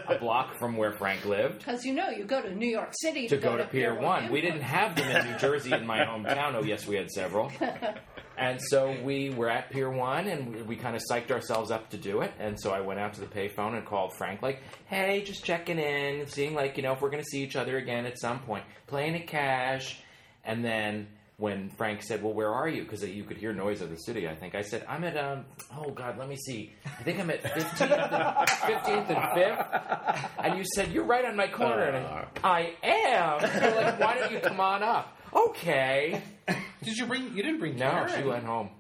a 0.09 0.19
block 0.19 0.59
from 0.59 0.79
where 0.79 0.93
Frank 0.93 1.27
lived. 1.27 1.59
Because 1.59 1.85
you 1.85 1.93
know, 1.93 2.09
you 2.09 2.25
go 2.25 2.41
to 2.41 2.55
New 2.55 2.67
York 2.67 2.95
City 2.95 3.29
to 3.29 3.37
go 3.37 3.59
to 3.59 3.67
Pier 3.67 3.95
One. 3.95 4.33
We 4.33 4.41
didn't 4.41 4.63
have 4.63 4.97
them 4.97 5.15
in 5.15 5.31
New 5.33 5.39
Jersey 5.39 5.75
in 5.75 5.87
my 5.87 5.99
hometown. 6.07 6.55
Oh, 6.55 6.63
yes, 6.65 6.87
we 6.87 6.97
had 6.97 7.11
several. 7.11 7.53
And 8.39 8.59
so 8.71 8.97
we 9.05 9.29
were 9.29 9.51
at 9.51 9.69
Pier 9.69 9.91
One, 9.91 10.27
and 10.27 10.55
we, 10.55 10.63
we 10.63 10.77
kind 10.77 10.97
of 10.97 11.03
psyched 11.11 11.31
ourselves 11.31 11.71
up 11.71 11.91
to 11.91 11.99
do 11.99 12.23
it. 12.23 12.33
And 12.39 12.59
so 12.59 12.71
I 12.71 12.81
went 12.81 13.01
out 13.01 13.13
to 13.15 13.21
the 13.21 13.27
payphone 13.27 13.77
and 13.77 13.85
called 13.85 14.17
Frank, 14.17 14.41
like, 14.41 14.63
"Hey, 14.87 15.23
just 15.23 15.45
checking 15.45 15.79
in, 15.79 16.27
seeing 16.27 16.55
like 16.55 16.79
you 16.79 16.83
know 16.83 16.93
if 16.93 17.03
we're 17.03 17.11
going 17.11 17.23
to 17.23 17.29
see 17.29 17.43
each 17.43 17.55
other 17.55 17.77
again 17.77 18.07
at 18.07 18.19
some 18.19 18.41
point, 18.41 18.65
playing 18.87 19.15
it 19.15 19.27
cash." 19.27 20.01
And 20.43 20.65
then 20.65 21.09
when 21.39 21.71
Frank 21.71 22.03
said, 22.03 22.23
"Well, 22.23 22.33
where 22.35 22.51
are 22.53 22.69
you?" 22.69 22.83
Because 22.83 23.03
you 23.05 23.25
could 23.25 23.37
hear 23.37 23.53
noise 23.53 23.81
of 23.81 23.91
the 23.91 23.97
city. 23.97 24.29
I 24.29 24.35
think 24.35 24.55
I 24.55 24.63
said, 24.63 24.85
"I'm 24.89 25.03
at 25.05 25.17
um, 25.17 25.45
oh 25.77 25.91
God, 25.91 26.19
let 26.19 26.29
me 26.29 26.37
see. 26.37 26.73
I 26.85 27.03
think 27.03 27.19
I'm 27.19 27.31
at 27.31 27.43
15th 27.43 27.91
and, 27.91 28.49
15th 28.49 29.09
and 29.09 29.17
5th." 29.17 30.31
And 30.45 30.59
you 30.59 30.65
said, 30.75 30.93
"You're 30.93 31.05
right 31.05 31.25
on 31.25 31.37
my 31.37 31.49
corner." 31.49 31.83
And 31.85 32.07
I, 32.07 32.75
I 32.83 32.87
am. 32.87 33.63
You're 33.63 33.83
like, 33.83 34.01
"Why 34.01 34.19
don't 34.19 34.33
you 34.33 34.41
come 34.41 34.61
on 34.61 34.83
up?" 34.83 35.17
Okay. 35.35 36.21
Did 36.83 36.97
you 36.97 37.07
bring? 37.07 37.35
You 37.35 37.43
didn't 37.43 37.59
bring 37.61 37.77
No, 37.77 37.91
Karen. 37.91 38.13
she 38.23 38.29
went 38.29 38.45
home. 38.45 38.71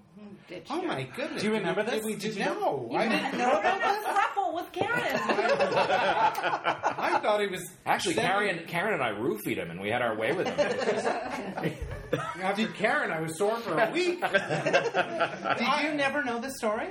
Did 0.53 0.67
Oh 0.71 0.81
you? 0.83 0.89
my 0.89 1.03
goodness! 1.17 1.41
Do 1.43 1.49
you 1.49 1.55
remember 1.55 1.83
Did 1.83 1.95
this? 1.95 2.05
We 2.05 2.15
Did 2.17 2.35
did 2.35 2.47
no. 2.47 2.91
I 2.95 3.09
didn't 3.09 3.23
didn't 3.25 3.39
know 3.39 3.59
about 3.59 3.81
the 3.81 4.09
throuple 4.11 4.55
with 4.55 4.71
Karen. 4.73 4.93
I 5.17 7.19
thought 7.23 7.41
it 7.41 7.51
was 7.51 7.71
Actually, 7.87 8.15
seven- 8.15 8.31
Karen, 8.31 8.65
Karen 8.67 8.95
and 8.95 9.03
I 9.03 9.11
roofied 9.13 9.57
him, 9.57 9.71
and 9.71 9.81
we 9.81 9.89
had 9.91 10.03
our 10.03 10.17
way 10.17 10.33
with 10.33 10.47
him. 10.49 10.59
After 12.43 12.67
Karen, 12.69 13.11
I 13.11 13.21
was 13.21 13.37
sore 13.39 13.57
for 13.59 13.79
a 13.79 13.91
week. 13.91 14.21
Did 14.33 15.69
you 15.83 15.95
never 15.95 16.23
know 16.25 16.39
this 16.41 16.57
story? 16.59 16.89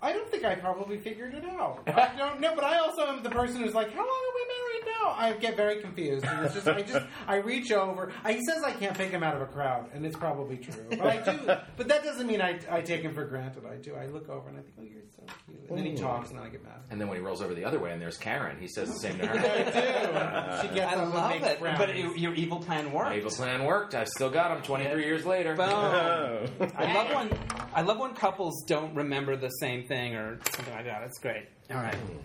I 0.00 0.12
don't 0.12 0.30
think 0.30 0.44
I 0.44 0.54
probably 0.54 0.98
figured 0.98 1.34
it 1.34 1.44
out. 1.44 1.82
I 1.86 2.12
don't 2.16 2.38
know, 2.40 2.54
but 2.54 2.62
I 2.64 2.78
also 2.78 3.02
am 3.06 3.22
the 3.22 3.30
person 3.30 3.62
who's 3.62 3.74
like, 3.74 3.90
"How 3.90 3.98
long 3.98 4.06
are 4.06 4.34
we 4.34 4.44
married 4.84 4.96
now?" 5.02 5.14
I 5.16 5.32
get 5.32 5.56
very 5.56 5.80
confused. 5.80 6.24
And 6.24 6.44
it's 6.44 6.54
just, 6.54 6.66
I 6.68 6.82
just, 6.82 7.06
I 7.26 7.36
reach 7.36 7.70
over. 7.72 8.12
I, 8.24 8.32
he 8.34 8.44
says 8.44 8.62
I 8.64 8.72
can't 8.72 8.96
pick 8.96 9.10
him 9.10 9.22
out 9.22 9.36
of 9.36 9.42
a 9.42 9.46
crowd, 9.46 9.90
and 9.94 10.04
it's 10.04 10.16
probably 10.16 10.56
true. 10.56 10.84
But 10.90 11.00
I 11.00 11.16
do. 11.32 11.38
But 11.76 11.88
that 11.88 12.04
doesn't 12.04 12.26
mean 12.26 12.40
I, 12.40 12.58
I 12.70 12.80
take 12.82 13.02
him 13.02 13.14
for 13.14 13.24
granted. 13.24 13.64
I 13.66 13.76
do. 13.76 13.94
I 13.94 14.06
look 14.06 14.28
over 14.28 14.48
and 14.48 14.58
I 14.58 14.62
think, 14.62 14.74
"Oh, 14.80 14.82
you're 14.82 15.02
so 15.16 15.22
cute," 15.46 15.68
and 15.68 15.78
then 15.78 15.86
he 15.86 15.94
talks, 15.94 16.30
and 16.30 16.38
then 16.38 16.46
I 16.46 16.48
get 16.50 16.62
mad. 16.64 16.74
and 16.90 17.00
then 17.00 17.08
when 17.08 17.16
he 17.18 17.22
rolls 17.24 17.42
over 17.42 17.54
the 17.54 17.64
other 17.64 17.78
way, 17.78 17.92
and 17.92 18.00
there's 18.00 18.16
Karen, 18.18 18.56
he 18.60 18.68
says 18.68 18.88
the 18.88 18.98
same 18.98 19.18
to 19.18 19.26
her. 19.26 19.34
I 19.34 19.38
her. 19.38 20.62
do. 20.62 20.68
She 20.68 20.74
gets 20.74 20.92
I 20.92 20.96
up 20.96 21.02
and 21.04 21.14
love 21.14 21.30
makes 21.30 21.46
it. 21.46 21.58
frowns. 21.58 21.78
But 21.78 21.90
it, 21.90 22.18
your 22.18 22.34
evil 22.34 22.58
plan 22.58 22.92
worked. 22.92 23.10
My 23.10 23.16
evil 23.16 23.30
plan 23.30 23.64
worked. 23.64 23.94
I 23.94 24.04
still 24.04 24.30
got 24.30 24.56
him 24.56 24.62
23 24.62 25.04
years 25.04 25.24
later. 25.26 25.54
Boom. 25.54 25.66
I 26.76 26.92
love 26.94 27.14
when 27.14 27.38
I 27.74 27.82
love 27.82 27.98
when 27.98 28.14
couples 28.14 28.64
don't 28.66 28.94
remember 28.94 29.36
the 29.36 29.48
same 29.60 29.86
thing 29.86 30.14
or 30.14 30.38
something 30.50 30.74
like 30.74 30.84
that. 30.86 31.02
It's 31.04 31.18
great. 31.18 31.46
All 31.70 31.76
right. 31.76 31.94
Mm-hmm. 31.94 32.18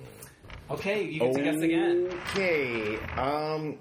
Okay, 0.72 1.04
you 1.04 1.20
get 1.20 1.34
to 1.34 1.42
guess 1.44 1.62
again. 1.62 2.10
Okay. 2.32 2.98
Um, 3.18 3.78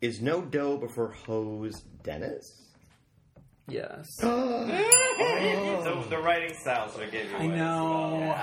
is 0.00 0.20
no 0.20 0.40
dough 0.42 0.76
before 0.78 1.08
hose 1.26 1.82
Dennis? 2.02 2.62
Yes. 3.68 4.06
So 4.22 6.04
the 6.10 6.18
writing 6.18 6.54
style 6.60 6.88
sort 6.90 7.04
of 7.06 7.12
gave 7.12 7.30
you 7.30 7.36
I 7.36 7.44
away. 7.44 7.56
know. 7.56 8.36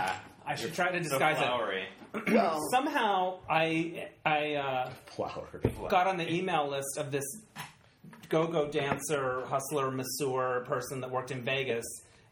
I 0.46 0.56
should 0.56 0.74
try 0.74 0.92
to 0.92 0.98
So 1.04 1.10
disguise 1.20 1.38
it. 1.40 2.24
Well, 2.34 2.62
Somehow 2.72 3.40
I 3.50 4.08
I 4.26 4.54
uh, 4.56 4.90
flower. 5.08 5.48
got 5.90 6.08
on 6.08 6.18
the 6.18 6.32
email 6.34 6.70
list 6.70 6.98
of 6.98 7.12
this 7.12 7.26
go-go 8.30 8.70
dancer, 8.72 9.44
hustler, 9.46 9.92
masseur 9.92 10.64
person 10.66 11.02
that 11.02 11.12
worked 11.12 11.32
in 11.32 11.44
Vegas, 11.44 11.84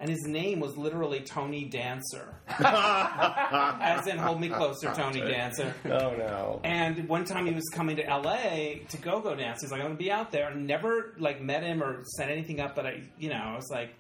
and 0.04 0.12
his 0.12 0.28
name 0.28 0.60
was 0.60 0.76
literally 0.76 1.22
Tony 1.22 1.64
Dancer, 1.64 2.36
as 2.60 4.06
in 4.06 4.18
"Hold 4.18 4.42
Me 4.42 4.50
Closer, 4.50 4.94
Tony 4.94 5.22
Dancer." 5.22 5.74
Oh 5.86 6.14
no. 6.18 6.60
And 6.66 7.08
one 7.08 7.24
time 7.24 7.46
he 7.46 7.54
was 7.54 7.70
coming 7.70 7.96
to 7.96 8.04
LA 8.04 8.84
to 8.90 8.98
go-go 9.02 9.34
dance. 9.34 9.62
He's 9.62 9.72
like, 9.72 9.80
"I'm 9.80 9.88
going 9.88 9.98
to 9.98 10.04
be 10.04 10.12
out 10.12 10.30
there." 10.30 10.50
And 10.50 10.68
never 10.68 11.14
like 11.20 11.42
met 11.42 11.64
him 11.64 11.82
or 11.82 12.04
set 12.18 12.28
anything 12.30 12.60
up, 12.60 12.76
but 12.76 12.86
I, 12.86 13.04
you 13.18 13.30
know, 13.30 13.38
I 13.38 13.56
was 13.56 13.70
like, 13.72 13.96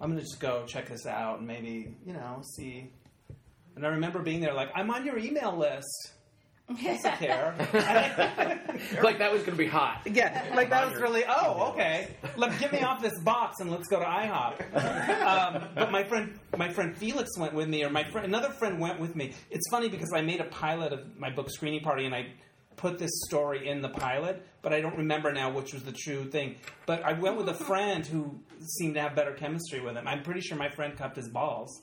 "I'm 0.00 0.10
going 0.10 0.20
to 0.20 0.24
just 0.24 0.38
go 0.38 0.64
check 0.64 0.88
this 0.88 1.06
out 1.06 1.40
and 1.40 1.48
maybe, 1.48 1.92
you 2.06 2.12
know, 2.12 2.40
see." 2.56 2.92
And 3.74 3.84
I 3.84 3.88
remember 3.88 4.22
being 4.22 4.40
there, 4.40 4.54
like, 4.54 4.70
"I'm 4.76 4.92
on 4.92 5.04
your 5.04 5.18
email 5.18 5.56
list." 5.56 6.12
I 6.68 6.74
don't 6.74 7.18
care. 7.18 7.54
like 9.02 9.18
that 9.18 9.32
was 9.32 9.42
going 9.42 9.52
to 9.52 9.58
be 9.58 9.66
hot. 9.66 10.02
Yeah, 10.06 10.52
like 10.54 10.70
that 10.70 10.90
was 10.90 11.00
really. 11.00 11.24
Oh, 11.28 11.70
okay. 11.72 12.16
Let 12.36 12.58
get 12.58 12.72
me 12.72 12.82
off 12.82 13.02
this 13.02 13.18
box 13.20 13.60
and 13.60 13.70
let's 13.70 13.88
go 13.88 13.98
to 13.98 14.04
IHOP. 14.04 15.22
Um, 15.22 15.68
but 15.74 15.90
my 15.90 16.04
friend, 16.04 16.38
my 16.56 16.68
friend 16.68 16.96
Felix 16.96 17.30
went 17.38 17.54
with 17.54 17.68
me, 17.68 17.84
or 17.84 17.90
my 17.90 18.04
friend, 18.04 18.26
another 18.26 18.50
friend 18.50 18.80
went 18.80 19.00
with 19.00 19.14
me. 19.14 19.32
It's 19.50 19.68
funny 19.70 19.88
because 19.88 20.12
I 20.14 20.20
made 20.20 20.40
a 20.40 20.44
pilot 20.44 20.92
of 20.92 21.18
my 21.18 21.30
book 21.30 21.50
screening 21.50 21.80
party, 21.80 22.06
and 22.06 22.14
I 22.14 22.32
put 22.76 22.98
this 22.98 23.10
story 23.26 23.68
in 23.68 23.82
the 23.82 23.88
pilot, 23.88 24.44
but 24.62 24.72
I 24.72 24.80
don't 24.80 24.96
remember 24.96 25.32
now 25.32 25.50
which 25.52 25.72
was 25.72 25.82
the 25.84 25.92
true 25.92 26.24
thing. 26.24 26.56
But 26.86 27.04
I 27.04 27.12
went 27.12 27.36
with 27.36 27.48
a 27.48 27.54
friend 27.54 28.04
who 28.04 28.40
seemed 28.60 28.94
to 28.94 29.00
have 29.00 29.14
better 29.14 29.32
chemistry 29.32 29.80
with 29.80 29.96
him. 29.96 30.08
I'm 30.08 30.22
pretty 30.22 30.40
sure 30.40 30.56
my 30.56 30.70
friend 30.70 30.96
cupped 30.96 31.16
his 31.16 31.28
balls, 31.28 31.82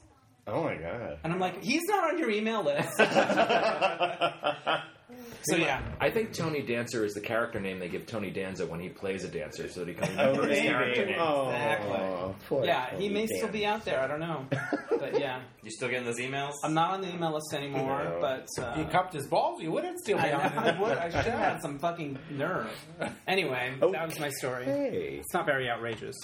Oh 0.51 0.63
my 0.63 0.75
god. 0.75 1.19
and 1.23 1.33
I'm 1.33 1.39
like, 1.39 1.63
he's 1.63 1.83
not 1.85 2.11
on 2.11 2.17
your 2.19 2.29
email 2.29 2.63
list. 2.63 2.89
so 5.43 5.55
yeah. 5.55 5.81
I 5.99 6.09
think 6.11 6.33
Tony 6.33 6.61
Dancer 6.61 7.05
is 7.05 7.13
the 7.13 7.21
character 7.21 7.59
name 7.59 7.79
they 7.79 7.87
give 7.89 8.05
Tony 8.05 8.29
Danza 8.29 8.65
when 8.67 8.79
he 8.79 8.89
plays 8.89 9.23
a 9.23 9.27
dancer, 9.29 9.67
so 9.69 9.79
that 9.81 9.87
he 9.89 9.93
can 9.95 10.19
Oh, 10.19 10.31
remember 10.31 10.47
his 10.49 10.59
character 10.61 11.05
name. 11.05 11.15
Oh, 11.19 11.49
Exactly. 11.49 12.35
poor 12.47 12.65
Yeah, 12.65 12.85
he 12.97 13.07
Tony 13.07 13.09
may 13.09 13.27
still 13.27 13.47
be 13.49 13.65
out 13.65 13.85
there. 13.85 13.99
I 14.01 14.07
don't 14.07 14.19
know, 14.19 14.45
but 14.99 15.19
yeah. 15.19 15.41
You 15.61 15.71
still 15.71 15.89
getting 15.89 16.05
those 16.05 16.19
emails? 16.19 16.53
I'm 16.63 16.73
not 16.73 16.91
on 16.91 17.01
the 17.01 17.13
email 17.13 17.33
list 17.33 17.53
anymore, 17.53 18.01
No. 18.03 18.17
but 18.21 18.47
uh, 18.63 18.71
If 18.71 18.77
you 18.77 18.85
cupped 18.85 19.13
his 19.13 19.27
balls, 19.27 19.61
you 19.61 19.71
wouldn't 19.71 19.99
still 19.99 20.17
be 20.17 20.23
I, 20.23 20.31
on 20.31 20.57
I 20.57 20.79
would. 20.79 20.97
I 20.97 21.09
should 21.09 21.25
have 21.31 21.37
had 21.39 21.61
some 21.61 21.77
fucking 21.79 22.17
nerve. 22.31 22.71
Anyway, 23.27 23.73
that 23.79 24.07
was 24.07 24.17
my 24.19 24.29
story. 24.29 24.63
Hey. 24.65 25.17
It's 25.19 25.33
not 25.33 25.45
very 25.45 25.69
outrageous, 25.69 26.15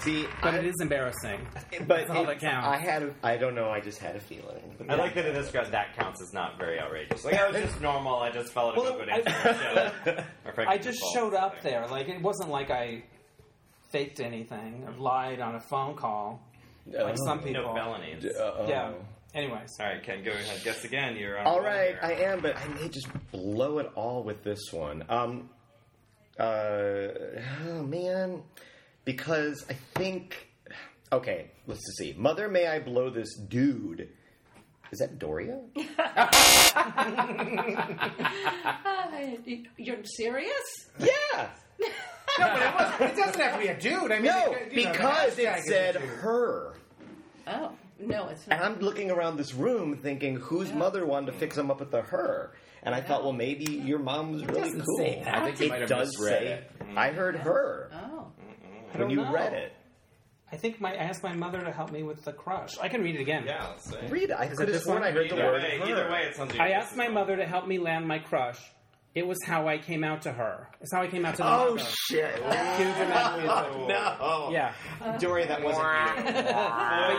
See, 0.00 0.26
but 0.42 0.54
I, 0.54 0.58
it 0.58 0.66
is 0.66 0.74
embarrassing. 0.80 1.40
but 1.86 1.88
That's 1.88 2.10
all 2.10 2.24
it- 2.24 2.26
that 2.26 2.40
counts. 2.40 2.66
I 2.66 2.76
had, 2.78 3.02
a, 3.04 3.14
I 3.22 3.36
don't 3.36 3.54
know. 3.54 3.70
I 3.70 3.80
just 3.80 3.98
had 3.98 4.16
a 4.16 4.20
feeling. 4.20 4.76
I 4.88 4.96
like 4.96 5.14
that 5.14 5.24
it 5.24 5.32
describes 5.32 5.70
that 5.70 5.96
counts 5.96 6.20
as 6.20 6.32
not 6.32 6.58
very 6.58 6.78
outrageous. 6.80 7.24
Like 7.24 7.34
I 7.34 7.48
was 7.50 7.62
just 7.62 7.80
normal. 7.82 8.16
I 8.16 8.30
just 8.30 8.52
followed 8.52 8.76
Well, 8.76 8.96
a 8.96 8.98
good 8.98 9.08
I- 9.10 9.18
answer. 9.18 10.24
I 10.58 10.78
just 10.78 10.98
showed 11.14 11.34
up 11.34 11.62
there. 11.62 11.86
Like 11.86 12.08
it 12.08 12.20
wasn't 12.20 12.50
like 12.50 12.70
I 12.70 13.04
faked 13.92 14.20
anything 14.20 14.84
or 14.86 14.92
lied 15.00 15.40
on 15.40 15.54
a 15.54 15.60
phone 15.60 15.94
call, 15.94 16.42
like 16.92 17.16
some 17.24 17.38
people. 17.40 17.62
no 17.62 17.74
felonies. 17.74 18.24
Uh-oh. 18.26 18.66
Yeah. 18.68 18.92
Anyways, 19.32 19.70
All 19.80 19.86
right, 19.86 20.00
Ken, 20.02 20.22
go 20.22 20.30
ahead. 20.30 20.60
Guess 20.62 20.84
again. 20.84 21.16
You're 21.16 21.38
on 21.40 21.46
All 21.46 21.58
a 21.58 21.62
right, 21.62 21.88
here. 21.90 21.98
I 22.02 22.12
am, 22.30 22.40
but 22.40 22.56
I 22.56 22.68
may 22.68 22.88
just 22.88 23.08
blow 23.32 23.78
it 23.78 23.90
all 23.96 24.22
with 24.22 24.44
this 24.44 24.60
one. 24.72 25.04
Um, 25.08 25.48
uh, 26.38 27.08
oh 27.68 27.82
man, 27.84 28.42
because 29.04 29.64
I 29.68 29.74
think. 29.94 30.48
Okay, 31.12 31.50
let's 31.66 31.80
just 31.80 31.98
see. 31.98 32.14
Mother, 32.18 32.48
may 32.48 32.66
I 32.66 32.80
blow 32.80 33.10
this 33.10 33.36
dude? 33.36 34.08
Is 34.90 34.98
that 35.00 35.18
Doria? 35.18 35.60
Uh, 35.98 36.30
you're 39.76 40.04
serious? 40.04 40.62
Yeah. 40.98 41.48
No, 42.38 42.46
but 42.48 42.62
it, 42.62 42.74
wasn't, 42.74 43.00
it 43.00 43.16
doesn't 43.16 43.40
have 43.40 43.52
to 43.54 43.58
be 43.60 43.68
a 43.68 43.78
dude. 43.80 44.10
I 44.12 44.16
mean, 44.16 44.24
No, 44.24 44.52
it 44.52 44.70
could- 44.70 44.76
you 44.76 44.84
know, 44.84 44.92
the 44.92 44.98
because 44.98 45.34
hashtag 45.36 45.38
it 45.54 45.58
is 45.60 45.66
said 45.68 45.94
her. 45.96 46.74
Oh 47.46 47.72
no, 48.00 48.28
it's 48.28 48.42
And 48.48 48.60
not. 48.60 48.72
I'm 48.72 48.78
looking 48.80 49.10
around 49.10 49.36
this 49.36 49.54
room 49.54 49.96
thinking, 49.96 50.36
whose 50.36 50.72
mother 50.72 51.06
wanted 51.06 51.32
to 51.32 51.38
fix 51.38 51.56
him 51.56 51.70
up 51.70 51.78
with 51.80 51.90
the 51.90 52.02
her? 52.02 52.52
And 52.82 52.94
I 52.94 53.00
thought, 53.00 53.22
well, 53.22 53.32
maybe 53.32 53.64
your 53.64 53.98
mom 53.98 54.32
was 54.32 54.44
really 54.44 54.60
doesn't 54.62 54.82
cool. 54.84 54.98
say 54.98 55.22
that. 55.24 55.34
I 55.36 55.44
think 55.46 55.60
you 55.60 55.68
might 55.68 55.76
It 55.76 55.88
have 55.88 55.98
does 56.00 56.08
misread 56.18 56.38
say. 56.42 56.46
it. 56.52 56.70
I 56.96 57.10
heard 57.12 57.36
her 57.36 57.90
Oh, 57.92 57.96
I 57.96 58.03
when 58.98 59.08
don't 59.08 59.10
you 59.18 59.24
know. 59.24 59.32
read 59.32 59.52
it. 59.52 59.72
I 60.52 60.56
think 60.56 60.80
my 60.80 60.92
I 60.92 60.96
asked 60.96 61.22
my 61.22 61.34
mother 61.34 61.60
to 61.60 61.72
help 61.72 61.90
me 61.90 62.02
with 62.02 62.24
the 62.24 62.32
crush. 62.32 62.78
I 62.80 62.88
can 62.88 63.02
read 63.02 63.16
it 63.16 63.20
again. 63.20 63.44
Yeah, 63.46 63.66
let's. 63.68 63.92
Read 64.10 64.30
it. 64.30 64.36
I 64.38 64.46
could 64.46 64.58
have 64.60 64.68
this 64.68 64.84
sworn 64.84 65.00
one? 65.00 65.08
I 65.08 65.10
heard 65.12 65.28
the 65.30 65.34
Either 65.34 65.44
word 65.46 65.62
way, 65.62 65.80
either 65.90 66.10
way, 66.10 66.22
it 66.28 66.36
sounds. 66.36 66.54
I 66.60 66.70
asked 66.70 66.96
my 66.96 67.08
mother 67.08 67.36
to 67.36 67.44
help 67.46 67.66
me 67.66 67.78
land 67.78 68.06
my 68.06 68.18
crush. 68.20 68.60
It 69.16 69.24
was 69.28 69.38
how 69.46 69.68
I 69.68 69.78
came 69.78 70.02
out 70.02 70.22
to 70.22 70.32
her. 70.32 70.68
It's 70.80 70.92
how 70.92 71.00
I 71.02 71.06
came 71.06 71.24
out 71.24 71.36
to 71.36 71.42
the 71.42 71.48
Oh 71.48 71.74
mother. 71.76 71.88
shit! 72.08 72.34
Huge 72.34 72.96
amount 72.96 73.42
of- 73.48 73.88
no. 73.88 74.48
Yeah. 74.50 74.74
Dory, 75.20 75.44
that 75.46 75.62
wasn't 75.62 75.84
you. 75.84 76.24
But 76.24 76.34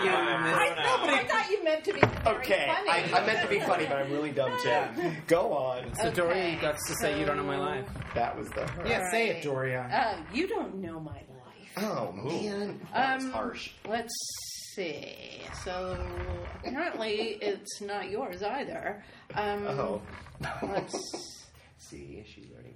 you 0.03 0.11
I, 0.11 0.41
missed- 0.43 1.05
no, 1.07 1.13
I 1.13 1.23
thought 1.25 1.49
you 1.49 1.63
meant 1.63 1.83
to 1.85 1.93
be 1.93 2.01
very 2.01 2.35
Okay, 2.37 2.67
funny. 2.67 2.89
I, 2.89 3.21
I 3.21 3.25
meant 3.25 3.41
to 3.43 3.47
be 3.47 3.59
funny, 3.61 3.85
but 3.85 3.97
I'm 3.97 4.11
really 4.11 4.31
dumb 4.31 4.51
too. 4.61 5.11
Go 5.27 5.53
on. 5.53 5.95
So 5.95 6.11
Dory 6.11 6.31
Okay, 6.31 6.55
got 6.61 6.75
to 6.75 6.95
say 6.99 7.17
you 7.17 7.25
don't 7.25 7.37
know 7.37 7.43
my 7.43 7.55
so- 7.55 7.61
life. 7.61 7.85
That 8.13 8.37
was 8.37 8.49
the 8.49 8.67
her. 8.67 8.85
Yeah, 8.87 9.09
say 9.09 9.29
it, 9.29 9.43
Doria. 9.43 9.83
Uh, 9.89 10.21
you 10.33 10.47
don't 10.49 10.75
know 10.75 10.99
my 10.99 11.11
life. 11.13 11.21
Oh 11.77 12.11
man, 12.13 12.79
that 12.93 13.15
was 13.17 13.25
Um, 13.25 13.31
harsh. 13.31 13.71
Let's 13.87 14.13
see. 14.75 15.41
So 15.63 15.97
apparently 16.63 17.37
it's 17.41 17.81
not 17.81 18.09
yours 18.09 18.41
either. 18.43 19.03
Um, 19.33 19.67
Oh. 19.67 20.01
Let's 20.61 21.41
See, 21.77 22.23
she's 22.25 22.47
learning. 22.49 22.73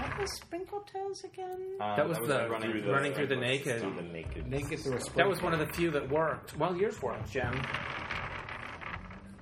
what 0.00 0.18
was 0.20 0.30
Sprinkle 0.42 0.80
Toes 0.92 1.24
again? 1.24 1.76
Um, 1.80 1.96
That 1.96 2.08
was 2.08 2.18
the 2.18 2.48
running 2.48 2.72
through 2.82 2.92
running 2.92 3.14
through 3.14 3.26
the 3.28 3.36
naked. 3.36 3.80
Through 3.80 3.94
the 3.96 4.02
naked. 4.02 4.46
Naked 4.46 4.80
through 4.80 4.96
a 4.96 5.00
That 5.16 5.28
was 5.28 5.42
one 5.42 5.52
of 5.54 5.58
the 5.60 5.66
few 5.72 5.90
that 5.92 6.08
worked. 6.10 6.56
Well, 6.56 6.76
yours 6.76 7.00
worked, 7.02 7.30
Jen. 7.30 7.52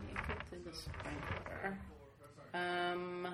Naked 0.06 0.38
to 0.50 0.56
the 0.64 0.72
Sprinkler. 0.76 1.78
Um. 2.54 3.28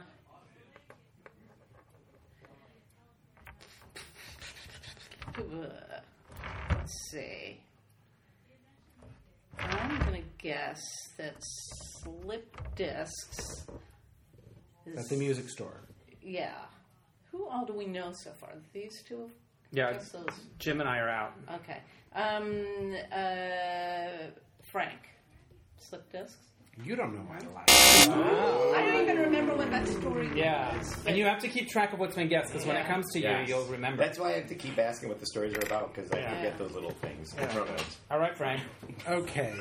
Let's 6.70 7.10
see. 7.10 7.60
I'm 9.58 9.98
gonna 10.00 10.22
guess 10.38 10.82
that 11.18 11.34
slip 11.40 12.56
discs. 12.76 13.66
Is, 14.86 14.98
at 14.98 15.08
the 15.08 15.16
music 15.16 15.48
store. 15.48 15.82
Yeah. 16.22 16.54
Who 17.30 17.46
all 17.46 17.64
do 17.66 17.74
we 17.74 17.86
know 17.86 18.12
so 18.12 18.30
far? 18.32 18.50
These 18.72 19.02
two. 19.06 19.30
Yeah, 19.72 19.92
Guess 19.92 20.10
those. 20.10 20.26
Jim 20.58 20.80
and 20.80 20.88
I 20.88 20.98
are 20.98 21.08
out. 21.08 21.32
Okay. 21.56 21.78
Um. 22.14 22.94
Uh. 23.12 24.30
Frank. 24.72 24.98
Slip 25.78 26.10
discs. 26.12 26.49
You 26.84 26.96
don't 26.96 27.14
know 27.14 27.22
my 27.28 27.38
life. 27.54 27.66
I 27.68 28.86
don't 28.86 29.02
even 29.02 29.18
remember 29.18 29.54
what 29.54 29.70
that 29.70 29.86
story 29.86 30.30
Yeah, 30.34 30.82
and 31.06 31.16
you 31.16 31.24
have 31.26 31.38
to 31.40 31.48
keep 31.48 31.68
track 31.68 31.92
of 31.92 31.98
what's 31.98 32.16
been 32.16 32.28
guessed 32.28 32.52
because 32.52 32.66
when 32.66 32.76
it 32.76 32.86
comes 32.86 33.06
to 33.12 33.20
Yes. 33.20 33.48
you, 33.48 33.54
you'll 33.56 33.66
remember. 33.66 34.02
That's 34.02 34.18
why 34.18 34.30
I 34.30 34.32
have 34.38 34.46
to 34.48 34.54
keep 34.54 34.78
asking 34.78 35.08
what 35.08 35.20
the 35.20 35.26
stories 35.26 35.54
are 35.56 35.66
about 35.66 35.94
because 35.94 36.10
I 36.12 36.18
Yeah. 36.20 36.34
forget 36.36 36.58
those 36.58 36.72
little 36.72 36.90
things. 36.92 37.34
Yeah. 37.36 37.46
Pronouns. 37.52 37.98
All 38.10 38.18
right, 38.18 38.36
Frank. 38.36 38.62
Okay. 39.06 39.54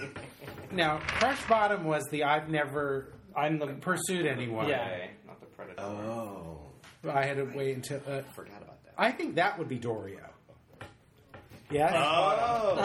Now, 0.71 0.99
Crush 0.99 1.43
Bottom 1.47 1.83
was 1.83 2.03
the 2.11 2.23
I've 2.23 2.49
never 2.49 3.13
I'm 3.35 3.59
the 3.59 3.67
pursued 3.67 4.25
anyone. 4.25 4.67
Yeah. 4.67 4.81
Okay, 4.85 5.09
not 5.27 5.39
the 5.39 5.45
predator. 5.47 5.81
Oh, 5.81 6.59
I 7.07 7.25
had 7.25 7.37
to 7.37 7.43
wait 7.55 7.75
until. 7.75 7.97
Uh, 8.07 8.21
forgot 8.33 8.61
about 8.61 8.83
that. 8.83 8.93
I 8.97 9.11
think 9.11 9.35
that 9.35 9.57
would 9.59 9.67
be 9.69 9.77
Doria. 9.77 10.29
Yes? 11.71 11.93
Oh, 11.95 12.75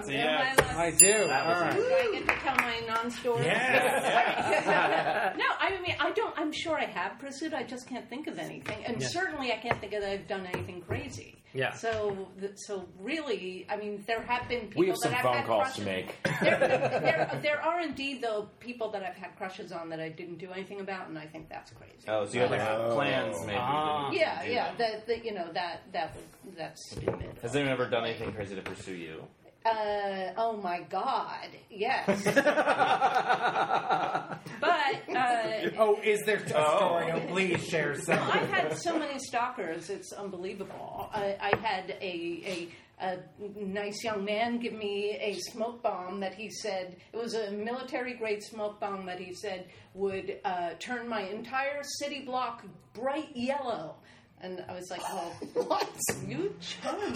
So 0.04 0.12
Am 0.12 0.16
yeah, 0.16 0.54
I 0.76 0.86
I 0.86 0.90
do. 0.92 1.22
All 1.22 1.28
right. 1.28 1.74
Do 1.74 1.82
I 1.82 2.10
get 2.12 2.28
to 2.28 2.34
tell 2.44 2.54
my 2.56 2.80
non-story? 2.86 3.44
Yeah. 3.46 5.34
no, 5.36 5.44
I 5.60 5.70
mean 5.82 5.96
I 6.00 6.12
don't. 6.12 6.32
I'm 6.38 6.52
sure 6.52 6.78
I 6.78 6.86
have 6.86 7.18
pursued. 7.18 7.52
I 7.52 7.62
just 7.64 7.88
can't 7.88 8.08
think 8.08 8.26
of 8.28 8.38
anything, 8.38 8.84
and 8.86 9.00
Yeah. 9.00 9.08
certainly 9.08 9.52
I 9.52 9.56
can't 9.56 9.78
think 9.80 9.92
of 9.94 10.02
that 10.02 10.10
I've 10.10 10.28
done 10.28 10.46
anything 10.46 10.80
crazy. 10.82 11.34
Yeah. 11.54 11.72
So, 11.72 12.28
so 12.56 12.86
really, 13.00 13.66
I 13.70 13.76
mean, 13.76 14.04
there 14.06 14.20
have 14.22 14.48
been 14.48 14.66
people 14.68 14.80
We 14.82 14.88
have 14.88 14.96
that 14.98 15.02
some 15.02 15.14
I've 15.14 15.22
phone 15.22 15.44
calls 15.46 15.62
crushes. 15.68 15.84
to 15.84 15.90
make. 15.90 16.16
There, 16.42 16.58
there, 16.60 17.40
there 17.42 17.60
are 17.62 17.80
indeed 17.80 18.22
though 18.22 18.48
people 18.60 18.90
that 18.92 19.02
I've 19.02 19.16
had 19.16 19.34
crushes 19.36 19.72
on 19.72 19.88
that 19.88 19.98
I 19.98 20.10
didn't 20.10 20.38
do 20.38 20.52
anything 20.52 20.80
about, 20.80 21.08
and 21.08 21.18
I 21.18 21.26
think 21.26 21.48
that's 21.48 21.70
crazy. 21.72 21.94
Oh, 22.06 22.26
so 22.26 22.34
you 22.34 22.40
had 22.40 22.50
like 22.50 22.60
Oh. 22.60 22.94
plans, 22.94 23.36
maybe. 23.46 23.58
Ah. 23.58 24.10
yeah, 24.12 24.42
yeah, 24.44 24.66
them. 24.68 24.76
that, 24.78 25.06
that 25.06 25.24
you 25.24 25.32
know 25.34 25.48
that 25.54 25.82
that 25.92 26.14
would, 26.44 26.56
that's 26.56 26.90
stupid. 26.90 27.38
Has 27.42 27.56
anyone 27.56 27.72
ever 27.72 27.88
done 27.88 27.97
anything 28.04 28.32
crazy 28.32 28.54
to 28.54 28.62
pursue 28.62 28.94
you? 28.94 29.24
Uh, 29.64 30.32
oh 30.36 30.56
my 30.62 30.80
God, 30.88 31.48
yes. 31.70 32.24
but 34.60 35.16
uh, 35.16 35.70
Oh, 35.78 35.98
is 36.02 36.22
there 36.24 36.36
a 36.36 36.48
story? 36.48 37.12
Oh, 37.12 37.20
please 37.28 37.64
share 37.66 37.94
some. 38.00 38.18
I've 38.18 38.48
had 38.48 38.78
so 38.78 38.98
many 38.98 39.18
stalkers; 39.18 39.90
it's 39.90 40.12
unbelievable. 40.12 41.10
I, 41.12 41.36
I 41.40 41.56
had 41.56 41.90
a, 42.00 42.42
a 42.46 42.68
a 43.00 43.18
nice 43.56 44.02
young 44.02 44.24
man 44.24 44.58
give 44.58 44.72
me 44.72 45.16
a 45.20 45.34
smoke 45.52 45.82
bomb 45.82 46.20
that 46.20 46.34
he 46.34 46.50
said 46.50 46.96
it 47.12 47.16
was 47.16 47.34
a 47.34 47.50
military 47.52 48.14
grade 48.14 48.42
smoke 48.42 48.80
bomb 48.80 49.06
that 49.06 49.20
he 49.20 49.32
said 49.34 49.66
would 49.94 50.38
uh, 50.44 50.70
turn 50.80 51.08
my 51.08 51.22
entire 51.22 51.80
city 52.00 52.22
block 52.24 52.64
bright 52.94 53.30
yellow. 53.34 53.96
And 54.40 54.64
I 54.68 54.72
was 54.74 54.90
like, 54.90 55.02
"Well, 55.12 55.32
what? 55.66 55.88
You 56.26 56.54
charm." 56.60 56.98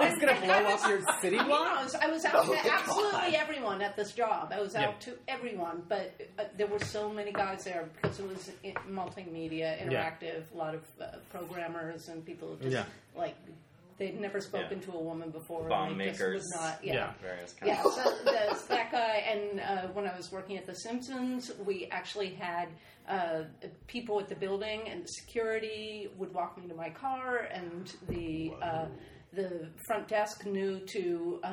It's 0.00 0.18
gonna 0.20 0.40
blow 0.40 0.54
up 0.74 0.88
your 0.88 1.00
city 1.20 1.38
I 1.38 1.44
block. 1.46 1.82
was, 1.84 1.94
I 1.94 2.06
was 2.08 2.24
out 2.24 2.44
to 2.46 2.72
absolutely 2.72 3.36
everyone 3.36 3.82
at 3.82 3.94
this 3.96 4.12
job. 4.12 4.52
I 4.54 4.60
was 4.60 4.74
out 4.74 5.00
to 5.02 5.12
everyone, 5.28 5.82
but 5.88 6.14
uh, 6.38 6.44
there 6.56 6.66
were 6.66 6.80
so 6.80 7.08
many 7.10 7.32
guys 7.32 7.64
there 7.64 7.88
because 8.00 8.18
it 8.18 8.28
was 8.28 8.50
multimedia, 8.90 9.78
interactive, 9.82 10.42
a 10.54 10.56
lot 10.58 10.74
of 10.74 10.82
uh, 11.00 11.06
programmers 11.30 12.08
and 12.08 12.24
people 12.24 12.56
just 12.60 12.72
Yeah. 12.72 12.84
like 13.16 13.36
they'd 13.98 14.20
never 14.20 14.40
spoken 14.40 14.78
Yeah. 14.80 14.86
to 14.86 14.92
a 14.98 15.02
woman 15.02 15.30
before. 15.30 15.68
Bomb 15.68 15.92
and 15.92 16.00
they 16.00 16.06
just 16.08 16.20
makers. 16.20 16.44
would 16.54 16.60
not. 16.60 16.78
Yeah. 16.84 16.94
Yeah. 16.94 17.12
Various 17.20 17.52
kinds. 17.52 17.68
Yeah, 17.72 17.82
so 17.82 18.14
there's 18.24 18.62
that 18.64 18.92
guy, 18.92 19.24
and 19.28 19.60
uh, 19.60 19.88
when 19.92 20.06
I 20.06 20.16
was 20.16 20.30
working 20.32 20.56
at 20.56 20.66
The 20.66 20.74
Simpsons, 20.74 21.50
we 21.66 21.86
actually 21.90 22.30
had 22.30 22.68
uh, 23.08 23.44
people 23.86 24.20
at 24.20 24.28
the 24.28 24.34
building, 24.36 24.82
and 24.88 25.08
security 25.08 26.08
would 26.16 26.32
walk 26.34 26.56
me 26.60 26.68
to 26.68 26.74
my 26.74 26.90
car, 26.90 27.48
and 27.52 27.92
the 28.08 28.52
uh, 28.62 28.86
the 29.34 29.68
front 29.86 30.08
desk 30.08 30.46
knew 30.46 30.80
to 30.86 31.38
uh, 31.44 31.50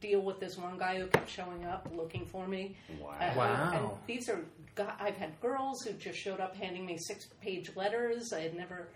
deal 0.00 0.20
with 0.20 0.38
this 0.40 0.58
one 0.58 0.76
guy 0.78 0.98
who 0.98 1.06
kept 1.06 1.28
showing 1.30 1.64
up 1.64 1.88
looking 1.94 2.26
for 2.26 2.46
me. 2.46 2.76
Wow. 3.00 3.14
Uh, 3.20 3.32
Wow. 3.36 3.72
And 3.72 4.06
these 4.06 4.28
are 4.28 4.40
I've 4.98 5.16
had 5.16 5.40
girls 5.40 5.82
who 5.84 5.92
just 5.94 6.18
showed 6.18 6.40
up 6.40 6.54
handing 6.56 6.84
me 6.84 6.98
six 6.98 7.26
page 7.40 7.70
letters. 7.76 8.32
I 8.32 8.40
had 8.40 8.54
never 8.54 8.88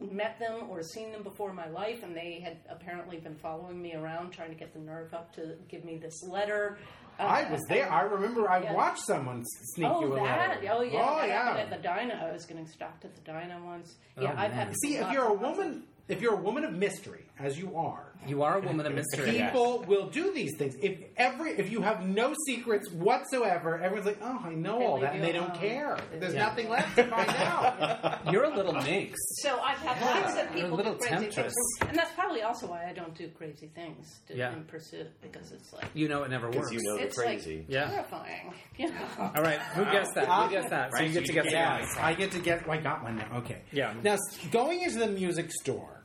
met 0.00 0.38
them 0.38 0.68
or 0.70 0.82
seen 0.82 1.12
them 1.12 1.22
before 1.22 1.50
in 1.50 1.56
my 1.56 1.68
life, 1.68 2.02
and 2.02 2.16
they 2.16 2.40
had 2.42 2.58
apparently 2.70 3.18
been 3.18 3.36
following 3.36 3.80
me 3.80 3.94
around, 3.94 4.30
trying 4.32 4.50
to 4.50 4.56
get 4.56 4.72
the 4.72 4.80
nerve 4.80 5.12
up 5.14 5.32
to 5.34 5.54
give 5.68 5.84
me 5.84 5.96
this 5.96 6.22
letter. 6.26 6.78
Uh, 7.18 7.22
I 7.24 7.50
was 7.50 7.60
there. 7.68 7.90
I 7.90 8.02
remember 8.02 8.48
I 8.50 8.62
Yeah. 8.62 8.72
watched 8.74 9.04
someone 9.04 9.44
sneak 9.74 9.88
oh, 9.90 10.00
you 10.00 10.12
a 10.12 10.16
that! 10.16 10.62
letter. 10.62 10.68
Oh, 10.72 10.82
yeah. 10.82 11.08
Oh, 11.20 11.24
yeah. 11.26 11.56
at 11.58 11.70
the 11.70 11.76
Dyna. 11.76 12.26
I 12.28 12.32
was 12.32 12.44
getting 12.46 12.66
stopped 12.66 13.04
at 13.04 13.14
the 13.14 13.20
Dyna 13.22 13.60
once. 13.64 13.96
Yeah, 14.20 14.32
Oh, 14.36 14.40
I've 14.40 14.52
had. 14.52 14.72
See, 14.82 14.96
if 14.96 15.10
you're 15.12 15.24
a 15.26 15.32
and 15.32 15.42
lots 15.42 15.58
of- 15.58 15.64
woman, 15.64 15.82
if 16.08 16.20
you're 16.22 16.34
a 16.34 16.40
woman 16.40 16.64
of 16.64 16.72
mystery, 16.74 17.24
as 17.40 17.58
you 17.58 17.76
are, 17.76 18.04
You 18.26 18.42
are 18.42 18.58
a 18.58 18.60
woman 18.60 18.84
of 18.86 18.94
mystery. 18.94 19.30
people 19.32 19.84
will 19.86 20.08
do 20.08 20.32
these 20.34 20.56
things. 20.58 20.74
If 20.82 20.98
every, 21.16 21.52
if 21.52 21.70
you 21.70 21.80
have 21.82 22.04
no 22.06 22.34
secrets 22.46 22.90
whatsoever, 22.90 23.78
everyone's 23.80 24.06
like, 24.06 24.18
"Oh, 24.20 24.40
I 24.44 24.54
know 24.54 24.78
They 24.78 24.84
all 24.84 25.00
that," 25.00 25.14
and 25.14 25.22
they 25.22 25.32
don't 25.32 25.50
um, 25.52 25.56
care. 25.56 25.96
There's 26.18 26.34
Yeah. 26.34 26.46
nothing 26.46 26.68
left 26.68 26.96
to 26.96 27.04
find 27.04 27.28
out. 27.30 28.20
You're 28.32 28.44
a 28.44 28.54
little 28.56 28.72
minx. 28.74 29.16
So 29.42 29.60
I've 29.60 29.78
had 29.78 30.00
lots 30.04 30.32
of 30.36 30.36
You're 30.36 30.46
a 30.46 30.62
people 30.62 30.76
little 30.76 30.92
do 30.94 30.98
crazy 30.98 31.14
temptress. 31.26 31.54
things, 31.78 31.88
and 31.90 31.96
that's 31.96 32.12
probably 32.12 32.42
also 32.42 32.66
why 32.66 32.86
I 32.88 32.92
don't 32.92 33.14
do 33.14 33.28
crazy 33.28 33.68
things 33.74 34.20
to, 34.28 34.36
Yeah. 34.36 34.52
in 34.52 34.64
pursuit 34.64 35.08
because 35.22 35.52
it's 35.52 35.72
like 35.72 35.86
You 35.94 36.08
know 36.08 36.24
it 36.24 36.30
never 36.30 36.50
works. 36.50 36.72
You 36.72 36.82
know 36.82 36.96
it's 36.96 37.16
crazy. 37.16 37.58
like 37.58 37.66
Yeah. 37.68 37.88
terrifying. 37.88 38.52
You 38.76 38.90
know. 38.90 39.06
All 39.36 39.42
right, 39.42 39.60
who 39.60 39.84
guessed 39.86 40.14
that? 40.16 40.26
Who 40.26 40.30
uh, 40.32 40.48
guessed 40.48 40.70
that? 40.70 40.92
So 40.92 41.02
you 41.02 41.12
get 41.12 41.24
to 41.26 41.32
you 41.32 41.34
guess 41.42 41.52
get 41.52 41.52
that. 41.52 42.04
I 42.04 42.14
get 42.14 42.30
to 42.32 42.38
get. 42.40 42.68
I 42.68 42.76
got 42.78 43.02
one 43.04 43.16
now. 43.16 43.36
Okay. 43.38 43.62
Yeah. 43.72 43.94
Now, 44.02 44.16
going 44.50 44.80
into 44.82 44.98
the 44.98 45.08
music 45.08 45.50
store, 45.52 45.97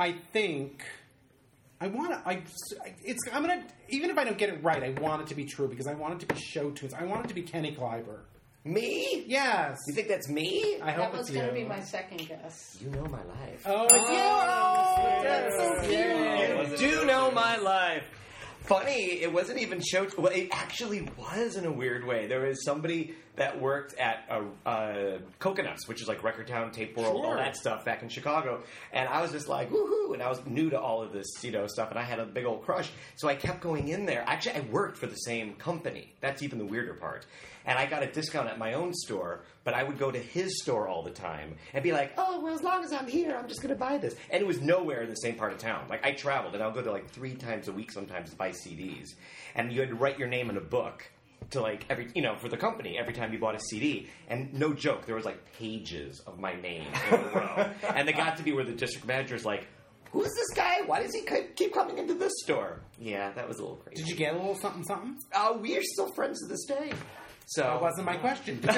I 0.00 0.12
think 0.32 0.82
I 1.78 1.88
want 1.88 2.10
to. 2.10 2.22
I 2.26 2.42
it's. 3.04 3.20
I'm 3.32 3.42
gonna. 3.42 3.64
Even 3.90 4.08
if 4.08 4.16
I 4.16 4.24
don't 4.24 4.38
get 4.38 4.48
it 4.48 4.64
right, 4.64 4.82
I 4.82 4.98
want 4.98 5.20
it 5.20 5.28
to 5.28 5.34
be 5.34 5.44
true 5.44 5.68
because 5.68 5.86
I 5.86 5.92
want 5.92 6.14
it 6.14 6.26
to 6.26 6.34
be 6.34 6.40
show 6.40 6.70
tunes. 6.70 6.94
I 6.94 7.04
want 7.04 7.26
it 7.26 7.28
to 7.28 7.34
be 7.34 7.42
Kenny 7.42 7.76
Kleiber. 7.76 8.20
Me? 8.64 9.24
Yes. 9.26 9.78
You 9.88 9.94
think 9.94 10.08
that's 10.08 10.28
me? 10.28 10.78
I 10.82 10.90
hope 10.92 11.12
That 11.12 11.18
was 11.18 11.30
going 11.30 11.46
to 11.46 11.52
be 11.52 11.64
my 11.64 11.80
second 11.80 12.28
guess. 12.28 12.76
You 12.78 12.90
know 12.90 13.06
my 13.06 13.24
life. 13.24 13.62
Oh, 13.64 13.84
it's 13.84 13.94
oh, 13.94 14.12
you! 14.12 14.20
Oh, 14.22 15.20
that's 15.22 15.56
so 15.56 15.90
You 15.90 16.76
cute. 16.76 17.00
do 17.00 17.06
know 17.06 17.30
my 17.30 17.56
life. 17.56 18.04
Funny, 18.60 19.22
it 19.22 19.32
wasn't 19.32 19.60
even 19.60 19.80
show. 19.80 20.06
Well, 20.18 20.30
it 20.32 20.48
actually 20.52 21.08
was 21.16 21.56
in 21.56 21.64
a 21.64 21.72
weird 21.72 22.06
way. 22.06 22.26
There 22.26 22.40
was 22.40 22.62
somebody 22.62 23.14
that 23.36 23.60
worked 23.60 23.94
at 23.94 24.24
uh, 24.30 24.68
uh, 24.68 25.18
Coconuts, 25.38 25.88
which 25.88 26.02
is 26.02 26.08
like 26.08 26.22
Record 26.22 26.48
Town, 26.48 26.70
Tape 26.72 26.96
World, 26.96 27.24
all 27.24 27.34
that 27.36 27.56
stuff 27.56 27.84
back 27.84 28.02
in 28.02 28.08
Chicago. 28.08 28.62
And 28.92 29.08
I 29.08 29.22
was 29.22 29.32
just 29.32 29.48
like, 29.48 29.70
woohoo! 29.70 30.14
And 30.14 30.22
I 30.22 30.28
was 30.28 30.44
new 30.46 30.70
to 30.70 30.80
all 30.80 31.02
of 31.02 31.12
this, 31.12 31.26
you 31.42 31.50
know, 31.50 31.66
stuff, 31.66 31.90
and 31.90 31.98
I 31.98 32.02
had 32.02 32.18
a 32.18 32.26
big 32.26 32.44
old 32.44 32.62
crush. 32.62 32.90
So 33.16 33.28
I 33.28 33.34
kept 33.34 33.60
going 33.60 33.88
in 33.88 34.04
there. 34.04 34.24
Actually, 34.26 34.56
I 34.56 34.60
worked 34.60 34.98
for 34.98 35.06
the 35.06 35.16
same 35.16 35.54
company. 35.54 36.12
That's 36.20 36.42
even 36.42 36.58
the 36.58 36.66
weirder 36.66 36.94
part. 36.94 37.26
And 37.66 37.78
I 37.78 37.86
got 37.86 38.02
a 38.02 38.06
discount 38.06 38.48
at 38.48 38.58
my 38.58 38.72
own 38.72 38.92
store, 38.94 39.42
but 39.64 39.74
I 39.74 39.82
would 39.82 39.98
go 39.98 40.10
to 40.10 40.18
his 40.18 40.62
store 40.62 40.88
all 40.88 41.02
the 41.02 41.10
time 41.10 41.56
and 41.74 41.82
be 41.82 41.92
like, 41.92 42.12
oh, 42.16 42.40
well, 42.40 42.54
as 42.54 42.62
long 42.62 42.82
as 42.82 42.92
I'm 42.92 43.06
here, 43.06 43.36
I'm 43.36 43.48
just 43.48 43.60
going 43.60 43.74
to 43.74 43.78
buy 43.78 43.98
this. 43.98 44.16
And 44.30 44.40
it 44.42 44.46
was 44.46 44.60
nowhere 44.60 45.02
in 45.02 45.10
the 45.10 45.16
same 45.16 45.34
part 45.34 45.52
of 45.52 45.58
town. 45.58 45.86
Like, 45.88 46.04
I 46.04 46.12
traveled, 46.12 46.54
and 46.54 46.62
I'll 46.62 46.72
go 46.72 46.82
to 46.82 46.90
like 46.90 47.10
three 47.10 47.34
times 47.34 47.68
a 47.68 47.72
week 47.72 47.92
sometimes 47.92 48.30
to 48.30 48.36
buy 48.36 48.50
CDs. 48.50 49.10
And 49.54 49.72
you 49.72 49.80
had 49.80 49.90
to 49.90 49.94
write 49.94 50.18
your 50.18 50.28
name 50.28 50.48
in 50.50 50.56
a 50.56 50.62
book 50.62 51.04
to 51.50 51.60
like 51.60 51.84
every, 51.88 52.08
you 52.14 52.22
know, 52.22 52.36
for 52.36 52.48
the 52.48 52.56
company 52.56 52.98
every 52.98 53.12
time 53.14 53.32
you 53.32 53.38
bought 53.38 53.54
a 53.54 53.60
CD. 53.60 54.08
And 54.28 54.52
no 54.54 54.72
joke, 54.74 55.06
there 55.06 55.14
was 55.14 55.24
like 55.24 55.40
pages 55.58 56.20
of 56.26 56.38
my 56.38 56.54
name 56.60 56.82
in 57.10 57.14
a 57.14 57.16
row. 57.34 57.70
and 57.94 58.06
they 58.08 58.12
got 58.12 58.36
to 58.36 58.42
be 58.42 58.52
where 58.52 58.64
the 58.64 58.72
district 58.72 59.06
manager 59.06 59.20
manager's 59.20 59.44
like, 59.44 59.66
Who's 60.12 60.24
this 60.34 60.56
guy? 60.56 60.78
Why 60.86 61.02
does 61.02 61.14
he 61.14 61.22
ke- 61.22 61.54
keep 61.54 61.72
coming 61.72 61.98
into 61.98 62.14
this 62.14 62.32
store? 62.42 62.80
Yeah, 62.98 63.30
that 63.32 63.46
was 63.46 63.58
a 63.58 63.62
little 63.62 63.76
crazy. 63.76 64.02
Did 64.02 64.10
you 64.10 64.16
get 64.16 64.34
a 64.34 64.36
little 64.38 64.56
something, 64.56 64.82
something? 64.82 65.16
Uh, 65.32 65.56
we 65.60 65.76
are 65.76 65.82
still 65.82 66.12
friends 66.14 66.40
to 66.40 66.46
this 66.48 66.64
day. 66.64 66.90
So 67.52 67.62
That 67.62 67.82
wasn't 67.82 68.06
my 68.06 68.16
question. 68.16 68.60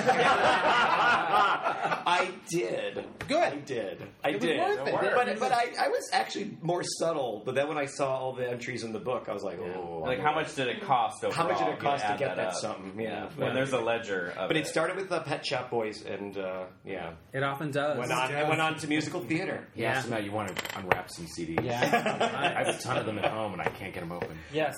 I 1.04 2.30
did. 2.48 3.04
Good. 3.28 3.36
I 3.52 3.56
did. 3.56 4.02
I 4.24 4.30
It 4.30 4.34
was 4.36 4.42
did. 4.44 4.58
worth 4.60 4.88
it. 4.88 4.94
But 4.94 5.38
but 5.38 5.52
I, 5.52 5.66
I 5.78 5.88
was 5.88 6.08
actually 6.10 6.56
more 6.62 6.82
subtle. 6.98 7.42
But 7.44 7.54
then 7.54 7.68
when 7.68 7.76
I 7.76 7.84
saw 7.84 8.16
all 8.16 8.32
the 8.32 8.48
entries 8.48 8.82
in 8.82 8.94
the 8.94 8.98
book, 8.98 9.26
I 9.28 9.34
was 9.34 9.42
like, 9.42 9.58
oh. 9.58 9.98
Like, 10.02 10.20
I'm 10.20 10.24
how 10.24 10.34
much 10.34 10.54
did 10.54 10.68
it 10.68 10.80
cost 10.80 11.22
overall? 11.22 11.34
How 11.34 11.48
much 11.52 11.58
did 11.58 11.68
it 11.68 11.80
cost 11.80 12.06
to 12.06 12.16
get 12.18 12.36
that 12.36 12.48
up? 12.48 12.54
something? 12.54 12.98
Yeah. 12.98 13.28
When 13.36 13.52
there's 13.54 13.72
a 13.74 13.78
ledger 13.80 14.32
of 14.38 14.48
But 14.48 14.56
it 14.56 14.66
started 14.66 14.96
with 14.96 15.10
the 15.10 15.20
Pet 15.20 15.44
Shop 15.44 15.68
Boys, 15.70 16.02
and 16.06 16.38
uh, 16.38 16.64
yeah, 16.84 17.12
It 17.34 17.42
often 17.42 17.72
does. 17.72 17.98
went 17.98 18.10
on. 18.10 18.32
It 18.32 18.48
went 18.48 18.60
on 18.62 18.76
to 18.78 18.86
musical 18.88 19.20
theater. 19.20 19.66
Yeah. 19.74 19.92
Yeah. 19.96 20.00
So 20.00 20.08
now 20.08 20.16
you 20.18 20.32
want 20.32 20.56
to 20.56 20.78
unwrap 20.78 21.10
some 21.10 21.26
CDs. 21.26 21.62
yeah. 21.62 22.30
I 22.56 22.64
have 22.64 22.74
a 22.74 22.78
ton 22.82 22.96
of 22.96 23.04
them 23.04 23.18
at 23.18 23.30
home, 23.30 23.52
and 23.52 23.60
I 23.60 23.66
can't 23.66 23.92
get 23.92 24.00
them 24.00 24.12
open. 24.12 24.38
Yes. 24.50 24.74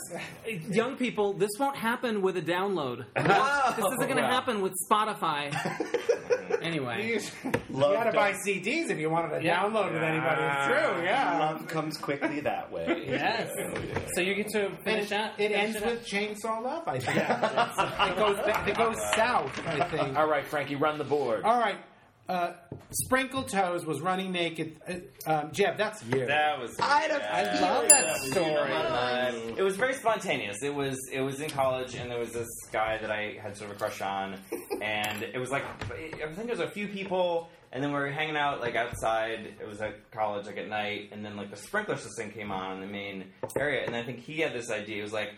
Young 0.69 0.97
people, 0.97 1.33
this 1.35 1.51
won't 1.61 1.77
happen 1.77 2.23
with 2.23 2.37
a 2.37 2.43
download. 2.43 3.05
Whoa. 3.17 3.84
This 3.91 3.95
isn't 3.99 4.09
going 4.09 4.23
to 4.23 4.27
happen 4.29 4.61
with 4.63 4.73
Spotify. 4.91 5.53
anyway. 6.63 7.07
You 7.07 7.21
Love 7.71 7.93
got 7.95 8.05
to 8.05 8.13
don't- 8.13 8.15
buy 8.15 8.33
CDs 8.33 8.91
if 8.91 8.99
you 8.99 9.11
wanted 9.11 9.39
to 9.39 9.45
Yeah. 9.45 9.63
download 9.65 9.93
with 9.93 10.03
anybody. 10.03 10.43
It's 10.43 10.67
true, 10.67 11.05
yeah. 11.05 11.39
Love 11.39 11.67
comes 11.69 11.97
quickly 11.97 12.41
that 12.41 12.71
way. 12.73 13.05
Yes. 13.09 13.51
Oh, 13.59 13.71
so 14.15 14.21
you 14.21 14.35
get 14.35 14.49
to 14.51 14.67
And 14.67 14.79
finish 14.85 15.05
it, 15.07 15.11
that? 15.11 15.33
it 15.39 15.51
finish 15.53 15.59
ends 15.59 15.77
up? 15.77 15.85
with 15.85 16.07
Chainsaw 16.07 16.63
Love, 16.63 16.87
I 16.87 16.99
think. 16.99 17.17
it 17.17 18.17
goes 18.17 18.37
back, 18.47 18.69
it 18.69 18.77
goes 18.77 18.97
south, 19.15 19.67
I 19.67 19.85
think. 19.89 20.17
All 20.19 20.27
right, 20.29 20.45
Frankie, 20.45 20.77
run 20.77 20.99
the 20.99 21.05
board. 21.05 21.43
All 21.45 21.59
right. 21.59 21.77
Uh, 22.27 22.53
Sprinkle 22.91 23.43
Toes 23.43 23.85
was 23.85 24.01
running 24.01 24.33
naked. 24.33 24.81
Uh, 24.89 25.31
um, 25.31 25.53
Jeb, 25.53 25.77
that's 25.77 26.03
you. 26.05 26.25
That 26.25 26.59
was. 26.59 26.75
I 26.81 27.01
had 27.01 27.11
a 27.11 27.19
yeah. 27.19 27.61
love 27.61 27.89
that 27.91 28.07
was 28.07 28.31
story. 28.31 28.49
in 28.49 28.55
my 28.55 28.89
life. 28.89 29.59
It 29.59 29.63
was 29.63 29.77
very 29.77 29.93
spontaneous. 29.93 30.63
It 30.63 30.75
was 30.75 30.99
it 31.13 31.21
was 31.21 31.41
in 31.41 31.51
college, 31.51 31.95
and 31.97 32.11
there 32.11 32.19
was 32.19 32.33
this 32.33 32.49
guy 32.73 32.97
that 32.99 33.11
I 33.11 33.37
had 33.43 33.57
sort 33.57 33.71
of 33.71 33.77
a 33.77 33.79
crush 33.79 34.01
on, 34.01 34.39
and 34.81 35.23
it 35.23 35.39
was 35.39 35.51
like 35.51 35.65
I 35.93 36.33
think 36.33 36.47
there 36.47 36.57
was 36.57 36.61
a 36.61 36.71
few 36.71 36.89
people, 36.89 37.51
and 37.73 37.85
then 37.85 37.93
we 37.93 37.99
were 37.99 38.11
hanging 38.11 38.37
out 38.37 38.61
like 38.61 38.75
outside. 38.75 39.55
It 39.61 39.69
was 39.69 39.83
at 39.83 40.11
college, 40.11 40.47
like 40.47 40.57
at 40.57 40.69
night, 40.69 41.11
and 41.13 41.23
then 41.23 41.37
like 41.37 41.51
the 41.51 41.59
sprinkler 41.59 41.97
system 41.97 42.31
came 42.31 42.51
on 42.51 42.77
in 42.77 42.81
the 42.81 42.87
main 42.91 43.27
area, 43.59 43.85
and 43.85 43.95
I 43.95 44.03
think 44.03 44.21
he 44.21 44.41
had 44.41 44.55
this 44.55 44.71
idea. 44.71 45.01
It 45.01 45.03
was 45.03 45.13
like. 45.13 45.35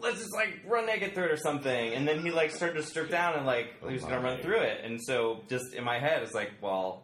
Let's 0.00 0.18
just 0.18 0.32
like 0.34 0.60
run 0.66 0.86
naked 0.86 1.14
through 1.14 1.24
it 1.26 1.30
or 1.32 1.36
something, 1.36 1.94
and 1.94 2.06
then 2.08 2.20
he 2.22 2.30
like 2.30 2.50
started 2.50 2.74
to 2.76 2.82
strip 2.82 3.10
down 3.10 3.34
and 3.36 3.46
like 3.46 3.74
he 3.86 3.92
was 3.94 4.02
gonna 4.02 4.20
run 4.20 4.38
through 4.40 4.60
it, 4.60 4.84
and 4.84 4.98
so 5.02 5.40
just 5.48 5.74
in 5.74 5.84
my 5.84 5.98
head 5.98 6.22
it's 6.22 6.34
like, 6.34 6.52
well, 6.60 7.02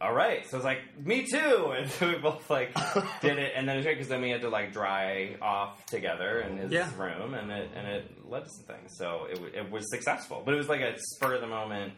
all 0.00 0.14
right. 0.14 0.46
So 0.48 0.56
I 0.56 0.58
was 0.58 0.64
like, 0.64 0.78
me 1.04 1.26
too. 1.30 1.72
And 1.76 1.90
so 1.90 2.08
we 2.08 2.16
both 2.18 2.48
like 2.48 2.74
did 3.20 3.38
it, 3.38 3.52
and 3.54 3.68
then 3.68 3.76
it's 3.76 3.84
great 3.84 3.96
because 3.96 4.08
then 4.08 4.22
we 4.22 4.30
had 4.30 4.40
to 4.42 4.48
like 4.48 4.72
dry 4.72 5.36
off 5.42 5.84
together 5.86 6.40
in 6.40 6.56
his 6.56 6.72
Yeah. 6.72 6.88
room, 6.96 7.34
and 7.34 7.50
it 7.50 7.70
and 7.74 7.86
it 7.86 8.28
led 8.30 8.44
to 8.44 8.50
some 8.50 8.64
things. 8.76 8.92
So 8.96 9.26
it 9.30 9.34
w- 9.34 9.52
it 9.54 9.70
was 9.70 9.90
successful, 9.90 10.42
but 10.44 10.54
it 10.54 10.56
was 10.56 10.68
like 10.68 10.80
a 10.80 10.94
spur 10.98 11.34
of 11.34 11.40
the 11.42 11.46
moment 11.46 11.92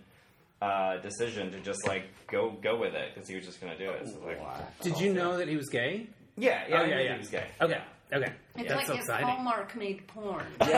uh, 0.61 0.97
decision 0.99 1.51
to 1.53 1.61
just 1.61 1.86
like 1.86 2.05
go 2.30 2.51
go 2.62 2.76
with 2.78 2.95
it 2.95 3.14
because 3.14 3.28
he 3.28 3.36
was 3.36 3.45
just 3.45 3.61
gonna 3.61 3.78
do 3.78 3.90
it. 3.90 4.07
So 4.09 4.18
like, 4.26 4.40
Did 4.80 4.99
you 4.99 5.12
know 5.12 5.36
that 5.38 5.49
he 5.49 5.57
was 5.57 5.68
gay? 5.68 6.07
yeah, 6.36 6.62
yeah, 6.68 6.74
Oh, 6.80 6.84
I 6.84 6.86
yeah, 6.86 6.97
knew 6.97 7.03
yeah. 7.05 7.12
he 7.12 7.18
was 7.18 7.28
gay. 7.30 7.47
Okay. 7.61 7.80
Okay. 8.13 8.33
It's 8.57 8.69
That's 8.69 8.75
like 8.77 8.87
so 8.87 8.93
if 8.93 8.99
exciting. 9.01 9.27
Hallmark 9.27 9.75
made 9.75 10.07
porn. 10.09 10.45
Yeah, 10.61 10.69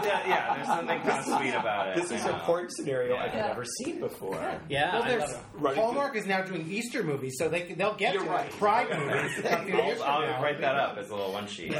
yeah, 0.00 0.26
yeah, 0.28 0.54
there's 0.54 0.66
something 0.78 1.00
kind 1.02 1.18
of 1.18 1.24
sweet 1.38 1.54
about 1.54 1.88
it. 1.88 1.96
This 1.96 2.10
is 2.12 2.24
I 2.24 2.30
a 2.30 2.32
know. 2.32 2.38
porn 2.44 2.66
scenario 2.70 3.16
I've 3.16 3.34
Yeah. 3.34 3.48
never 3.48 3.64
seen 3.84 4.00
before. 4.00 4.60
Yeah. 4.68 4.94
Well, 4.98 5.08
there's. 5.08 5.34
Right. 5.54 5.76
Hallmark 5.76 6.16
is 6.16 6.24
now 6.26 6.40
doing 6.42 6.66
Easter 6.70 7.02
movies, 7.02 7.34
so 7.38 7.48
they 7.50 7.74
they'll 7.74 7.94
get 7.94 8.14
You're 8.14 8.24
to 8.24 8.30
right. 8.30 8.50
Pride 8.52 8.88
movies. 8.98 9.38
a 9.44 9.64
few 9.64 9.74
years 9.76 10.00
I'll. 10.00 10.22
I'll 10.24 10.42
write 10.42 10.60
that 10.62 10.76
up 10.76 10.96
as 10.96 11.10
a 11.10 11.14
little 11.14 11.32
one 11.32 11.46
sheet. 11.46 11.72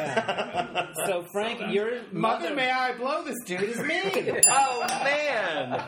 So, 1.07 1.25
Frank, 1.33 1.63
uh, 1.63 1.67
your 1.69 1.91
Mother, 2.13 2.51
mother. 2.51 2.55
may 2.55 2.71
I 2.71 2.93
blow 2.97 3.25
this 3.25 3.37
dude 3.47 3.63
is 3.63 3.81
me. 3.81 4.03
Oh 4.51 4.87
man! 5.05 5.81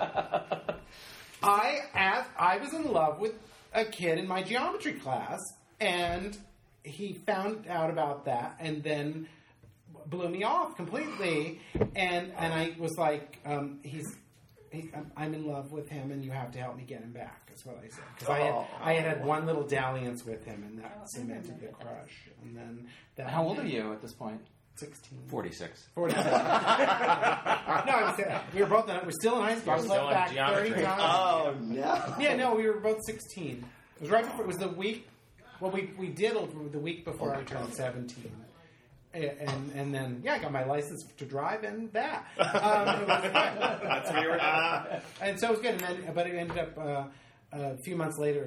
I 1.43 1.81
asked, 1.95 2.31
I 2.39 2.57
was 2.59 2.73
in 2.73 2.91
love 2.93 3.21
with 3.21 3.35
a 3.75 3.85
kid 3.85 4.19
in 4.19 4.27
my 4.27 4.43
geometry 4.43 4.95
class, 4.95 5.39
and 5.81 6.37
he 6.87 7.15
found 7.27 7.67
out 7.69 7.91
about 7.91 8.25
that, 8.27 8.57
and 8.61 8.83
then 8.83 9.29
blew 10.07 10.29
me 10.29 10.45
off 10.45 10.77
completely. 10.77 11.61
And 11.95 12.33
and 12.37 12.53
I 12.55 12.75
was 12.79 12.97
like, 12.99 13.39
um, 13.45 13.81
he's. 13.83 14.07
He, 14.73 14.91
I'm- 14.95 15.13
I'm 15.17 15.33
in 15.33 15.47
love 15.47 15.71
with 15.73 15.89
him, 15.89 16.11
and 16.11 16.25
you 16.25 16.33
have 16.33 16.51
to 16.53 16.59
help 16.59 16.77
me 16.77 16.83
get 16.85 17.01
him 17.01 17.13
back. 17.13 17.51
Is 17.55 17.65
what 17.65 17.77
I 17.83 17.89
said 17.89 18.05
because 18.15 18.29
I 18.29 18.39
had 18.41 18.53
Oh. 18.55 18.67
I 18.83 18.93
had 18.95 19.05
had 19.05 19.25
one 19.25 19.47
little 19.47 19.63
dalliance 19.67 20.25
with 20.27 20.45
him, 20.45 20.65
and 20.65 20.79
that 20.83 21.09
cemented 21.11 21.61
the 21.61 21.69
crush. 21.69 22.29
And 22.43 22.55
then 22.57 22.87
that 23.15 23.29
How 23.31 23.45
old 23.45 23.59
are 23.61 23.67
you 23.67 23.93
at 23.93 24.03
this 24.03 24.13
point? 24.13 24.41
Sixteen. 24.75 25.21
46. 25.29 25.89
46. 25.95 26.25
no, 26.27 26.33
I 26.35 28.15
was, 28.19 28.45
we 28.55 28.61
were 28.61 28.67
both. 28.67 28.89
In, 28.91 28.97
we're 29.05 29.11
still 29.13 29.39
in 29.39 29.45
high 29.45 29.57
school. 29.57 29.73
I 29.73 29.77
was 29.77 29.85
Still 29.87 30.05
left 30.05 30.31
in 30.31 30.37
back 30.37 30.53
thirty 30.55 30.69
geometry. 30.71 30.85
times. 30.85 31.03
Oh 31.03 31.55
no! 31.61 32.15
Yeah, 32.21 32.37
no, 32.37 32.55
we 32.55 32.67
were 32.67 32.81
both 32.81 32.99
16. 33.07 33.65
It 33.97 34.03
was 34.03 34.11
right 34.11 34.25
before, 34.25 34.43
it 34.43 34.49
was 34.49 34.59
the 34.59 34.69
week 34.69 35.09
Well, 35.61 35.71
we 35.71 35.91
we 35.99 36.09
diddled 36.09 36.73
the 36.73 36.79
week 36.79 37.05
before 37.05 37.35
I 37.35 37.43
turned 37.45 37.73
seventeen, 37.75 38.33
A- 39.15 39.41
and 39.43 39.73
and 39.73 39.95
then 39.95 40.21
yeah, 40.25 40.35
I 40.35 40.39
got 40.39 40.53
my 40.53 40.65
license 40.65 41.05
to 41.17 41.25
drive 41.25 41.65
and 41.65 41.93
that. 41.93 42.27
Um, 42.39 43.01
it 43.03 43.07
was 43.09 43.23
good. 43.23 43.33
That's 43.35 44.11
where 44.11 44.23
you 44.23 44.29
were 44.29 44.41
at. 44.41 45.05
and 45.21 45.39
so 45.41 45.49
it 45.49 45.51
was 45.53 45.61
good. 45.61 45.73
And 45.73 45.81
then, 45.81 46.13
but 46.15 46.27
it 46.27 46.35
ended 46.35 46.59
up 46.59 46.79
uh, 46.79 47.05
a 47.53 47.77
few 47.79 47.97
months 47.97 48.19
later. 48.19 48.45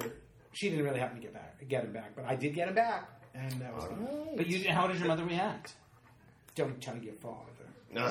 She 0.52 0.68
didn't 0.70 0.84
really 0.84 0.98
help 1.00 1.14
me 1.14 1.20
get 1.20 1.32
back, 1.32 1.66
get 1.68 1.84
him 1.84 1.92
back, 1.92 2.14
but 2.16 2.24
I 2.24 2.34
did 2.34 2.54
get 2.54 2.66
him 2.68 2.74
back, 2.74 3.08
and 3.34 3.52
that 3.60 3.72
was 3.74 3.84
fun. 3.84 4.06
But 4.36 4.48
you, 4.48 4.68
how 4.72 4.86
did 4.88 4.98
your 4.98 5.06
mother 5.08 5.24
react? 5.24 5.74
Don't 6.56 6.80
tell 6.80 6.96
your 6.98 7.14
father. 7.14 7.46
No. 7.92 8.08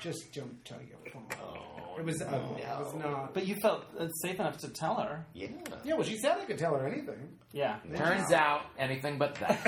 Just 0.00 0.32
don't 0.34 0.62
tell 0.64 0.80
your 0.82 0.98
father. 1.12 1.60
Oh, 1.94 1.98
it 1.98 2.04
was 2.04 2.22
ugly. 2.22 2.62
It 2.62 2.78
was 2.78 2.94
not. 2.94 3.34
But 3.34 3.46
you 3.46 3.56
felt 3.56 3.84
uh, 3.98 4.08
safe 4.22 4.40
enough 4.40 4.58
to 4.58 4.68
tell 4.70 4.94
her. 4.96 5.24
yeah. 5.34 5.48
Yeah, 5.84 5.94
well, 5.94 6.04
she 6.04 6.16
said 6.16 6.38
I 6.40 6.44
could 6.44 6.58
tell 6.58 6.74
her 6.76 6.86
anything. 6.86 7.36
Yeah. 7.52 7.76
Turns 7.96 8.32
out 8.32 8.62
anything 8.78 9.18
but 9.18 9.34
that. 9.36 9.58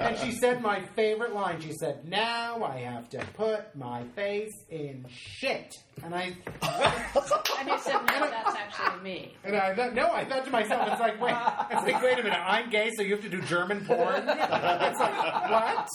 And 0.00 0.18
she 0.18 0.32
said 0.32 0.60
my 0.62 0.80
favorite 0.96 1.34
line. 1.34 1.60
She 1.60 1.72
said, 1.72 2.08
"Now 2.08 2.64
I 2.64 2.78
have 2.80 3.08
to 3.10 3.18
put 3.36 3.74
my 3.76 4.02
face 4.16 4.52
in 4.70 5.06
shit." 5.08 5.76
And 6.04 6.14
I, 6.14 6.32
And 7.60 7.68
you 7.68 7.78
said, 7.78 7.92
no, 8.06 8.30
that's 8.30 8.56
actually 8.56 9.02
me. 9.02 9.34
and 9.44 9.54
I 9.56 9.74
thought, 9.74 9.94
no, 9.94 10.10
I 10.12 10.24
thought 10.24 10.44
to 10.46 10.50
myself, 10.50 10.88
it's 10.90 11.00
like, 11.00 11.20
wait, 11.20 11.34
it's 11.70 11.82
like, 11.92 12.02
wait 12.02 12.18
a 12.18 12.22
minute, 12.22 12.38
I'm 12.42 12.70
gay, 12.70 12.90
so 12.96 13.02
you 13.02 13.12
have 13.14 13.22
to 13.22 13.28
do 13.28 13.40
German 13.42 13.84
porn. 13.84 14.14
It's 14.28 14.98
like, 14.98 15.50
what? 15.50 15.88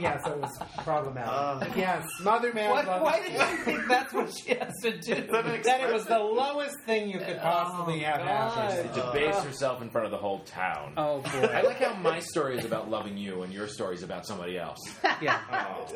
Yes, 0.00 0.22
it 0.26 0.36
was 0.38 0.50
problematic. 0.78 1.76
yes, 1.76 2.06
Mother 2.22 2.52
Man. 2.54 2.70
What, 2.70 2.86
loves- 2.86 3.04
why 3.04 3.20
did 3.22 3.32
you 3.32 3.56
think 3.64 3.86
that's 3.88 4.12
what 4.12 4.32
she 4.34 4.54
has 4.54 4.72
to 4.82 4.98
do? 4.98 5.14
that 5.32 5.80
it 5.82 5.92
was 5.92 6.04
the 6.06 6.18
lowest 6.18 6.76
thing 6.86 7.10
you 7.10 7.18
could 7.18 7.38
possibly 7.40 8.00
have 8.00 8.20
happen. 8.22 8.88
to 8.88 8.94
debase 8.94 9.42
herself 9.42 9.82
in 9.82 9.90
front 9.90 10.06
of 10.06 10.10
the 10.10 10.18
whole 10.18 10.40
town. 10.40 10.94
Oh 10.96 11.20
boy. 11.20 11.48
I 11.52 11.62
like 11.62 11.78
how 11.78 11.94
my 11.96 12.18
story 12.20 12.56
is 12.58 12.64
about 12.64 12.88
loving 12.90 13.16
you 13.18 13.42
and 13.42 13.52
your 13.52 13.68
story 13.68 13.94
is 13.94 14.02
about 14.02 14.26
somebody 14.26 14.58
else. 14.58 14.78
yeah. 15.20 15.40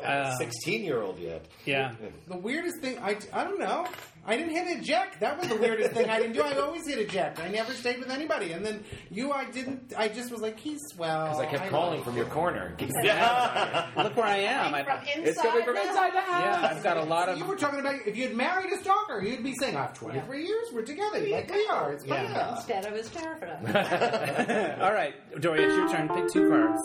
Uh, 0.04 0.36
Sixteen-year-old 0.36 1.18
yet? 1.18 1.46
Yeah. 1.64 1.94
The 2.28 2.36
weirdest 2.36 2.76
thing, 2.80 2.98
I, 2.98 3.16
I 3.38 3.44
don't 3.44 3.60
know. 3.60 3.86
I 4.26 4.36
didn't 4.36 4.50
hit 4.50 4.66
eject. 4.78 5.20
That 5.20 5.38
was 5.38 5.48
the 5.48 5.54
weirdest 5.56 5.92
thing 5.92 6.10
I 6.10 6.18
didn't 6.18 6.34
do. 6.34 6.42
I 6.42 6.52
always 6.58 6.86
hit 6.86 6.98
eject. 6.98 7.38
I 7.38 7.48
never 7.48 7.72
stayed 7.72 7.98
with 8.00 8.10
anybody. 8.10 8.50
And 8.52 8.66
then 8.66 8.82
you, 9.12 9.30
I 9.32 9.44
didn't. 9.44 9.94
I 9.96 10.08
just 10.08 10.32
was 10.32 10.40
like, 10.42 10.58
he's 10.58 10.80
well. 10.98 11.26
Because 11.26 11.40
I 11.40 11.46
kept 11.46 11.62
I 11.62 11.68
calling 11.68 11.94
like 11.98 12.04
from 12.04 12.14
you. 12.16 12.22
your 12.22 12.28
corner. 12.30 12.76
yeah. 13.04 13.86
Look 13.96 14.16
where 14.16 14.26
I 14.26 14.38
am. 14.38 14.74
I, 14.74 14.82
From 14.82 14.98
It's 15.24 15.40
coming 15.40 15.64
from 15.64 15.76
inside 15.76 16.12
the 16.14 16.20
house. 16.20 16.42
yeah, 16.62 16.68
I've 16.76 16.82
got 16.82 16.96
a 16.96 17.04
lot 17.04 17.28
of. 17.28 17.38
You 17.38 17.44
were 17.44 17.56
talking 17.56 17.78
about 17.80 17.94
if 18.06 18.16
you'd 18.16 18.34
married 18.36 18.72
a 18.72 18.80
stalker, 18.82 19.22
you'd 19.22 19.44
be 19.44 19.54
saying, 19.60 19.76
"I've 19.76 19.94
23 19.94 20.44
years. 20.44 20.66
We're 20.74 20.82
together, 20.82 21.20
like 21.20 21.48
we 21.50 21.66
are." 21.70 21.92
It's 21.92 22.04
Yeah. 22.04 22.24
yeah. 22.24 22.56
Instead, 22.56 22.86
of 22.86 22.92
was 22.94 23.08
terrified. 23.10 24.80
All 24.82 24.92
right, 24.92 25.14
Doria, 25.40 25.68
it's 25.68 25.76
your 25.76 25.88
turn. 25.88 26.08
Pick 26.08 26.28
two 26.32 26.48
cards. 26.50 26.82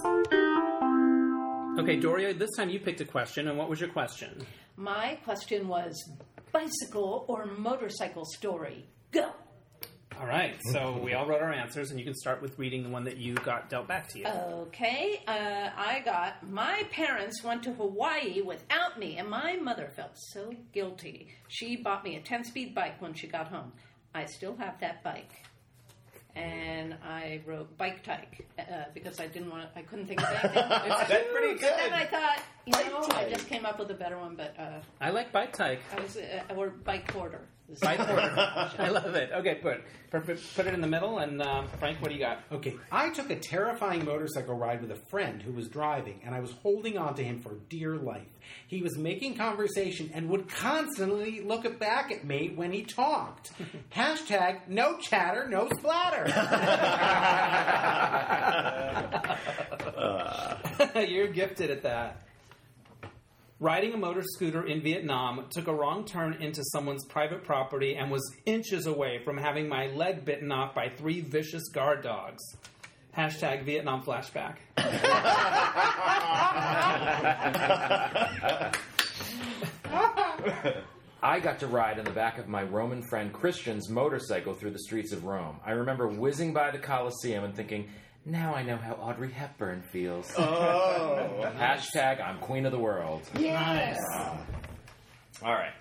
Okay, 1.79 1.95
Doria, 1.97 2.33
this 2.33 2.51
time 2.55 2.69
you 2.69 2.79
picked 2.79 3.01
a 3.01 3.05
question, 3.05 3.47
and 3.47 3.57
what 3.57 3.67
was 3.69 3.79
your 3.81 3.89
question? 3.89 4.45
My 4.77 5.19
question 5.25 5.67
was 5.67 5.93
bicycle 6.53 7.25
or 7.27 7.45
motorcycle 7.45 8.23
story? 8.23 8.85
Go. 9.11 9.31
All 10.19 10.27
right, 10.27 10.55
so 10.71 10.99
we 11.03 11.13
all 11.13 11.25
wrote 11.25 11.41
our 11.41 11.51
answers, 11.51 11.89
and 11.89 11.99
you 11.99 12.05
can 12.05 12.13
start 12.13 12.41
with 12.41 12.57
reading 12.59 12.83
the 12.83 12.89
one 12.89 13.03
that 13.05 13.17
you 13.17 13.33
got 13.33 13.69
dealt 13.69 13.87
back 13.87 14.07
to 14.09 14.19
you. 14.19 14.27
Okay, 14.27 15.23
uh, 15.27 15.69
I 15.75 16.01
got 16.05 16.47
my 16.47 16.83
parents 16.91 17.43
went 17.43 17.63
to 17.63 17.73
Hawaii 17.73 18.41
without 18.41 18.99
me, 18.99 19.17
and 19.17 19.27
my 19.27 19.57
mother 19.57 19.91
felt 19.95 20.11
so 20.13 20.53
guilty. 20.71 21.29
She 21.47 21.75
bought 21.75 22.03
me 22.03 22.15
a 22.15 22.21
10 22.21 22.43
speed 22.45 22.75
bike 22.75 23.01
when 23.01 23.15
she 23.15 23.27
got 23.27 23.47
home. 23.47 23.73
I 24.13 24.25
still 24.25 24.55
have 24.57 24.79
that 24.81 25.03
bike. 25.03 25.31
And 26.35 26.95
I 27.05 27.41
wrote 27.45 27.77
bike 27.77 28.03
tyke 28.03 28.47
uh, 28.57 28.63
because 28.93 29.19
I 29.19 29.27
didn't 29.27 29.51
want 29.51 29.71
to, 29.71 29.79
I 29.79 29.83
couldn't 29.83 30.07
think 30.07 30.21
of 30.21 30.29
anything. 30.29 30.53
That's 30.69 31.09
pretty 31.31 31.53
But 31.53 31.61
then 31.61 31.89
good. 31.89 31.93
I 31.93 32.05
thought, 32.05 32.39
you 32.65 32.73
know, 32.89 33.07
I 33.15 33.29
just 33.29 33.47
came 33.47 33.65
up 33.67 33.77
with 33.77 33.91
a 33.91 33.93
better 33.93 34.17
one, 34.17 34.35
but 34.35 34.55
uh, 34.57 34.79
I 34.99 35.11
like 35.11 35.31
bike 35.31 35.53
tyke. 35.53 35.81
I 35.95 36.01
was, 36.01 36.17
uh, 36.17 36.53
or 36.55 36.69
bike 36.69 37.07
porter. 37.07 37.41
Bike 37.81 37.99
order. 38.09 38.69
I 38.77 38.89
love 38.89 39.15
it. 39.15 39.31
Okay, 39.33 39.55
put 39.55 39.81
put, 40.21 40.39
put 40.55 40.67
it 40.67 40.73
in 40.73 40.81
the 40.81 40.87
middle, 40.87 41.17
and 41.17 41.41
um, 41.41 41.67
Frank, 41.79 41.99
what 42.01 42.09
do 42.09 42.13
you 42.13 42.19
got? 42.19 42.39
Okay, 42.51 42.75
I 42.91 43.09
took 43.09 43.29
a 43.31 43.35
terrifying 43.35 44.05
motorcycle 44.05 44.55
ride 44.55 44.81
with 44.81 44.91
a 44.91 44.99
friend 45.09 45.41
who 45.41 45.51
was 45.51 45.67
driving, 45.67 46.21
and 46.23 46.35
I 46.35 46.39
was 46.39 46.51
holding 46.51 46.97
on 46.97 47.15
to 47.15 47.23
him 47.23 47.41
for 47.41 47.55
dear 47.69 47.95
life. 47.95 48.27
He 48.67 48.81
was 48.81 48.97
making 48.97 49.35
conversation 49.37 50.11
and 50.13 50.29
would 50.29 50.49
constantly 50.49 51.41
look 51.41 51.63
back 51.79 52.11
at 52.11 52.25
me 52.25 52.51
when 52.55 52.71
he 52.71 52.83
talked. 52.83 53.51
Hashtag 53.95 54.67
no 54.67 54.97
chatter, 54.97 55.47
no 55.49 55.69
splatter. 55.77 56.27
You're 61.07 61.27
gifted 61.27 61.71
at 61.71 61.83
that. 61.83 62.21
Riding 63.59 63.93
a 63.93 63.97
motor 63.97 64.23
scooter 64.23 64.65
in 64.65 64.81
Vietnam 64.81 65.45
took 65.49 65.67
a 65.67 65.73
wrong 65.73 66.05
turn 66.05 66.33
into 66.33 66.63
someone's 66.71 67.05
private 67.05 67.43
property 67.43 67.95
and 67.95 68.11
was 68.11 68.21
inches 68.45 68.87
away 68.87 69.19
from 69.23 69.37
having 69.37 69.69
my 69.69 69.87
leg 69.87 70.25
bitten 70.25 70.51
off 70.51 70.73
by 70.75 70.89
three 70.89 71.21
vicious 71.21 71.69
guard 71.69 72.03
dogs. 72.03 72.41
Hashtag 73.15 73.63
Vietnam 73.63 74.03
flashback. 74.03 74.55
I 81.21 81.39
got 81.39 81.59
to 81.59 81.67
ride 81.67 81.99
in 81.99 82.05
the 82.05 82.11
back 82.11 82.39
of 82.39 82.49
my 82.49 82.63
Roman 82.63 83.01
friend 83.03 83.31
Christian's 83.31 83.87
motorcycle 83.87 84.53
through 84.53 84.71
the 84.71 84.79
streets 84.79 85.13
of 85.13 85.23
Rome. 85.23 85.57
I 85.65 85.71
remember 85.71 86.07
whizzing 86.07 86.53
by 86.53 86.71
the 86.71 86.79
Colosseum 86.79 87.45
and 87.45 87.55
thinking, 87.55 87.87
now 88.25 88.53
I 88.53 88.63
know 88.63 88.77
how 88.77 88.93
Audrey 88.93 89.31
Hepburn 89.31 89.81
feels. 89.81 90.31
Oh. 90.37 91.51
Hashtag 91.57 92.23
I'm 92.25 92.39
queen 92.39 92.65
of 92.65 92.71
the 92.71 92.79
world. 92.79 93.21
Nice. 93.35 93.99
All 95.43 95.53
right. 95.53 95.73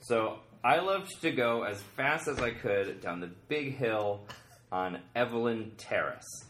So 0.00 0.38
I 0.64 0.80
loved 0.80 1.08
to 1.22 1.30
go 1.30 1.62
as 1.62 1.80
fast 1.96 2.28
as 2.28 2.38
I 2.40 2.50
could 2.50 3.00
down 3.00 3.20
the 3.20 3.30
big 3.48 3.76
hill 3.76 4.26
on 4.70 5.00
Evelyn 5.14 5.72
Terrace 5.78 6.44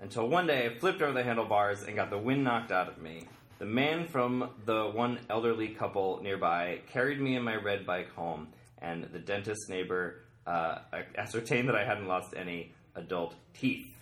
until 0.00 0.28
one 0.28 0.46
day 0.46 0.66
I 0.66 0.78
flipped 0.78 1.00
over 1.02 1.12
the 1.12 1.22
handlebars 1.22 1.82
and 1.82 1.96
got 1.96 2.10
the 2.10 2.18
wind 2.18 2.44
knocked 2.44 2.70
out 2.70 2.88
of 2.88 2.98
me. 2.98 3.26
The 3.58 3.64
man 3.64 4.06
from 4.06 4.50
the 4.66 4.90
one 4.90 5.20
elderly 5.30 5.68
couple 5.68 6.20
nearby 6.22 6.80
carried 6.92 7.20
me 7.20 7.36
in 7.36 7.42
my 7.42 7.54
red 7.54 7.86
bike 7.86 8.12
home, 8.12 8.48
and 8.78 9.04
the 9.12 9.18
dentist 9.18 9.70
neighbor 9.70 10.24
uh, 10.46 10.78
ascertained 11.16 11.68
that 11.68 11.76
I 11.76 11.84
hadn't 11.84 12.06
lost 12.06 12.34
any 12.36 12.72
adult 12.96 13.34
teeth. 13.54 13.93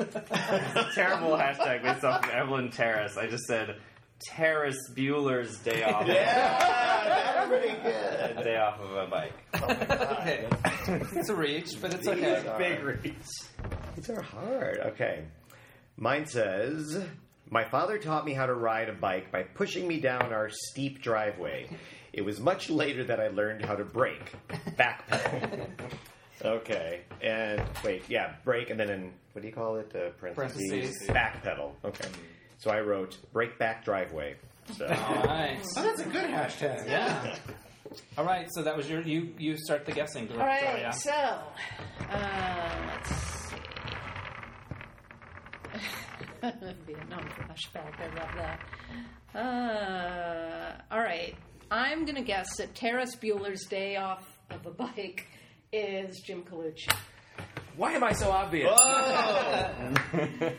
It's 0.00 0.16
a 0.76 0.90
terrible 0.94 1.36
hashtag 1.36 1.82
based 1.82 2.04
off 2.04 2.24
of 2.24 2.30
Evelyn 2.30 2.70
Terrace. 2.70 3.16
I 3.16 3.26
just 3.26 3.44
said 3.44 3.76
Terrace 4.20 4.78
Bueller's 4.94 5.58
day 5.58 5.82
off. 5.82 6.06
Yeah, 6.06 7.04
that's 7.04 7.48
pretty 7.48 7.74
good. 7.82 8.44
day 8.44 8.56
off 8.56 8.80
of 8.80 8.90
a 8.96 9.06
bike. 9.06 9.32
Oh 9.54 9.64
okay. 10.20 10.46
It's 11.14 11.28
a 11.28 11.34
reach, 11.34 11.80
but 11.80 11.94
it's 11.94 12.06
okay. 12.06 12.54
Big 12.58 12.82
reach. 12.82 13.14
These 13.96 14.10
are 14.10 14.22
hard. 14.22 14.78
Okay. 14.78 15.24
Mine 15.96 16.26
says 16.26 17.02
My 17.50 17.64
father 17.64 17.98
taught 17.98 18.24
me 18.24 18.32
how 18.32 18.46
to 18.46 18.54
ride 18.54 18.88
a 18.88 18.94
bike 18.94 19.30
by 19.30 19.42
pushing 19.42 19.86
me 19.86 20.00
down 20.00 20.32
our 20.32 20.48
steep 20.50 21.02
driveway. 21.02 21.68
It 22.12 22.22
was 22.22 22.40
much 22.40 22.70
later 22.70 23.04
that 23.04 23.20
I 23.20 23.28
learned 23.28 23.64
how 23.64 23.76
to 23.76 23.84
brake. 23.84 24.32
Backpedal. 24.78 25.68
Okay. 26.44 27.00
And 27.22 27.62
wait, 27.84 28.02
yeah, 28.08 28.34
break, 28.44 28.70
and 28.70 28.78
then 28.80 28.90
in, 28.90 29.12
what 29.32 29.42
do 29.42 29.48
you 29.48 29.54
call 29.54 29.76
it? 29.76 29.94
Uh, 29.94 30.10
parentheses. 30.18 30.68
Parentheses. 30.70 31.08
Backpedal. 31.08 31.72
Okay. 31.84 32.08
So 32.58 32.70
I 32.70 32.80
wrote 32.80 33.16
brake 33.32 33.58
back 33.58 33.84
driveway. 33.84 34.36
So. 34.76 34.86
Nice. 35.24 35.64
Oh, 35.76 35.82
that's 35.82 36.00
a 36.00 36.04
good 36.04 36.24
hashtag. 36.30 36.86
Yeah. 36.88 37.36
All 38.18 38.24
right, 38.24 38.46
so 38.52 38.62
that 38.62 38.76
was 38.76 38.88
your 38.88 39.00
you. 39.02 39.34
You 39.36 39.56
start 39.56 39.84
the 39.84 39.90
guessing. 39.92 40.26
Dor- 40.26 40.40
All 40.40 40.46
right, 40.46 40.62
Doria. 40.62 40.92
so 40.92 41.10
uh, 41.10 42.76
let's 42.86 43.10
see. 43.10 43.56
Vietnam 46.86 47.24
flashback. 47.36 47.92
I 47.98 48.06
love 48.16 48.34
that. 48.36 48.60
Uh, 49.34 50.94
all 50.94 51.00
right, 51.00 51.34
I'm 51.70 52.04
gonna 52.04 52.22
guess 52.22 52.56
that 52.58 52.74
Terrace 52.74 53.16
Bueller's 53.16 53.66
day 53.66 53.96
off 53.96 54.24
of 54.50 54.64
a 54.66 54.70
bike 54.70 55.26
is 55.72 56.20
Jim 56.20 56.42
Colucci. 56.42 56.92
Why 57.76 57.92
am 57.92 58.04
I 58.04 58.12
so 58.12 58.30
obvious? 58.30 58.70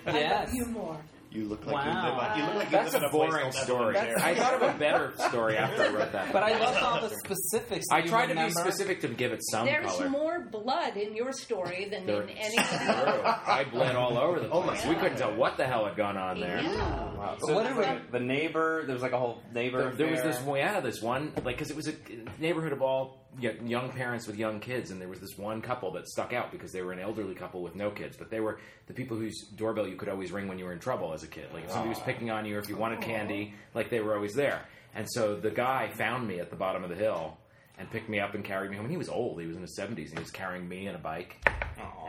Yes. 0.05 0.53
You 0.53 0.66
more. 0.68 0.97
You 1.32 1.45
look 1.45 1.65
like 1.65 1.75
Wow. 1.75 1.86
you 1.86 2.09
live 2.09 2.19
on, 2.19 2.38
you 2.39 2.45
look 2.45 2.55
like 2.55 2.65
you 2.65 2.71
That's 2.71 2.93
live 2.93 3.03
in 3.03 3.05
a 3.05 3.07
a 3.07 3.09
place 3.09 3.32
boring 3.32 3.51
story. 3.53 3.95
Evelyn 3.97 4.21
I 4.21 4.36
thought 4.36 4.53
of 4.55 4.75
a 4.75 4.77
better 4.77 5.13
story 5.29 5.55
after 5.55 5.84
I 5.84 5.89
wrote 5.89 6.11
that. 6.11 6.34
But 6.34 6.43
I 6.43 6.59
loved 6.59 6.77
all 6.79 6.99
the 7.01 7.09
specifics. 7.23 7.86
that 7.89 7.95
I 7.95 7.99
you 7.99 8.09
tried 8.09 8.27
to 8.27 8.36
be 8.36 8.49
specific 8.49 8.99
to 9.01 9.07
give 9.07 9.32
it 9.32 9.39
some 9.49 9.65
There's 9.65 9.86
color. 9.86 10.09
more 10.09 10.41
blood 10.51 10.97
in 10.97 11.15
your 11.15 11.32
story 11.32 11.88
than 11.89 12.05
There- 12.05 12.23
in 12.23 12.29
any 12.32 12.57
other. 12.57 13.21
I 13.25 13.63
bled 13.71 13.95
all 13.95 14.17
over 14.17 14.41
the 14.41 14.49
place. 14.49 14.82
Oh 14.84 14.88
my 14.88 14.89
we 14.89 14.95
couldn't 14.95 15.17
tell 15.19 15.34
what 15.34 15.55
the 15.55 15.65
hell 15.65 15.86
had 15.86 15.95
gone 15.95 16.17
on 16.17 16.38
there. 16.41 16.59
Yeah. 16.61 17.13
Wow. 17.15 17.38
So 17.39 17.47
So 17.47 17.53
what 17.55 17.77
we- 17.77 17.86
the 18.11 18.19
neighbor. 18.19 18.84
There 18.86 18.93
was 18.93 19.01
like 19.03 19.13
a 19.13 19.17
whole 19.19 19.41
neighbor. 19.53 19.84
There, 19.84 19.91
there 19.93 20.07
was 20.11 20.19
affair. 20.19 20.32
this 20.34 20.41
one, 20.41 20.57
yeah, 20.59 20.79
this 20.82 21.01
one, 21.01 21.32
like, 21.45 21.55
because 21.55 21.69
it 21.71 21.77
was 21.77 21.88
a 21.88 21.93
neighborhood 22.39 22.73
of 22.73 22.82
all 22.82 23.25
y- 23.41 23.55
young 23.63 23.89
parents 23.91 24.27
with 24.27 24.36
young 24.36 24.59
kids, 24.59 24.91
and 24.91 24.99
there 24.99 25.07
was 25.07 25.21
this 25.21 25.38
one 25.38 25.61
couple 25.61 25.91
that 25.93 26.07
stuck 26.09 26.34
out 26.34 26.51
because 26.51 26.73
they 26.73 26.82
were 26.82 26.91
an 26.91 26.99
elderly 26.99 27.36
couple 27.36 27.61
with 27.61 27.75
no 27.75 27.89
kids, 27.89 28.17
but 28.17 28.29
they 28.29 28.41
were 28.41 28.59
the 28.88 28.93
people 28.93 29.15
whose 29.15 29.47
doorbell 29.55 29.88
you 29.88 29.95
could 29.95 30.09
always 30.09 30.32
ring 30.34 30.47
when 30.49 30.59
you 30.59 30.65
were 30.65 30.73
in 30.73 30.79
trouble 30.79 31.13
as 31.22 31.28
a 31.28 31.32
kid. 31.32 31.47
Like 31.53 31.65
if 31.65 31.72
somebody 31.72 31.89
was 31.89 31.99
picking 31.99 32.30
on 32.32 32.45
you, 32.45 32.55
or 32.55 32.59
if 32.59 32.69
you 32.69 32.78
wanted 32.78 33.01
candy, 33.01 33.53
like 33.74 33.89
they 33.89 33.99
were 33.99 34.15
always 34.15 34.34
there. 34.34 34.61
And 34.93 35.07
so 35.11 35.36
the 35.36 35.51
guy 35.51 35.89
found 35.89 36.28
me 36.28 36.39
at 36.39 36.49
the 36.49 36.55
bottom 36.55 36.84
of 36.84 36.89
the 36.89 36.95
hill 36.95 37.38
and 37.78 37.89
picked 37.89 38.09
me 38.09 38.19
up 38.19 38.36
and 38.36 38.43
carried 38.43 38.69
me 38.69 38.78
home. 38.78 38.86
And 38.86 38.91
he 38.91 38.97
was 38.97 39.09
old; 39.09 39.39
he 39.39 39.47
was 39.47 39.55
in 39.55 39.61
his 39.61 39.76
seventies, 39.76 40.09
and 40.09 40.19
he 40.19 40.24
was 40.24 40.32
carrying 40.32 40.67
me 40.67 40.88
and 40.88 40.95
a 40.95 40.99
bike. 40.99 41.38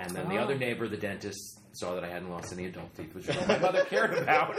And 0.00 0.10
then 0.10 0.28
the 0.28 0.38
other 0.38 0.56
neighbor, 0.56 0.88
the 0.88 0.96
dentist, 0.96 1.60
saw 1.72 1.94
that 1.94 2.04
I 2.04 2.08
hadn't 2.08 2.30
lost 2.30 2.52
any 2.52 2.66
adult 2.66 2.94
teeth, 2.96 3.14
which 3.14 3.28
is 3.28 3.36
all 3.36 3.46
my 3.46 3.58
mother 3.58 3.84
cared 3.86 4.14
about. 4.14 4.54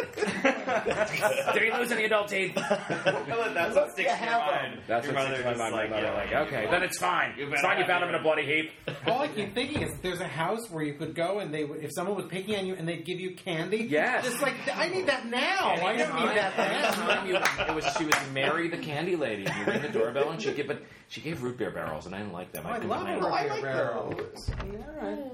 Did 1.53 1.63
he 1.63 1.71
lose 1.71 1.91
any 1.91 2.05
adult 2.05 2.27
teeth? 2.29 2.55
That's 2.55 3.75
what 3.75 3.91
sticks 3.91 4.11
in 4.11 4.23
your 4.23 4.39
mind. 4.39 4.81
That's 4.87 5.05
your 5.05 5.15
what 5.15 5.23
mother 5.29 5.35
sticks 5.35 5.51
in 5.51 5.57
my 5.57 5.69
mind. 5.69 5.73
like, 5.75 5.89
My 5.89 5.95
mother 6.01 6.07
yeah, 6.07 6.37
like, 6.37 6.47
okay, 6.47 6.67
then 6.71 6.83
it's 6.83 6.97
fine. 6.97 7.33
It's 7.37 7.61
fine. 7.61 7.79
You 7.79 7.85
found 7.85 8.03
him 8.03 8.09
in 8.09 8.15
a 8.15 8.21
bloody 8.21 8.45
heap. 8.45 8.71
All 9.07 9.21
I 9.21 9.27
keep 9.27 9.53
thinking 9.53 9.81
is 9.83 9.93
there's 10.01 10.21
a 10.21 10.27
house 10.27 10.69
where 10.69 10.83
you 10.83 10.93
could 10.95 11.13
go 11.15 11.39
and 11.39 11.53
they 11.53 11.63
would, 11.63 11.83
if 11.83 11.91
someone 11.93 12.15
was 12.15 12.25
picking 12.25 12.55
on 12.55 12.65
you 12.65 12.75
and 12.75 12.87
they'd 12.87 13.05
give 13.05 13.19
you 13.19 13.35
candy. 13.35 13.87
Yes. 13.89 14.25
Just 14.25 14.41
like 14.41 14.55
I 14.75 14.87
need 14.89 15.07
that 15.07 15.25
now. 15.27 15.75
I 15.75 15.97
don't 15.97 16.15
need 16.15 16.35
that 16.35 16.57
Anytime 16.57 17.31
now. 17.31 17.65
it 17.67 17.75
was 17.75 17.85
she 17.97 18.05
was 18.05 18.15
Mary 18.33 18.69
the 18.69 18.77
candy 18.77 19.15
lady. 19.15 19.43
You 19.43 19.65
ring 19.65 19.81
the 19.81 19.89
doorbell 19.89 20.31
and 20.31 20.41
she'd 20.41 20.55
give, 20.55 20.67
but 20.67 20.81
she 21.13 21.21
gave 21.21 21.43
root 21.43 21.57
beer 21.59 21.69
barrels, 21.69 22.07
and 22.07 22.15
I 22.15 22.19
didn't 22.19 22.33
like 22.33 22.51
them. 22.51 22.63
Oh, 22.65 22.71
I 22.71 22.73
couldn't 22.73 22.89
love 22.89 23.05
handle 23.05 23.29
root 23.29 23.35
it. 23.35 23.37
I 23.37 23.43
beer 23.43 23.53
like 23.53 23.61
barrel. 23.61 24.09
those. 24.09 24.51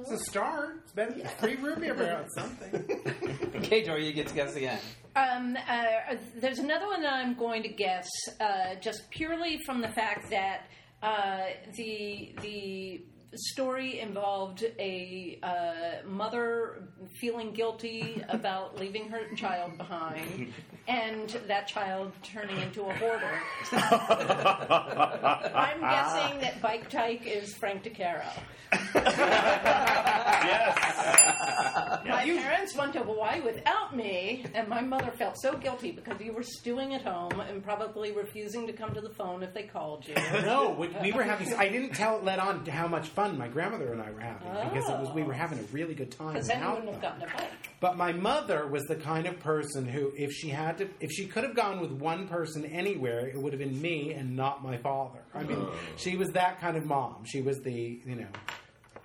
It's 0.01 0.11
a 0.11 0.17
start. 0.25 0.82
It's 0.84 0.91
better 0.91 1.13
than 1.13 1.25
free 1.39 1.55
root 1.55 1.80
beer 1.80 1.93
barrels. 1.95 2.27
Something. 2.36 2.86
Okay, 3.59 3.84
Dory, 3.84 4.05
you 4.07 4.13
get 4.13 4.27
to 4.27 4.34
guess 4.34 4.55
again. 4.55 4.80
Um, 5.15 5.55
uh, 5.67 6.15
there's 6.38 6.59
another 6.59 6.88
one 6.88 7.01
that 7.03 7.13
I'm 7.13 7.36
going 7.36 7.61
to 7.63 7.69
guess, 7.69 8.07
uh, 8.39 8.75
just 8.82 9.09
purely 9.11 9.59
from 9.65 9.82
the 9.82 9.89
fact 9.89 10.30
that 10.32 10.61
uh, 11.03 11.41
the 11.75 12.34
the 12.41 13.01
story 13.36 13.99
involved 13.99 14.63
a 14.80 15.39
uh, 15.43 16.07
mother 16.07 16.84
feeling 17.19 17.51
guilty 17.51 18.23
about 18.30 18.80
leaving 18.80 19.09
her 19.09 19.21
child 19.36 19.77
behind, 19.77 20.53
and 20.88 21.30
that 21.47 21.67
child 21.67 22.11
turning 22.23 22.59
into 22.61 22.84
a 22.84 22.93
hoarder. 22.95 23.39
I'm 25.55 25.80
guessing 25.82 26.41
that 26.41 26.61
Bike 26.61 26.89
Tyke 26.89 27.25
is 27.27 27.53
Frank 27.55 27.84
DeCaro. 27.84 28.25
My 32.05 32.23
parents 32.25 32.75
went 32.75 32.93
to 32.93 32.99
Hawaii 32.99 33.41
without 33.41 33.95
me, 33.95 34.45
and 34.53 34.67
my 34.67 34.82
mother 34.82 35.11
felt 35.11 35.36
so 35.41 35.57
guilty 35.57 35.91
because 35.91 36.19
you 36.21 36.34
were 36.34 36.43
stewing 36.43 36.93
at 36.93 37.01
home 37.01 37.39
and 37.39 37.63
probably 37.63 38.11
refusing 38.11 38.67
to 38.67 38.73
come 38.73 38.93
to 38.93 39.01
the 39.01 39.09
phone 39.09 39.43
if 39.43 39.53
they 39.53 39.63
called 39.63 40.07
you. 40.07 40.15
No, 40.49 40.71
we, 40.71 40.88
we 41.01 41.11
were 41.11 41.23
having. 41.23 41.53
I 41.53 41.69
didn't 41.69 41.93
tell 41.93 42.19
let 42.23 42.39
on 42.39 42.65
how 42.65 42.88
much 42.88 43.09
fun 43.20 43.38
my 43.38 43.47
grandmother 43.47 43.91
and 43.91 44.01
I 44.01 44.11
were 44.11 44.20
having 44.20 44.47
because 44.70 44.89
it 44.89 44.97
was 44.99 45.09
we 45.13 45.24
were 45.24 45.34
oh. 45.34 45.38
having 45.38 45.59
a 45.59 45.63
really 45.74 45.93
good 45.93 46.11
time. 46.11 46.34
Because 46.34 46.47
then 46.47 46.61
you 46.61 46.70
wouldn't 46.70 46.91
have 46.91 47.01
gotten 47.01 47.24
a 47.24 47.26
bike. 47.26 47.51
But 47.80 47.97
my 47.97 48.13
mother 48.13 48.67
was 48.67 48.84
the 48.86 48.95
kind 48.95 49.26
of 49.26 49.39
person 49.39 49.86
who, 49.86 50.11
if 50.15 50.32
she 50.32 50.49
had 50.49 50.78
to, 50.80 50.89
if 50.99 51.11
she 51.11 51.26
could 51.26 51.43
have 51.43 51.55
gone 51.55 51.80
with 51.80 51.91
one 51.91 52.28
person 52.28 52.65
anywhere, 52.65 53.28
it 53.28 53.38
would 53.38 53.53
have 53.53 53.59
been 53.59 53.82
me 53.82 54.13
and 54.13 54.36
not 54.36 54.63
my 54.63 54.78
father. 54.78 55.20
I 55.34 55.43
mean, 55.43 55.57
oh. 55.59 55.74
she 55.97 56.15
was 56.17 56.30
that 56.30 56.59
kind 56.59 56.78
of 56.78 56.86
mom. 56.86 57.26
She 57.26 57.41
was 57.41 57.59
the, 57.59 57.99
you 58.05 58.15
know, 58.15 58.28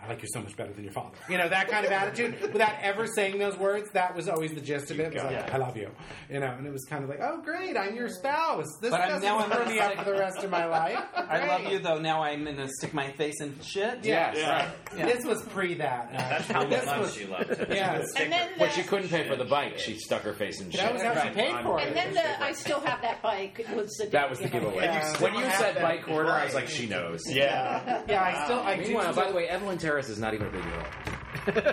I 0.05 0.09
like 0.09 0.22
you 0.22 0.28
so 0.32 0.40
much 0.40 0.57
better 0.57 0.72
than 0.72 0.84
your 0.84 0.92
father. 0.92 1.16
You 1.28 1.38
know, 1.38 1.48
that 1.48 1.68
kind 1.68 1.86
of 1.86 1.92
attitude 1.92 2.40
without 2.52 2.74
ever 2.82 3.07
saying 3.07 3.38
those 3.38 3.57
words. 3.57 3.90
That 3.92 4.14
was 4.14 4.28
always 4.28 4.52
the 4.55 4.61
gist 4.61 4.90
of 4.90 5.00
it. 5.00 5.05
It 5.09 5.14
was 5.14 5.22
like, 5.22 5.32
Yeah. 5.32 5.50
I 5.52 5.57
love 5.59 5.76
you. 5.76 5.90
You 6.30 6.40
know, 6.40 6.46
and 6.59 6.66
it 6.66 6.72
was 6.72 6.84
kind 6.84 7.02
of 7.05 7.11
like, 7.11 7.20
oh, 7.22 7.40
great, 7.42 7.76
I'm 7.76 7.94
your 7.96 8.09
spouse. 8.09 8.66
This 8.80 8.90
But 8.90 9.00
I'm- 9.00 9.09
doesn't 9.11 9.24
now 9.28 9.38
I'm 9.38 9.50
throw 9.50 9.64
me 9.66 9.78
up 9.80 9.94
for 9.96 10.05
the 10.05 10.18
rest 10.18 10.38
of 10.44 10.50
my 10.50 10.66
life. 10.66 10.98
I 11.16 11.46
love 11.46 11.72
you, 11.72 11.78
though. 11.78 11.98
Now 11.98 12.22
I'm 12.22 12.44
going 12.44 12.57
to 12.57 12.68
stick 12.68 12.92
my 12.94 13.11
face 13.12 13.40
in 13.40 13.59
shit. 13.62 14.00
Yes. 14.05 14.36
Yeah. 14.38 14.70
Yeah. 14.96 15.07
This 15.07 15.24
was 15.24 15.42
pre 15.42 15.74
that. 15.74 16.11
That's 16.12 16.46
how 16.48 16.64
This 16.64 16.84
much 16.86 16.98
was- 17.00 17.14
she 17.14 17.26
loved 17.26 17.50
it. 17.50 17.68
Yes. 17.70 18.07
And 18.16 18.30
then 18.32 18.48
When 18.59 18.68
the, 18.68 18.74
she 18.74 18.82
couldn't 18.82 19.09
pay 19.09 19.26
for 19.28 19.36
the 19.36 19.44
bike, 19.44 19.78
she 19.78 19.96
stuck 19.98 20.22
her 20.22 20.32
face 20.34 20.61
in 20.61 20.70
shit. 20.70 20.80
That 20.80 20.92
was 20.92 21.02
how 21.02 21.22
she 21.22 21.30
paid 21.30 21.55
for 21.62 21.78
it. 21.80 21.88
and 21.88 21.96
then 21.96 22.14
the 22.14 22.42
I 22.42 22.52
still 22.52 22.80
have 22.80 23.00
that 23.02 23.22
bike 23.22 23.64
was 23.74 23.90
the 23.96 24.07
That 24.11 24.28
was 24.30 24.38
the 24.38 24.48
giveaway. 24.48 24.84
Yeah. 24.84 25.16
When 25.22 25.34
you 25.34 25.44
said 25.59 25.76
bike 25.80 26.02
hoarder, 26.02 26.30
I 26.30 26.44
was 26.44 26.55
like, 26.55 26.68
she 26.68 26.86
knows. 26.86 27.22
Yeah. 27.28 28.02
Yeah, 28.09 28.22
I 28.22 28.44
still, 28.44 28.59
I 28.61 28.76
do. 28.76 28.82
Meanwhile, 28.82 29.14
by 29.14 29.28
the 29.28 29.34
way, 29.36 29.48
Evelyn 29.48 29.78
Terrace 29.95 30.09
is 30.09 30.18
not 30.18 30.34
even 30.34 30.49
a 30.49 30.51
big 30.51 30.64
deal. 30.64 31.55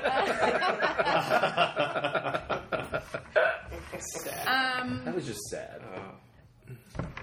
Um, 4.47 5.01
That 5.05 5.15
was 5.15 5.25
just 5.25 5.39
sad. 5.49 5.81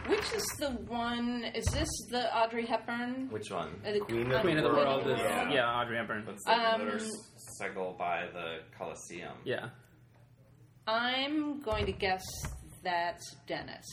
which 0.06 0.32
is 0.34 0.44
the 0.58 0.70
one? 0.88 1.44
Is 1.54 1.64
this 1.66 1.88
the 2.10 2.34
Audrey 2.36 2.66
Hepburn? 2.66 3.28
Which 3.30 3.50
one? 3.50 3.68
Uh, 3.86 3.92
the 3.92 4.00
Queen 4.00 4.30
of 4.32 4.40
Queen 4.40 4.56
of 4.58 4.64
the 4.64 4.70
Queen 4.70 4.86
World 4.86 5.06
is, 5.08 5.18
Yeah. 5.18 5.50
yeah, 5.50 5.80
Audrey 5.80 5.96
Hepburn. 5.98 6.24
What's 6.26 6.44
the 6.44 6.52
Um, 6.52 6.84
motorcycle 6.86 7.94
by 7.98 8.26
the 8.32 8.60
Coliseum? 8.76 9.34
Yeah. 9.44 9.68
I'm 10.86 11.60
going 11.60 11.86
to 11.86 11.92
guess 11.92 12.24
that's 12.82 13.36
Dennis. 13.46 13.84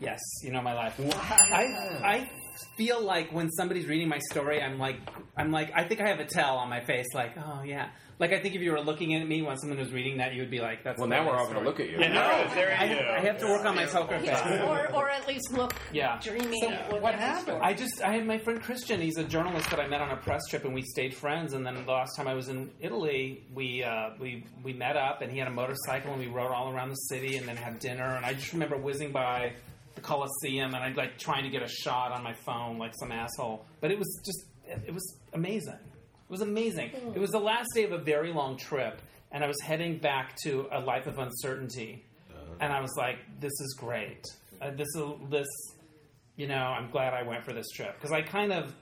Yes, 0.00 0.20
you 0.42 0.50
know 0.52 0.62
my 0.62 0.74
life. 0.74 0.98
I 1.00 1.64
I 2.02 2.30
feel 2.76 3.02
like 3.04 3.32
when 3.32 3.50
somebody's 3.50 3.86
reading 3.86 4.08
my 4.08 4.18
story, 4.30 4.60
I'm 4.62 4.78
like 4.78 4.96
I'm 5.36 5.50
like 5.50 5.72
I 5.74 5.84
think 5.84 6.00
I 6.00 6.08
have 6.08 6.20
a 6.20 6.26
tell 6.26 6.56
on 6.56 6.68
my 6.68 6.80
face, 6.84 7.06
like 7.14 7.32
oh 7.38 7.62
yeah. 7.64 7.90
Like 8.20 8.32
I 8.32 8.38
think 8.38 8.54
if 8.54 8.60
you 8.62 8.70
were 8.70 8.80
looking 8.80 9.16
at 9.16 9.26
me 9.26 9.42
when 9.42 9.56
someone 9.56 9.76
was 9.76 9.90
reading 9.92 10.18
that, 10.18 10.34
you 10.34 10.40
would 10.42 10.50
be 10.50 10.60
like, 10.60 10.84
"That's." 10.84 11.00
Well, 11.00 11.06
a 11.06 11.10
now 11.10 11.24
nice 11.24 11.32
we're 11.32 11.36
all 11.36 11.46
going 11.46 11.58
to 11.58 11.64
look 11.64 11.80
at 11.80 11.90
you. 11.90 11.96
I 11.98 12.06
know. 12.06 12.54
There 12.54 12.76
I, 12.78 12.84
you. 12.84 13.00
I 13.00 13.18
have 13.18 13.38
to 13.38 13.46
work 13.46 13.64
on 13.64 13.74
my 13.74 13.86
poker 13.86 14.18
face. 14.20 14.26
Yeah, 14.28 14.68
or, 14.70 14.94
or 14.94 15.10
at 15.10 15.26
least 15.26 15.52
look 15.52 15.74
Yeah. 15.92 16.20
dreamy. 16.20 16.60
So 16.60 16.70
with 16.92 17.02
what 17.02 17.16
happened? 17.16 17.58
I 17.60 17.74
just 17.74 18.00
I 18.02 18.12
had 18.12 18.24
my 18.24 18.38
friend 18.38 18.62
Christian. 18.62 19.00
He's 19.00 19.16
a 19.18 19.24
journalist 19.24 19.68
that 19.70 19.80
I 19.80 19.88
met 19.88 20.00
on 20.00 20.10
a 20.12 20.16
press 20.16 20.42
trip, 20.48 20.64
and 20.64 20.72
we 20.72 20.82
stayed 20.82 21.12
friends. 21.12 21.54
And 21.54 21.66
then 21.66 21.74
the 21.74 21.90
last 21.90 22.14
time 22.16 22.28
I 22.28 22.34
was 22.34 22.48
in 22.48 22.70
Italy, 22.78 23.48
we 23.52 23.82
uh, 23.82 24.10
we 24.20 24.46
we 24.62 24.72
met 24.72 24.96
up, 24.96 25.20
and 25.20 25.32
he 25.32 25.38
had 25.40 25.48
a 25.48 25.52
motorcycle, 25.52 26.12
and 26.12 26.20
we 26.20 26.28
rode 26.28 26.52
all 26.52 26.70
around 26.72 26.90
the 26.90 26.94
city, 27.10 27.36
and 27.36 27.48
then 27.48 27.56
had 27.56 27.80
dinner. 27.80 28.14
And 28.14 28.24
I 28.24 28.32
just 28.34 28.52
remember 28.52 28.76
whizzing 28.76 29.10
by 29.10 29.54
the 29.64 29.73
Coliseum, 30.04 30.74
and 30.74 30.84
I'd 30.84 30.96
like 30.96 31.18
trying 31.18 31.42
to 31.44 31.50
get 31.50 31.62
a 31.62 31.68
shot 31.68 32.12
on 32.12 32.22
my 32.22 32.34
phone, 32.46 32.78
like 32.78 32.92
some 32.98 33.10
asshole. 33.10 33.64
But 33.80 33.90
it 33.90 33.98
was 33.98 34.20
just 34.24 34.44
it 34.86 34.92
was 34.94 35.16
amazing. 35.32 35.74
It 35.74 36.30
was 36.30 36.40
amazing. 36.40 36.90
It 37.14 37.18
was 37.18 37.30
the 37.30 37.40
last 37.40 37.68
day 37.74 37.84
of 37.84 37.92
a 37.92 37.98
very 37.98 38.32
long 38.32 38.56
trip, 38.56 39.00
and 39.32 39.42
I 39.42 39.46
was 39.48 39.60
heading 39.62 39.98
back 39.98 40.36
to 40.44 40.68
a 40.70 40.80
life 40.80 41.06
of 41.06 41.18
uncertainty. 41.18 42.04
And 42.60 42.72
I 42.72 42.80
was 42.80 42.94
like, 42.96 43.18
"This 43.40 43.52
is 43.60 43.76
great. 43.78 44.22
Uh, 44.62 44.70
this 44.70 44.88
is 44.94 45.02
this." 45.28 45.46
you 46.36 46.48
know, 46.48 46.56
I'm 46.56 46.90
glad 46.90 47.14
I 47.14 47.22
went 47.22 47.44
for 47.44 47.52
this 47.52 47.68
trip 47.70 47.94
because 47.94 48.10
I 48.10 48.22
kind 48.22 48.52
of, 48.52 48.74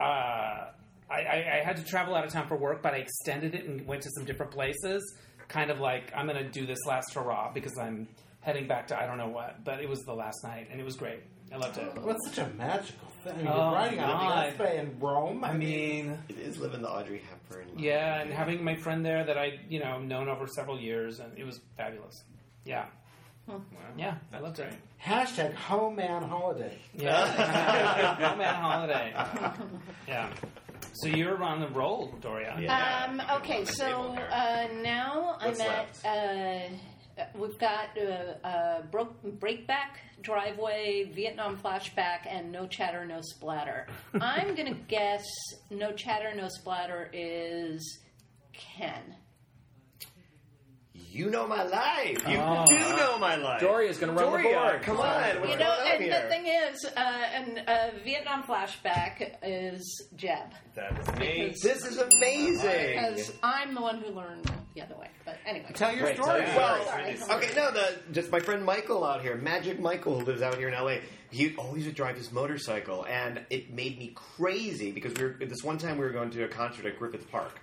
uh, 0.00 0.04
I, 0.04 0.70
I, 1.10 1.60
I 1.60 1.64
had 1.64 1.76
to 1.76 1.84
travel 1.84 2.14
out 2.14 2.24
of 2.24 2.32
town 2.32 2.48
for 2.48 2.56
work, 2.56 2.82
but 2.82 2.92
I 2.94 2.98
extended 2.98 3.54
it 3.54 3.66
and 3.66 3.86
went 3.86 4.02
to 4.02 4.10
some 4.16 4.24
different 4.24 4.50
places. 4.52 5.00
Kind 5.48 5.70
of 5.70 5.78
like 5.78 6.12
I'm 6.16 6.26
going 6.26 6.42
to 6.42 6.50
do 6.50 6.66
this 6.66 6.78
last 6.86 7.14
hurrah 7.14 7.52
because 7.52 7.78
I'm 7.78 8.08
heading 8.42 8.66
back 8.68 8.88
to 8.88 9.00
I 9.00 9.06
don't 9.06 9.18
know 9.18 9.28
what, 9.28 9.64
but 9.64 9.80
it 9.80 9.88
was 9.88 10.00
the 10.00 10.14
last 10.14 10.44
night 10.44 10.68
and 10.70 10.80
it 10.80 10.84
was 10.84 10.96
great. 10.96 11.20
I 11.52 11.56
loved 11.56 11.78
it. 11.78 11.94
Well, 11.96 12.14
it's 12.16 12.34
such 12.34 12.46
a 12.46 12.50
magical 12.54 13.08
thing. 13.24 13.34
I 13.34 13.36
mean, 13.36 13.46
Oh, 13.48 13.56
you're 13.66 13.72
riding 13.74 14.00
on 14.00 14.08
God. 14.08 14.46
a 14.46 14.50
Vespa 14.52 14.80
in 14.80 14.98
Rome. 15.00 15.44
I 15.44 15.52
mean, 15.52 16.18
It 16.28 16.38
is 16.38 16.58
living 16.58 16.80
the 16.82 16.88
Audrey 16.90 17.20
Hepburn. 17.28 17.68
life. 17.74 17.78
yeah, 17.78 18.20
and 18.20 18.32
having 18.32 18.64
my 18.64 18.74
friend 18.76 19.04
there 19.04 19.22
that 19.24 19.36
I 19.38 19.60
you 19.68 19.78
know 19.80 19.98
known 20.00 20.28
over 20.28 20.46
several 20.46 20.80
years, 20.80 21.20
and 21.20 21.36
it 21.38 21.44
was 21.44 21.60
fabulous. 21.76 22.24
Yeah, 22.64 22.86
yeah, 23.98 24.14
I 24.32 24.38
loved 24.38 24.60
it. 24.60 24.72
hashtag 25.04 25.52
home 25.54 25.96
man 25.96 26.22
holiday. 26.22 26.78
Yeah, 26.94 27.26
home 28.28 28.38
man 28.38 28.54
holiday. 28.54 29.12
Yeah. 30.08 30.30
So 30.94 31.08
you're 31.08 31.42
on 31.42 31.60
the 31.60 31.68
roll, 31.68 32.14
Doria. 32.20 32.56
Yeah. 32.60 33.06
Um, 33.08 33.22
okay, 33.40 33.64
so 33.64 34.14
uh, 34.30 34.68
now 34.82 35.36
What's 35.42 35.60
I'm 35.60 35.66
left? 35.66 36.04
at. 36.04 36.70
Uh, 36.72 36.76
we've 37.34 37.58
got 37.58 37.88
uh, 37.98 38.46
uh, 38.46 38.82
broke, 38.90 39.22
breakback, 39.38 39.96
driveway, 40.22 41.10
Vietnam 41.14 41.58
flashback, 41.58 42.26
and 42.28 42.50
no 42.52 42.66
chatter, 42.66 43.04
no 43.04 43.20
splatter. 43.22 43.86
I'm 44.20 44.54
gonna 44.54 44.74
guess 44.88 45.24
no 45.70 45.92
chatter, 45.92 46.34
no 46.34 46.48
splatter 46.48 47.10
is 47.12 48.00
Ken. 48.52 49.16
You 50.94 51.28
know 51.28 51.46
my 51.46 51.62
life. 51.62 52.26
You 52.26 52.38
Oh. 52.38 52.64
do 52.66 52.78
know 52.96 53.18
my 53.18 53.36
life. 53.36 53.60
Doria's 53.60 53.98
going 53.98 54.16
to 54.16 54.18
run 54.18 54.32
the 54.32 54.38
Doria, 54.38 54.58
board. 54.58 54.82
come 54.82 54.98
on. 54.98 55.40
What's 55.40 55.52
you 55.52 55.58
know, 55.58 55.66
going 55.76 55.80
on 55.80 55.86
and 55.92 56.02
here? 56.04 56.22
the 56.22 56.28
thing 56.28 56.46
is, 56.46 56.84
uh, 56.86 57.00
and 57.00 57.62
uh, 57.68 57.90
Vietnam 58.02 58.42
flashback 58.44 59.36
is 59.42 60.08
Jeb. 60.16 60.52
That 60.74 60.98
is 60.98 61.18
me. 61.18 61.54
This 61.62 61.84
is 61.84 61.98
amazing. 61.98 62.94
Because 62.94 63.30
I'm 63.42 63.74
the 63.74 63.82
one 63.82 63.98
who 64.00 64.10
learned 64.14 64.50
the 64.74 64.82
other 64.82 64.96
way. 64.96 65.08
But 65.24 65.38
anyway. 65.46 65.66
Tell 65.74 65.92
your 65.94 66.04
Great, 66.06 66.16
story. 66.16 66.40
tell 66.40 66.46
your 66.48 66.56
Well, 66.56 66.84
Sorry. 66.86 67.16
okay, 67.38 67.54
no, 67.54 67.70
the, 67.70 67.98
just 68.12 68.30
my 68.30 68.40
friend 68.40 68.64
Michael 68.64 69.04
out 69.04 69.22
here, 69.22 69.36
Magic 69.36 69.78
Michael, 69.80 70.18
who 70.20 70.24
lives 70.26 70.42
out 70.42 70.56
here 70.56 70.68
in 70.68 70.74
LA. 70.74 70.96
He 71.30 71.54
always 71.56 71.86
would 71.86 71.94
drive 71.94 72.16
his 72.16 72.30
motorcycle, 72.32 73.04
and 73.06 73.44
it 73.50 73.72
made 73.72 73.98
me 73.98 74.12
crazy 74.14 74.90
because 74.92 75.14
we 75.14 75.24
were 75.24 75.36
this 75.40 75.62
one 75.62 75.78
time 75.78 75.96
we 75.98 76.04
were 76.04 76.12
going 76.12 76.30
to 76.30 76.44
a 76.44 76.48
concert 76.48 76.84
at 76.86 76.98
Griffith 76.98 77.30
Park, 77.30 77.58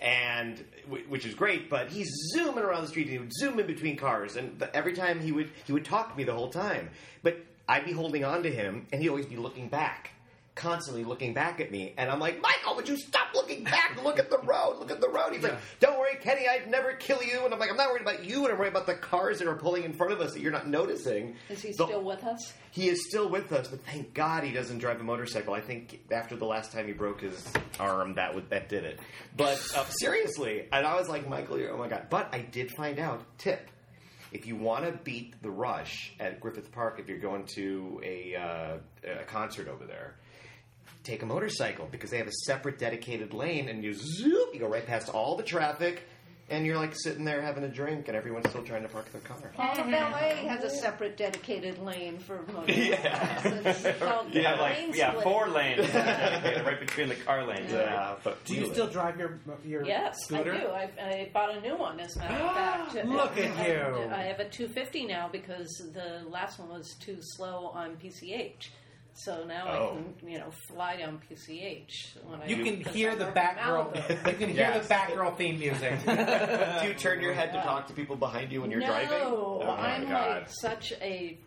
and 0.00 0.62
which 1.08 1.24
is 1.24 1.34
great. 1.34 1.70
But 1.70 1.88
he's 1.90 2.08
zooming 2.34 2.64
around 2.64 2.82
the 2.82 2.88
street, 2.88 3.04
and 3.04 3.12
he 3.12 3.18
would 3.18 3.32
zoom 3.32 3.58
in 3.60 3.66
between 3.66 3.96
cars, 3.96 4.36
and 4.36 4.58
the, 4.58 4.74
every 4.74 4.92
time 4.92 5.20
he 5.20 5.32
would 5.32 5.50
he 5.66 5.72
would 5.72 5.84
talk 5.84 6.10
to 6.12 6.16
me 6.16 6.24
the 6.24 6.34
whole 6.34 6.50
time. 6.50 6.90
But 7.22 7.38
I'd 7.68 7.84
be 7.84 7.92
holding 7.92 8.24
on 8.24 8.42
to 8.42 8.50
him, 8.50 8.86
and 8.92 9.00
he'd 9.02 9.08
always 9.08 9.26
be 9.26 9.36
looking 9.36 9.68
back. 9.68 10.10
Constantly 10.56 11.04
looking 11.04 11.32
back 11.34 11.60
at 11.60 11.70
me, 11.70 11.94
and 11.96 12.10
I'm 12.10 12.18
like, 12.18 12.40
Michael, 12.42 12.74
would 12.74 12.88
you 12.88 12.96
stop 12.96 13.28
looking 13.34 13.62
back? 13.62 14.02
Look 14.02 14.18
at 14.18 14.30
the 14.30 14.38
road. 14.38 14.78
Look 14.80 14.90
at 14.90 15.00
the 15.00 15.08
road. 15.08 15.32
He's 15.32 15.42
like, 15.44 15.58
Don't 15.78 15.98
worry, 15.98 16.16
Kenny, 16.20 16.48
I'd 16.48 16.68
never 16.68 16.94
kill 16.94 17.22
you. 17.22 17.44
And 17.44 17.54
I'm 17.54 17.60
like, 17.60 17.70
I'm 17.70 17.76
not 17.76 17.90
worried 17.90 18.02
about 18.02 18.24
you, 18.24 18.42
and 18.44 18.52
I'm 18.52 18.58
worried 18.58 18.70
about 18.70 18.86
the 18.86 18.94
cars 18.94 19.38
that 19.38 19.46
are 19.46 19.54
pulling 19.54 19.84
in 19.84 19.92
front 19.92 20.12
of 20.12 20.20
us 20.20 20.32
that 20.32 20.40
you're 20.40 20.50
not 20.52 20.66
noticing. 20.66 21.36
Is 21.48 21.62
he 21.62 21.68
The- 21.68 21.84
still 21.86 22.02
with 22.02 22.24
us? 22.24 22.52
He 22.72 22.88
is 22.88 23.06
still 23.08 23.28
with 23.28 23.52
us, 23.52 23.68
but 23.68 23.84
thank 23.86 24.12
God 24.12 24.42
he 24.44 24.52
doesn't 24.52 24.78
drive 24.78 25.00
a 25.00 25.04
motorcycle. 25.04 25.54
I 25.54 25.60
think 25.60 26.00
after 26.10 26.36
the 26.36 26.44
last 26.44 26.72
time 26.72 26.86
he 26.86 26.92
broke 26.92 27.20
his 27.20 27.46
arm, 27.78 28.14
that 28.16 28.34
would 28.34 28.50
that 28.50 28.68
did 28.68 28.84
it. 28.84 28.98
But 29.36 29.54
uh, 29.76 29.84
seriously, 29.88 30.68
and 30.72 30.86
I 30.86 30.96
was 30.96 31.08
like, 31.08 31.28
Michael, 31.28 31.58
you're, 31.58 31.72
oh 31.72 31.78
my 31.78 31.88
God! 31.88 32.08
But 32.10 32.34
I 32.34 32.40
did 32.40 32.70
find 32.72 32.98
out 32.98 33.22
tip. 33.38 33.68
If 34.32 34.46
you 34.46 34.56
want 34.56 34.84
to 34.84 34.92
beat 34.92 35.40
the 35.40 35.50
rush 35.50 36.12
at 36.20 36.40
Griffith 36.40 36.70
Park, 36.72 36.98
if 36.98 37.08
you're 37.08 37.16
going 37.20 37.46
to 37.54 38.00
a, 38.04 38.34
uh, 38.34 38.76
a 39.20 39.24
concert 39.24 39.68
over 39.68 39.86
there, 39.86 40.16
take 41.06 41.22
a 41.22 41.26
motorcycle 41.26 41.86
because 41.90 42.10
they 42.10 42.18
have 42.18 42.26
a 42.26 42.32
separate 42.44 42.78
dedicated 42.78 43.32
lane, 43.32 43.68
and 43.68 43.82
you 43.84 43.94
zoop, 43.94 44.52
you 44.52 44.60
go 44.60 44.68
right 44.68 44.84
past 44.86 45.08
all 45.08 45.36
the 45.36 45.42
traffic, 45.44 46.02
and 46.50 46.64
you're 46.66 46.76
like 46.76 46.92
sitting 46.96 47.24
there 47.24 47.40
having 47.40 47.62
a 47.64 47.68
drink, 47.68 48.08
and 48.08 48.16
everyone's 48.16 48.48
still 48.50 48.62
trying 48.64 48.82
to 48.82 48.88
park 48.88 49.10
their 49.12 49.20
car. 49.20 49.36
All 49.58 49.78
of 49.80 49.86
LA 49.88 50.34
has 50.48 50.64
a 50.64 50.70
separate 50.70 51.16
dedicated 51.16 51.78
lane 51.78 52.18
for 52.18 52.44
motorcycles. 52.52 53.84
It's 53.84 53.98
called 54.00 54.32
Yeah, 54.34 54.60
lane 54.60 54.88
like 54.88 54.96
yeah, 54.96 55.10
split. 55.10 55.24
four 55.24 55.48
lanes 55.58 55.92
right 55.94 56.78
between 56.80 57.08
the 57.08 57.14
car 57.16 57.44
lanes. 57.46 57.70
Yeah, 57.72 58.16
but 58.24 58.44
Do 58.44 58.54
you 58.56 58.72
still 58.72 58.88
drive 58.88 59.16
your 59.18 59.38
your 59.64 59.84
Yes, 59.84 60.16
scooter? 60.24 60.54
I 60.54 60.60
do. 60.60 60.66
I, 61.00 61.08
I 61.08 61.30
bought 61.32 61.56
a 61.56 61.60
new 61.60 61.76
one, 61.76 61.98
as 62.00 62.16
a 62.16 62.18
matter 62.20 62.34
of 62.34 62.54
fact. 62.92 63.06
Look 63.06 63.38
at 63.38 63.56
I- 63.58 63.66
you. 63.68 64.08
I 64.12 64.22
have 64.24 64.40
a 64.40 64.48
250 64.48 65.06
now 65.06 65.28
because 65.30 65.68
the 65.94 66.28
last 66.28 66.58
one 66.58 66.68
was 66.68 66.94
too 67.00 67.18
slow 67.20 67.68
on 67.74 67.96
PCH. 67.96 68.68
So 69.18 69.44
now 69.44 69.66
Oh. 69.68 69.98
I 69.98 70.20
can, 70.20 70.28
you 70.30 70.38
know, 70.38 70.50
fly 70.68 70.96
down 70.98 71.20
PCH. 71.30 72.16
When 72.26 72.42
I 72.42 72.46
You 72.46 72.62
can 72.62 72.80
hear 72.92 73.16
the 73.16 73.24
work 73.24 73.36
in 73.36 73.42
Batgirl. 73.42 74.08
You 74.26 74.32
can 74.36 74.48
hear 74.50 74.56
Yes. 74.58 74.86
the 74.86 74.94
Batgirl 74.94 75.36
theme 75.38 75.58
music. 75.58 75.98
Do 76.82 76.88
you 76.88 76.94
turn 76.94 77.20
your 77.22 77.32
head 77.32 77.52
to 77.52 77.62
talk 77.62 77.86
to 77.88 77.94
people 77.94 78.16
behind 78.16 78.52
you 78.52 78.60
when 78.60 78.70
you're 78.70 78.80
no, 78.80 78.86
driving? 78.86 79.18
Oh 79.22 79.62
my 79.66 79.72
I'm 79.94 80.08
God. 80.08 80.28
like 80.42 80.48
such 80.50 80.92
a. 81.00 81.38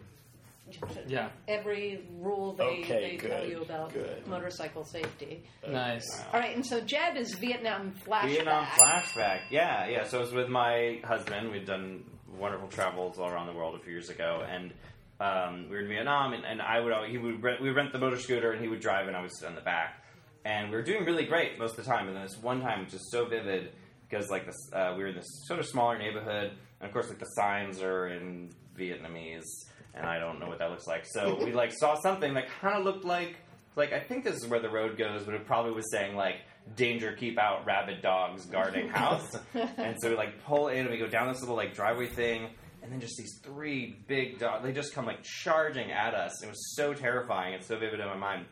Yeah. 1.07 1.29
Every 1.47 2.05
rule 2.19 2.53
they, 2.53 2.63
Okay, 2.63 3.17
they 3.19 3.27
tell 3.29 3.43
you 3.45 3.61
about 3.63 3.91
good. 3.93 4.25
motorcycle 4.27 4.83
safety. 4.85 5.43
Nice. 5.67 6.05
All 6.31 6.39
right, 6.39 6.55
and 6.55 6.63
so 6.65 6.79
Jeb 6.81 7.15
is 7.17 7.33
Vietnam 7.33 7.95
flashback. 8.05 8.27
Vietnam 8.29 8.65
flashback. 8.65 9.39
Yeah, 9.49 9.87
yeah. 9.87 10.03
So 10.03 10.19
I 10.19 10.21
was 10.21 10.31
with 10.31 10.47
my 10.49 10.99
husband. 11.03 11.51
We'd 11.51 11.65
done 11.65 12.03
wonderful 12.37 12.67
travels 12.67 13.17
all 13.17 13.29
around 13.29 13.47
the 13.47 13.53
world 13.53 13.79
a 13.79 13.83
few 13.83 13.93
years 13.93 14.09
ago, 14.09 14.45
and 14.47 14.71
um, 15.19 15.65
we 15.69 15.75
were 15.75 15.81
in 15.81 15.87
Vietnam. 15.87 16.33
And, 16.33 16.45
and 16.45 16.61
I 16.61 16.79
would 16.79 16.93
al- 16.93 17.05
he 17.05 17.17
would 17.17 17.41
rent, 17.43 17.61
we 17.61 17.69
would 17.69 17.75
rent 17.75 17.91
the 17.91 17.99
motor 17.99 18.19
scooter, 18.19 18.51
and 18.51 18.61
he 18.61 18.67
would 18.67 18.79
drive, 18.79 19.07
and 19.07 19.15
I 19.15 19.21
would 19.21 19.35
sit 19.35 19.47
on 19.47 19.55
the 19.55 19.61
back. 19.61 20.03
And 20.45 20.69
we 20.69 20.75
were 20.75 20.83
doing 20.83 21.05
really 21.05 21.25
great 21.25 21.59
most 21.59 21.77
of 21.77 21.85
the 21.85 21.91
time. 21.91 22.07
And 22.07 22.15
then 22.15 22.23
this 22.23 22.37
one 22.41 22.61
time, 22.61 22.87
just 22.89 23.11
so 23.11 23.25
vivid 23.25 23.71
because 24.09 24.29
like 24.29 24.45
this, 24.45 24.55
uh, 24.73 24.93
we 24.97 25.03
were 25.03 25.09
in 25.09 25.15
this 25.15 25.27
sort 25.45 25.59
of 25.59 25.67
smaller 25.67 25.97
neighborhood, 25.97 26.51
and 26.79 26.87
of 26.87 26.91
course, 26.91 27.09
like 27.09 27.19
the 27.19 27.25
signs 27.25 27.81
are 27.81 28.07
in 28.07 28.49
Vietnamese, 28.77 29.45
and 29.93 30.05
I 30.05 30.19
don't 30.19 30.39
know 30.39 30.47
what 30.47 30.59
that 30.59 30.71
looks 30.71 30.87
like. 30.87 31.05
So 31.05 31.37
we 31.43 31.51
like 31.53 31.71
saw 31.71 31.99
something 32.01 32.33
that 32.33 32.49
kind 32.61 32.77
of 32.77 32.85
looked 32.85 33.05
like 33.05 33.35
like 33.75 33.93
I 33.93 33.99
think 33.99 34.23
this 34.23 34.35
is 34.35 34.47
where 34.47 34.59
the 34.59 34.69
road 34.69 34.97
goes, 34.97 35.23
but 35.23 35.33
it 35.35 35.45
probably 35.45 35.71
was 35.71 35.89
saying 35.91 36.15
like 36.15 36.37
danger, 36.75 37.13
keep 37.13 37.39
out, 37.39 37.65
rabid 37.65 38.01
dogs 38.01 38.45
guarding 38.45 38.89
house. 38.89 39.37
and 39.53 39.95
so 39.99 40.09
we 40.09 40.15
like 40.15 40.43
pull 40.43 40.67
in 40.67 40.79
and 40.79 40.89
we 40.89 40.97
go 40.97 41.07
down 41.07 41.27
this 41.27 41.39
little 41.41 41.55
like 41.55 41.73
driveway 41.73 42.07
thing, 42.07 42.49
and 42.89 42.93
then 42.95 43.01
just 43.01 43.17
these 43.17 43.37
three 43.43 43.95
big 44.07 44.39
dogs. 44.39 44.63
They 44.65 44.71
just 44.71 44.95
come 44.95 45.05
like 45.05 45.21
charging 45.21 45.91
at 45.91 46.15
us. 46.15 46.43
It 46.43 46.47
was 46.49 46.75
so 46.75 46.95
terrifying. 46.95 47.53
It's 47.53 47.67
so 47.67 47.77
vivid 47.77 47.99
in 47.99 48.07
my 48.07 48.17
mind. 48.17 48.45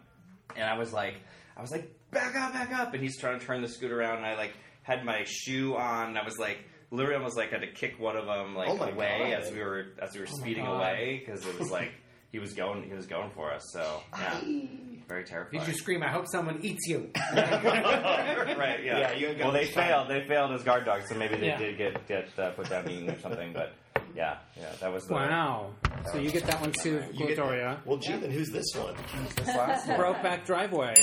And 0.55 0.63
I 0.63 0.77
was 0.77 0.93
like, 0.93 1.15
I 1.57 1.61
was 1.61 1.71
like, 1.71 1.91
back 2.11 2.35
up, 2.35 2.53
back 2.53 2.71
up. 2.71 2.93
And 2.93 3.01
he's 3.01 3.17
trying 3.19 3.39
to 3.39 3.45
turn 3.45 3.63
the 3.63 3.67
scooter 3.67 3.99
around, 3.99 4.17
and 4.17 4.25
I 4.27 4.35
like 4.35 4.53
had 4.83 5.03
my 5.03 5.23
shoe 5.25 5.75
on. 5.75 6.09
And 6.09 6.17
I 6.19 6.23
was 6.23 6.37
like, 6.37 6.59
literally 6.91 7.15
almost 7.17 7.35
like 7.35 7.49
had 7.49 7.61
to 7.61 7.71
kick 7.71 7.99
one 7.99 8.15
of 8.15 8.27
them 8.27 8.55
like 8.55 8.69
Oh 8.69 8.77
away 8.83 9.31
God. 9.31 9.41
as 9.43 9.51
we 9.51 9.59
were 9.59 9.87
as 10.01 10.13
we 10.13 10.19
were 10.21 10.27
speeding 10.27 10.67
away 10.67 11.23
because 11.25 11.45
it 11.47 11.57
was 11.57 11.71
like 11.71 11.91
he 12.31 12.37
was 12.39 12.53
going 12.53 12.83
he 12.87 12.93
was 12.93 13.07
going 13.07 13.31
for 13.31 13.51
us. 13.51 13.63
So 13.73 14.01
yeah, 14.17 14.39
very 15.07 15.23
terrifying. 15.25 15.63
Did 15.65 15.67
you 15.73 15.77
scream? 15.77 16.03
I 16.03 16.09
hope 16.09 16.27
someone 16.31 16.59
eats 16.61 16.87
you. 16.87 17.09
right? 17.33 18.83
Yeah. 18.83 18.99
Yeah, 18.99 19.13
you 19.13 19.27
got 19.33 19.39
well, 19.39 19.51
they 19.51 19.65
time. 19.65 19.87
failed. 19.87 20.09
They 20.09 20.25
failed 20.27 20.51
as 20.51 20.63
guard 20.63 20.85
dogs, 20.85 21.05
so 21.09 21.15
maybe 21.15 21.35
they 21.37 21.47
Yeah. 21.47 21.57
did 21.57 21.77
get 21.77 22.07
get 22.07 22.29
uh, 22.39 22.51
put 22.51 22.69
down 22.69 22.89
eating 22.89 23.09
or 23.09 23.19
something. 23.19 23.53
But 23.53 23.73
yeah, 24.17 24.37
yeah, 24.59 24.65
that 24.81 24.91
was 24.91 25.05
the 25.05 25.13
Wow. 25.13 25.69
So 26.11 26.17
you 26.19 26.29
get 26.31 26.43
that 26.47 26.59
one 26.59 26.71
too, 26.71 27.03
You 27.13 27.27
get- 27.27 27.37
Gloria. 27.37 27.79
Well, 27.85 27.97
gee, 27.97 28.17
then 28.17 28.31
who's 28.31 28.49
this 28.49 28.65
one? 28.75 28.95
Brokeback 29.45 30.45
Driveway. 30.45 30.95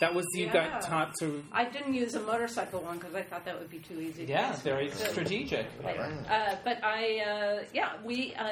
That 0.00 0.14
was 0.14 0.24
you 0.34 0.46
Yeah. 0.46 0.52
got 0.52 0.82
taught 0.82 1.12
to. 1.20 1.42
I 1.50 1.64
didn't 1.64 1.94
use 1.94 2.14
a 2.14 2.20
motorcycle 2.20 2.80
one 2.80 2.98
because 2.98 3.14
I 3.16 3.22
thought 3.22 3.44
that 3.46 3.58
would 3.58 3.70
be 3.70 3.78
too 3.80 4.00
easy. 4.00 4.26
to 4.26 4.30
Yeah, 4.32 4.50
use. 4.50 4.60
very 4.62 4.90
So- 4.90 5.06
strategic. 5.08 5.66
Uh, 5.84 6.54
but 6.64 6.84
I, 6.84 7.18
uh, 7.20 7.64
yeah, 7.72 7.94
we 8.04 8.32
uh, 8.36 8.50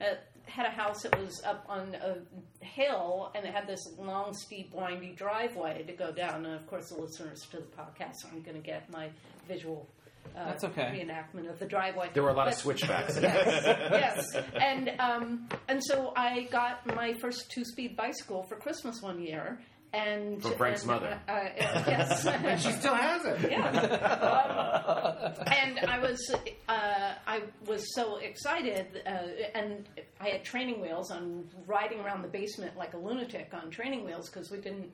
uh, 0.00 0.04
had 0.44 0.66
a 0.66 0.70
house 0.70 1.02
that 1.02 1.18
was 1.18 1.42
up 1.44 1.64
on 1.68 1.96
a 1.96 2.64
hill 2.64 3.32
and 3.34 3.44
it 3.44 3.52
had 3.52 3.66
this 3.66 3.84
long, 3.98 4.32
steep, 4.34 4.72
windy 4.72 5.12
driveway 5.16 5.82
to 5.82 5.92
go 5.92 6.12
down. 6.12 6.46
And 6.46 6.54
of 6.54 6.66
course, 6.68 6.90
the 6.90 7.00
listeners 7.00 7.40
to 7.50 7.56
the 7.56 7.62
podcast 7.76 8.14
aren't 8.30 8.44
going 8.44 8.56
to 8.56 8.62
get 8.62 8.88
my 8.90 9.10
visual. 9.48 9.88
Uh, 10.34 10.44
That's 10.46 10.64
okay. 10.64 11.04
Reenactment 11.06 11.50
of 11.50 11.58
the 11.58 11.66
driveway. 11.66 12.10
There 12.14 12.22
were 12.22 12.30
a 12.30 12.34
lot 12.34 12.48
of 12.48 12.54
But- 12.54 12.58
switchbacks. 12.60 13.18
yes, 13.22 14.24
and 14.54 14.92
um, 14.98 15.48
and 15.68 15.82
so 15.84 16.12
I 16.16 16.48
got 16.50 16.86
my 16.94 17.14
first 17.20 17.50
two-speed 17.50 17.96
bicycle 17.96 18.44
for 18.48 18.56
Christmas 18.56 19.00
one 19.02 19.20
year, 19.22 19.58
and 19.92 20.42
From 20.42 20.52
Frank's 20.54 20.82
and, 20.82 20.90
mother. 20.90 21.20
Uh, 21.28 21.32
uh, 21.32 21.48
yes, 21.86 22.26
and 22.26 22.60
she 22.60 22.72
still 22.72 22.94
has 22.94 23.24
it. 23.24 23.50
yeah. 23.50 23.68
Um, 23.68 25.34
and 25.46 25.78
I 25.80 25.98
was 26.00 26.34
uh, 26.68 27.12
I 27.26 27.42
was 27.66 27.94
so 27.94 28.16
excited, 28.16 29.02
uh, 29.06 29.10
and 29.54 29.88
I 30.20 30.28
had 30.30 30.44
training 30.44 30.80
wheels. 30.80 31.10
on 31.10 31.44
riding 31.66 32.00
around 32.00 32.22
the 32.22 32.28
basement 32.28 32.76
like 32.76 32.94
a 32.94 32.98
lunatic 32.98 33.52
on 33.52 33.70
training 33.70 34.04
wheels 34.04 34.28
because 34.30 34.50
we 34.50 34.58
didn't. 34.58 34.90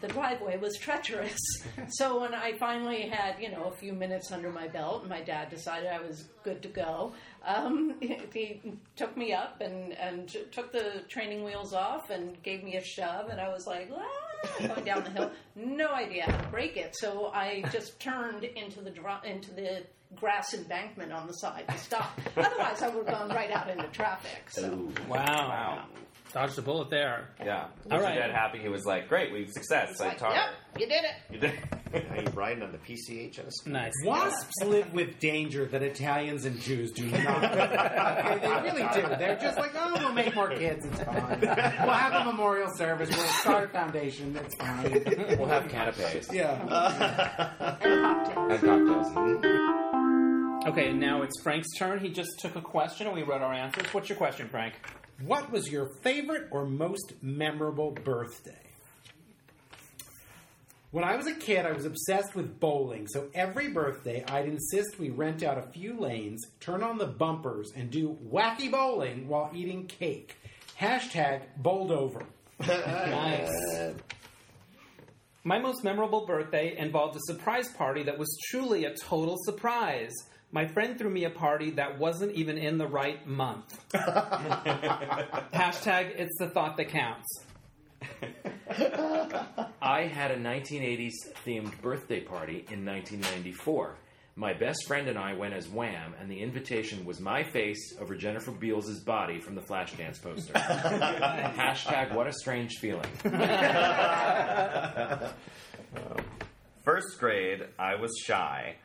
The 0.00 0.08
driveway 0.08 0.56
was 0.56 0.76
treacherous. 0.76 1.38
so 1.88 2.20
when 2.20 2.34
I 2.34 2.56
finally 2.58 3.02
had, 3.02 3.40
you 3.40 3.50
know, 3.50 3.64
a 3.64 3.76
few 3.76 3.92
minutes 3.92 4.32
under 4.32 4.50
my 4.50 4.66
belt, 4.68 5.02
and 5.02 5.10
my 5.10 5.20
dad 5.20 5.50
decided 5.50 5.88
I 5.88 6.00
was 6.00 6.24
good 6.42 6.62
to 6.62 6.68
go, 6.68 7.12
um, 7.44 7.94
he 8.00 8.60
took 8.96 9.16
me 9.16 9.32
up 9.32 9.60
and, 9.60 9.92
and 9.92 10.28
took 10.50 10.72
the 10.72 11.02
training 11.08 11.44
wheels 11.44 11.72
off 11.72 12.10
and 12.10 12.42
gave 12.42 12.64
me 12.64 12.76
a 12.76 12.82
shove, 12.82 13.28
and 13.28 13.40
I 13.40 13.48
was 13.48 13.66
like, 13.66 13.90
"Ah," 13.94 14.66
going 14.66 14.84
down 14.84 15.04
the 15.04 15.10
hill, 15.10 15.30
no 15.54 15.88
idea 15.92 16.24
how 16.24 16.36
to 16.36 16.48
brake 16.48 16.76
it. 16.76 16.96
So 16.96 17.30
I 17.32 17.64
just 17.72 17.98
turned 18.00 18.44
into 18.44 18.80
the 18.80 18.90
dro- 18.90 19.20
into 19.24 19.52
the 19.54 19.82
grass 20.14 20.54
embankment 20.54 21.12
on 21.12 21.26
the 21.26 21.32
side 21.34 21.64
to 21.68 21.78
stop. 21.78 22.18
Otherwise, 22.36 22.82
I 22.82 22.88
would 22.88 23.06
have 23.08 23.18
gone 23.18 23.28
right 23.30 23.50
out 23.50 23.68
into 23.68 23.86
traffic. 23.88 24.48
So. 24.48 24.88
Wow. 25.08 25.24
wow. 25.24 25.84
Dodged 26.36 26.58
a 26.58 26.62
bullet 26.62 26.90
there. 26.90 27.30
Yeah. 27.42 27.68
All 27.90 27.96
Was 27.96 28.02
right. 28.02 28.14
your 28.14 28.26
dad 28.26 28.30
happy? 28.34 28.58
He 28.58 28.68
was 28.68 28.84
like, 28.84 29.08
"Great, 29.08 29.32
we 29.32 29.44
have 29.44 29.52
success." 29.52 29.98
I 30.02 30.08
like, 30.08 30.18
taught 30.18 30.34
yep, 30.34 30.48
you 30.78 30.86
did 30.86 31.02
it. 31.04 31.14
You 31.32 31.38
did. 31.38 31.52
Now 32.10 32.20
you 32.20 32.26
riding 32.34 32.62
on 32.62 32.72
the 32.72 32.78
PCH 32.78 33.38
on 33.38 33.46
a. 33.46 33.68
Nice. 33.70 33.92
Wasps 34.04 34.52
live 34.66 34.92
with 34.92 35.18
danger 35.18 35.64
that 35.64 35.82
Italians 35.82 36.44
and 36.44 36.60
Jews 36.60 36.90
do 36.92 37.06
not. 37.06 37.42
okay, 37.44 38.38
they 38.42 38.48
really 38.70 38.86
do. 38.92 39.16
They're 39.16 39.38
just 39.40 39.56
like, 39.56 39.70
oh, 39.74 39.94
we'll 39.98 40.12
make 40.12 40.34
more 40.34 40.50
kids. 40.50 40.84
It's 40.84 41.00
fine. 41.02 41.40
We'll 41.40 41.48
have 41.94 42.26
a 42.26 42.30
memorial 42.30 42.68
service. 42.76 43.08
We'll 43.16 43.26
start 43.28 43.70
a 43.70 43.72
foundation. 43.72 44.36
It's 44.36 44.54
fine. 44.56 45.38
We'll 45.38 45.46
have 45.48 45.68
canapes 45.68 46.28
Yeah. 46.30 46.60
And 47.80 48.02
cocktails. 48.02 48.62
and 48.62 48.86
cocktails. 49.06 50.66
Okay, 50.68 50.90
and 50.90 51.00
now 51.00 51.22
it's 51.22 51.40
Frank's 51.42 51.68
turn. 51.78 51.98
He 52.00 52.10
just 52.10 52.38
took 52.40 52.56
a 52.56 52.60
question 52.60 53.06
and 53.06 53.16
we 53.16 53.22
wrote 53.22 53.40
our 53.40 53.54
answers. 53.54 53.86
What's 53.94 54.10
your 54.10 54.18
question, 54.18 54.48
Frank? 54.48 54.74
What 55.22 55.50
was 55.50 55.70
your 55.70 55.86
favorite 56.02 56.48
or 56.50 56.66
most 56.66 57.14
memorable 57.22 57.92
birthday? 57.92 58.52
When 60.90 61.04
I 61.04 61.16
was 61.16 61.26
a 61.26 61.34
kid, 61.34 61.66
I 61.66 61.72
was 61.72 61.84
obsessed 61.84 62.34
with 62.34 62.60
bowling, 62.60 63.06
so 63.08 63.28
every 63.34 63.68
birthday 63.68 64.24
I'd 64.28 64.46
insist 64.46 64.98
we 64.98 65.10
rent 65.10 65.42
out 65.42 65.58
a 65.58 65.70
few 65.72 65.98
lanes, 65.98 66.42
turn 66.60 66.82
on 66.82 66.98
the 66.98 67.06
bumpers, 67.06 67.72
and 67.74 67.90
do 67.90 68.16
wacky 68.30 68.70
bowling 68.70 69.26
while 69.26 69.50
eating 69.54 69.86
cake. 69.86 70.36
Hashtag 70.78 71.42
bowled 71.56 71.90
over. 71.90 72.22
Nice. 72.60 73.94
My 75.44 75.58
most 75.58 75.84
memorable 75.84 76.26
birthday 76.26 76.76
involved 76.76 77.16
a 77.16 77.20
surprise 77.22 77.68
party 77.68 78.02
that 78.04 78.18
was 78.18 78.28
truly 78.50 78.84
a 78.84 78.94
total 78.94 79.36
surprise. 79.44 80.12
My 80.52 80.66
friend 80.66 80.98
threw 80.98 81.10
me 81.10 81.24
a 81.24 81.30
party 81.30 81.70
that 81.72 81.98
wasn't 81.98 82.32
even 82.32 82.56
in 82.56 82.78
the 82.78 82.86
right 82.86 83.26
month. 83.26 83.78
Hashtag 85.52 86.12
it's 86.16 86.38
the 86.38 86.48
thought 86.48 86.76
that 86.76 86.88
counts. 86.88 87.26
I 89.82 90.02
had 90.02 90.30
a 90.30 90.36
1980s 90.36 91.12
themed 91.44 91.80
birthday 91.82 92.20
party 92.20 92.64
in 92.70 92.84
1994. 92.84 93.96
My 94.38 94.52
best 94.52 94.86
friend 94.86 95.08
and 95.08 95.18
I 95.18 95.32
went 95.32 95.54
as 95.54 95.66
Wham, 95.66 96.14
and 96.20 96.30
the 96.30 96.38
invitation 96.40 97.06
was 97.06 97.20
my 97.20 97.42
face 97.42 97.94
over 97.98 98.14
Jennifer 98.14 98.52
Beals' 98.52 99.00
body 99.00 99.40
from 99.40 99.54
the 99.54 99.62
Flashdance 99.62 100.20
poster. 100.22 100.52
Hashtag 100.54 102.14
what 102.14 102.26
a 102.26 102.32
strange 102.34 102.74
feeling. 102.78 103.08
First 106.84 107.18
grade, 107.18 107.66
I 107.78 107.94
was 107.94 108.12
shy. 108.22 108.76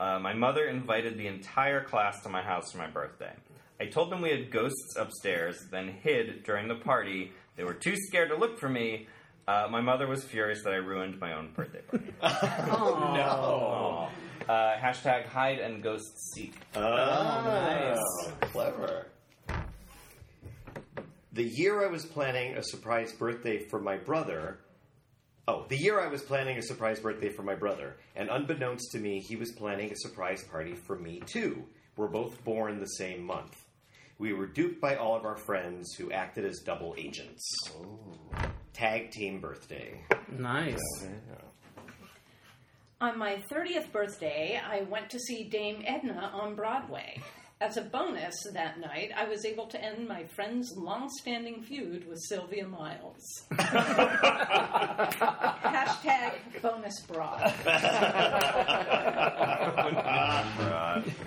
Uh, 0.00 0.18
my 0.18 0.34
mother 0.34 0.66
invited 0.66 1.16
the 1.16 1.26
entire 1.26 1.82
class 1.84 2.22
to 2.22 2.28
my 2.28 2.42
house 2.42 2.72
for 2.72 2.78
my 2.78 2.88
birthday. 2.88 3.32
I 3.80 3.86
told 3.86 4.10
them 4.10 4.20
we 4.22 4.30
had 4.30 4.50
ghosts 4.50 4.96
upstairs, 4.96 5.56
then 5.70 5.88
hid 6.02 6.42
during 6.44 6.68
the 6.68 6.74
party. 6.76 7.32
They 7.56 7.64
were 7.64 7.74
too 7.74 7.94
scared 7.96 8.30
to 8.30 8.36
look 8.36 8.58
for 8.58 8.68
me. 8.68 9.06
Uh, 9.46 9.68
my 9.70 9.80
mother 9.80 10.06
was 10.06 10.24
furious 10.24 10.62
that 10.64 10.72
I 10.72 10.76
ruined 10.76 11.20
my 11.20 11.34
own 11.34 11.52
birthday 11.54 11.80
party. 11.82 12.12
Oh, 12.22 13.12
no. 14.48 14.52
Uh, 14.52 14.76
hashtag 14.76 15.26
hide 15.26 15.58
and 15.58 15.82
ghost 15.82 16.32
seek. 16.34 16.54
Oh, 16.74 16.80
nice. 16.80 18.50
Clever. 18.52 19.06
The 21.32 21.44
year 21.44 21.84
I 21.84 21.88
was 21.90 22.04
planning 22.04 22.54
a 22.56 22.62
surprise 22.62 23.12
birthday 23.12 23.58
for 23.58 23.80
my 23.80 23.96
brother. 23.96 24.58
Oh, 25.46 25.66
the 25.68 25.76
year 25.76 26.00
I 26.00 26.08
was 26.08 26.22
planning 26.22 26.56
a 26.56 26.62
surprise 26.62 27.00
birthday 27.00 27.28
for 27.28 27.42
my 27.42 27.54
brother, 27.54 27.96
and 28.16 28.30
unbeknownst 28.30 28.92
to 28.92 28.98
me, 28.98 29.20
he 29.20 29.36
was 29.36 29.52
planning 29.52 29.92
a 29.92 29.96
surprise 29.96 30.42
party 30.42 30.74
for 30.74 30.96
me 30.96 31.20
too. 31.26 31.64
We're 31.96 32.08
both 32.08 32.42
born 32.44 32.80
the 32.80 32.86
same 32.86 33.22
month. 33.22 33.54
We 34.18 34.32
were 34.32 34.46
duped 34.46 34.80
by 34.80 34.96
all 34.96 35.14
of 35.14 35.26
our 35.26 35.36
friends 35.36 35.92
who 35.98 36.10
acted 36.10 36.46
as 36.46 36.60
double 36.60 36.94
agents. 36.96 37.42
Oh. 37.76 37.98
Tag 38.72 39.10
team 39.10 39.40
birthday. 39.40 40.00
Nice. 40.32 40.80
On 43.02 43.18
my 43.18 43.42
30th 43.52 43.92
birthday, 43.92 44.58
I 44.64 44.82
went 44.82 45.10
to 45.10 45.18
see 45.18 45.44
Dame 45.44 45.82
Edna 45.86 46.30
on 46.32 46.54
Broadway. 46.54 47.20
As 47.64 47.78
a 47.78 47.80
bonus 47.80 48.34
that 48.52 48.78
night, 48.78 49.10
I 49.16 49.24
was 49.24 49.46
able 49.46 49.66
to 49.68 49.82
end 49.82 50.06
my 50.06 50.24
friend's 50.36 50.70
long 50.76 51.08
standing 51.08 51.62
feud 51.62 52.06
with 52.06 52.18
Sylvia 52.28 52.68
Miles. 52.68 53.46
Hashtag 55.64 56.34
bonus 56.60 57.00
broad. 57.10 57.54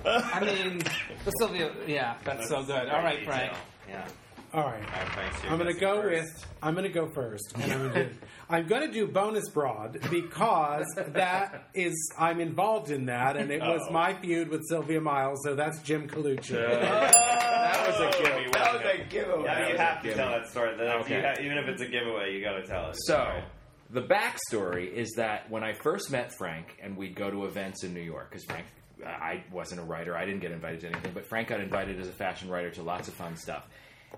I 0.06 0.40
mean, 0.42 0.78
the 1.26 1.32
Sylvia. 1.40 1.72
Yeah, 1.88 2.18
that's 2.24 2.50
so 2.50 2.62
good. 2.62 2.88
All 2.88 3.02
right, 3.02 3.26
Frank. 3.26 3.54
Yeah. 3.90 4.08
All 4.54 4.64
right. 4.64 4.74
All 4.76 5.00
right, 5.04 5.10
Frank's 5.14 5.38
I'm 5.50 5.58
going 5.58 5.74
to 5.74 5.80
go 5.80 6.02
first. 6.02 6.34
with. 6.34 6.46
I'm 6.62 6.74
going 6.74 6.88
to 6.88 6.94
go 6.94 7.08
first. 7.10 7.54
And 7.62 7.72
I'm, 7.72 7.88
gonna 7.90 8.06
do, 8.06 8.10
I'm 8.50 8.68
going 8.68 8.88
to 8.88 8.92
do 8.94 9.08
bonus 9.08 9.50
broad 9.50 10.00
because 10.10 10.86
that 10.96 11.70
is 11.74 11.94
I'm 12.18 12.40
involved 12.40 12.90
in 12.92 13.06
that, 13.08 13.36
and 13.38 13.52
it 13.52 13.60
was 13.62 13.82
Oh. 13.90 13.92
my 13.94 14.14
feud 14.22 14.48
with 14.50 14.62
Sylvia 14.70 15.02
Miles. 15.02 15.42
So 15.44 15.56
that's 15.56 15.82
Jim 15.82 16.08
Colucci. 16.08 16.56
Oh. 16.56 16.80
That 16.80 17.88
was 17.88 18.16
a 18.16 18.24
giveaway. 18.24 18.50
That 18.54 18.74
was 18.74 18.82
a 18.84 19.04
giveaway. 19.10 19.44
Yeah, 19.44 19.60
That 19.60 19.72
you 19.72 19.78
have 19.78 20.02
to 20.04 20.14
tell 20.14 20.30
that 20.32 20.48
story. 20.50 20.78
That's- 20.78 21.02
Okay. 21.06 21.16
you 21.18 21.22
ha- 21.22 21.36
even 21.42 21.58
if 21.58 21.68
it's 21.68 21.82
a 21.82 21.88
giveaway, 21.88 22.34
you 22.34 22.42
got 22.44 22.54
to 22.54 22.66
tell 22.66 22.90
it. 22.90 22.96
So, 23.06 23.42
the 23.90 24.02
backstory 24.02 24.92
is 24.92 25.12
that 25.18 25.50
when 25.50 25.64
I 25.64 25.74
first 25.74 26.10
met 26.12 26.32
Frank, 26.38 26.78
and 26.82 26.96
we'd 26.96 27.16
go 27.16 27.30
to 27.30 27.46
events 27.46 27.84
in 27.84 27.94
New 27.94 28.02
York, 28.02 28.30
because 28.30 28.46
Frank, 28.46 28.66
I 29.06 29.44
wasn't 29.52 29.82
a 29.82 29.84
writer, 29.84 30.16
I 30.18 30.26
didn't 30.26 30.42
get 30.42 30.52
invited 30.52 30.80
to 30.82 30.88
anything, 30.88 31.12
but 31.14 31.28
Frank 31.28 31.50
got 31.50 31.60
invited 31.60 32.00
as 32.00 32.08
a 32.08 32.12
fashion 32.14 32.50
writer 32.50 32.72
to 32.72 32.82
lots 32.84 33.08
of 33.10 33.14
fun 33.14 33.36
stuff. 33.36 33.68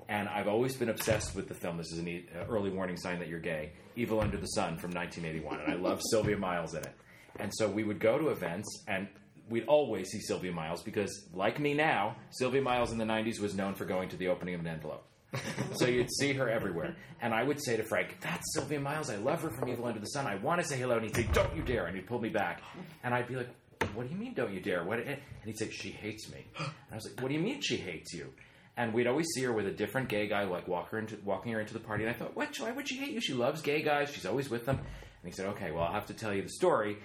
And 0.07 0.27
I've 0.27 0.47
always 0.47 0.75
been 0.75 0.89
obsessed 0.89 1.35
with 1.35 1.47
the 1.47 1.53
film. 1.53 1.77
This 1.77 1.91
is 1.91 1.99
an 1.99 2.07
e- 2.07 2.25
uh, 2.35 2.45
early 2.49 2.69
warning 2.71 2.97
sign 2.97 3.19
that 3.19 3.27
you're 3.27 3.39
gay. 3.39 3.71
Evil 3.95 4.21
Under 4.21 4.37
the 4.37 4.47
Sun 4.47 4.77
from 4.77 4.91
1981, 4.91 5.59
and 5.61 5.71
I 5.71 5.75
love 5.75 6.01
Sylvia 6.11 6.37
Miles 6.37 6.73
in 6.73 6.81
it. 6.81 6.93
And 7.39 7.51
so 7.55 7.69
we 7.69 7.83
would 7.83 7.99
go 7.99 8.17
to 8.17 8.29
events, 8.29 8.83
and 8.87 9.07
we'd 9.49 9.65
always 9.67 10.09
see 10.09 10.19
Sylvia 10.19 10.51
Miles 10.51 10.81
because, 10.83 11.27
like 11.33 11.59
me 11.59 11.73
now, 11.73 12.15
Sylvia 12.31 12.61
Miles 12.61 12.91
in 12.91 12.97
the 12.97 13.05
90s 13.05 13.39
was 13.39 13.55
known 13.55 13.75
for 13.75 13.85
going 13.85 14.09
to 14.09 14.17
the 14.17 14.27
opening 14.29 14.55
of 14.55 14.61
an 14.61 14.67
envelope. 14.67 15.05
so 15.75 15.85
you'd 15.85 16.11
see 16.11 16.33
her 16.33 16.49
everywhere. 16.49 16.95
And 17.21 17.33
I 17.33 17.43
would 17.43 17.63
say 17.63 17.77
to 17.77 17.83
Frank, 17.83 18.17
That's 18.19 18.43
Sylvia 18.55 18.79
Miles. 18.79 19.11
I 19.11 19.17
love 19.17 19.43
her 19.43 19.51
from 19.51 19.69
Evil 19.69 19.85
Under 19.85 19.99
the 19.99 20.07
Sun. 20.07 20.25
I 20.25 20.35
want 20.35 20.59
to 20.59 20.67
say 20.67 20.75
hello. 20.77 20.95
And 20.95 21.05
he'd 21.05 21.15
say, 21.15 21.27
Don't 21.33 21.55
you 21.55 21.61
dare. 21.61 21.85
And 21.85 21.95
he'd 21.95 22.07
pull 22.07 22.19
me 22.19 22.29
back. 22.29 22.61
And 23.03 23.13
I'd 23.13 23.27
be 23.27 23.35
like, 23.35 23.49
What 23.93 24.07
do 24.07 24.13
you 24.13 24.19
mean, 24.19 24.33
don't 24.33 24.51
you 24.51 24.59
dare? 24.59 24.83
What? 24.83 24.97
And 24.99 25.17
he'd 25.45 25.59
say, 25.59 25.69
She 25.69 25.91
hates 25.91 26.31
me. 26.31 26.45
And 26.57 26.67
I 26.91 26.95
was 26.95 27.05
like, 27.05 27.21
What 27.21 27.27
do 27.27 27.35
you 27.35 27.41
mean 27.41 27.61
she 27.61 27.77
hates 27.77 28.11
you? 28.11 28.33
And 28.79 28.93
we'd 28.93 29.07
always 29.07 29.27
see 29.35 29.43
her 29.43 29.51
with 29.51 29.67
a 29.67 29.71
different 29.71 30.07
gay 30.07 30.27
guy, 30.27 30.45
like 30.45 30.65
walk 30.65 30.91
her 30.91 30.99
into, 30.99 31.17
walking 31.25 31.51
her 31.51 31.59
into 31.59 31.73
the 31.73 31.81
party. 31.81 32.05
And 32.05 32.15
I 32.15 32.17
thought, 32.17 32.33
what? 32.33 32.57
Why 32.59 32.71
would 32.71 32.87
she 32.87 32.95
hate 32.95 33.11
you? 33.11 33.19
She 33.19 33.33
loves 33.33 33.61
gay 33.61 33.81
guys. 33.81 34.09
She's 34.09 34.25
always 34.25 34.49
with 34.49 34.65
them. 34.65 34.77
And 34.77 34.85
he 35.25 35.31
said, 35.31 35.47
okay, 35.47 35.71
well, 35.71 35.83
I'll 35.83 35.91
have 35.91 36.05
to 36.05 36.13
tell 36.13 36.33
you 36.33 36.43
the 36.43 36.49
story. 36.49 36.97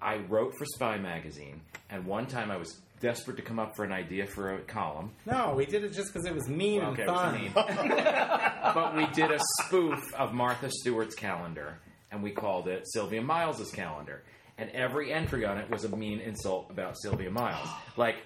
I 0.00 0.16
wrote 0.16 0.54
for 0.56 0.64
Spy 0.64 0.96
Magazine, 0.96 1.60
and 1.90 2.06
one 2.06 2.26
time 2.26 2.50
I 2.50 2.56
was 2.56 2.80
desperate 3.00 3.36
to 3.36 3.42
come 3.42 3.58
up 3.58 3.76
for 3.76 3.84
an 3.84 3.92
idea 3.92 4.26
for 4.26 4.54
a 4.54 4.60
column. 4.60 5.10
No, 5.26 5.54
we 5.54 5.66
did 5.66 5.84
it 5.84 5.92
just 5.92 6.12
because 6.12 6.26
it 6.26 6.34
was 6.34 6.48
mean 6.48 6.80
Okay, 6.82 7.02
and 7.02 7.10
it 7.10 7.12
was 7.12 7.20
fun. 7.20 7.40
mean. 7.40 7.52
but 8.74 8.96
we 8.96 9.06
did 9.08 9.30
a 9.30 9.38
spoof 9.64 10.14
of 10.14 10.32
Martha 10.32 10.70
Stewart's 10.70 11.14
calendar, 11.14 11.78
and 12.10 12.22
we 12.22 12.30
called 12.30 12.68
it 12.68 12.84
Sylvia 12.86 13.20
Miles's 13.20 13.70
calendar. 13.70 14.22
And 14.56 14.70
every 14.70 15.12
entry 15.12 15.44
on 15.44 15.58
it 15.58 15.70
was 15.70 15.84
a 15.84 15.94
mean 15.94 16.20
insult 16.20 16.70
about 16.70 16.96
Sylvia 16.98 17.30
Miles. 17.30 17.68
Like, 17.96 18.16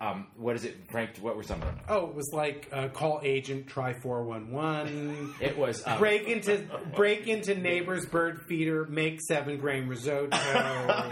um, 0.00 0.28
what 0.36 0.54
is 0.54 0.64
it, 0.64 0.76
Frank? 0.90 1.18
What 1.20 1.36
were 1.36 1.42
some 1.42 1.60
of 1.60 1.66
them? 1.66 1.80
Oh, 1.88 2.06
it 2.06 2.14
was 2.14 2.30
like 2.32 2.68
uh, 2.72 2.88
call 2.88 3.20
agent, 3.24 3.66
try 3.66 3.94
four 3.94 4.22
one 4.22 4.52
one. 4.52 5.34
It 5.40 5.58
was 5.58 5.84
um, 5.86 5.98
Break 5.98 6.28
into 6.28 6.64
break 6.94 7.26
into 7.26 7.56
neighbor's 7.56 8.06
bird 8.06 8.42
feeder, 8.48 8.84
make 8.86 9.20
seven 9.20 9.58
grain 9.58 9.88
risotto. 9.88 10.28
uh, 10.36 11.08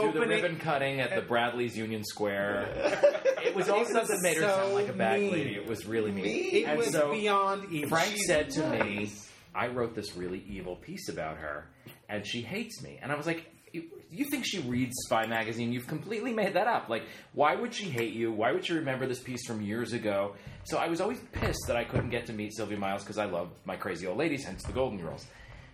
do 0.00 0.12
the 0.12 0.26
ribbon 0.26 0.56
cutting 0.58 1.00
at 1.00 1.14
the 1.14 1.22
Bradlees 1.22 1.74
Union 1.74 2.04
Square. 2.04 3.10
It 3.44 3.54
was 3.54 3.68
all 3.68 3.82
It 3.82 3.88
stuff 3.88 4.08
that 4.08 4.20
made 4.22 4.38
her 4.38 4.42
sound 4.48 4.72
like 4.72 4.88
a 4.88 4.94
bad 4.94 5.20
mean. 5.20 5.30
lady. 5.32 5.54
It 5.54 5.68
was 5.68 5.84
really 5.84 6.10
mean. 6.10 6.24
It 6.24 6.64
and 6.64 6.78
was 6.78 6.90
so 6.90 7.12
beyond 7.12 7.70
evil. 7.70 7.90
Frank 7.90 8.16
said 8.26 8.48
to 8.52 8.66
me, 8.70 9.12
I 9.54 9.66
wrote 9.68 9.94
this 9.94 10.16
really 10.16 10.42
evil 10.48 10.76
piece 10.76 11.10
about 11.10 11.36
her, 11.36 11.68
and 12.08 12.26
she 12.26 12.40
hates 12.40 12.82
me. 12.82 12.98
And 13.02 13.12
I 13.12 13.16
was 13.16 13.26
like, 13.26 13.44
you, 14.16 14.24
think 14.24 14.44
she 14.46 14.60
reads 14.60 14.94
Spy 15.06 15.26
Magazine? 15.26 15.72
You've 15.72 15.86
completely 15.86 16.32
made 16.32 16.54
that 16.54 16.66
up. 16.66 16.88
Like, 16.88 17.04
why 17.32 17.54
would 17.54 17.74
she 17.74 17.84
hate 17.84 18.14
you? 18.14 18.32
Why 18.32 18.52
would 18.52 18.64
she 18.64 18.74
remember 18.74 19.06
this 19.06 19.20
piece 19.20 19.46
from 19.46 19.60
years 19.62 19.92
ago? 19.92 20.34
So 20.64 20.78
I 20.78 20.88
was 20.88 21.00
always 21.00 21.18
pissed 21.32 21.64
that 21.66 21.76
I 21.76 21.84
couldn't 21.84 22.10
get 22.10 22.26
to 22.26 22.32
meet 22.32 22.54
Sylvia 22.54 22.78
Miles 22.78 23.02
because 23.02 23.18
I 23.18 23.26
love 23.26 23.50
my 23.64 23.76
crazy 23.76 24.06
old 24.06 24.18
ladies, 24.18 24.44
hence 24.44 24.62
the 24.62 24.72
Golden 24.72 24.98
Girls. 24.98 25.26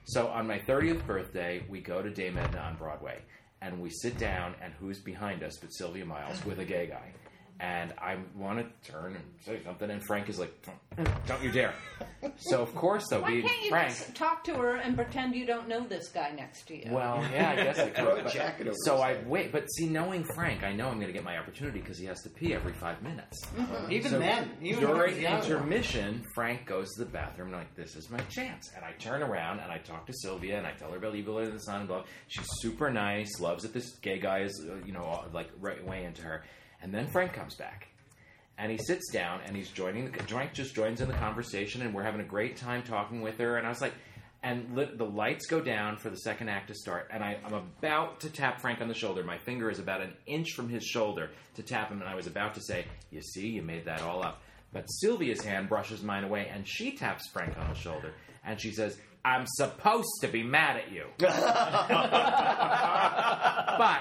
So 0.04 0.28
on 0.28 0.46
my 0.46 0.58
30th 0.58 1.06
birthday, 1.06 1.64
we 1.68 1.80
go 1.80 2.02
to 2.02 2.10
Dame 2.10 2.38
Edna 2.38 2.58
on 2.58 2.76
Broadway, 2.76 3.20
and 3.62 3.80
we 3.80 3.90
sit 3.90 4.18
down, 4.18 4.54
and 4.62 4.72
who's 4.80 4.98
behind 4.98 5.42
us 5.42 5.58
but 5.60 5.72
Sylvia 5.72 6.04
Miles 6.04 6.44
with 6.44 6.58
a 6.58 6.64
gay 6.64 6.86
guy. 6.86 7.12
And 7.60 7.92
I 7.98 8.16
want 8.36 8.58
to 8.58 8.90
turn 8.90 9.16
and 9.16 9.24
say 9.44 9.60
something, 9.62 9.90
and 9.90 10.02
Frank 10.06 10.30
is 10.30 10.38
like, 10.38 10.50
"Don't 11.26 11.42
you 11.42 11.52
dare!" 11.52 11.74
So 12.38 12.62
of 12.62 12.74
course, 12.74 13.04
though, 13.10 13.20
Why 13.20 13.32
being 13.32 13.46
can't 13.46 13.62
you 13.62 13.68
Frank, 13.68 13.88
just 13.90 14.14
talk 14.14 14.44
to 14.44 14.54
her 14.54 14.76
and 14.76 14.96
pretend 14.96 15.34
you 15.34 15.44
don't 15.44 15.68
know 15.68 15.86
this 15.86 16.08
guy 16.08 16.30
next 16.34 16.62
to 16.68 16.74
you? 16.76 16.90
well, 16.90 17.22
yeah, 17.32 17.50
I 17.50 17.56
guess 17.56 17.78
I 17.78 17.90
Throw 17.90 18.12
could. 18.12 18.20
a 18.20 18.24
but- 18.24 18.32
jacket 18.32 18.66
over 18.68 18.76
so 18.84 18.96
I 19.02 19.18
wait, 19.26 19.52
but 19.52 19.66
see, 19.74 19.86
knowing 19.88 20.24
Frank, 20.34 20.62
I 20.64 20.72
know 20.72 20.88
I'm 20.88 20.94
going 20.94 21.08
to 21.08 21.12
get 21.12 21.22
my 21.22 21.36
opportunity 21.36 21.80
because 21.80 21.98
he 21.98 22.06
has 22.06 22.22
to 22.22 22.30
pee 22.30 22.54
every 22.54 22.72
five 22.72 23.02
minutes. 23.02 23.38
Even 23.90 24.10
So 24.12 24.18
then, 24.18 24.50
even 24.62 24.88
when 24.88 24.96
I 24.96 25.02
was 25.04 25.10
during 25.12 25.20
young. 25.22 25.42
intermission, 25.42 26.24
Frank 26.34 26.64
goes 26.64 26.88
to 26.94 27.04
the 27.04 27.10
bathroom 27.10 27.48
and 27.48 27.56
I'm 27.56 27.62
like, 27.62 27.74
this 27.74 27.94
is 27.94 28.08
my 28.08 28.20
chance. 28.30 28.70
And 28.74 28.84
I 28.86 28.92
turn 28.92 29.22
around 29.22 29.60
and 29.60 29.70
I 29.70 29.76
talk 29.78 30.06
to 30.06 30.14
Sylvia 30.14 30.56
and 30.56 30.66
I 30.66 30.72
tell 30.72 30.90
her 30.92 30.96
about 30.96 31.14
Evil 31.14 31.36
Under 31.36 31.50
the 31.50 31.60
Sun. 31.60 31.80
And 31.80 31.88
blah. 31.88 32.04
She's 32.28 32.46
super 32.60 32.90
nice, 32.90 33.38
loves 33.38 33.64
that 33.64 33.74
this 33.74 33.96
gay 33.98 34.18
guy 34.18 34.40
is, 34.40 34.64
uh, 34.66 34.76
you 34.86 34.92
know, 34.94 35.24
like 35.34 35.50
right 35.60 35.84
way 35.86 36.04
into 36.04 36.22
her. 36.22 36.42
And 36.82 36.92
then 36.92 37.06
Frank 37.08 37.32
comes 37.32 37.54
back. 37.54 37.88
And 38.58 38.70
he 38.70 38.78
sits 38.78 39.10
down 39.10 39.40
and 39.46 39.56
he's 39.56 39.70
joining 39.70 40.10
the 40.10 40.18
Frank 40.24 40.52
just 40.52 40.74
joins 40.74 41.00
in 41.00 41.08
the 41.08 41.14
conversation 41.14 41.80
and 41.80 41.94
we're 41.94 42.02
having 42.02 42.20
a 42.20 42.24
great 42.24 42.56
time 42.56 42.82
talking 42.82 43.22
with 43.22 43.38
her. 43.38 43.56
And 43.56 43.66
I 43.66 43.70
was 43.70 43.80
like, 43.80 43.94
and 44.42 44.74
lit, 44.74 44.96
the 44.96 45.04
lights 45.04 45.46
go 45.46 45.60
down 45.60 45.98
for 45.98 46.08
the 46.10 46.16
second 46.16 46.48
act 46.48 46.68
to 46.68 46.74
start, 46.74 47.10
and 47.12 47.22
I, 47.22 47.36
I'm 47.44 47.52
about 47.52 48.20
to 48.20 48.30
tap 48.30 48.60
Frank 48.60 48.80
on 48.80 48.88
the 48.88 48.94
shoulder. 48.94 49.22
My 49.22 49.36
finger 49.38 49.70
is 49.70 49.78
about 49.78 50.00
an 50.00 50.14
inch 50.26 50.52
from 50.52 50.68
his 50.68 50.82
shoulder 50.82 51.30
to 51.56 51.62
tap 51.62 51.90
him, 51.90 52.00
and 52.00 52.08
I 52.08 52.14
was 52.14 52.26
about 52.26 52.54
to 52.54 52.62
say, 52.62 52.86
"You 53.10 53.20
see, 53.20 53.48
you 53.48 53.60
made 53.62 53.84
that 53.84 54.00
all 54.00 54.24
up." 54.24 54.40
But 54.72 54.86
Sylvia's 54.86 55.44
hand 55.44 55.68
brushes 55.68 56.02
mine 56.02 56.24
away, 56.24 56.50
and 56.52 56.66
she 56.66 56.92
taps 56.92 57.28
Frank 57.32 57.58
on 57.58 57.68
the 57.68 57.74
shoulder, 57.74 58.14
and 58.42 58.58
she 58.58 58.70
says, 58.72 58.96
"I'm 59.24 59.44
supposed 59.46 60.22
to 60.22 60.28
be 60.28 60.42
mad 60.42 60.76
at 60.78 60.90
you, 60.90 61.04
but." 63.78 64.00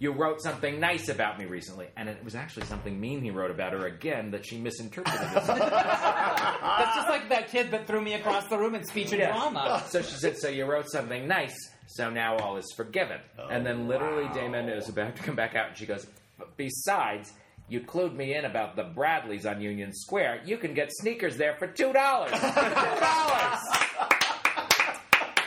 You 0.00 0.12
wrote 0.12 0.42
something 0.42 0.80
nice 0.80 1.08
about 1.08 1.38
me 1.38 1.44
recently, 1.46 1.86
and 1.96 2.08
it 2.08 2.22
was 2.24 2.34
actually 2.34 2.66
something 2.66 3.00
mean 3.00 3.22
he 3.22 3.30
wrote 3.30 3.50
about 3.52 3.72
her 3.72 3.86
again 3.86 4.32
that 4.32 4.44
she 4.44 4.58
misinterpreted. 4.58 5.20
As 5.20 5.46
That's 5.46 6.96
just 6.96 7.08
like 7.08 7.28
that 7.28 7.48
kid 7.48 7.70
that 7.70 7.86
threw 7.86 8.00
me 8.00 8.14
across 8.14 8.48
the 8.48 8.58
room 8.58 8.74
in 8.74 8.84
speech 8.84 9.12
and 9.12 9.20
Yeah. 9.20 9.32
drama. 9.32 9.84
So 9.88 10.02
she 10.02 10.14
said, 10.16 10.36
"So 10.36 10.48
you 10.48 10.64
wrote 10.66 10.90
something 10.90 11.28
nice, 11.28 11.54
so 11.86 12.10
now 12.10 12.36
all 12.38 12.56
is 12.56 12.72
forgiven." 12.76 13.20
and 13.50 13.64
then 13.64 13.82
oh, 13.82 13.88
literally, 13.88 14.28
Dame 14.34 14.54
Edna 14.54 14.72
is 14.72 14.88
about 14.88 15.14
to 15.16 15.22
come 15.22 15.36
back 15.36 15.54
out, 15.54 15.68
and 15.68 15.76
she 15.76 15.86
goes, 15.86 16.06
"But 16.38 16.56
"Besides, 16.56 17.32
you 17.68 17.80
clued 17.80 18.14
me 18.14 18.34
in 18.34 18.44
about 18.44 18.74
the 18.76 18.84
Bradlees 18.84 19.46
on 19.48 19.60
Union 19.60 19.92
Square. 19.94 20.42
You 20.44 20.56
can 20.58 20.74
get 20.74 20.90
sneakers 20.92 21.36
there 21.36 21.54
for 21.56 21.68
two 21.68 21.92
dollars. 21.92 22.32
two 22.32 22.40
dollars." 23.00 23.60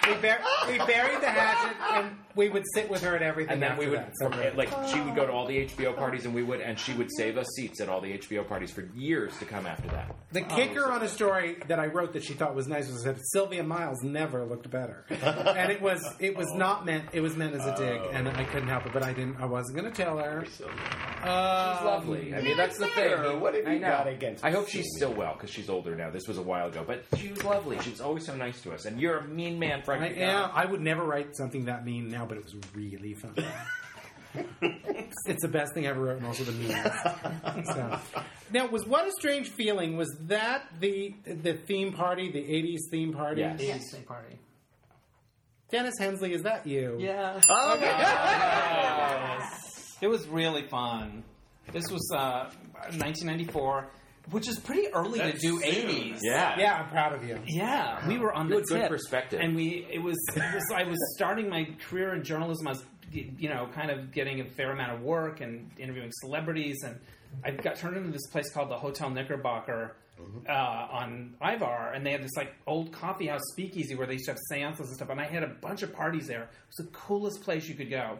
We, 0.09 0.21
bur- 0.21 0.39
we 0.67 0.77
buried 0.79 1.21
the 1.21 1.29
hatchet, 1.29 1.77
and 1.93 2.17
we 2.35 2.49
would 2.49 2.63
sit 2.73 2.89
with 2.89 3.01
her 3.03 3.15
at 3.15 3.21
everything. 3.21 3.53
And 3.53 3.61
then 3.61 3.77
we 3.77 3.87
would, 3.87 3.99
that. 3.99 4.13
So 4.19 4.27
like, 4.55 4.69
she 4.87 4.99
would 5.01 5.15
go 5.15 5.25
to 5.25 5.31
all 5.31 5.45
the 5.45 5.65
HBO 5.65 5.95
parties, 5.95 6.25
and 6.25 6.33
we 6.33 6.43
would, 6.43 6.61
and 6.61 6.79
she 6.79 6.93
would 6.93 7.09
save 7.17 7.37
us 7.37 7.47
seats 7.55 7.81
at 7.81 7.89
all 7.89 8.01
the 8.01 8.17
HBO 8.17 8.47
parties 8.47 8.71
for 8.71 8.81
years 8.95 9.37
to 9.39 9.45
come 9.45 9.65
after 9.65 9.87
that. 9.89 10.15
The 10.31 10.41
kicker 10.41 10.91
on 10.91 11.01
a 11.03 11.07
story 11.07 11.57
that 11.67 11.79
I 11.79 11.87
wrote 11.87 12.13
that 12.13 12.23
she 12.23 12.33
thought 12.33 12.53
was 12.55 12.67
nice 12.67 12.89
was 12.91 13.03
that 13.03 13.17
Sylvia 13.31 13.63
Miles 13.63 14.03
never 14.03 14.45
looked 14.45 14.69
better, 14.69 15.05
and 15.09 15.71
it 15.71 15.81
was 15.81 16.03
it 16.19 16.35
was 16.37 16.51
not 16.53 16.85
meant 16.85 17.05
it 17.13 17.21
was 17.21 17.35
meant 17.35 17.55
as 17.55 17.65
a 17.65 17.75
dig, 17.75 18.01
and 18.13 18.27
I 18.27 18.43
couldn't 18.45 18.67
help 18.67 18.85
it, 18.85 18.93
but 18.93 19.03
I 19.03 19.13
didn't 19.13 19.37
I 19.41 19.45
wasn't 19.45 19.77
going 19.79 19.91
to 19.91 20.03
tell 20.03 20.17
her. 20.17 20.43
She's 20.45 20.61
Um, 20.61 21.85
lovely. 21.85 22.33
I 22.35 22.41
mean, 22.41 22.57
that's 22.57 22.77
the 22.77 22.87
thing. 22.87 23.39
What 23.41 23.55
have 23.55 23.67
you 23.67 23.79
got 23.79 24.07
against 24.07 24.43
I 24.45 24.51
hope 24.51 24.67
she's 24.67 24.85
still 24.95 25.13
well 25.13 25.33
because 25.33 25.49
she's 25.49 25.69
older 25.69 25.95
now. 25.95 26.09
This 26.09 26.27
was 26.27 26.37
a 26.37 26.41
while 26.41 26.67
ago, 26.67 26.83
but 26.85 27.03
she 27.17 27.29
was 27.29 27.43
lovely. 27.43 27.79
She 27.79 27.89
was 27.89 28.01
always 28.01 28.25
so 28.25 28.35
nice 28.35 28.61
to 28.61 28.73
us. 28.73 28.85
And 28.85 28.99
you're 28.99 29.17
a 29.19 29.27
mean 29.27 29.57
man, 29.59 29.81
Frank. 29.83 29.96
I 29.97 30.07
am. 30.07 30.51
I 30.53 30.65
would 30.65 30.81
never 30.81 31.03
write 31.03 31.35
something 31.35 31.65
that 31.65 31.85
mean 31.85 32.09
now, 32.09 32.25
but 32.25 32.37
it 32.37 32.43
was 32.43 32.55
really 32.73 33.13
fun. 33.13 33.35
it's 34.61 35.41
the 35.41 35.47
best 35.47 35.73
thing 35.73 35.85
I 35.87 35.89
ever 35.89 36.01
wrote, 36.01 36.17
and 36.17 36.25
also 36.25 36.43
the 36.43 36.51
meanest. 36.51 37.03
So. 37.73 37.99
Now, 38.51 38.67
was 38.67 38.85
what 38.85 39.07
a 39.07 39.11
strange 39.11 39.49
feeling? 39.49 39.97
Was 39.97 40.15
that 40.27 40.65
the 40.79 41.15
the 41.25 41.53
theme 41.53 41.93
party, 41.93 42.31
the 42.31 42.41
'80s 42.41 42.89
theme 42.91 43.13
party? 43.13 43.41
Yes. 43.41 43.91
theme 43.91 44.03
party. 44.03 44.39
Dennis 45.69 45.95
Hensley, 45.99 46.33
is 46.33 46.43
that 46.43 46.65
you? 46.65 46.95
Yeah. 46.99 47.41
Oh, 47.49 47.77
It 50.01 50.07
was 50.07 50.27
really 50.27 50.61
fun. 50.67 51.23
This 51.73 51.91
was 51.91 52.09
uh, 52.15 52.45
1994, 52.95 53.89
which 54.31 54.47
is 54.47 54.59
pretty 54.59 54.87
early 54.93 55.19
That's 55.19 55.41
to 55.41 55.47
do 55.47 55.59
80s. 55.59 56.19
Yeah. 56.21 56.57
Yeah, 56.59 56.73
I'm 56.81 56.89
proud 56.89 57.13
of 57.13 57.23
you. 57.23 57.39
Yeah, 57.45 58.05
we 58.07 58.17
were 58.17 58.33
on 58.33 58.47
You 58.49 58.55
the 58.55 58.59
had 58.59 58.67
good 58.67 58.79
tip, 58.81 58.89
perspective. 58.89 59.39
and 59.41 59.55
we 59.55 59.87
it 59.91 59.99
was, 60.01 60.17
it 60.35 60.53
was 60.53 60.63
I 60.75 60.83
was 60.83 60.97
starting 61.15 61.49
my 61.49 61.67
career 61.89 62.13
in 62.13 62.23
journalism. 62.23 62.67
I 62.67 62.71
was 62.71 62.83
you 63.11 63.49
know 63.49 63.69
kind 63.73 63.89
of 63.91 64.11
getting 64.11 64.41
a 64.41 64.45
fair 64.45 64.71
amount 64.71 64.91
of 64.93 65.01
work 65.01 65.39
and 65.41 65.71
interviewing 65.77 66.11
celebrities, 66.21 66.77
and 66.83 66.99
I 67.43 67.51
got 67.51 67.75
turned 67.77 67.95
into 67.97 68.11
this 68.11 68.27
place 68.31 68.49
called 68.51 68.69
the 68.69 68.77
Hotel 68.77 69.09
Knickerbocker. 69.09 69.95
Uh, 70.49 70.51
on 70.51 71.35
Ivar, 71.43 71.91
and 71.93 72.03
they 72.03 72.11
had 72.11 72.23
this 72.23 72.35
like 72.35 72.51
old 72.65 72.91
coffee 72.91 73.27
house 73.27 73.41
speakeasy 73.51 73.93
where 73.93 74.07
they 74.07 74.13
used 74.13 74.25
to 74.25 74.31
have 74.31 74.39
seances 74.49 74.87
and 74.87 74.95
stuff. 74.95 75.09
And 75.11 75.21
I 75.21 75.25
had 75.25 75.43
a 75.43 75.47
bunch 75.61 75.83
of 75.83 75.93
parties 75.93 76.25
there. 76.25 76.41
It 76.41 76.49
was 76.75 76.87
the 76.87 76.91
coolest 76.91 77.43
place 77.43 77.69
you 77.69 77.75
could 77.75 77.91
go. 77.91 78.17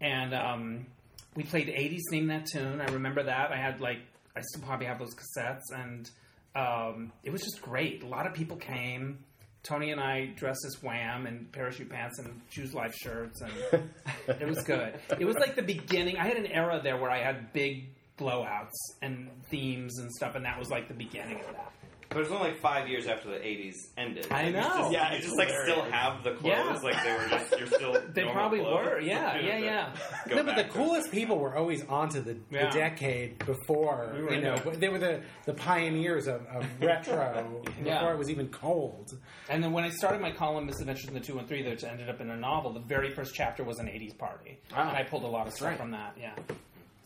And 0.00 0.32
um, 0.34 0.86
we 1.34 1.42
played 1.42 1.66
80s 1.66 1.98
Name 2.12 2.28
That 2.28 2.46
Tune. 2.46 2.80
I 2.80 2.84
remember 2.92 3.24
that. 3.24 3.50
I 3.50 3.56
had 3.56 3.80
like, 3.80 3.98
I 4.36 4.40
still 4.40 4.62
probably 4.62 4.86
have 4.86 4.98
those 4.98 5.14
cassettes. 5.14 5.72
And 5.74 6.10
um, 6.54 7.12
it 7.22 7.30
was 7.30 7.42
just 7.42 7.62
great. 7.62 8.02
A 8.02 8.06
lot 8.06 8.26
of 8.26 8.34
people 8.34 8.56
came. 8.56 9.18
Tony 9.62 9.92
and 9.92 10.00
I 10.00 10.26
dressed 10.34 10.64
as 10.66 10.82
Wham 10.82 11.26
in 11.26 11.46
parachute 11.52 11.88
pants 11.88 12.18
and 12.18 12.40
Choose 12.50 12.74
Life 12.74 12.94
shirts. 12.94 13.42
And 13.42 13.82
it 14.40 14.48
was 14.48 14.62
good. 14.64 14.94
It 15.18 15.24
was 15.24 15.36
like 15.36 15.54
the 15.54 15.62
beginning. 15.62 16.16
I 16.16 16.26
had 16.26 16.36
an 16.36 16.46
era 16.46 16.80
there 16.82 16.96
where 16.96 17.10
I 17.10 17.22
had 17.22 17.52
big 17.52 17.90
blowouts 18.18 18.70
and 19.00 19.30
themes 19.50 19.98
and 19.98 20.10
stuff. 20.12 20.34
And 20.34 20.44
that 20.44 20.58
was 20.58 20.68
like 20.68 20.88
the 20.88 20.94
beginning 20.94 21.40
of 21.40 21.46
that. 21.52 21.72
But 22.12 22.18
it 22.18 22.22
was 22.24 22.32
only 22.32 22.50
like 22.50 22.60
five 22.60 22.88
years 22.88 23.06
after 23.06 23.28
the 23.30 23.36
'80s 23.38 23.74
ended. 23.96 24.26
I 24.30 24.50
know. 24.50 24.60
Just, 24.62 24.92
yeah, 24.92 25.12
it's 25.12 25.24
just 25.24 25.38
like 25.38 25.48
still 25.48 25.82
have 25.84 26.22
the 26.24 26.32
clothes. 26.32 26.52
Yeah. 26.54 26.78
Like 26.82 27.02
they 27.02 27.12
were 27.12 27.28
just 27.28 27.58
you're 27.58 27.66
still. 27.68 27.96
They 28.14 28.24
probably 28.24 28.60
clothes. 28.60 28.86
were. 28.86 29.00
Yeah, 29.12 29.38
yeah, 29.40 29.58
yeah. 29.58 29.94
No, 30.28 30.36
but 30.44 30.56
the 30.56 30.62
back 30.62 30.66
to- 30.66 30.72
coolest 30.78 31.10
people 31.10 31.38
were 31.38 31.56
always 31.56 31.84
onto 31.86 32.20
the, 32.20 32.36
Yeah. 32.50 32.70
the 32.70 32.78
decade 32.78 33.38
before. 33.44 34.14
We 34.28 34.36
you 34.36 34.40
know, 34.42 34.54
it. 34.54 34.80
they 34.80 34.88
were 34.88 34.98
the, 34.98 35.22
the 35.46 35.54
pioneers 35.54 36.26
of, 36.28 36.44
of 36.46 36.64
retro 36.80 37.62
Yeah. 37.84 37.94
before 37.98 38.12
it 38.12 38.18
was 38.18 38.30
even 38.30 38.48
cold. 38.48 39.10
And 39.48 39.62
then 39.64 39.72
when 39.72 39.84
I 39.84 39.90
started 39.90 40.20
my 40.20 40.30
column, 40.32 40.66
Misadventures 40.66 41.08
in 41.08 41.14
the 41.14 41.20
213, 41.20 41.70
which 41.70 41.84
ended 41.84 42.08
up 42.08 42.20
in 42.20 42.30
a 42.30 42.36
novel, 42.36 42.72
the 42.72 42.80
very 42.80 43.10
first 43.10 43.34
chapter 43.34 43.64
was 43.64 43.78
an 43.78 43.86
80s 43.86 44.16
party. 44.18 44.58
Ah. 44.74 44.88
and 44.88 44.96
I 44.96 45.02
pulled 45.02 45.24
a 45.24 45.26
lot 45.26 45.46
of 45.46 45.52
stuff 45.54 45.68
right. 45.70 45.78
from 45.78 45.90
that, 45.92 46.14
yeah. 46.20 46.34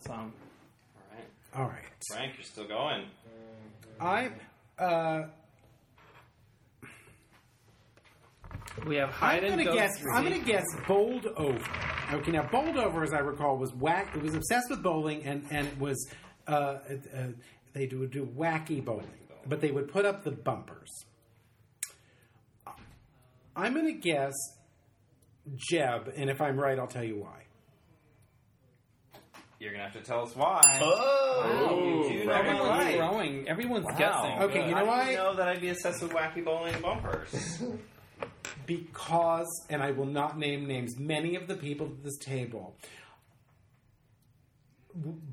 So, 0.05 0.11
All 0.13 0.21
right, 1.11 1.25
All 1.55 1.65
right, 1.65 1.85
Frank, 2.11 2.33
you're 2.37 2.43
still 2.43 2.67
going. 2.67 3.05
I. 3.99 4.29
Uh, 4.77 5.23
we 8.85 8.95
have 8.97 9.13
I'm 9.21 9.39
and 9.43 9.49
gonna 9.49 9.63
go 9.65 9.73
guess. 9.73 9.91
I'm 10.13 10.23
gonna 10.23 10.39
guess 10.39 10.65
bowled 10.87 11.25
over. 11.35 11.59
Okay, 12.13 12.31
now 12.31 12.47
bowled 12.51 12.77
over, 12.77 13.03
as 13.03 13.11
I 13.11 13.19
recall, 13.19 13.57
was 13.57 13.73
whack. 13.73 14.15
It 14.15 14.21
was 14.21 14.35
obsessed 14.35 14.69
with 14.69 14.83
bowling, 14.83 15.23
and 15.25 15.45
and 15.49 15.67
it 15.67 15.79
was 15.79 16.09
uh, 16.47 16.51
uh, 16.51 16.77
they 17.73 17.87
would 17.87 18.11
do 18.11 18.25
wacky 18.25 18.83
bowling, 18.83 19.07
but 19.47 19.61
they 19.61 19.71
would 19.71 19.87
put 19.91 20.05
up 20.05 20.23
the 20.23 20.31
bumpers. 20.31 20.89
I'm 23.55 23.73
gonna 23.73 23.93
guess 23.93 24.33
Jeb, 25.55 26.13
and 26.15 26.29
if 26.29 26.39
I'm 26.39 26.59
right, 26.59 26.77
I'll 26.77 26.87
tell 26.87 27.03
you 27.03 27.17
why. 27.17 27.46
You're 29.59 29.71
gonna 29.71 29.85
have 29.85 29.93
to 29.93 30.01
tell 30.01 30.21
us 30.23 30.35
why. 30.35 30.61
Oh, 30.81 32.03
You 32.03 32.19
do 32.19 32.25
know 32.25 32.33
very 32.33 32.49
Everyone's 32.49 32.69
right. 32.69 32.95
throwing. 32.95 33.47
Everyone's 33.49 33.85
Wow. 33.85 33.97
guessing. 33.97 34.39
Okay, 34.49 34.69
you 34.69 34.75
know 34.75 34.81
I 34.81 34.83
why? 34.83 35.05
didn't 35.05 35.15
know 35.23 35.35
that 35.35 35.47
I'd 35.47 35.61
be 35.61 35.69
obsessed 35.69 36.01
with 36.03 36.11
wacky 36.11 36.45
bowling 36.45 36.79
bumpers. 36.81 37.63
because, 38.67 39.47
and 39.69 39.81
I 39.81 39.91
will 39.91 40.05
not 40.05 40.37
name 40.37 40.67
names, 40.67 40.97
many 40.99 41.35
of 41.35 41.47
the 41.47 41.55
people 41.55 41.87
at 41.87 42.03
this 42.03 42.17
table, 42.19 42.75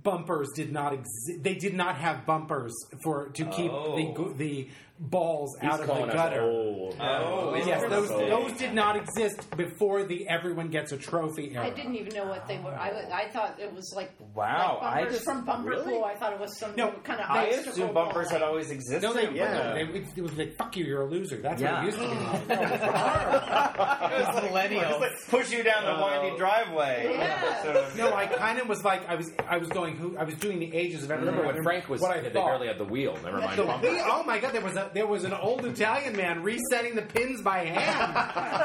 bumpers 0.03 0.49
did 0.55 0.72
not 0.72 0.93
exist. 0.93 1.43
They 1.43 1.55
did 1.55 1.75
not 1.75 1.97
have 1.97 2.27
bumpers 2.27 2.75
for 3.03 3.29
to 3.31 3.45
keep 3.47 3.70
Oh. 3.72 3.97
the 3.97 4.35
the 4.37 4.68
balls 4.99 5.57
He's 5.61 5.68
out 5.70 5.80
of 5.80 5.86
the 5.88 6.07
gutter. 6.12 6.40
old. 6.42 6.97
Oh, 7.01 7.05
oh 7.53 7.55
Yes, 7.57 7.82
those 7.90 8.09
interesting. 8.11 8.28
those 8.30 8.53
did 8.59 8.74
not 8.74 8.97
exist 8.97 9.57
before 9.57 10.05
the 10.05 10.28
everyone 10.28 10.68
gets 10.68 10.92
a 10.92 10.97
trophy 10.97 11.53
era. 11.55 11.66
I 11.66 11.70
didn't 11.70 11.97
even 11.97 12.14
know 12.14 12.26
what 12.26 12.47
they 12.47 12.59
were. 12.59 12.70
I, 12.74 12.90
I 13.12 13.28
thought 13.30 13.59
it 13.59 13.72
was 13.74 13.92
like 13.97 14.12
Wow, 14.34 14.78
like 14.80 14.92
I 14.92 14.95
bumpers 15.01 15.12
just- 15.14 15.24
from 15.24 15.45
Bumper 15.45 15.68
really? 15.70 15.92
Pool. 15.95 16.05
I 16.05 16.14
thought 16.14 16.32
it 16.32 16.38
was 16.40 16.57
some 16.57 16.74
No, 16.76 16.92
kind 17.03 17.20
of 17.20 17.28
I 17.28 17.47
obstacle 17.49 17.72
assumed 17.72 17.95
bumpers 17.95 18.30
had 18.30 18.42
always 18.42 18.70
existed. 18.70 19.03
No, 19.03 19.12
they, 19.12 19.30
Yeah. 19.34 19.53
no, 19.53 19.74
they, 19.74 19.99
it 20.16 20.22
was 20.22 20.32
like 20.38 20.57
"fuck 20.57 20.76
you, 20.76 20.84
you're 20.84 21.03
a 21.03 21.07
loser." 21.11 21.36
That's 21.42 21.61
what 21.61 21.70
Yeah. 21.70 21.82
it 21.82 21.86
used 21.86 21.99
to 21.99 22.05
be. 22.09 22.14
millennials. 24.49 25.01
Just 25.11 25.28
push 25.28 25.51
you 25.53 25.62
down 25.62 25.84
the 25.84 26.03
windy 26.05 26.36
driveway. 26.38 27.11
Yeah. 27.18 27.62
Sort 27.62 27.76
of- 27.76 27.97
no, 27.97 28.14
I 28.14 28.26
kind 28.26 28.59
of 28.59 28.68
was 28.68 28.84
like 28.84 29.09
I 29.09 29.14
was 29.16 29.32
I 29.49 29.57
was 29.59 29.68
going 29.68 29.97
who 29.97 30.16
I 30.16 30.24
was 30.24 30.34
doing 30.36 30.59
the 30.59 30.72
ages 30.74 31.03
of 31.05 31.11
everyone. 31.11 31.34
Remember 31.36 31.55
when 31.55 31.62
Frank 31.64 31.88
was? 31.88 32.01
what 32.01 32.16
I 32.16 32.20
they 32.20 32.30
thought. 32.30 32.47
barely 32.47 32.66
had 32.68 32.78
the 32.78 32.84
wheel. 32.84 33.18
Never 33.24 33.38
mind. 33.38 33.59
The 33.59 33.64
wheel- 33.64 34.05
oh 34.07 34.22
my 34.24 34.38
god, 34.38 34.53
there 34.53 34.61
was 34.62 34.76
a 34.76 34.84
there 34.93 35.07
was 35.07 35.24
an 35.24 35.32
old 35.32 35.64
Italian 35.64 36.16
man 36.16 36.43
resetting 36.43 36.95
the 36.95 37.03
pins 37.03 37.41
by 37.43 37.59
hand 37.64 38.14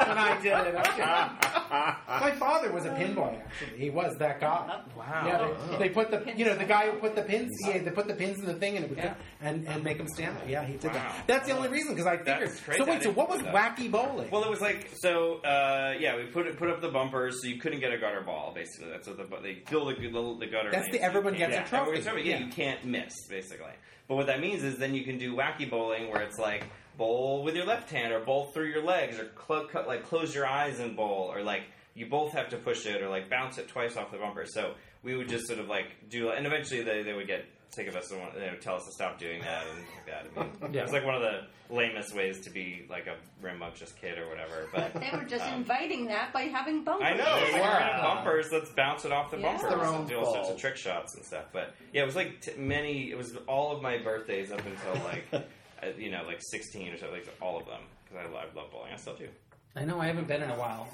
when 0.08 0.18
I 0.18 0.38
did 0.42 0.52
it. 0.52 0.74
Okay. 0.74 2.20
My 2.20 2.32
father 2.38 2.72
was 2.72 2.84
a 2.84 2.90
pin 2.94 3.14
boy. 3.14 3.38
Actually, 3.44 3.78
he 3.78 3.90
was 3.90 4.16
that 4.18 4.40
guy. 4.40 4.80
Wow. 4.96 5.22
Yeah, 5.26 5.76
they, 5.78 5.88
they 5.88 5.94
put 5.94 6.10
the 6.10 6.32
you 6.36 6.44
know 6.44 6.54
the 6.56 6.64
guy 6.64 6.90
who 6.90 6.98
put 6.98 7.14
the 7.14 7.22
pins. 7.22 7.50
Yeah, 7.66 7.78
they 7.78 7.90
put 7.90 8.06
the 8.08 8.14
pins 8.14 8.38
in 8.40 8.46
the 8.46 8.54
thing 8.54 8.76
and 8.76 8.84
it 8.84 8.88
would 8.90 8.98
Yeah. 8.98 9.14
and 9.40 9.66
and 9.68 9.82
make 9.84 9.98
them 9.98 10.08
stand. 10.08 10.36
up. 10.36 10.48
Yeah, 10.48 10.64
he 10.64 10.74
did 10.74 10.84
Wow. 10.86 10.92
that. 10.94 11.24
That's 11.26 11.48
the 11.48 11.56
only 11.56 11.68
reason 11.68 11.94
because 11.94 12.06
I 12.06 12.16
figured. 12.18 12.48
That's 12.48 12.60
crazy. 12.60 12.78
So 12.84 12.90
wait, 12.90 13.02
so 13.02 13.10
what 13.12 13.28
was 13.28 13.40
wacky 13.42 13.90
bowling? 13.90 14.30
Well, 14.30 14.44
it 14.44 14.50
was 14.50 14.60
like 14.60 14.90
so. 15.00 15.36
Uh, 15.42 15.94
yeah, 15.98 16.16
we 16.16 16.24
put 16.24 16.46
it, 16.46 16.56
put 16.58 16.68
up 16.70 16.80
the 16.80 16.88
bumpers 16.90 17.40
so 17.42 17.48
you 17.48 17.58
couldn't 17.58 17.80
get 17.80 17.92
a 17.92 17.98
gutter 17.98 18.20
ball. 18.22 18.52
Basically, 18.54 18.90
that's 18.90 19.06
what 19.08 19.16
the 19.16 19.24
they 19.42 19.54
fill 19.66 19.86
the, 19.86 19.94
the, 19.94 20.36
the 20.40 20.46
gutter. 20.46 20.70
That's 20.70 20.90
the 20.90 21.00
everyone 21.02 21.34
can't- 21.36 21.52
gets 21.52 21.68
a 21.68 21.70
trophy. 21.70 21.98
everyone 21.98 22.04
gets 22.04 22.06
a 22.06 22.28
Yeah, 22.28 22.38
Yeah. 22.38 22.44
you 22.46 22.52
can't 22.52 22.84
miss 22.84 23.12
basically. 23.28 23.72
But 24.10 24.16
what 24.16 24.26
that 24.26 24.40
means 24.40 24.64
is 24.64 24.76
then 24.76 24.92
you 24.92 25.04
can 25.04 25.18
do 25.18 25.36
wacky 25.36 25.70
bowling 25.70 26.10
where 26.10 26.20
it's 26.20 26.36
like 26.36 26.64
bowl 26.98 27.44
with 27.44 27.54
your 27.54 27.64
left 27.64 27.88
hand 27.88 28.12
or 28.12 28.18
bowl 28.18 28.46
through 28.46 28.66
your 28.66 28.82
legs 28.82 29.20
or 29.20 29.30
cl- 29.46 29.68
cut, 29.68 29.86
like 29.86 30.02
close 30.02 30.34
your 30.34 30.48
eyes 30.48 30.80
and 30.80 30.96
bowl 30.96 31.30
or 31.32 31.44
like 31.44 31.62
you 31.94 32.06
both 32.06 32.32
have 32.32 32.48
to 32.48 32.56
push 32.56 32.86
it 32.86 33.02
or 33.02 33.08
like 33.08 33.30
bounce 33.30 33.56
it 33.58 33.68
twice 33.68 33.96
off 33.96 34.10
the 34.10 34.18
bumper. 34.18 34.46
So 34.48 34.74
we 35.04 35.16
would 35.16 35.28
just 35.28 35.46
sort 35.46 35.60
of 35.60 35.68
like 35.68 36.08
do, 36.08 36.30
and 36.30 36.44
eventually 36.44 36.82
they, 36.82 37.04
they 37.04 37.12
would 37.12 37.28
get 37.28 37.44
sick 37.70 37.86
of 37.86 37.96
us 37.96 38.10
and 38.10 38.20
want, 38.20 38.34
they 38.34 38.50
would 38.50 38.60
tell 38.60 38.76
us 38.76 38.86
to 38.86 38.92
stop 38.92 39.18
doing 39.18 39.40
that 39.42 39.64
and 39.66 39.78
like 39.78 40.06
that. 40.06 40.26
I 40.36 40.64
mean, 40.64 40.72
Yeah. 40.74 40.82
it's 40.82 40.92
like 40.92 41.04
one 41.04 41.14
of 41.14 41.22
the 41.22 41.42
lamest 41.74 42.14
ways 42.16 42.40
to 42.40 42.50
be 42.50 42.84
like 42.90 43.06
a 43.06 43.14
rambunctious 43.40 43.92
kid 43.92 44.18
or 44.18 44.28
whatever. 44.28 44.68
But 44.74 44.94
They 44.94 45.10
were 45.16 45.24
just 45.24 45.44
um, 45.44 45.54
inviting 45.54 46.06
that 46.06 46.32
by 46.32 46.42
having 46.42 46.82
bumpers. 46.84 47.06
I 47.06 47.14
know. 47.16 47.36
If 47.38 47.52
They 47.52 47.60
we're 47.60 47.66
were. 47.66 47.78
gonna 47.78 48.02
bumpers, 48.02 48.46
let's 48.52 48.70
bounce 48.70 49.04
it 49.04 49.12
off 49.12 49.30
the 49.30 49.38
Yeah. 49.38 49.52
bumpers 49.52 49.70
It's 49.72 49.82
their 49.82 49.94
and 49.94 50.08
do 50.08 50.18
all 50.18 50.34
sorts 50.34 50.48
of 50.50 50.56
trick 50.58 50.76
shots 50.76 51.14
and 51.14 51.24
stuff. 51.24 51.44
But 51.52 51.74
yeah, 51.92 52.02
it 52.02 52.06
was 52.06 52.16
like 52.16 52.40
t- 52.40 52.52
many. 52.58 53.10
It 53.10 53.16
was 53.16 53.36
all 53.46 53.70
of 53.74 53.82
my 53.82 53.98
birthdays 53.98 54.50
up 54.50 54.62
until 54.66 55.04
like 55.04 55.24
uh, 55.32 55.86
you 55.96 56.10
know 56.10 56.24
like 56.26 56.38
sixteen 56.40 56.92
or 56.92 56.96
so, 56.98 57.10
like 57.10 57.28
all 57.40 57.58
of 57.58 57.66
them 57.66 57.80
because 58.04 58.26
I 58.26 58.32
love, 58.34 58.54
love 58.56 58.70
bowling. 58.72 58.92
I 58.92 58.96
still 58.96 59.14
do. 59.14 59.28
I 59.76 59.84
know, 59.84 60.00
I 60.00 60.06
haven't 60.08 60.26
been 60.26 60.42
in 60.42 60.50
a 60.50 60.58
while. 60.58 60.88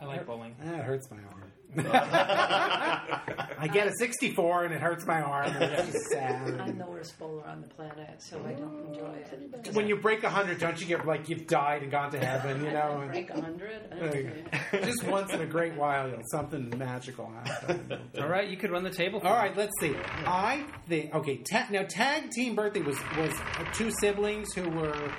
I 0.00 0.06
like 0.06 0.26
bowling. 0.26 0.56
It 0.60 0.82
hurts 0.82 1.08
my 1.10 1.18
arm. 1.18 1.49
I 1.78 3.68
get 3.72 3.86
a 3.86 3.92
64 3.98 4.64
and 4.64 4.74
it 4.74 4.80
hurts 4.80 5.06
my 5.06 5.20
arm. 5.20 5.50
And 5.50 5.62
it's 5.72 5.92
just 5.92 6.14
I'm 6.16 6.56
sad. 6.58 6.78
the 6.78 6.86
worst 6.86 7.18
bowler 7.18 7.46
on 7.46 7.62
the 7.62 7.68
planet, 7.68 8.20
so 8.22 8.40
I 8.46 8.52
don't 8.52 8.86
enjoy 8.88 9.12
it. 9.14 9.74
When 9.74 9.86
you 9.86 9.96
break 9.96 10.22
100, 10.22 10.58
don't 10.58 10.80
you 10.80 10.86
get 10.86 11.06
like 11.06 11.28
you've 11.28 11.46
died 11.46 11.82
and 11.82 11.90
gone 11.90 12.10
to 12.12 12.18
heaven, 12.18 12.64
you 12.64 12.72
know? 12.72 13.04
break 13.10 13.30
a 13.30 13.40
hundred. 13.40 14.48
Just 14.84 15.04
once 15.04 15.32
in 15.32 15.40
a 15.40 15.46
great 15.46 15.74
while, 15.74 16.08
you 16.08 16.16
know, 16.16 16.22
something 16.30 16.72
magical 16.78 17.30
happens. 17.44 17.92
All 18.18 18.28
right, 18.28 18.48
you 18.48 18.56
could 18.56 18.70
run 18.70 18.82
the 18.84 18.90
table. 18.90 19.20
For 19.20 19.26
All 19.28 19.34
me. 19.34 19.40
right, 19.48 19.56
let's 19.56 19.72
see. 19.80 19.94
I 20.26 20.64
think 20.88 21.14
okay. 21.14 21.38
Ta- 21.38 21.68
now, 21.70 21.84
tag 21.88 22.30
team 22.30 22.54
birthday 22.54 22.80
was 22.80 22.98
was 23.16 23.32
uh, 23.58 23.64
two 23.74 23.90
siblings 24.00 24.52
who 24.54 24.68
were 24.70 25.12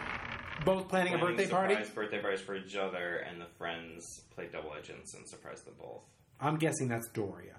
both 0.66 0.88
planning, 0.90 1.14
a 1.14 1.18
planning 1.18 1.38
birthday 1.38 1.48
party. 1.50 1.74
surprise 1.76 1.90
birthday 1.96 2.22
parties 2.22 2.42
for 2.42 2.56
each 2.56 2.76
other, 2.76 3.18
and 3.30 3.40
the 3.42 3.48
friends 3.58 4.06
played 4.36 4.52
double 4.52 4.72
agents 4.78 5.14
and 5.16 5.28
surprised 5.28 5.66
them 5.66 5.74
both. 5.80 6.02
I'm 6.42 6.58
guessing 6.58 6.88
that's 6.88 7.08
Doria. 7.10 7.56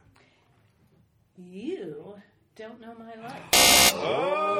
You 1.38 2.16
don't 2.56 2.80
know 2.80 2.94
my 2.98 3.14
life. 3.22 3.42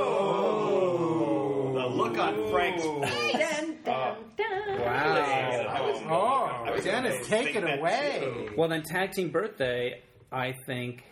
Oh, 0.05 1.73
the 1.75 1.87
look 1.89 2.17
on 2.19 2.51
Frank's. 2.51 2.83
dun, 2.85 3.77
dun, 3.85 4.17
dun. 4.37 4.81
I 4.81 5.81
was, 5.81 6.01
Oh, 6.09 6.45
I 6.67 6.71
was 6.71 6.85
Dennis, 6.85 7.15
gonna 7.15 7.25
take 7.25 7.45
think 7.47 7.57
it 7.57 7.63
that 7.65 7.79
away. 7.81 8.21
too. 8.23 8.53
Well, 8.57 8.69
then 8.69 8.83
tag 8.83 9.13
team 9.13 9.31
birthday, 9.31 10.03
I 10.31 10.53
think 10.67 11.05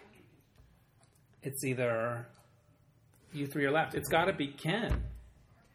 it's 1.43 1.65
either 1.65 2.27
you 3.33 3.47
three 3.47 3.65
are 3.67 3.71
left. 3.71 3.95
It's 3.95 4.09
got 4.09 4.27
to 4.27 4.33
be 4.33 4.49
Ken. 4.49 5.03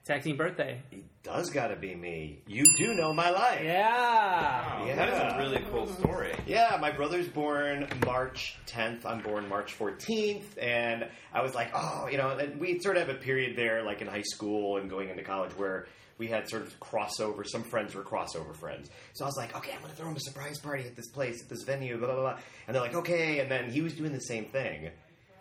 Tag 0.05 0.23
team 0.23 0.37
birthday. 0.37 0.81
Does 1.25 1.49
gotta 1.49 1.75
be 1.75 1.95
me. 1.95 2.43
You 2.45 2.63
do 2.77 2.93
know 2.93 3.11
my 3.11 3.31
life. 3.31 3.61
Yeah. 3.63 4.85
Yeah, 4.85 4.95
That 4.95 5.09
is 5.09 5.33
a 5.33 5.37
really 5.39 5.65
cool 5.71 5.87
story. 5.87 6.31
Yeah, 6.45 6.77
my 6.79 6.91
brother's 6.91 7.27
born 7.27 7.87
March 8.05 8.55
10th. 8.67 9.07
I'm 9.07 9.21
born 9.23 9.49
March 9.49 9.75
14th. 9.75 10.43
And 10.61 11.09
I 11.33 11.41
was 11.41 11.55
like, 11.55 11.71
oh, 11.73 12.07
you 12.11 12.19
know, 12.19 12.29
and 12.29 12.59
we 12.59 12.79
sort 12.79 12.97
of 12.97 13.07
have 13.07 13.15
a 13.15 13.19
period 13.19 13.57
there, 13.57 13.81
like 13.81 14.01
in 14.01 14.07
high 14.07 14.21
school 14.21 14.77
and 14.77 14.87
going 14.87 15.09
into 15.09 15.23
college, 15.23 15.51
where 15.53 15.87
we 16.19 16.27
had 16.27 16.47
sort 16.47 16.61
of 16.61 16.79
crossover. 16.79 17.43
Some 17.43 17.63
friends 17.63 17.95
were 17.95 18.03
crossover 18.03 18.55
friends. 18.55 18.91
So 19.13 19.25
I 19.25 19.27
was 19.27 19.35
like, 19.35 19.57
okay, 19.57 19.71
I'm 19.73 19.79
going 19.79 19.89
to 19.89 19.97
throw 19.97 20.07
him 20.07 20.15
a 20.15 20.19
surprise 20.19 20.59
party 20.59 20.83
at 20.83 20.95
this 20.95 21.09
place, 21.09 21.41
at 21.41 21.49
this 21.49 21.63
venue, 21.63 21.97
blah, 21.97 22.05
blah, 22.07 22.21
blah. 22.21 22.37
And 22.67 22.75
they're 22.75 22.83
like, 22.83 22.95
okay. 22.97 23.39
And 23.39 23.49
then 23.49 23.71
he 23.71 23.81
was 23.81 23.93
doing 23.95 24.13
the 24.13 24.21
same 24.21 24.45
thing, 24.45 24.91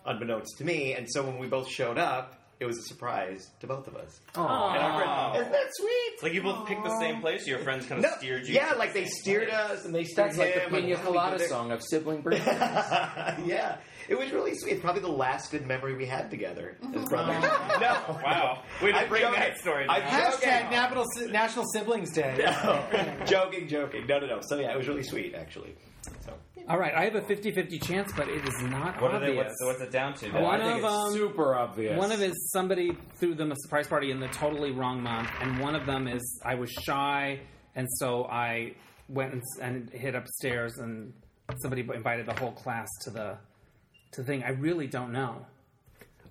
unbeknownst 0.06 0.56
to 0.58 0.64
me. 0.64 0.94
And 0.94 1.06
so 1.10 1.22
when 1.22 1.38
we 1.38 1.46
both 1.46 1.68
showed 1.68 1.98
up, 1.98 2.40
it 2.60 2.66
was 2.66 2.78
a 2.78 2.82
surprise 2.82 3.50
to 3.60 3.66
both 3.66 3.86
of 3.88 3.96
us. 3.96 4.20
And 4.34 4.44
our 4.46 4.96
friend, 4.96 5.36
isn't 5.40 5.52
that 5.52 5.70
sweet? 5.74 6.22
Like 6.22 6.32
you 6.34 6.42
both 6.42 6.66
picked 6.66 6.84
the 6.84 6.98
same 7.00 7.20
place. 7.20 7.46
Your 7.46 7.58
friends 7.58 7.86
kind 7.86 8.04
of 8.04 8.10
No, 8.10 8.16
steered 8.18 8.46
you. 8.46 8.54
yeah, 8.54 8.72
to 8.72 8.78
like 8.78 8.92
the 8.92 9.00
they 9.00 9.06
same 9.06 9.14
steered 9.22 9.48
place. 9.48 9.60
us 9.60 9.84
and 9.84 9.94
they 9.94 10.04
steered 10.04 10.28
That's 10.28 10.38
like 10.38 10.54
the 10.54 10.60
him 10.60 10.74
and 10.74 10.84
Pina 10.84 10.96
we 10.98 11.02
Colada 11.02 11.42
it. 11.42 11.48
song 11.48 11.72
of 11.72 11.82
sibling 11.82 12.20
birthdays. 12.22 12.46
yeah, 13.46 13.76
it 14.08 14.18
was 14.18 14.30
really 14.32 14.54
sweet. 14.56 14.80
Probably 14.80 15.02
the 15.02 15.08
last 15.08 15.50
good 15.50 15.66
memory 15.66 15.94
we 15.96 16.06
had 16.06 16.30
together 16.30 16.76
as 16.82 16.88
mm-hmm. 16.88 17.04
brothers. 17.04 17.42
no, 17.80 18.20
Wow. 18.24 18.62
Way 18.82 18.92
to 18.92 18.98
I'm 18.98 19.08
bring 19.08 19.22
joking. 19.22 19.40
that 19.40 19.58
story. 19.58 19.86
I'm 19.88 20.00
down. 20.02 20.32
joking. 20.32 20.48
Hashtag 20.48 20.70
National, 20.70 21.04
National 21.30 21.64
Siblings 21.72 22.12
Day. 22.12 22.34
No. 22.64 23.24
joking, 23.26 23.68
joking. 23.68 24.06
No, 24.06 24.18
no, 24.20 24.26
no. 24.26 24.38
So 24.42 24.58
yeah, 24.58 24.72
it 24.72 24.76
was 24.78 24.86
really 24.88 25.02
sweet, 25.02 25.34
actually. 25.34 25.74
So 26.24 26.32
All 26.68 26.78
right, 26.78 26.94
I 26.94 27.04
have 27.04 27.14
a 27.14 27.20
50-50 27.20 27.82
chance, 27.82 28.12
but 28.16 28.28
it 28.28 28.46
is 28.46 28.54
not 28.62 29.00
What 29.00 29.12
are 29.12 29.16
obvious. 29.16 29.30
they, 29.30 29.36
what's, 29.36 29.64
what's 29.64 29.80
it 29.82 29.90
down 29.92 30.14
to? 30.14 30.30
One 30.32 30.60
I 30.60 30.64
think 30.72 30.84
of 30.84 30.90
it's 30.90 31.04
them- 31.04 31.12
super 31.12 31.54
obvious. 31.54 31.98
One 31.98 32.12
of 32.12 32.22
is 32.22 32.50
somebody 32.52 32.92
threw 33.18 33.34
them 33.34 33.52
a 33.52 33.56
surprise 33.56 33.86
party 33.86 34.10
in 34.10 34.20
the 34.20 34.28
totally 34.28 34.70
wrong 34.70 35.02
month, 35.02 35.28
and 35.40 35.58
one 35.60 35.74
of 35.74 35.86
them 35.86 36.08
is 36.08 36.22
I 36.44 36.54
was 36.54 36.70
shy, 36.70 37.40
and 37.74 37.86
so 37.98 38.24
I 38.24 38.74
went 39.08 39.32
and, 39.34 39.42
and 39.60 39.90
hid 39.90 40.14
upstairs, 40.14 40.78
and 40.78 41.12
somebody 41.60 41.82
invited 41.94 42.26
the 42.26 42.34
whole 42.34 42.52
class 42.52 42.88
to 43.02 43.10
the 43.10 43.36
to 44.12 44.20
the 44.22 44.26
thing. 44.26 44.42
I 44.44 44.50
really 44.50 44.86
don't 44.86 45.12
know. 45.12 45.44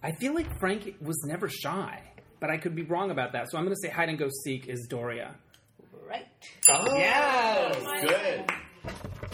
I 0.01 0.11
feel 0.13 0.33
like 0.33 0.59
Frank 0.59 0.95
was 1.01 1.21
never 1.25 1.47
shy, 1.47 2.01
but 2.39 2.49
I 2.49 2.57
could 2.57 2.75
be 2.75 2.83
wrong 2.83 3.11
about 3.11 3.33
that. 3.33 3.51
So 3.51 3.57
I'm 3.57 3.63
going 3.65 3.75
to 3.75 3.81
say 3.81 3.89
hide 3.93 4.09
and 4.09 4.17
go 4.17 4.27
seek 4.43 4.67
is 4.67 4.87
Doria. 4.89 5.35
Right. 6.09 6.25
oh, 6.69 6.97
Yes. 6.97 7.77
good. 8.01 8.51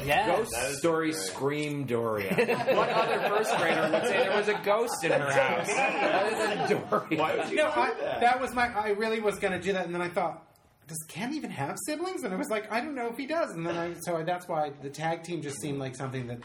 Yes. 0.05 0.27
Ghost 0.51 0.77
story 0.79 1.13
scream 1.13 1.85
Doria. 1.85 2.33
what 2.75 2.89
other 2.89 3.19
first 3.29 3.55
grader 3.57 3.89
would 3.91 4.03
say 4.03 4.17
there 4.17 4.35
was 4.37 4.47
a 4.47 4.59
ghost 4.63 5.03
in 5.03 5.11
her 5.11 5.31
house 5.31 5.69
other 5.69 6.37
than 6.55 6.69
Doria? 6.89 7.19
Why 7.19 7.35
would 7.37 7.49
you 7.49 7.57
No, 7.57 7.65
do 7.73 7.79
I, 7.79 7.93
that? 8.01 8.19
that 8.21 8.41
was 8.41 8.53
my. 8.53 8.67
I 8.77 8.89
really 8.89 9.19
was 9.19 9.39
going 9.39 9.53
to 9.53 9.59
do 9.59 9.73
that, 9.73 9.85
and 9.85 9.93
then 9.93 10.01
I 10.01 10.09
thought, 10.09 10.45
does 10.87 11.03
Ken 11.07 11.33
even 11.33 11.51
have 11.51 11.75
siblings? 11.85 12.23
And 12.23 12.33
I 12.33 12.37
was 12.37 12.49
like, 12.49 12.71
I 12.71 12.81
don't 12.81 12.95
know 12.95 13.07
if 13.07 13.17
he 13.17 13.27
does. 13.27 13.51
And 13.51 13.65
then 13.65 13.77
I, 13.77 13.93
so 14.01 14.17
I, 14.17 14.23
that's 14.23 14.47
why 14.47 14.71
the 14.81 14.89
tag 14.89 15.23
team 15.23 15.41
just 15.41 15.61
seemed 15.61 15.77
like 15.79 15.95
something 15.95 16.25
that 16.27 16.39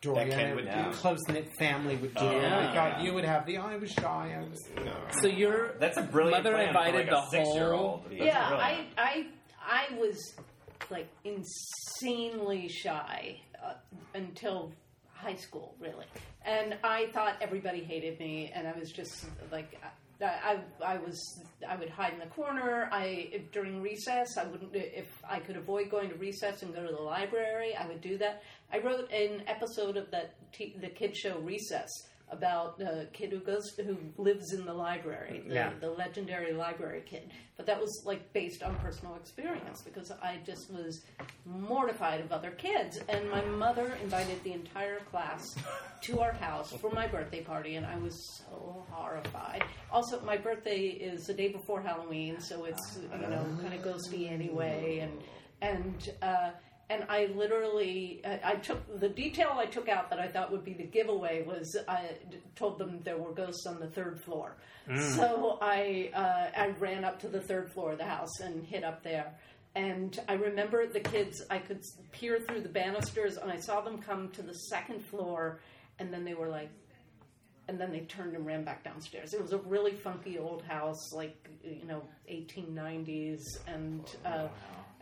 Doria 0.00 0.26
That 0.26 0.30
Ken 0.36 0.46
and 0.46 0.54
would 0.56 0.66
a 0.66 0.84
do. 0.84 0.90
close 0.92 1.18
knit 1.28 1.48
family 1.58 1.96
would 1.96 2.14
do. 2.14 2.24
and 2.24 2.54
I 2.54 2.72
thought 2.74 3.02
you 3.02 3.12
would 3.14 3.24
have 3.24 3.44
the. 3.46 3.58
I 3.58 3.76
was 3.76 3.90
shy. 3.90 4.36
I 4.38 4.48
was. 4.48 4.68
So 5.20 5.26
your 5.26 5.72
That's 5.80 5.96
a 5.96 6.02
brilliant 6.02 6.44
mother 6.44 6.54
plan 6.54 6.68
invited 6.68 6.92
for 6.92 6.98
like 6.98 7.10
the 7.10 7.16
a 7.16 7.20
whole. 7.20 7.30
six-year-old. 7.30 8.04
That's 8.10 8.14
Yeah, 8.22 8.48
brilliant. 8.50 8.88
I, 8.96 9.02
I, 9.02 9.26
I 9.90 9.98
was 9.98 10.34
like 10.90 11.08
insanely 11.24 12.68
shy 12.68 13.40
uh, 13.64 13.74
until 14.14 14.72
high 15.12 15.34
school, 15.34 15.74
really, 15.80 16.06
and 16.44 16.76
I 16.84 17.06
thought 17.12 17.36
everybody 17.40 17.82
hated 17.82 18.18
me, 18.18 18.52
and 18.54 18.66
I 18.66 18.78
was 18.78 18.90
just 18.90 19.26
like. 19.52 19.78
I, 20.20 20.58
I, 20.84 20.96
was 20.96 21.16
I 21.68 21.76
would 21.76 21.90
hide 21.90 22.12
in 22.12 22.18
the 22.18 22.26
corner. 22.26 22.88
I 22.90 23.44
during 23.52 23.80
recess 23.80 24.36
I 24.36 24.46
wouldn't 24.46 24.74
if 24.74 25.06
I 25.30 25.38
could 25.38 25.56
avoid 25.56 25.92
going 25.92 26.08
to 26.08 26.16
recess 26.16 26.62
and 26.62 26.74
go 26.74 26.84
to 26.84 26.92
the 26.92 27.00
library 27.00 27.76
I 27.76 27.86
would 27.86 28.00
do 28.00 28.18
that. 28.18 28.42
I 28.72 28.78
wrote 28.78 29.08
an 29.12 29.44
episode 29.46 29.96
of 29.96 30.10
that 30.10 30.34
t- 30.52 30.74
the 30.80 30.88
kid 30.88 31.16
show 31.16 31.38
Recess 31.38 31.88
about 32.30 32.80
a 32.80 33.06
kid 33.12 33.30
who 33.32 33.40
goes 33.40 33.70
who 33.76 33.96
lives 34.16 34.52
in 34.52 34.64
the 34.66 34.72
library, 34.74 35.42
the, 35.46 35.54
Yeah. 35.54 35.72
the 35.80 35.90
legendary 35.90 36.52
library 36.52 37.02
kid. 37.06 37.30
But 37.56 37.66
that 37.66 37.80
was 37.80 38.02
like 38.04 38.32
based 38.32 38.62
on 38.62 38.74
personal 38.76 39.14
experience 39.16 39.82
because 39.82 40.10
I 40.22 40.38
just 40.44 40.70
was 40.72 41.04
mortified 41.44 42.20
of 42.20 42.30
other 42.32 42.50
kids. 42.52 42.98
And 43.08 43.30
my 43.30 43.42
mother 43.44 43.96
invited 44.02 44.42
the 44.44 44.52
entire 44.52 44.98
class 45.10 45.56
to 46.02 46.20
our 46.20 46.32
house 46.32 46.72
for 46.80 46.90
my 46.90 47.06
birthday 47.06 47.42
party, 47.42 47.76
and 47.76 47.86
I 47.86 47.96
was 47.98 48.14
so 48.46 48.84
horrified. 48.90 49.64
Also, 49.90 50.20
my 50.22 50.36
birthday 50.36 50.86
is 50.86 51.26
the 51.26 51.34
day 51.34 51.48
before 51.48 51.80
Halloween, 51.82 52.40
so 52.40 52.64
it's 52.64 52.98
you 53.12 53.26
know 53.28 53.44
kind 53.62 53.74
of 53.74 53.80
ghosty 53.82 54.30
anyway, 54.30 54.98
and 55.00 55.12
and. 55.60 56.10
Uh, 56.22 56.50
and 56.90 57.04
I 57.08 57.26
literally, 57.34 58.20
I 58.24 58.40
I 58.52 58.54
took 58.56 58.80
the 59.00 59.08
detail 59.08 59.50
I 59.56 59.66
took 59.66 59.88
out 59.88 60.08
that 60.10 60.18
I 60.18 60.28
thought 60.28 60.50
would 60.52 60.64
be 60.64 60.72
the 60.74 60.84
giveaway 60.86 61.42
was 61.42 61.76
I 61.86 62.10
d- 62.30 62.38
told 62.56 62.78
them 62.78 63.00
there 63.04 63.18
were 63.18 63.32
ghosts 63.32 63.66
on 63.66 63.78
the 63.80 63.88
third 63.88 64.20
floor. 64.20 64.56
So 65.16 65.58
I 65.60 66.10
uh, 66.14 66.50
I 66.58 66.68
ran 66.78 67.04
up 67.04 67.18
to 67.20 67.28
the 67.28 67.40
third 67.42 67.70
floor 67.72 67.92
of 67.92 67.98
the 67.98 68.06
house 68.06 68.40
and 68.40 68.64
hid 68.64 68.84
up 68.84 69.02
there. 69.02 69.34
And 69.74 70.18
I 70.28 70.32
remember 70.32 70.86
the 70.86 71.00
kids. 71.00 71.44
I 71.50 71.58
could 71.58 71.82
peer 72.10 72.40
through 72.40 72.62
the 72.62 72.70
banisters, 72.70 73.36
and 73.36 73.52
I 73.52 73.58
saw 73.58 73.82
them 73.82 73.98
come 73.98 74.30
to 74.30 74.42
the 74.42 74.54
second 74.54 75.04
floor, 75.04 75.60
and 75.98 76.12
then 76.12 76.24
they 76.24 76.32
were 76.34 76.48
like, 76.48 76.70
and 77.68 77.78
then 77.78 77.92
they 77.92 78.00
turned 78.00 78.34
and 78.34 78.46
ran 78.46 78.64
back 78.64 78.82
downstairs. 78.82 79.34
It 79.34 79.42
was 79.42 79.52
a 79.52 79.58
really 79.58 79.92
funky 79.92 80.38
old 80.38 80.62
house, 80.62 81.12
like 81.12 81.36
you 81.62 81.84
know, 81.84 82.02
1890s, 82.30 83.42
and 83.66 84.02
uh, 84.24 84.48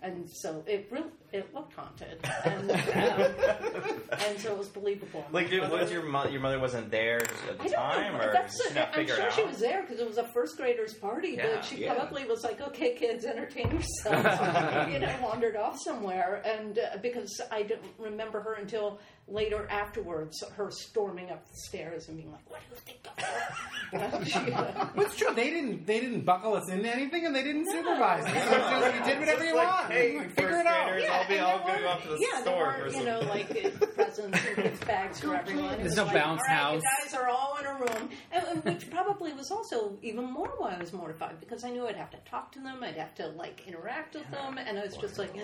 and 0.02 0.28
so 0.30 0.62
it 0.66 0.88
really 0.90 1.10
it 1.32 1.52
looked 1.54 1.74
haunted, 1.74 2.18
and 2.44 2.70
um, 2.70 4.00
and 4.26 4.38
so 4.40 4.52
it 4.52 4.58
was 4.58 4.68
believable. 4.68 5.24
Like, 5.32 5.50
did, 5.50 5.68
was 5.70 5.90
your 5.90 6.02
mo- 6.04 6.28
your 6.28 6.40
mother 6.40 6.58
wasn't 6.60 6.90
there 6.90 7.16
at 7.22 7.30
I 7.60 7.62
the 7.64 7.68
don't 7.70 7.72
time, 7.72 8.12
know. 8.12 8.20
or 8.24 8.32
That's 8.32 8.56
did 8.56 8.68
she 8.68 8.74
not 8.74 8.88
I'm 8.88 8.94
figure 8.94 9.14
sure 9.16 9.26
it 9.26 9.32
she 9.32 9.44
was 9.44 9.58
there 9.58 9.82
because 9.82 10.00
it 10.00 10.06
was 10.08 10.18
a 10.18 10.24
first 10.28 10.56
grader's 10.56 10.94
party, 10.94 11.30
Yeah, 11.36 11.56
but 11.56 11.64
she 11.64 11.82
yeah. 11.82 11.94
probably 11.94 12.24
was 12.26 12.44
like, 12.44 12.60
"Okay, 12.60 12.94
kids, 12.94 13.24
entertain 13.24 13.70
yourselves." 13.70 14.88
you 14.92 14.98
know, 14.98 15.14
wandered 15.22 15.56
off 15.56 15.78
somewhere, 15.80 16.42
and 16.46 16.78
uh, 16.78 16.96
because 17.02 17.40
I 17.50 17.62
don't 17.64 17.80
remember 17.98 18.40
her 18.40 18.54
until 18.54 18.98
later 19.28 19.66
afterwards, 19.70 20.42
her 20.56 20.70
storming 20.70 21.30
up 21.30 21.46
the 21.48 21.56
stairs 21.56 22.08
and 22.08 22.16
being 22.16 22.30
like, 22.32 22.48
"What 22.50 22.60
do 22.60 22.66
you 22.74 22.80
think 22.80 23.00
of 23.06 23.24
her?" 23.24 24.16
And 24.16 24.26
she, 24.28 24.52
uh, 24.52 24.86
It's 24.96 25.16
true. 25.16 25.32
They 25.34 25.50
didn't. 25.50 25.86
They 25.86 26.00
didn't 26.00 26.22
buckle 26.22 26.54
us 26.54 26.68
into 26.68 26.92
anything, 26.92 27.24
and 27.26 27.34
they 27.34 27.42
didn't 27.44 27.66
supervise 27.70 28.24
us. 28.24 28.32
So 28.32 28.96
you 28.96 29.04
did 29.04 29.18
whatever 29.20 29.44
you 29.44 29.56
like, 29.56 29.68
want. 29.68 29.92
hey, 29.92 30.18
Figure 30.28 30.60
it 30.60 30.66
out. 30.66 31.00
Yeah, 31.00 31.12
I'll 31.12 31.28
be 31.28 31.38
all 31.38 31.58
there 31.66 31.66
going 31.66 31.82
to 31.82 31.88
up 31.90 32.02
to 32.02 32.08
the 32.08 32.18
yeah, 32.32 32.40
store 32.42 32.74
there 32.78 32.84
were, 32.86 32.92
you 32.92 33.04
know, 33.04 33.20
like 33.20 33.50
uh, 33.50 33.86
presents 33.94 34.38
and 34.46 34.56
gift 34.56 34.86
bags 34.86 35.20
for 35.20 35.34
everyone. 35.34 35.74
It 35.74 35.78
There's 35.84 35.96
no 35.96 36.04
like, 36.04 36.14
bounce 36.14 36.40
all 36.48 36.54
right, 36.54 36.56
house. 36.62 36.82
You 36.82 37.04
guys 37.04 37.14
are 37.14 37.28
all 37.28 37.56
in 37.60 37.66
a 37.66 37.74
room, 37.74 38.10
and, 38.32 38.44
and 38.44 38.64
which 38.64 38.90
probably 38.90 39.32
was 39.34 39.50
also 39.50 39.96
even 40.02 40.24
more 40.32 40.50
why 40.58 40.74
I 40.74 40.78
was 40.78 40.92
mortified 40.92 41.38
because 41.40 41.64
I 41.64 41.70
knew 41.70 41.86
I'd 41.86 41.96
have 41.96 42.10
to 42.10 42.18
talk 42.28 42.52
to 42.52 42.60
them, 42.60 42.82
I'd 42.82 42.96
have 42.96 43.14
to 43.16 43.28
like 43.28 43.62
interact 43.66 44.14
with 44.14 44.28
them, 44.30 44.58
and 44.58 44.78
I 44.78 44.84
was 44.84 44.96
just 44.96 45.18
like, 45.18 45.34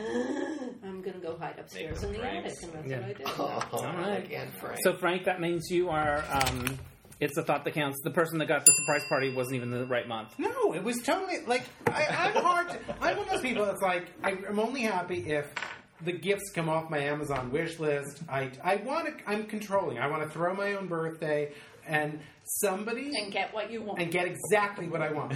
I'm 0.84 1.00
going 1.02 1.14
to 1.14 1.20
go 1.20 1.36
hide 1.38 1.58
upstairs 1.58 2.02
in 2.02 2.12
the 2.12 2.24
attic, 2.24 2.54
and 2.62 2.72
that's 2.72 2.88
Yeah. 2.88 3.00
what 3.00 3.08
I 3.08 3.12
did. 3.12 3.26
Oh, 3.38 3.71
All 3.72 3.84
right. 3.84 4.24
again, 4.24 4.50
Frank. 4.60 4.78
So 4.82 4.92
Frank, 4.94 5.24
that 5.24 5.40
means 5.40 5.70
you 5.70 5.88
are. 5.88 6.24
Um, 6.30 6.78
it's 7.20 7.36
the 7.36 7.42
thought 7.42 7.64
that 7.64 7.74
counts. 7.74 8.00
The 8.02 8.10
person 8.10 8.38
that 8.38 8.46
got 8.46 8.64
the 8.64 8.72
surprise 8.80 9.04
party 9.08 9.32
wasn't 9.32 9.56
even 9.56 9.70
the 9.70 9.86
right 9.86 10.06
month. 10.08 10.34
No, 10.38 10.74
it 10.74 10.82
was 10.82 11.00
totally 11.02 11.38
like 11.46 11.62
I, 11.86 12.06
I'm 12.08 12.42
hard. 12.42 12.68
To, 12.70 12.78
I'm 13.00 13.16
one 13.16 13.26
of 13.26 13.32
those 13.32 13.42
people 13.42 13.64
that's 13.64 13.82
like 13.82 14.08
I, 14.24 14.30
I'm 14.48 14.58
only 14.58 14.82
happy 14.82 15.30
if 15.30 15.52
the 16.04 16.12
gifts 16.12 16.50
come 16.52 16.68
off 16.68 16.90
my 16.90 16.98
Amazon 16.98 17.52
wish 17.52 17.78
list. 17.78 18.22
I 18.28 18.50
I 18.62 18.76
want 18.76 19.06
to. 19.06 19.30
I'm 19.30 19.44
controlling. 19.44 19.98
I 19.98 20.08
want 20.08 20.24
to 20.24 20.28
throw 20.28 20.52
my 20.54 20.74
own 20.74 20.88
birthday 20.88 21.52
and 21.86 22.20
somebody 22.44 23.12
And 23.16 23.32
get 23.32 23.52
what 23.54 23.70
you 23.70 23.82
want. 23.82 24.00
and 24.00 24.10
get 24.10 24.26
exactly 24.26 24.88
what 24.88 25.00
I 25.02 25.12
want. 25.12 25.34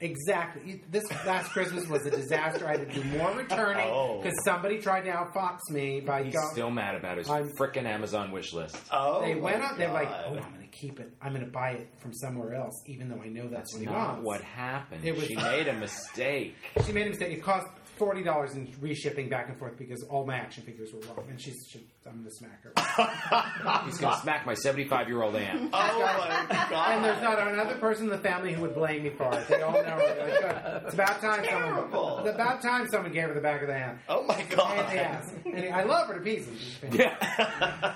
Exactly. 0.00 0.82
This 0.90 1.04
last 1.26 1.50
Christmas 1.52 1.86
was 1.88 2.04
a 2.06 2.10
disaster. 2.10 2.66
I 2.66 2.72
had 2.76 2.88
to 2.90 2.94
do 3.02 3.04
more 3.16 3.30
returning 3.32 3.86
Oh. 3.88 4.20
because 4.22 4.38
somebody 4.44 4.78
tried 4.78 5.02
to 5.02 5.10
outfox 5.10 5.58
me 5.70 6.00
by 6.00 6.24
He's 6.24 6.34
go- 6.34 6.48
still 6.52 6.70
mad 6.70 6.94
about 6.96 7.16
his 7.18 7.28
I'm- 7.30 7.50
frickin' 7.58 7.84
Amazon 7.84 8.30
wish 8.30 8.52
list. 8.52 8.76
oh, 8.92 9.22
They 9.22 9.34
went 9.34 9.60
my 9.62 9.68
on. 9.70 9.78
They're 9.78 9.92
like, 9.92 10.08
"Oh, 10.10 10.34
I'm 10.34 10.52
going 10.54 10.60
to 10.60 10.66
keep 10.70 11.00
it. 11.00 11.12
I'm 11.22 11.32
going 11.32 11.44
to 11.46 11.50
buy 11.50 11.70
it 11.70 11.88
from 11.98 12.12
somewhere 12.12 12.54
else, 12.54 12.74
even 12.86 13.08
though 13.08 13.22
I 13.22 13.28
know 13.28 13.48
that's, 13.48 13.72
That's 13.72 13.74
what 13.74 13.80
he 13.80 13.86
not 13.86 14.08
wants. 14.08 14.24
what 14.24 14.40
happened. 14.42 15.04
It 15.04 15.14
was- 15.14 15.24
she 15.26 15.36
made 15.36 15.68
a 15.68 15.72
mistake. 15.72 16.54
She 16.84 16.92
made 16.92 17.06
a 17.06 17.10
mistake. 17.10 17.32
It 17.38 17.42
cost 17.42 17.66
forty 17.96 18.22
dollars 18.22 18.54
in 18.54 18.66
reshipping 18.82 19.28
back 19.30 19.48
and 19.48 19.58
forth 19.58 19.76
because 19.78 20.02
all 20.04 20.24
my 20.26 20.36
action 20.36 20.62
figures 20.64 20.92
were 20.92 21.00
wrong, 21.00 21.26
and 21.28 21.40
she's. 21.40 21.66
She, 21.68 21.86
I'm 22.06 22.20
going 22.20 22.24
to 22.26 22.30
smack 22.30 22.62
her. 22.62 23.82
He's 23.86 23.98
gonna 23.98 24.16
smack 24.22 24.46
my 24.46 24.54
75 24.54 25.08
year 25.08 25.22
old 25.22 25.34
aunt. 25.34 25.70
Oh 25.74 26.00
my 26.00 26.46
god! 26.70 26.90
and 26.94 27.04
there's 27.04 27.20
not 27.20 27.38
another 27.48 27.74
person 27.78 28.04
in 28.04 28.10
the 28.10 28.18
family 28.18 28.52
who 28.52 28.62
would 28.62 28.74
blame 28.76 29.02
me 29.02 29.10
for 29.10 29.28
it. 29.36 29.48
They 29.48 29.60
all 29.60 29.72
know. 29.72 29.98
They're 29.98 30.82
It's 30.84 30.94
about 30.94 31.20
time 31.20 31.42
Terrible. 31.42 31.90
someone. 31.90 32.26
It's 32.28 32.34
about 32.36 32.62
time 32.62 32.86
someone 32.92 33.12
gave 33.12 33.24
her 33.28 33.34
the 33.34 33.40
back 33.40 33.60
of 33.62 33.66
the 33.68 33.74
hand. 33.74 33.98
Oh 34.08 34.22
my 34.22 34.36
And, 34.36 34.50
god! 34.50 34.86
yes. 34.94 35.32
And 35.44 35.74
I 35.74 35.82
love 35.82 36.06
her 36.06 36.14
to 36.14 36.20
pieces. 36.20 36.78
Yeah, 36.92 37.16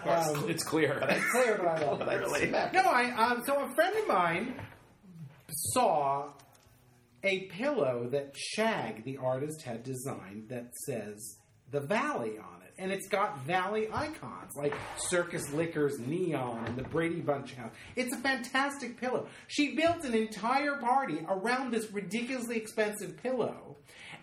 Um, 0.34 0.50
it's 0.50 0.64
clear. 0.64 0.98
It's 1.08 1.30
clear 1.30 1.56
but 1.56 1.68
I 1.68 1.84
love 1.86 2.00
her. 2.00 2.18
Really? 2.18 2.50
No, 2.50 2.80
I 2.80 3.10
um, 3.16 3.42
so 3.46 3.62
a 3.64 3.68
friend 3.74 3.96
of 3.96 4.08
mine 4.08 4.54
saw 5.72 6.30
a 7.22 7.46
pillow 7.46 8.08
that 8.12 8.34
Shag, 8.36 9.04
the 9.04 9.16
artist, 9.18 9.62
had 9.62 9.82
designed 9.82 10.48
that 10.48 10.74
says 10.86 11.36
the 11.70 11.80
Valley 11.80 12.38
on 12.38 12.62
it, 12.66 12.74
and 12.78 12.90
it's 12.90 13.08
got 13.08 13.40
Valley 13.44 13.88
icons 13.92 14.52
like 14.56 14.74
Circus 14.96 15.52
Liquors, 15.52 15.98
Neon, 15.98 16.64
and 16.66 16.76
the 16.76 16.82
Brady 16.82 17.20
Bunch 17.20 17.54
house. 17.54 17.72
It's 17.96 18.12
a 18.14 18.18
fantastic 18.18 18.98
pillow. 19.00 19.26
She 19.48 19.74
built 19.76 20.04
an 20.04 20.14
entire 20.14 20.76
party 20.76 21.18
around 21.28 21.72
this 21.72 21.90
ridiculously 21.92 22.56
expensive 22.56 23.22
pillow, 23.22 23.76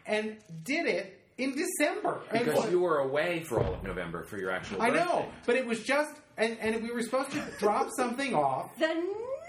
and 0.06 0.38
did 0.64 0.88
it 0.88 1.22
in 1.38 1.56
December. 1.56 2.20
Because 2.32 2.64
so- 2.64 2.70
you 2.70 2.80
were 2.80 2.98
away 3.00 3.44
for 3.44 3.62
all 3.64 3.76
of 3.76 3.84
November 3.84 4.24
for 4.24 4.38
your 4.40 4.50
actual 4.52 4.82
I 4.82 4.90
birthday. 4.90 5.06
know, 5.06 5.26
but 5.46 5.56
it 5.56 5.66
was 5.68 5.84
just, 5.84 6.10
and, 6.36 6.58
and 6.60 6.82
we 6.84 6.92
were 6.92 7.04
supposed 7.04 7.32
to 7.32 7.44
drop 7.60 7.90
something 7.96 8.34
off. 8.34 8.76
The 8.80 8.88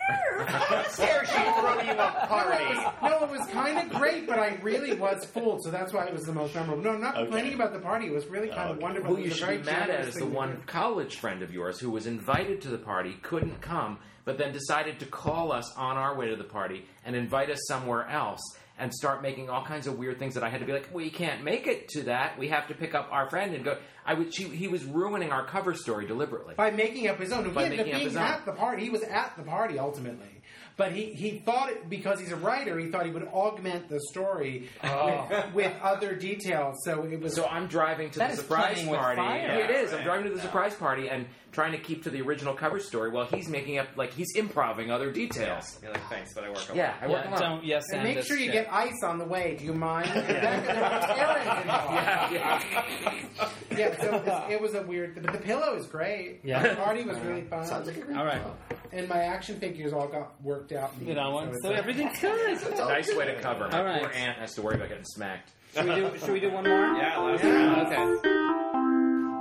nerve! 0.09 0.49
Dare 0.97 1.25
she 1.27 1.33
throw 1.33 1.81
you 1.83 1.93
a 1.93 2.27
party? 2.27 2.75
No, 3.03 3.25
it 3.25 3.31
was 3.31 3.47
kind 3.49 3.79
of 3.79 3.97
great, 3.99 4.27
but 4.27 4.39
I 4.39 4.59
really 4.63 4.95
was 4.95 5.25
fooled, 5.25 5.63
so 5.63 5.71
that's 5.71 5.93
why 5.93 6.07
it 6.07 6.13
was 6.13 6.25
the 6.25 6.33
most 6.33 6.55
memorable. 6.55 6.83
No, 6.83 6.91
I'm 6.91 7.01
not 7.01 7.15
complaining 7.15 7.55
about 7.55 7.73
the 7.73 7.79
party. 7.81 8.07
It 8.07 8.13
was 8.13 8.27
really 8.27 8.49
kind 8.49 8.71
of 8.71 8.77
Okay. 8.77 8.83
wonderful. 8.83 9.11
Who 9.11 9.17
It 9.17 9.25
you 9.25 9.31
was 9.31 9.35
a 9.35 9.37
should 9.37 9.47
very 9.47 9.59
be 9.59 9.65
mad 9.65 9.83
at 9.83 9.87
generous 9.89 10.07
is 10.09 10.15
the 10.15 10.21
thing 10.21 10.31
to 10.31 10.37
one 10.37 10.51
do. 10.53 10.63
college 10.67 11.17
friend 11.17 11.43
of 11.43 11.53
yours 11.53 11.79
who 11.81 11.91
was 11.91 12.07
invited 12.07 12.61
to 12.63 12.69
the 12.69 12.79
party, 12.79 13.17
couldn't 13.23 13.61
come, 13.61 13.99
but 14.25 14.39
then 14.39 14.53
decided 14.53 14.99
to 15.01 15.07
call 15.07 15.53
us 15.53 15.73
on 15.77 15.97
our 15.97 16.17
way 16.17 16.29
to 16.29 16.37
the 16.37 16.45
party 16.45 16.87
and 17.05 17.17
invite 17.17 17.51
us 17.51 17.59
somewhere 17.67 18.07
else 18.09 18.41
and 18.79 18.95
start 18.95 19.23
making 19.23 19.51
all 19.51 19.65
kinds 19.65 19.87
of 19.87 19.99
weird 19.99 20.19
things 20.19 20.35
that 20.35 20.45
I 20.45 20.49
had 20.49 20.61
to 20.61 20.67
be 20.67 20.73
like, 20.73 20.89
we 20.93 21.11
can't 21.11 21.43
make 21.43 21.67
it 21.67 21.89
to 21.91 22.05
that. 22.05 22.39
We 22.39 22.49
have 22.49 22.69
to 22.69 22.75
pick 22.75 22.95
up 22.95 23.09
our 23.11 23.29
friend 23.29 23.55
and 23.55 23.65
go. 23.65 23.77
I 24.07 24.15
would. 24.15 24.35
She, 24.35 24.45
he 24.45 24.69
was 24.69 24.85
ruining 24.85 25.33
our 25.33 25.45
cover 25.45 25.75
story 25.75 26.07
deliberately. 26.07 26.55
by 26.57 26.71
making 26.71 27.09
up 27.09 27.19
his 27.19 27.33
own. 27.33 27.53
By 27.53 27.63
He 27.63 27.67
ended 27.67 27.81
up 27.81 27.87
making 27.87 27.95
up 27.95 27.99
being 27.99 28.09
his 28.09 28.17
own. 28.17 28.23
at 28.23 28.45
the 28.47 28.53
party. 28.53 28.85
He 28.85 28.91
was 28.91 29.03
at 29.03 29.37
the 29.37 29.43
party 29.43 29.79
ultimately. 29.79 30.43
But 30.79 30.93
he, 30.93 31.07
he 31.13 31.41
thought 31.41 31.71
it 31.71 31.91
because 31.91 32.21
he's 32.21 32.31
a 32.31 32.37
writer. 32.37 32.79
He 32.79 32.89
thought 32.89 33.05
he 33.05 33.11
would 33.11 33.27
augment 33.27 33.89
the 33.89 34.01
story 34.11 34.69
oh. 34.85 35.27
with, 35.29 35.55
with 35.55 35.73
other 35.83 36.15
details. 36.15 36.77
So 36.85 37.03
it 37.03 37.21
was 37.21 37.35
So 37.35 37.47
I'm 37.47 37.67
driving 37.67 38.11
to 38.11 38.19
the 38.21 38.37
surprise 38.37 38.85
party. 38.85 39.17
fire. 39.17 39.39
Yeah, 39.41 39.57
it 39.57 39.71
is. 39.71 39.93
I'm 39.93 40.05
driving 40.05 40.31
to 40.31 40.37
the 40.37 40.41
surprise 40.41 40.75
party 40.77 41.09
and 41.09 41.27
trying 41.53 41.73
to 41.73 41.79
keep 41.79 42.05
to 42.05 42.11
the 42.11 42.21
original 42.23 42.55
cover 42.55 42.79
story 42.81 43.11
while 43.11 43.25
he's 43.27 43.49
making 43.49 43.79
up 43.79 43.89
like 43.97 44.13
he's 44.13 44.35
improving 44.37 44.91
other 44.91 45.11
details. 45.11 45.79
You're 45.83 45.93
like, 45.93 46.09
thanks, 46.09 46.35
but 46.35 46.45
I 46.45 46.51
work 46.51 46.71
a 46.73 46.77
Yeah, 46.77 46.95
I 47.01 47.07
work 47.09 47.25
Yeah, 47.25 47.31
alone. 47.31 47.41
don't 47.41 47.65
yes 47.65 47.85
and 47.93 48.01
and 48.07 48.15
make 48.15 48.25
sure 48.27 48.37
you 48.37 48.45
shit. 48.47 48.53
get 48.53 48.73
ice 48.73 49.03
on 49.05 49.19
the 49.19 49.25
way. 49.25 49.57
Do 49.59 49.65
you 49.65 49.75
mind? 49.75 50.09
That- 50.11 50.27
there 50.29 50.77
were 50.77 51.39
errands 51.39 51.63
involved. 51.63 51.95
Yeah, 51.95 52.33
yeah. 52.33 53.49
Yeah, 53.77 54.01
so 54.01 54.15
it 54.17 54.25
was, 54.27 54.43
it 54.51 54.61
was 54.61 54.75
a 54.75 54.83
weird. 54.83 55.15
But 55.23 55.33
the 55.33 55.39
pillow 55.39 55.77
is 55.77 55.87
great. 55.87 56.41
Yeah. 56.43 56.63
the 56.69 56.77
party 56.77 57.03
was 57.05 57.19
really 57.21 57.43
fun. 57.43 57.65
Sounds 57.67 57.87
like 57.87 57.97
a 57.97 58.01
great 58.01 58.17
All 58.17 58.25
right. 58.25 58.43
job. 58.43 58.57
and 58.93 59.09
my 59.09 59.21
action 59.23 59.59
figures 59.61 59.93
all 59.93 60.09
got 60.09 60.33
worked 60.43 60.73
out. 60.73 60.93
You 61.05 61.15
know, 61.15 61.39
it's 61.41 61.63
so 61.63 61.69
like- 61.71 61.79
everything's 61.79 62.19
good. 62.21 62.61
nice 62.79 63.15
way 63.15 63.27
to 63.27 63.41
cover. 63.41 63.69
My 63.69 63.79
All 63.79 63.85
right. 63.85 64.03
poor 64.03 64.11
aunt 64.13 64.39
has 64.39 64.55
to 64.55 64.63
worry 64.63 64.75
about 64.77 64.89
getting 64.89 65.05
smacked. 65.05 65.51
Should 65.75 65.85
we 65.87 65.95
do? 65.95 66.19
Should 66.19 66.31
we 66.31 66.41
do 66.41 66.51
one 66.51 66.65
more? 66.65 66.95
Yeah, 66.97 67.19
last 67.19 67.45
Yeah. 67.45 67.51
round. 67.51 68.19
Okay. 68.23 68.78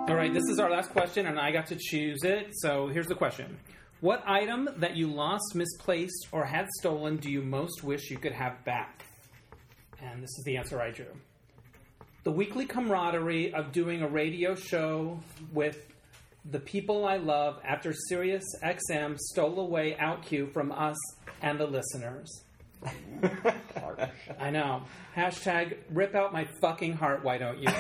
All 0.08 0.16
right, 0.16 0.34
this 0.34 0.46
is 0.50 0.58
our 0.58 0.70
last 0.70 0.92
question, 0.92 1.26
and 1.26 1.38
I 1.38 1.52
got 1.52 1.68
to 1.68 1.76
choose 1.76 2.24
it. 2.24 2.52
So 2.62 2.88
here's 2.88 3.08
the 3.08 3.16
question 3.16 3.58
What 4.00 4.24
item 4.26 4.70
that 4.78 4.96
you 4.96 5.12
lost, 5.12 5.54
misplaced, 5.54 6.28
or 6.32 6.46
had 6.46 6.66
stolen 6.80 7.18
do 7.18 7.30
you 7.30 7.42
most 7.42 7.84
wish 7.84 8.10
you 8.10 8.18
could 8.18 8.32
have 8.32 8.64
back? 8.64 9.04
And 10.02 10.24
this 10.24 10.30
is 10.30 10.44
the 10.46 10.56
answer 10.56 10.80
I 10.80 10.92
drew. 10.92 11.12
The 12.24 12.32
weekly 12.32 12.66
camaraderie 12.66 13.54
of 13.54 13.74
doing 13.74 14.02
a 14.02 14.08
radio 14.08 14.56
show 14.56 15.20
with 15.52 15.86
the 16.46 16.60
people 16.62 17.06
I 17.06 17.18
love 17.18 17.60
after 17.66 17.92
Sirius 18.08 18.46
XM 18.64 19.18
stole 19.18 19.60
away 19.60 19.98
OutQ 20.00 20.54
from 20.54 20.72
us 20.72 20.96
and 21.42 21.60
the 21.60 21.68
listeners. 21.68 22.30
I 24.40 24.50
know. 24.52 24.84
Hashtag 25.16 25.78
rip 25.90 26.14
out 26.16 26.34
my 26.34 26.46
fucking 26.62 26.94
heart, 26.94 27.24
why 27.24 27.38
don't 27.38 27.60
you? 27.60 27.68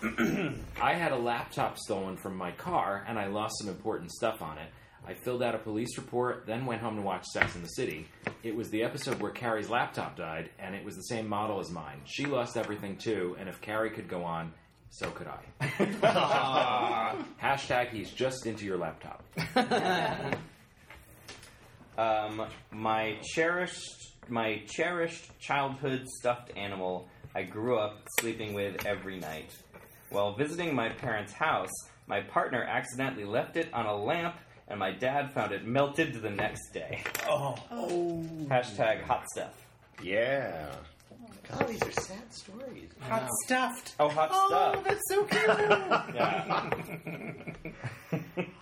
I 0.80 0.94
had 0.94 1.12
a 1.12 1.16
laptop 1.16 1.78
stolen 1.78 2.16
from 2.16 2.36
my 2.36 2.52
car 2.52 3.04
and 3.06 3.18
I 3.18 3.26
lost 3.26 3.58
some 3.58 3.68
important 3.68 4.12
stuff 4.12 4.40
on 4.40 4.58
it. 4.58 4.70
I 5.06 5.14
filled 5.14 5.42
out 5.42 5.54
a 5.54 5.58
police 5.58 5.96
report, 5.96 6.44
then 6.46 6.66
went 6.66 6.82
home 6.82 6.96
to 6.96 7.02
watch 7.02 7.24
Sex 7.26 7.54
in 7.56 7.62
the 7.62 7.68
City. 7.68 8.06
It 8.42 8.54
was 8.54 8.70
the 8.70 8.82
episode 8.82 9.20
where 9.20 9.30
Carrie's 9.30 9.70
laptop 9.70 10.16
died, 10.16 10.50
and 10.58 10.74
it 10.74 10.84
was 10.84 10.94
the 10.94 11.02
same 11.02 11.26
model 11.26 11.58
as 11.58 11.70
mine. 11.70 12.02
She 12.04 12.26
lost 12.26 12.56
everything 12.56 12.96
too, 12.96 13.34
and 13.40 13.48
if 13.48 13.60
Carrie 13.60 13.90
could 13.90 14.08
go 14.08 14.24
on, 14.24 14.52
so 14.90 15.10
could 15.10 15.26
I. 15.26 15.40
Hashtag 17.42 17.88
he's 17.90 18.10
just 18.10 18.46
into 18.46 18.66
your 18.66 18.76
laptop. 18.76 19.24
Um, 22.00 22.46
my 22.72 23.18
cherished, 23.22 24.14
my 24.30 24.62
cherished 24.66 25.38
childhood 25.38 26.06
stuffed 26.08 26.50
animal 26.56 27.08
I 27.34 27.42
grew 27.42 27.78
up 27.78 28.06
sleeping 28.18 28.54
with 28.54 28.86
every 28.86 29.18
night. 29.18 29.54
While 30.08 30.34
visiting 30.34 30.74
my 30.74 30.88
parents' 30.88 31.32
house, 31.32 31.70
my 32.06 32.22
partner 32.22 32.64
accidentally 32.64 33.24
left 33.24 33.56
it 33.56 33.68
on 33.72 33.84
a 33.86 33.94
lamp, 33.94 34.36
and 34.66 34.80
my 34.80 34.92
dad 34.92 35.32
found 35.32 35.52
it 35.52 35.66
melted 35.66 36.14
the 36.14 36.30
next 36.30 36.72
day. 36.72 37.02
Oh. 37.28 37.54
oh. 37.70 38.24
Hashtag 38.46 39.02
hot 39.02 39.26
stuff. 39.30 39.54
Yeah. 40.02 40.74
God, 41.48 41.68
these 41.68 41.82
are 41.82 41.92
sad 41.92 42.32
stories. 42.32 42.90
hot 43.00 43.28
stuffed. 43.44 43.94
Oh, 44.00 44.08
hot 44.08 44.30
stuff. 44.30 44.76
Oh, 44.76 44.82
that's 44.82 45.02
so 45.08 45.24
cute. 45.24 45.46
Yeah. 48.32 48.46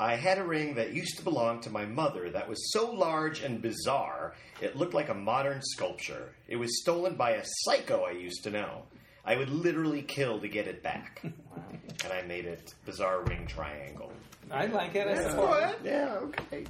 I 0.00 0.14
had 0.14 0.38
a 0.38 0.44
ring 0.44 0.76
that 0.76 0.94
used 0.94 1.16
to 1.16 1.24
belong 1.24 1.60
to 1.62 1.70
my 1.70 1.84
mother 1.84 2.30
that 2.30 2.48
was 2.48 2.72
so 2.72 2.92
large 2.92 3.40
and 3.40 3.60
bizarre, 3.60 4.34
it 4.60 4.76
looked 4.76 4.94
like 4.94 5.08
a 5.08 5.14
modern 5.14 5.60
sculpture. 5.60 6.34
It 6.46 6.54
was 6.54 6.80
stolen 6.80 7.16
by 7.16 7.32
a 7.32 7.44
psycho 7.64 8.04
I 8.04 8.12
used 8.12 8.44
to 8.44 8.50
know. 8.50 8.84
I 9.24 9.36
would 9.36 9.50
literally 9.50 10.02
kill 10.02 10.38
to 10.40 10.48
get 10.48 10.68
it 10.68 10.84
back. 10.84 11.20
and 11.24 12.12
I 12.12 12.22
made 12.22 12.44
it 12.44 12.74
bizarre 12.86 13.22
ring 13.24 13.46
triangle. 13.48 14.12
I 14.52 14.66
like 14.66 14.94
it. 14.94 15.08
It's 15.08 15.22
That's 15.22 15.34
fun. 15.34 15.74
good. 15.82 15.90
Yeah, 15.90 16.18
okay. 16.22 16.64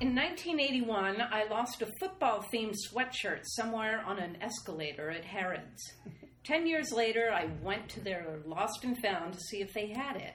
In 0.00 0.14
1981, 0.14 1.16
I 1.32 1.44
lost 1.50 1.80
a 1.82 1.88
football 1.98 2.44
themed 2.54 2.74
sweatshirt 2.92 3.40
somewhere 3.44 4.02
on 4.06 4.18
an 4.18 4.36
escalator 4.42 5.10
at 5.10 5.24
Harrods. 5.24 5.82
Ten 6.44 6.66
years 6.66 6.92
later, 6.92 7.30
I 7.32 7.48
went 7.62 7.88
to 7.90 8.00
their 8.00 8.38
lost 8.44 8.84
and 8.84 8.96
found 9.02 9.32
to 9.32 9.40
see 9.40 9.60
if 9.60 9.72
they 9.72 9.88
had 9.88 10.16
it. 10.16 10.34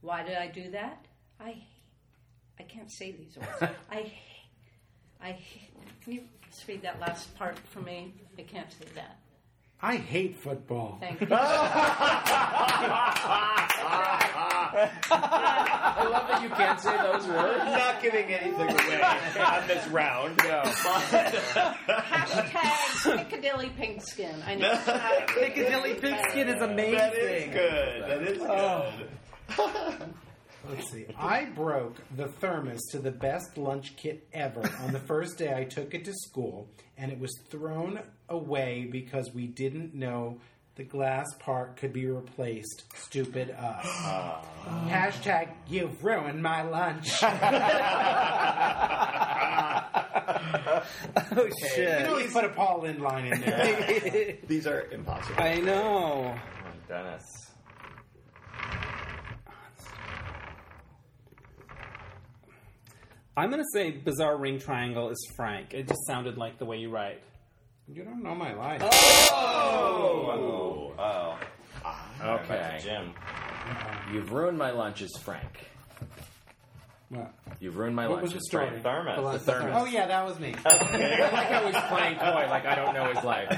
Why 0.00 0.22
did 0.22 0.36
I 0.36 0.46
do 0.46 0.70
that? 0.70 1.04
I 1.40 1.56
I 2.58 2.62
can't 2.62 2.90
say 2.90 3.12
these 3.12 3.36
words. 3.36 3.72
I 3.90 4.12
I 5.22 5.38
can 6.02 6.12
you 6.12 6.20
just 6.50 6.66
read 6.68 6.82
that 6.82 7.00
last 7.00 7.34
part 7.36 7.58
for 7.58 7.80
me? 7.80 8.12
I 8.38 8.42
can't 8.42 8.70
say 8.70 8.86
that. 8.94 9.16
I 9.82 9.96
hate 9.96 10.36
football. 10.38 10.96
Thank 11.00 11.20
you. 11.26 11.26
I 11.30 11.36
love 16.10 16.28
that 16.28 16.42
you 16.42 16.48
can't 16.48 16.80
say 16.80 16.96
those 16.96 17.26
words. 17.26 17.64
Not 17.64 18.00
giving 18.02 18.24
anything 18.24 18.70
away 18.70 19.02
on 19.38 19.68
this 19.68 19.86
round. 19.88 20.38
Hashtag 20.38 21.32
Piccadilly 23.18 23.70
Pigskin. 23.76 24.42
I 24.46 24.54
know. 24.54 24.72
it's 24.72 24.86
not- 24.86 25.26
Piccadilly 25.28 25.92
Pigskin 25.94 26.48
is 26.48 26.62
amazing. 26.62 26.94
That 26.96 27.14
is 27.14 27.52
good. 27.52 28.02
That 28.08 28.22
is 28.22 28.40
oh. 28.42 28.92
good. 29.56 30.14
Let's 30.68 30.90
see. 30.90 31.06
I 31.18 31.44
broke 31.46 31.96
the 32.16 32.28
thermos 32.28 32.80
to 32.90 32.98
the 32.98 33.10
best 33.12 33.56
lunch 33.56 33.94
kit 33.96 34.26
ever 34.32 34.62
on 34.82 34.92
the 34.92 34.98
first 35.00 35.38
day 35.38 35.54
I 35.56 35.64
took 35.64 35.94
it 35.94 36.04
to 36.06 36.12
school, 36.14 36.68
and 36.96 37.10
it 37.12 37.18
was 37.18 37.32
thrown 37.50 38.00
away 38.28 38.88
because 38.90 39.30
we 39.34 39.46
didn't 39.46 39.94
know 39.94 40.38
the 40.74 40.84
glass 40.84 41.26
part 41.38 41.76
could 41.78 41.92
be 41.92 42.06
replaced. 42.06 42.84
Stupid 42.94 43.50
us. 43.50 43.86
Hashtag 44.88 45.48
you've 45.68 46.02
ruined 46.04 46.42
my 46.42 46.62
lunch. 46.62 47.10
Oh 51.32 51.44
You 51.44 51.52
shit! 51.74 51.98
can 51.98 52.06
always 52.08 52.32
put 52.32 52.44
a 52.44 52.48
Paul 52.50 52.80
Lynde 52.82 53.00
line 53.00 53.26
in 53.26 53.40
there. 53.40 54.36
These 54.46 54.66
are 54.66 54.82
impossible. 54.90 55.42
I 55.42 55.56
know. 55.60 56.34
Oh, 56.34 56.38
Dennis. 56.88 57.45
I'm 63.36 63.50
going 63.50 63.62
to 63.62 63.68
say 63.72 63.90
bizarre 63.90 64.36
ring 64.36 64.58
triangle 64.58 65.10
is 65.10 65.30
Frank. 65.36 65.74
It 65.74 65.88
just 65.88 66.06
sounded 66.06 66.38
like 66.38 66.58
the 66.58 66.64
way 66.64 66.78
you 66.78 66.90
write. 66.90 67.20
You 67.88 68.02
don't 68.02 68.22
know 68.22 68.34
my 68.34 68.54
life. 68.54 68.80
Oh, 68.82 70.92
oh. 70.98 71.38
Okay. 72.22 72.78
Jim. 72.82 73.12
You've 74.12 74.32
ruined 74.32 74.58
my 74.58 74.70
lunches, 74.70 75.16
Frank. 75.22 75.66
What? 77.08 77.32
You've 77.60 77.76
ruined 77.76 77.94
my 77.94 78.08
What 78.08 78.22
was 78.22 78.32
lunches, 78.32 78.44
the 78.44 78.48
story? 78.48 78.68
Frank. 78.80 78.82
Thermos. 78.82 79.16
The 79.16 79.38
The 79.38 79.52
thermos. 79.52 79.74
Oh 79.76 79.84
yeah, 79.84 80.06
that 80.06 80.26
was 80.26 80.40
me. 80.40 80.54
I 80.64 81.28
like 81.32 81.46
how 81.46 81.66
he's 81.66 81.76
playing 81.88 82.16
coy, 82.18 82.46
like 82.50 82.66
I 82.66 82.74
don't 82.74 82.94
know 82.94 83.12
his 83.12 83.22
life. 83.22 83.48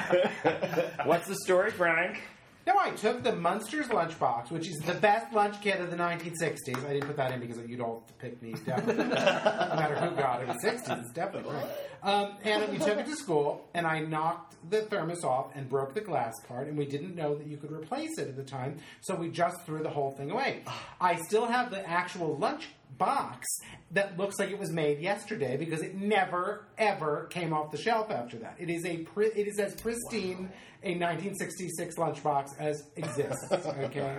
What's 1.07 1.29
the 1.29 1.37
story, 1.37 1.71
Frank? 1.71 2.21
No, 2.69 2.79
I 2.79 2.91
took 2.91 3.23
the 3.23 3.35
Munsters 3.35 3.87
lunchbox, 3.87 4.51
which 4.51 4.69
is 4.69 4.77
the 4.81 4.93
best 4.93 5.33
lunch 5.33 5.59
kit 5.63 5.81
of 5.81 5.91
the 5.91 5.97
1960s. 5.97 6.85
I 6.85 6.93
didn't 6.93 7.07
put 7.07 7.17
that 7.17 7.33
in 7.33 7.41
because 7.41 7.57
you'd 7.67 7.81
all 7.81 8.05
pick 8.19 8.43
me, 8.43 8.53
definitely. 8.67 9.07
no 9.07 9.15
matter 9.15 9.95
who 9.95 10.15
got 10.15 10.43
it, 10.43 10.49
the 10.49 10.69
60s, 10.69 11.01
it's 11.01 11.13
definitely 11.15 11.55
right. 11.55 11.67
Um, 12.03 12.33
and 12.45 12.71
we 12.71 12.77
took 12.77 12.99
it 12.99 13.07
to 13.07 13.17
school, 13.17 13.67
and 13.73 13.87
I 13.87 14.01
knocked 14.01 14.57
the 14.69 14.83
thermos 14.83 15.25
off 15.25 15.57
and 15.57 15.67
broke 15.67 15.95
the 15.95 16.03
glass 16.03 16.35
part, 16.47 16.69
and 16.69 16.77
we 16.77 16.85
didn't 16.85 17.17
know 17.17 17.35
that 17.37 17.47
you 17.47 17.57
could 17.57 17.73
replace 17.73 18.19
it 18.19 18.29
at 18.29 18.37
the 18.37 18.45
time, 18.45 18.77
so 19.01 19.15
we 19.15 19.31
just 19.31 19.65
threw 19.65 19.83
the 19.83 19.89
whole 19.89 20.11
thing 20.11 20.31
away. 20.31 20.63
I 21.01 21.17
still 21.23 21.47
have 21.47 21.71
the 21.71 21.89
actual 21.89 22.37
lunch 22.37 22.69
box 22.97 23.47
that 23.93 24.17
looks 24.19 24.39
like 24.39 24.51
it 24.51 24.59
was 24.59 24.71
made 24.71 25.01
yesterday 25.01 25.57
because 25.57 25.83
it 25.83 25.95
never 25.95 26.67
ever 26.77 27.27
came 27.31 27.53
off 27.53 27.71
the 27.71 27.77
shelf 27.79 28.11
after 28.11 28.37
that. 28.39 28.57
It 28.59 28.71
is 28.71 28.85
a 28.85 28.99
pri- 28.99 29.33
it 29.35 29.47
is 29.47 29.59
as 29.59 29.75
pristine 29.75 30.51
a 30.83 30.95
1966 30.95 31.97
lunchbox 31.97 32.59
as 32.59 32.85
exists. 32.97 33.47
Okay, 33.79 34.17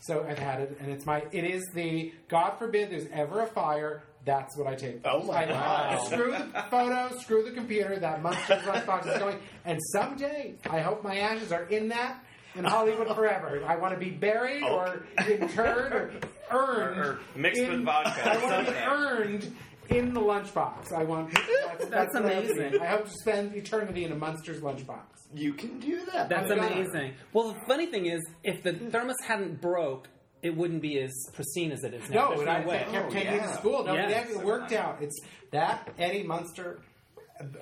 so 0.00 0.24
I've 0.28 0.38
had 0.38 0.60
it, 0.60 0.76
and 0.80 0.90
it's 0.90 1.06
my 1.06 1.24
it 1.32 1.44
is 1.44 1.64
the 1.74 2.12
God 2.28 2.58
forbid 2.58 2.90
there's 2.90 3.08
ever 3.12 3.42
a 3.42 3.46
fire. 3.46 4.02
That's 4.24 4.56
what 4.58 4.66
I 4.66 4.74
take. 4.74 5.02
Oh, 5.04 5.22
my 5.22 5.44
I, 5.44 5.46
God. 5.46 6.06
Screw 6.10 6.32
the 6.32 6.64
photo, 6.68 7.16
screw 7.18 7.44
the 7.44 7.52
computer. 7.52 7.96
That 7.96 8.22
Munsters 8.22 8.62
lunchbox 8.62 9.12
is 9.12 9.18
going, 9.20 9.38
and 9.64 9.78
someday 9.92 10.54
I 10.68 10.80
hope 10.80 11.04
my 11.04 11.16
ashes 11.18 11.52
are 11.52 11.62
in 11.64 11.88
that. 11.88 12.24
In 12.56 12.64
Hollywood 12.64 13.08
forever. 13.14 13.62
I 13.66 13.76
want 13.76 13.94
to 13.94 14.00
be 14.00 14.10
buried 14.10 14.62
oh. 14.64 14.76
or 14.76 15.06
interred 15.28 15.92
or 15.92 16.10
earned. 16.50 16.98
Or 17.00 17.18
mixed 17.34 17.60
in- 17.60 17.70
with 17.70 17.84
vodka 17.84 18.30
I 18.32 18.44
want 18.44 18.66
to 18.66 18.72
be 18.72 18.78
earned 18.78 19.56
in 19.90 20.14
the 20.14 20.20
lunchbox. 20.20 20.92
I 20.92 21.04
want. 21.04 21.32
That's, 21.78 21.86
That's 21.86 22.14
what 22.14 22.26
I 22.26 22.34
hope 22.34 22.46
to 22.46 22.54
be. 22.54 22.60
amazing. 22.60 22.80
I 22.82 22.86
hope 22.86 23.04
to 23.06 23.12
spend 23.20 23.54
eternity 23.54 24.04
in 24.04 24.12
a 24.12 24.16
Munsters 24.16 24.60
lunchbox. 24.60 25.00
You 25.34 25.52
can 25.52 25.78
do 25.80 26.04
that. 26.12 26.28
That's 26.28 26.50
Oh 26.50 26.56
my 26.56 26.68
God. 26.68 26.72
amazing. 26.72 27.12
Well, 27.32 27.52
the 27.52 27.60
funny 27.66 27.86
thing 27.86 28.06
is, 28.06 28.20
if 28.42 28.62
the 28.62 28.72
thermos 28.72 29.16
hadn't 29.26 29.60
broke, 29.60 30.08
it 30.42 30.56
wouldn't 30.56 30.82
be 30.82 30.98
as 31.00 31.12
pristine 31.32 31.72
as 31.72 31.82
it 31.84 31.94
is 31.94 32.08
now. 32.10 32.16
No, 32.16 32.28
There's 32.30 32.40
and 32.42 32.50
I 32.50 32.60
no 32.62 32.68
way. 32.68 32.86
kept 32.90 33.06
Oh, 33.06 33.10
taking 33.10 33.32
it 33.32 33.36
yeah. 33.36 33.46
to 33.46 33.52
oh, 33.52 33.56
school. 33.56 33.84
No, 33.84 33.94
Yes. 33.94 34.30
it 34.30 34.44
worked 34.44 34.72
out. 34.72 34.98
It's 35.02 35.18
that 35.50 35.88
Eddie 35.98 36.22
Munster 36.22 36.80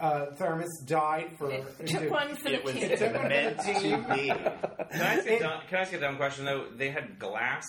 uh, 0.00 0.26
thermos 0.36 0.70
died 0.86 1.30
for. 1.38 1.50
Took 1.86 2.10
one 2.10 2.34
for 2.36 2.48
the 2.50 2.54
It 2.54 2.64
was 2.64 2.74
team. 2.74 2.88
Took 2.96 3.12
one 3.14 3.22
for 3.22 3.28
meant 3.28 3.58
to 3.60 4.14
be. 4.14 4.28
Can 4.28 5.00
I 5.02 5.14
ask, 5.16 5.26
a 5.26 5.38
dumb, 5.40 5.60
can 5.68 5.78
I 5.78 5.82
ask 5.82 5.92
a 5.92 6.00
dumb 6.00 6.16
question 6.16 6.44
though? 6.44 6.66
They 6.76 6.90
had 6.90 7.18
glass 7.18 7.64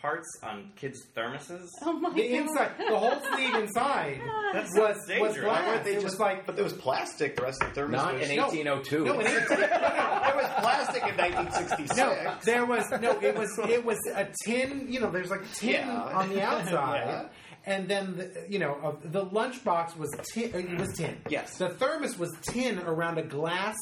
parts 0.00 0.26
on 0.42 0.70
kids' 0.76 1.00
thermoses. 1.16 1.68
Oh 1.82 1.92
my 1.94 2.10
The 2.12 2.22
god. 2.22 2.30
inside, 2.30 2.70
the 2.88 2.96
whole 2.98 3.20
sleeve 3.34 3.54
inside 3.54 4.20
That's 4.52 4.74
was 4.78 4.96
was 4.96 5.06
dangerous. 5.06 5.38
glass. 5.38 5.62
Why 5.62 5.66
weren't 5.68 5.84
they 5.84 5.90
it 5.92 5.94
just 5.94 6.04
was 6.04 6.18
like 6.20 6.46
But 6.46 6.54
there 6.56 6.64
was 6.64 6.72
plastic. 6.74 7.36
The 7.36 7.42
rest 7.42 7.62
of 7.62 7.68
the 7.70 7.74
thermos 7.74 7.92
Not 8.02 8.14
was 8.14 8.28
in 8.30 8.36
No. 8.36 8.42
1802. 8.46 9.04
no, 9.04 9.20
it 9.20 9.26
ain't. 9.26 9.48
There 9.48 10.36
was 10.36 10.46
plastic 10.58 11.02
in 11.02 11.16
1966. 11.16 11.96
No, 11.96 12.34
there 12.44 12.66
was 12.66 12.84
no. 13.00 13.18
It 13.20 13.36
was 13.36 13.58
it 13.68 13.84
was 13.84 13.98
a 14.14 14.26
tin. 14.44 14.86
You 14.88 15.00
know, 15.00 15.10
there's 15.10 15.30
like 15.30 15.50
tin 15.54 15.70
Yeah. 15.86 16.02
on 16.02 16.28
the 16.28 16.42
outside, 16.42 17.04
Yeah. 17.06 17.28
And 17.66 17.88
then 17.88 18.16
the, 18.16 18.46
you 18.48 18.58
know 18.58 18.74
uh, 18.82 18.94
the 19.04 19.26
lunchbox 19.26 19.96
was 19.96 20.10
tin. 20.32 20.54
uh, 20.54 20.58
It 20.58 20.78
was 20.80 20.92
tin. 20.96 21.16
Yes. 21.28 21.58
The 21.58 21.68
thermos 21.70 22.18
was 22.18 22.32
tin 22.42 22.78
around 22.78 23.18
a 23.18 23.22
glass 23.22 23.76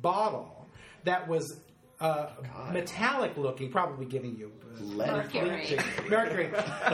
bottle 0.00 0.68
that 1.04 1.26
was. 1.28 1.60
Uh, 2.02 2.30
metallic 2.72 3.36
looking, 3.36 3.70
probably 3.70 4.06
giving 4.06 4.34
you 4.34 4.50
uh, 4.74 4.82
Lead. 4.82 5.06
Mercury. 5.34 5.78
mercury, 6.08 6.46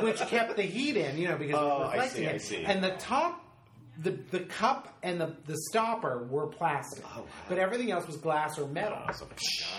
which 0.03 0.19
kept 0.23 0.57
the 0.57 0.63
heat 0.65 0.97
in, 0.97 1.17
you 1.17 1.29
know, 1.29 1.37
because 1.37 1.55
it 1.55 1.63
Oh, 1.63 1.79
was 1.79 1.89
I 1.91 1.93
reflecting 1.95 2.23
see, 2.25 2.27
I 2.27 2.31
it. 2.33 2.43
see. 2.43 2.65
And 2.65 2.83
the 2.83 2.91
top, 2.99 3.45
the 4.03 4.19
the 4.33 4.41
cup 4.41 4.97
and 5.05 5.21
the 5.21 5.37
the 5.47 5.57
stopper 5.71 6.27
were 6.29 6.49
plastic, 6.49 7.05
Oh, 7.17 7.25
but 7.49 7.57
everything 7.57 7.93
else 7.93 8.05
was 8.09 8.17
glass 8.17 8.59
or 8.59 8.67
metal. 8.67 8.99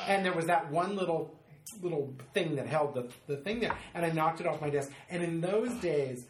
And 0.08 0.24
there 0.24 0.32
was 0.34 0.46
that 0.46 0.72
one 0.72 0.96
little 0.96 1.36
little 1.82 2.14
thing 2.34 2.56
that 2.56 2.68
held 2.68 2.94
the 2.94 3.10
the 3.28 3.36
thing 3.36 3.60
there, 3.60 3.76
and 3.96 4.06
I 4.06 4.12
knocked 4.12 4.40
it 4.40 4.48
off 4.48 4.62
my 4.62 4.70
desk. 4.70 4.90
And 5.10 5.22
in 5.22 5.42
those 5.42 5.74
days. 5.82 6.26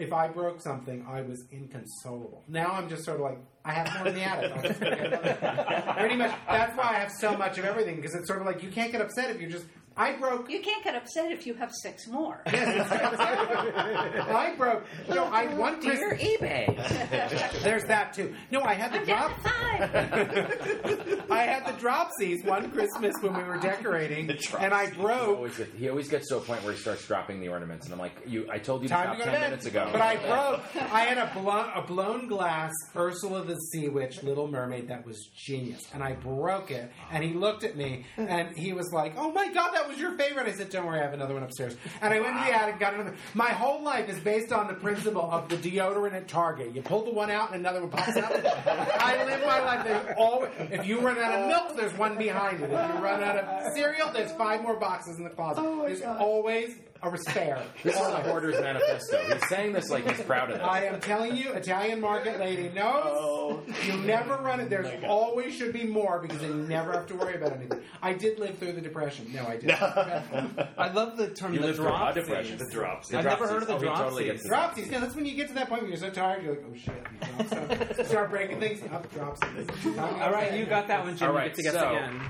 If 0.00 0.14
I 0.14 0.28
broke 0.28 0.62
something, 0.62 1.04
I 1.06 1.20
was 1.20 1.44
inconsolable. 1.52 2.42
Now 2.48 2.70
I'm 2.72 2.88
just 2.88 3.04
sort 3.04 3.16
of 3.16 3.22
like, 3.22 3.38
I 3.66 3.72
have 3.72 3.94
more 3.98 4.08
in 4.08 4.14
the 4.14 4.22
attic. 4.22 4.50
I'll 4.52 4.62
just 4.62 4.80
go 4.80 4.88
get 4.88 5.06
another. 5.06 5.94
Pretty 5.98 6.16
much. 6.16 6.34
That's 6.48 6.74
why 6.76 6.84
I 6.84 6.94
have 6.94 7.12
so 7.12 7.36
much 7.36 7.58
of 7.58 7.66
everything 7.66 7.96
because 7.96 8.14
it's 8.14 8.26
sort 8.26 8.40
of 8.40 8.46
like 8.46 8.62
you 8.62 8.70
can't 8.70 8.90
get 8.90 9.02
upset 9.02 9.28
if 9.30 9.40
you're 9.40 9.50
just. 9.50 9.66
I 9.96 10.12
broke 10.12 10.48
You 10.50 10.60
can't 10.60 10.84
get 10.84 10.94
upset 10.94 11.32
if 11.32 11.46
you 11.46 11.54
have 11.54 11.70
six 11.82 12.06
more. 12.08 12.42
I 12.46 14.54
broke. 14.56 14.84
No, 15.08 15.24
I 15.24 15.46
one 15.54 15.80
Dear 15.80 16.10
Christmas. 16.10 16.38
eBay. 16.40 17.60
There's 17.62 17.84
that 17.84 18.12
too. 18.14 18.34
No, 18.50 18.62
I 18.62 18.74
had 18.74 18.92
the 18.92 18.98
I'm 19.00 19.04
drop. 19.06 19.32
I 21.30 21.42
had 21.44 21.66
the 21.66 21.72
dropsies 21.80 22.44
one 22.44 22.70
Christmas 22.70 23.14
when 23.20 23.36
we 23.36 23.42
were 23.42 23.58
decorating, 23.58 24.30
and 24.58 24.74
I 24.74 24.90
broke. 24.90 25.36
Always 25.36 25.56
get- 25.56 25.70
he 25.76 25.88
always 25.88 26.08
gets 26.08 26.28
to 26.28 26.36
a 26.36 26.40
point 26.40 26.62
where 26.62 26.72
he 26.72 26.78
starts 26.80 27.06
dropping 27.06 27.40
the 27.40 27.48
ornaments, 27.48 27.86
and 27.86 27.92
I'm 27.94 28.00
like, 28.00 28.12
"You, 28.26 28.46
I 28.50 28.58
told 28.58 28.82
you 28.82 28.88
to 28.88 28.94
Time 28.94 29.06
stop 29.16 29.18
to 29.18 29.24
ten 29.24 29.40
minutes 29.40 29.66
ago." 29.66 29.88
But 29.92 30.00
I 30.00 30.16
broke. 30.16 30.60
I 30.92 31.00
had 31.02 31.18
a 31.18 31.30
blown, 31.38 31.70
a 31.74 31.82
blown 31.82 32.28
glass 32.28 32.72
Ursula 32.94 33.44
the 33.44 33.56
Sea 33.56 33.88
Witch, 33.88 34.22
Little 34.22 34.48
Mermaid 34.48 34.88
that 34.88 35.04
was 35.06 35.28
genius, 35.36 35.82
and 35.94 36.02
I 36.02 36.12
broke 36.14 36.70
it. 36.70 36.90
And 37.10 37.22
he 37.24 37.32
looked 37.34 37.64
at 37.64 37.76
me, 37.76 38.06
and 38.16 38.56
he 38.56 38.72
was 38.72 38.90
like, 38.92 39.14
"Oh 39.16 39.32
my 39.32 39.52
god, 39.52 39.70
that 39.80 39.88
was 39.88 39.98
your 39.98 40.12
favorite." 40.12 40.46
I 40.46 40.52
said, 40.52 40.70
"Don't 40.70 40.86
worry, 40.86 41.00
I 41.00 41.02
have 41.02 41.12
another 41.12 41.34
one 41.34 41.42
upstairs." 41.42 41.76
And 42.00 42.12
I 42.12 42.20
went 42.20 42.38
to 42.38 42.44
the 42.44 42.54
attic, 42.54 42.72
and 42.72 42.80
got 42.80 42.94
another. 42.94 43.14
My 43.34 43.50
whole 43.50 43.82
life 43.82 44.08
is 44.08 44.18
based 44.20 44.52
on 44.52 44.68
the 44.68 44.74
principle 44.74 45.28
of 45.30 45.48
the 45.48 45.56
deodorant 45.56 46.14
at 46.14 46.28
Target. 46.28 46.74
You 46.74 46.82
pull 46.82 47.04
the 47.04 47.12
one 47.12 47.30
out, 47.30 47.52
and 47.52 47.60
another 47.60 47.80
one 47.80 47.90
pops 47.90 48.16
out. 48.16 48.32
I 48.32 49.24
live 49.24 49.40
my 49.46 49.60
life. 49.60 49.84
There's 49.84 50.14
always, 50.16 50.50
if 50.70 50.86
you 50.86 51.00
run 51.00 51.18
out 51.18 51.38
of 51.38 51.48
milk, 51.48 51.76
there's 51.76 51.96
one 51.96 52.16
behind 52.16 52.60
it. 52.60 52.64
If 52.64 52.70
you 52.70 53.02
run 53.02 53.22
out 53.22 53.36
of 53.36 53.72
cereal, 53.74 54.10
there's 54.12 54.32
five 54.32 54.62
more 54.62 54.76
boxes 54.76 55.18
in 55.18 55.24
the 55.24 55.30
closet. 55.30 55.62
Oh 55.62 55.82
there's 55.86 56.02
always 56.02 56.74
a 57.02 57.18
spare. 57.18 57.62
this 57.82 57.94
is 57.94 58.00
the 58.00 58.16
hoarder's 58.16 58.60
manifesto. 58.60 59.18
He's 59.32 59.48
saying 59.48 59.72
this 59.72 59.88
like 59.90 60.08
he's 60.08 60.20
proud 60.24 60.50
of 60.50 60.58
this. 60.58 60.66
I 60.66 60.84
am 60.84 61.00
telling 61.00 61.36
you, 61.36 61.52
Italian 61.52 62.00
market 62.00 62.38
lady 62.38 62.68
knows. 62.70 63.04
Oh. 63.06 63.62
You 63.86 63.96
never 63.98 64.36
run 64.36 64.60
it. 64.60 64.70
There's 64.70 64.86
oh 65.04 65.08
always 65.08 65.54
should 65.54 65.72
be 65.72 65.84
more 65.84 66.18
because 66.20 66.38
then 66.40 66.50
you 66.50 66.62
never 66.68 66.92
have 66.92 67.06
to 67.06 67.14
worry 67.14 67.34
about 67.36 67.52
anything. 67.52 67.80
I 68.02 68.12
did 68.12 68.38
live 68.38 68.58
through 68.58 68.72
the 68.72 68.80
depression. 68.80 69.30
No, 69.32 69.46
I 69.46 69.56
didn't. 69.56 69.70
I 70.78 70.92
love 70.92 71.16
the 71.16 71.28
term 71.30 71.54
You 71.54 71.60
the 71.60 71.66
lived 71.66 71.78
through 71.78 72.12
depression. 72.14 72.58
The 72.58 72.68
drops. 72.70 73.08
The 73.08 73.18
I've 73.18 73.24
never 73.24 73.48
heard 73.48 73.62
of 73.62 73.68
the 73.68 73.74
Oh, 73.74 73.78
he 73.78 73.86
totally 73.86 74.24
dropsies. 74.24 74.26
gets 74.32 74.44
it. 74.44 74.50
Dropsies. 74.50 74.90
Yeah, 74.90 75.00
that's 75.00 75.14
when 75.14 75.26
you 75.26 75.34
get 75.34 75.48
to 75.48 75.54
that 75.54 75.68
point 75.68 75.82
where 75.82 75.90
you're 75.90 75.98
so 75.98 76.10
tired, 76.10 76.42
you're 76.42 76.54
like, 76.54 76.64
oh 76.68 76.74
shit. 76.76 77.06
You 77.38 77.46
start, 77.46 78.06
start 78.06 78.30
breaking 78.30 78.60
things. 78.60 78.82
Up, 78.92 79.10
dropsies. 79.12 79.98
All 80.20 80.32
right, 80.32 80.52
you 80.54 80.66
got 80.66 80.88
that 80.88 81.04
one, 81.04 81.16
Jim. 81.16 81.30
All 81.30 81.36
You 81.36 81.44
get 81.48 81.54
to 81.54 81.62
guess 81.62 81.72
so 81.72 81.90
again. 81.96 82.20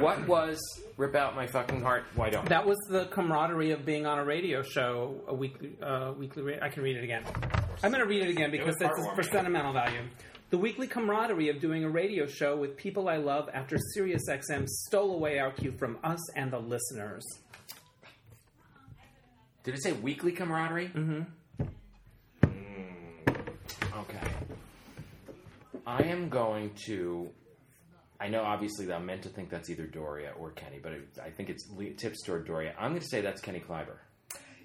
What 0.00 0.28
was 0.28 0.58
"Rip 0.96 1.14
Out 1.14 1.34
My 1.34 1.46
Fucking 1.46 1.80
Heart"? 1.80 2.04
Why 2.14 2.30
don't? 2.30 2.48
That 2.48 2.66
was 2.66 2.76
the 2.90 3.06
camaraderie 3.06 3.70
of 3.70 3.84
being 3.86 4.06
on 4.06 4.18
a 4.18 4.24
radio 4.24 4.62
show, 4.62 5.20
a 5.26 5.34
weekly, 5.34 5.76
uh, 5.82 6.12
weekly. 6.12 6.42
Ra- 6.42 6.58
I 6.60 6.68
can 6.68 6.82
read 6.82 6.96
it 6.96 7.04
again. 7.04 7.24
I'm 7.82 7.90
going 7.90 8.02
to 8.02 8.08
read 8.08 8.22
it 8.22 8.28
again 8.30 8.50
because 8.50 8.76
was 8.80 8.90
it's 8.90 8.98
for 8.98 9.22
heartwarming. 9.22 9.32
sentimental 9.32 9.72
value. 9.72 10.00
The 10.50 10.58
weekly 10.58 10.86
camaraderie 10.86 11.48
of 11.50 11.60
doing 11.60 11.84
a 11.84 11.90
radio 11.90 12.26
show 12.26 12.56
with 12.56 12.76
people 12.76 13.08
I 13.08 13.16
love 13.18 13.48
after 13.52 13.76
SiriusXM 13.96 14.66
stole 14.66 15.14
away 15.14 15.36
OutQ 15.36 15.78
from 15.78 15.98
us 16.02 16.18
and 16.36 16.50
the 16.50 16.58
listeners. 16.58 17.24
Did 19.64 19.74
it 19.74 19.82
say 19.82 19.92
weekly 19.92 20.32
camaraderie? 20.32 20.88
Mm-hmm. 20.88 21.22
Okay. 23.98 24.28
I 25.86 26.02
am 26.04 26.28
going 26.28 26.70
to. 26.86 27.30
I 28.20 28.28
know, 28.28 28.42
obviously, 28.42 28.86
that 28.86 28.96
I'm 28.96 29.06
meant 29.06 29.22
to 29.22 29.28
think 29.28 29.48
that's 29.48 29.70
either 29.70 29.86
Doria 29.86 30.32
or 30.38 30.50
Kenny, 30.50 30.80
but 30.82 30.92
it, 30.92 31.08
I 31.24 31.30
think 31.30 31.50
it's 31.50 31.68
le- 31.70 31.90
tips 31.90 32.22
toward 32.24 32.46
Doria. 32.46 32.74
I'm 32.78 32.90
going 32.90 33.00
to 33.00 33.06
say 33.06 33.20
that's 33.20 33.40
Kenny 33.40 33.60
Kleiber. 33.60 33.98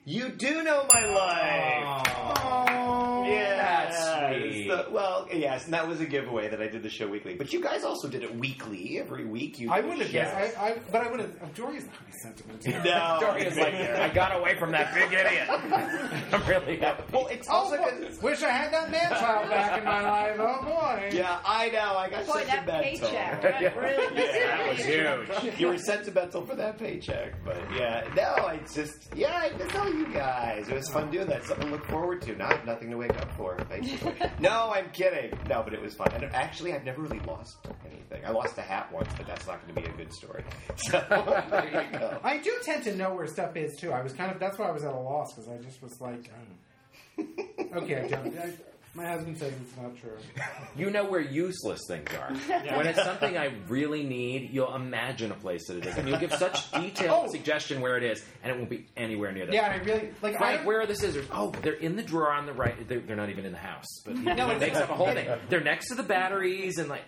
You 0.06 0.30
do 0.30 0.64
know 0.64 0.86
my 0.94 1.06
life. 1.06 2.14
Oh, 2.44 3.24
Yeah, 3.26 3.56
That's 3.90 4.42
sweet. 4.44 4.68
The- 4.68 4.88
well, 4.92 5.04
Well, 5.14 5.28
yes, 5.34 5.66
and 5.66 5.74
that 5.74 5.88
was 5.88 6.02
a 6.02 6.06
giveaway 6.06 6.50
that 6.50 6.62
I 6.62 6.68
did 6.68 6.84
the 6.84 6.90
show 6.90 7.08
weekly. 7.08 7.36
But 7.36 7.54
you 7.54 7.62
guys 7.62 7.84
also 7.86 8.08
did 8.10 8.22
it 8.24 8.36
weekly 8.36 9.00
every 9.00 9.24
week. 9.26 9.60
You 9.60 9.72
I 9.72 9.80
did 9.82 9.90
would 9.90 9.98
have 10.00 10.08
shows. 10.08 10.14
guessed, 10.14 10.58
I, 10.60 10.68
I, 10.72 10.78
but 10.92 11.02
I 11.08 11.12
would 11.12 11.20
have. 11.22 11.32
Oh, 11.42 11.46
uh, 11.46 11.50
Doria's 11.56 11.86
not 11.86 11.96
really 12.02 12.20
sentimental. 12.22 12.84
No, 12.84 13.18
Doria's 13.22 13.58
like, 13.58 13.74
I 13.76 14.10
got 14.14 14.38
away 14.38 14.56
from 14.58 14.72
that 14.72 14.94
big 14.94 15.12
idiot. 15.14 15.48
I'm 16.34 16.46
really 16.50 16.78
happy. 16.78 17.04
well, 17.14 17.28
it's 17.28 17.48
Oh, 17.50 17.54
also 17.54 17.78
boy, 17.78 17.92
'cause- 17.92 18.22
wish 18.22 18.44
I 18.44 18.50
had 18.50 18.74
that 18.74 18.92
man 18.92 19.10
child 19.12 19.50
back 19.50 19.78
in 19.80 19.86
my 19.86 20.02
life. 20.04 20.36
Oh 20.40 20.62
boy. 20.64 21.10
yeah, 21.14 21.40
I 21.46 21.70
know. 21.70 21.96
I 21.98 22.10
got 22.10 22.26
Boy, 22.28 22.44
that 22.46 22.66
sentimental. 22.66 22.82
paycheck. 23.10 23.42
That 23.42 23.78
really 23.78 24.16
that 24.16 24.68
was 24.68 25.44
huge. 25.44 25.60
you 25.60 25.68
were 25.68 25.78
sentimental 25.78 26.46
for 26.46 26.56
that 26.56 26.78
paycheck, 26.78 27.34
but 27.46 27.58
yeah, 27.78 28.06
no, 28.16 28.46
I 28.48 28.60
just 28.74 29.10
yeah, 29.16 29.34
I 29.36 29.56
miss 29.58 29.74
all 29.76 29.93
you 29.94 30.08
guys. 30.14 30.68
It 30.68 30.76
was 30.76 30.90
fun 30.90 31.12
doing 31.12 31.28
that. 31.28 31.46
Something 31.46 31.68
to 31.68 31.72
look 31.74 31.86
forward 31.86 32.22
to. 32.24 32.36
Not 32.36 32.66
nothing 32.66 32.90
to 32.90 32.98
wake 32.98 33.16
up 33.22 33.32
for. 33.38 33.56
Basically. 33.70 34.14
no, 34.40 34.72
I'm 34.74 34.90
kidding. 34.92 35.38
No, 35.48 35.62
but 35.64 35.74
it 35.74 35.82
was 35.82 35.94
fun. 35.94 36.12
And 36.14 36.26
actually, 36.34 36.74
I've 36.74 36.84
never 36.84 37.02
really 37.02 37.20
lost 37.28 37.58
anything. 37.86 38.26
I 38.26 38.32
lost 38.32 38.58
a 38.58 38.62
hat 38.62 38.92
once, 38.92 39.12
but 39.18 39.28
that's 39.28 39.48
not 39.48 39.62
going 39.62 39.76
to 39.76 39.82
be 39.82 39.88
a 39.88 39.98
good 39.98 40.14
story. 40.14 40.44
So 40.76 41.04
there 41.50 41.88
you 41.92 42.00
go. 42.00 42.20
I 42.24 42.38
do 42.38 42.52
tend 42.64 42.84
to 42.86 42.96
know 42.96 43.14
where 43.14 43.28
stuff 43.28 43.56
is 43.56 43.76
too. 43.76 43.92
I 43.92 44.02
was 44.02 44.12
kind 44.14 44.32
of 44.32 44.40
that's 44.40 44.58
why 44.58 44.68
I 44.68 44.72
was 44.72 44.84
at 44.84 44.94
a 44.94 44.98
loss 45.00 45.34
because 45.34 45.50
I 45.50 45.58
just 45.58 45.82
was 45.82 46.02
like, 46.02 46.30
okay, 47.20 48.04
I 48.04 48.08
don't. 48.08 48.38
I, 48.38 48.50
my 48.96 49.08
husband 49.08 49.38
says 49.38 49.54
it's 49.62 49.76
not 49.78 49.96
true. 49.98 50.18
You 50.76 50.90
know 50.90 51.06
where 51.06 51.20
useless 51.22 51.82
things 51.88 52.08
are. 52.16 52.34
When 52.76 52.88
it's 52.88 53.04
something 53.04 53.38
I 53.38 53.54
really 53.70 54.02
need, 54.04 54.50
you'll 54.52 54.74
imagine 54.74 55.32
a 55.32 55.36
place 55.36 55.68
that 55.68 55.78
it 55.78 55.86
is, 55.86 55.96
and 55.98 56.10
you'll 56.10 56.18
give 56.18 56.34
such 56.34 56.72
detailed 56.72 57.26
Oh. 57.28 57.32
suggestion 57.32 57.80
where 57.80 57.96
it 57.96 58.04
is, 58.04 58.26
and 58.42 58.52
it 58.52 58.58
won't 58.58 58.72
be 58.72 58.88
anywhere 58.98 59.32
near 59.32 59.46
there. 59.46 59.54
Yeah, 59.54 59.68
I 59.72 59.76
really 59.84 60.10
like. 60.24 60.42
I 60.42 60.66
where 60.66 60.82
are 60.82 60.88
the 60.88 60.96
scissors? 60.96 61.28
Oh, 61.32 61.52
they're 61.62 61.74
in 61.74 61.96
the 61.96 62.02
drawer 62.02 62.32
on 62.34 62.48
the 62.48 62.54
right. 62.54 62.88
They're, 62.90 63.02
they're 63.02 63.16
not 63.16 63.30
even 63.30 63.46
in 63.46 63.52
the 63.52 63.58
house, 63.60 63.86
but 64.04 64.16
No, 64.18 64.50
it 64.50 64.60
makes 64.60 64.76
it's- 64.78 64.82
up 64.82 64.90
a 64.90 64.96
whole 64.96 65.12
thing. 65.14 65.28
They're 65.50 65.62
next 65.64 65.90
to 65.90 65.96
the 65.96 66.02
batteries, 66.04 66.80
and 66.80 66.90
like, 66.90 67.04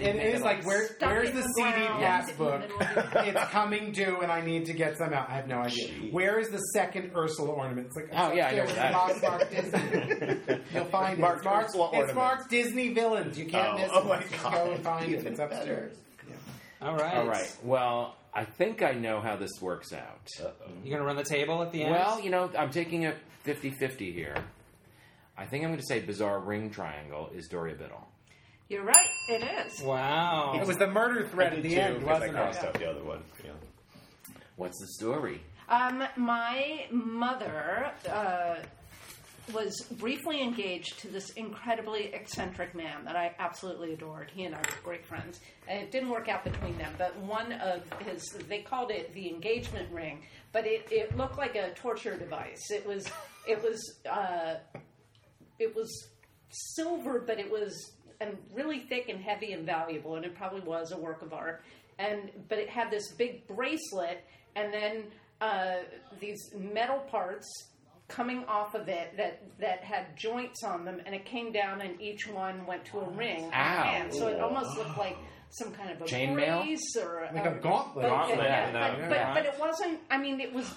It 0.00 0.14
is 0.14 0.42
like 0.42 0.64
where 0.64 0.88
where's 1.00 1.30
the, 1.32 1.40
the 1.40 1.48
CD 1.56 1.86
passbook? 1.86 2.62
in 2.62 2.68
the 2.70 2.76
middle 2.78 3.18
of 3.18 3.26
it's 3.26 3.50
coming 3.50 3.90
due, 3.90 4.20
and 4.22 4.30
I 4.30 4.42
need 4.42 4.66
to 4.66 4.72
get 4.74 4.96
some 4.96 5.12
out. 5.12 5.28
I 5.28 5.34
have 5.34 5.48
no 5.48 5.58
idea. 5.58 5.88
Where 6.12 6.38
is 6.38 6.50
the 6.50 6.58
second 6.72 7.10
Ursula 7.16 7.50
ornament? 7.50 7.88
It's 7.88 7.96
like 7.96 8.08
Oh, 8.12 8.32
yeah, 8.32 8.46
I 8.46 8.50
know 8.52 8.56
where 8.58 8.68
in 8.70 8.76
that 8.76 8.92
Mark, 8.92 9.22
Mark 9.22 9.50
Disney. 9.50 10.58
You'll 10.72 10.84
find 10.86 11.11
Mark 11.18 11.34
it. 11.34 11.36
It's 11.38 11.44
Mark's, 11.44 11.66
Ursula 11.70 11.86
it's 11.88 11.94
ornament. 11.94 12.16
Mark's 12.16 12.46
Disney 12.48 12.92
villains. 12.92 13.38
You 13.38 13.46
can't 13.46 13.74
Oh, 13.74 13.78
miss 13.78 13.90
oh 13.92 14.12
it. 14.12 14.30
Just 14.30 14.42
go 14.42 14.70
and 14.72 14.82
find 14.84 15.04
it. 15.12 15.18
Even 15.18 15.26
It's 15.32 15.38
better. 15.38 15.54
upstairs. 15.54 15.96
All 16.80 16.96
right. 16.96 17.14
all 17.14 17.26
right. 17.28 17.56
Well, 17.62 18.16
I 18.34 18.44
think 18.44 18.82
I 18.82 18.92
know 18.92 19.20
how 19.20 19.36
this 19.36 19.52
works 19.60 19.92
out. 19.92 20.28
You're 20.84 20.96
gonna 20.98 21.06
run 21.06 21.16
the 21.16 21.24
table 21.24 21.62
at 21.62 21.70
the 21.72 21.82
end? 21.82 21.92
Well, 21.92 22.20
you 22.20 22.30
know, 22.30 22.50
I'm 22.58 22.70
taking 22.70 23.06
a 23.06 23.14
50-50 23.46 24.12
here. 24.14 24.36
I 25.36 25.46
think 25.46 25.64
I'm 25.64 25.70
going 25.70 25.80
to 25.80 25.86
say 25.86 26.00
bizarre 26.00 26.38
ring 26.40 26.70
triangle 26.70 27.30
is 27.34 27.48
Doria 27.48 27.74
Biddle. 27.74 28.06
You're 28.68 28.84
right. 28.84 29.06
It 29.28 29.42
is. 29.42 29.80
wow. 29.82 30.52
It 30.60 30.66
was 30.66 30.76
the 30.76 30.86
murder 30.86 31.26
threat 31.28 31.52
at 31.54 31.62
the 31.62 31.74
end, 31.74 32.02
wasn't 32.04 32.36
I 32.36 32.42
crossed 32.42 32.62
it? 32.62 32.66
out 32.66 32.74
the 32.74 32.90
other 32.90 33.02
one. 33.02 33.22
Yeah. 33.42 33.50
What's 34.56 34.78
the 34.78 34.86
story? 34.88 35.40
Um, 35.68 36.04
my 36.16 36.84
mother 36.90 37.90
uh, 38.08 38.56
was 39.52 39.76
briefly 39.92 40.40
engaged 40.40 41.00
to 41.00 41.08
this 41.08 41.30
incredibly 41.30 42.06
eccentric 42.14 42.74
man 42.74 43.04
that 43.04 43.16
I 43.16 43.34
absolutely 43.38 43.92
adored. 43.92 44.30
He 44.34 44.44
and 44.44 44.54
I 44.54 44.58
were 44.58 44.84
great 44.84 45.04
friends. 45.04 45.40
And 45.68 45.82
it 45.82 45.90
didn't 45.90 46.10
work 46.10 46.28
out 46.28 46.44
between 46.44 46.78
them, 46.78 46.92
but 46.96 47.16
one 47.18 47.52
of 47.52 47.82
his, 48.06 48.22
they 48.48 48.60
called 48.60 48.90
it 48.90 49.12
the 49.14 49.28
engagement 49.28 49.90
ring, 49.92 50.22
but 50.52 50.66
it, 50.66 50.86
it 50.90 51.16
looked 51.16 51.38
like 51.38 51.56
a 51.56 51.70
torture 51.74 52.16
device. 52.16 52.70
It 52.70 52.86
was, 52.86 53.06
it 53.48 53.62
was, 53.62 53.98
uh, 54.08 54.54
it 55.58 55.74
was 55.74 56.08
silver, 56.50 57.22
but 57.26 57.38
it 57.38 57.50
was 57.50 57.92
and 58.22 58.38
really 58.54 58.80
thick 58.80 59.08
and 59.08 59.20
heavy 59.20 59.52
and 59.52 59.66
valuable, 59.66 60.16
and 60.16 60.24
it 60.24 60.34
probably 60.34 60.60
was 60.60 60.92
a 60.92 60.98
work 60.98 61.22
of 61.22 61.32
art. 61.32 61.62
And 61.98 62.30
but 62.48 62.58
it 62.58 62.68
had 62.68 62.90
this 62.90 63.12
big 63.12 63.46
bracelet, 63.46 64.24
and 64.54 64.72
then 64.72 65.04
uh, 65.40 65.78
these 66.20 66.50
metal 66.56 67.00
parts 67.10 67.46
coming 68.08 68.44
off 68.46 68.74
of 68.74 68.88
it 68.88 69.16
that 69.16 69.42
that 69.60 69.84
had 69.84 70.16
joints 70.16 70.62
on 70.64 70.84
them, 70.84 71.00
and 71.06 71.14
it 71.14 71.24
came 71.24 71.52
down, 71.52 71.80
and 71.80 72.00
each 72.00 72.26
one 72.28 72.66
went 72.66 72.84
to 72.86 73.00
a 73.00 73.08
ring. 73.10 73.44
on 73.44 73.52
Ow. 73.52 73.82
hand. 73.82 74.14
So 74.14 74.28
it 74.28 74.40
almost 74.40 74.76
looked 74.76 74.98
like 74.98 75.16
some 75.50 75.72
kind 75.72 75.90
of 75.90 76.00
a 76.00 76.04
Chainmail? 76.04 76.64
brace 76.64 76.96
or 77.00 77.28
Like 77.34 77.46
a 77.46 77.58
gauntlet. 77.60 78.02
But, 78.04 78.08
Gauntlet, 78.08 78.38
yeah, 78.40 78.70
no, 78.72 79.08
but, 79.08 79.08
but, 79.10 79.34
but 79.34 79.46
it 79.46 79.54
wasn't. 79.58 80.00
I 80.10 80.18
mean, 80.18 80.40
it 80.40 80.52
was. 80.52 80.72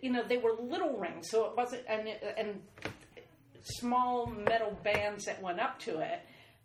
You 0.00 0.12
know, 0.12 0.22
they 0.22 0.36
were 0.36 0.52
little 0.60 0.96
rings, 0.96 1.28
so 1.28 1.46
it 1.46 1.56
wasn't, 1.56 1.82
and 1.88 2.08
and 2.36 2.60
small 3.64 4.26
metal 4.26 4.76
bands 4.84 5.24
that 5.24 5.40
went 5.42 5.60
up 5.60 5.78
to 5.80 6.00
it, 6.00 6.20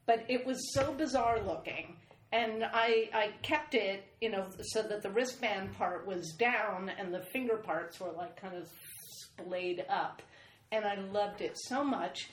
but 0.06 0.24
it 0.30 0.46
was 0.46 0.74
so 0.74 0.94
bizarre 0.94 1.40
looking. 1.44 1.96
And 2.32 2.64
I, 2.66 3.10
I 3.14 3.32
kept 3.42 3.74
it, 3.74 4.04
you 4.20 4.30
know, 4.30 4.48
so 4.62 4.82
that 4.84 5.02
the 5.02 5.10
wristband 5.10 5.78
part 5.78 6.06
was 6.06 6.34
down 6.38 6.90
and 7.00 7.14
the 7.14 7.22
finger 7.32 7.56
parts 7.56 8.00
were 8.02 8.12
like 8.12 8.40
kind 8.40 8.56
of 8.56 8.68
splayed 9.40 9.86
up. 9.90 10.22
And 10.72 10.86
I 10.86 10.96
loved 10.96 11.42
it 11.42 11.58
so 11.58 11.84
much. 11.84 12.30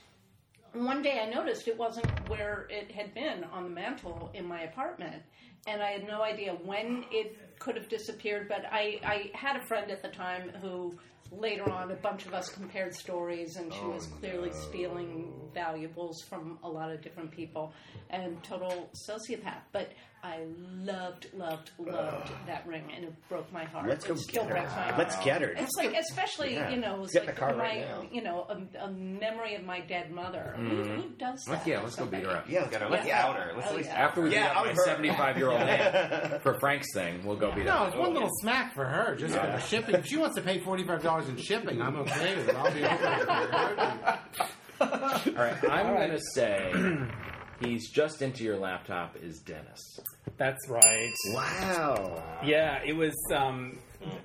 One 0.73 1.01
day 1.01 1.19
I 1.19 1.29
noticed 1.29 1.67
it 1.67 1.77
wasn't 1.77 2.07
where 2.29 2.67
it 2.69 2.91
had 2.91 3.13
been 3.13 3.45
on 3.45 3.63
the 3.63 3.69
mantle 3.69 4.29
in 4.33 4.45
my 4.45 4.63
apartment. 4.63 5.23
And 5.67 5.81
I 5.81 5.91
had 5.91 6.05
no 6.05 6.21
idea 6.21 6.53
when 6.53 7.05
it 7.11 7.37
could 7.59 7.75
have 7.75 7.89
disappeared, 7.89 8.47
but 8.49 8.65
I, 8.71 8.99
I 9.03 9.31
had 9.33 9.55
a 9.55 9.65
friend 9.65 9.89
at 9.89 10.01
the 10.01 10.09
time 10.09 10.51
who 10.61 10.97
later 11.31 11.69
on 11.71 11.91
a 11.91 11.95
bunch 11.95 12.25
of 12.25 12.33
us 12.33 12.49
compared 12.49 12.93
stories 12.93 13.55
and 13.55 13.73
she 13.73 13.79
oh, 13.83 13.91
was 13.91 14.05
clearly 14.05 14.51
stealing 14.51 15.33
valuables 15.53 16.21
from 16.21 16.59
a 16.63 16.69
lot 16.69 16.91
of 16.91 17.01
different 17.01 17.31
people 17.31 17.73
and 18.11 18.41
total 18.43 18.89
sociopath 19.09 19.63
but 19.71 19.91
i 20.25 20.39
loved 20.83 21.27
loved 21.35 21.69
loved 21.77 22.31
that 22.47 22.65
ring 22.65 22.83
and 22.95 23.05
it 23.05 23.13
broke 23.29 23.51
my 23.53 23.63
heart 23.65 23.87
Let's 23.87 24.05
go 24.05 24.13
it 24.13 24.19
still 24.19 24.43
get 24.43 24.49
her. 24.49 24.55
breaks 24.57 24.75
my 24.75 24.81
heart 24.83 24.97
Let's 24.97 25.15
get 25.23 25.41
her. 25.41 25.49
it's 25.49 25.75
like 25.77 25.93
especially 25.95 26.53
Yeah. 26.55 26.69
you 26.71 26.77
know 26.77 27.03
it's 27.03 27.13
Get 27.13 27.21
in 27.23 27.27
like 27.27 27.35
the 27.35 27.39
car 27.41 27.55
my 27.55 27.63
right 27.63 27.79
now. 27.87 28.03
you 28.11 28.23
know 28.23 28.47
a, 28.49 28.85
a 28.85 28.91
memory 28.91 29.55
of 29.55 29.63
my 29.63 29.81
dead 29.81 30.11
mother 30.11 30.53
who, 30.57 30.63
mm-hmm. 30.63 30.95
who 31.01 31.09
does 31.17 31.43
that 31.45 31.51
Let's, 31.51 31.67
yeah, 31.67 31.79
or 31.79 31.83
let's 31.83 31.95
go 31.95 32.05
beat 32.05 32.23
her 32.23 32.31
up. 32.31 32.49
Yeah, 32.49 32.61
let's 32.61 32.71
Gotta 32.71 32.85
go. 32.85 32.91
let's 32.91 33.07
Yeah. 33.07 33.25
out 33.25 33.35
her. 33.35 33.53
Let's 33.55 33.67
Oh, 33.67 33.71
at 33.71 33.77
least 33.77 33.89
yeah. 33.89 34.05
After 34.05 34.21
we 34.21 34.31
Yeah, 34.33 34.43
beat 34.47 34.49
up 34.51 34.57
I 34.57 34.63
my 34.63 34.73
hurt. 34.73 34.85
75 34.85 35.37
year 35.37 35.49
old 35.51 35.59
man 35.59 36.39
for 36.43 36.59
Frank's 36.59 36.93
thing, 36.93 37.25
we'll 37.25 37.35
go 37.37 37.51
beat 37.53 37.65
No, 37.65 37.71
up. 37.71 37.79
No, 37.81 37.87
it's 37.87 37.95
one 37.97 38.13
little 38.13 38.29
smack 38.41 38.73
for 38.73 38.85
her, 38.85 39.15
just 39.15 39.35
for 39.35 39.45
the 39.45 39.59
shipping. 39.59 39.95
If 39.95 40.05
she 40.07 40.17
wants 40.17 40.35
to 40.37 40.41
pay 40.41 40.59
forty 40.59 40.83
five 40.85 41.03
dollars 41.03 41.27
in 41.29 41.37
shipping, 41.37 41.81
I'm 41.81 41.95
okay 41.97 42.35
with 42.35 42.49
it. 42.49 42.55
I'll 42.55 42.73
be 42.73 42.83
okay. 42.83 44.15
All 44.81 45.43
right, 45.43 45.69
I'm 45.69 45.95
going 45.95 46.11
to 46.11 46.19
say 46.33 46.73
he's 47.63 47.89
just 47.91 48.21
into 48.21 48.43
your 48.43 48.57
laptop 48.57 49.15
is 49.21 49.39
Dennis. 49.39 49.99
That's 50.37 50.67
right. 50.67 51.13
Wow. 51.33 52.23
Yeah, 52.43 52.81
it 52.85 52.95
was. 52.95 53.15
Um, 53.33 53.77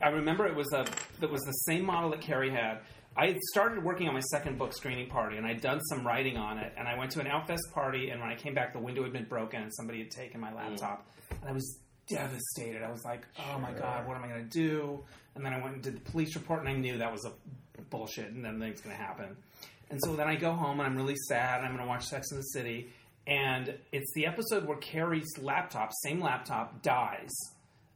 I 0.03 0.09
remember 0.09 0.47
it 0.47 0.55
was 0.55 0.73
a. 0.73 0.87
It 1.23 1.31
was 1.31 1.43
the 1.43 1.53
same 1.53 1.85
model 1.85 2.11
that 2.11 2.21
Carrie 2.21 2.51
had. 2.51 2.81
I 3.17 3.27
had 3.27 3.39
started 3.53 3.83
working 3.83 4.09
on 4.09 4.15
my 4.15 4.21
second 4.21 4.57
book 4.59 4.73
screening 4.73 5.09
party, 5.09 5.37
and 5.37 5.47
I'd 5.47 5.61
done 5.61 5.81
some 5.83 6.07
writing 6.07 6.37
on 6.37 6.59
it. 6.59 6.73
And 6.77 6.87
I 6.87 6.97
went 6.97 7.11
to 7.13 7.21
an 7.21 7.27
Outfest 7.27 7.73
party, 7.73 8.11
and 8.11 8.21
when 8.21 8.31
I 8.31 8.37
came 8.37 8.55
back, 8.55 8.73
the 8.73 8.79
window 8.79 9.03
had 9.03 9.13
been 9.13 9.25
broken, 9.25 9.63
and 9.63 9.75
somebody 9.75 9.99
had 9.99 10.11
taken 10.11 10.41
my 10.41 10.53
laptop. 10.55 11.07
And 11.41 11.51
I 11.51 11.53
was 11.53 11.79
devastated. 12.09 12.83
I 12.83 12.91
was 12.91 13.05
like, 13.05 13.27
"Oh 13.39 13.59
my 13.59 13.73
god, 13.73 14.07
what 14.07 14.17
am 14.17 14.25
I 14.25 14.29
going 14.29 14.49
to 14.49 14.51
do?" 14.51 15.05
And 15.35 15.45
then 15.45 15.53
I 15.53 15.61
went 15.61 15.75
and 15.75 15.83
did 15.83 15.97
the 15.97 16.11
police 16.11 16.35
report, 16.35 16.61
and 16.61 16.69
I 16.69 16.75
knew 16.75 16.99
that 16.99 17.13
was 17.13 17.25
a 17.25 17.83
bullshit, 17.91 18.31
and 18.31 18.43
nothing's 18.43 18.81
going 18.81 18.97
to 18.97 19.03
happen. 19.03 19.37
And 19.91 19.99
so 20.05 20.15
then 20.15 20.29
I 20.29 20.37
go 20.37 20.53
home, 20.53 20.79
and 20.79 20.87
I'm 20.89 20.97
really 20.97 21.17
sad, 21.29 21.59
and 21.59 21.67
I'm 21.67 21.73
going 21.73 21.85
to 21.85 21.89
watch 21.89 22.05
Sex 22.05 22.31
in 22.31 22.37
the 22.37 22.45
City. 22.45 22.91
And 23.27 23.75
it's 23.93 24.13
the 24.15 24.27
episode 24.27 24.67
where 24.67 24.79
Carrie's 24.79 25.39
laptop, 25.41 25.93
same 26.03 26.21
laptop, 26.21 26.83
dies. 26.83 27.31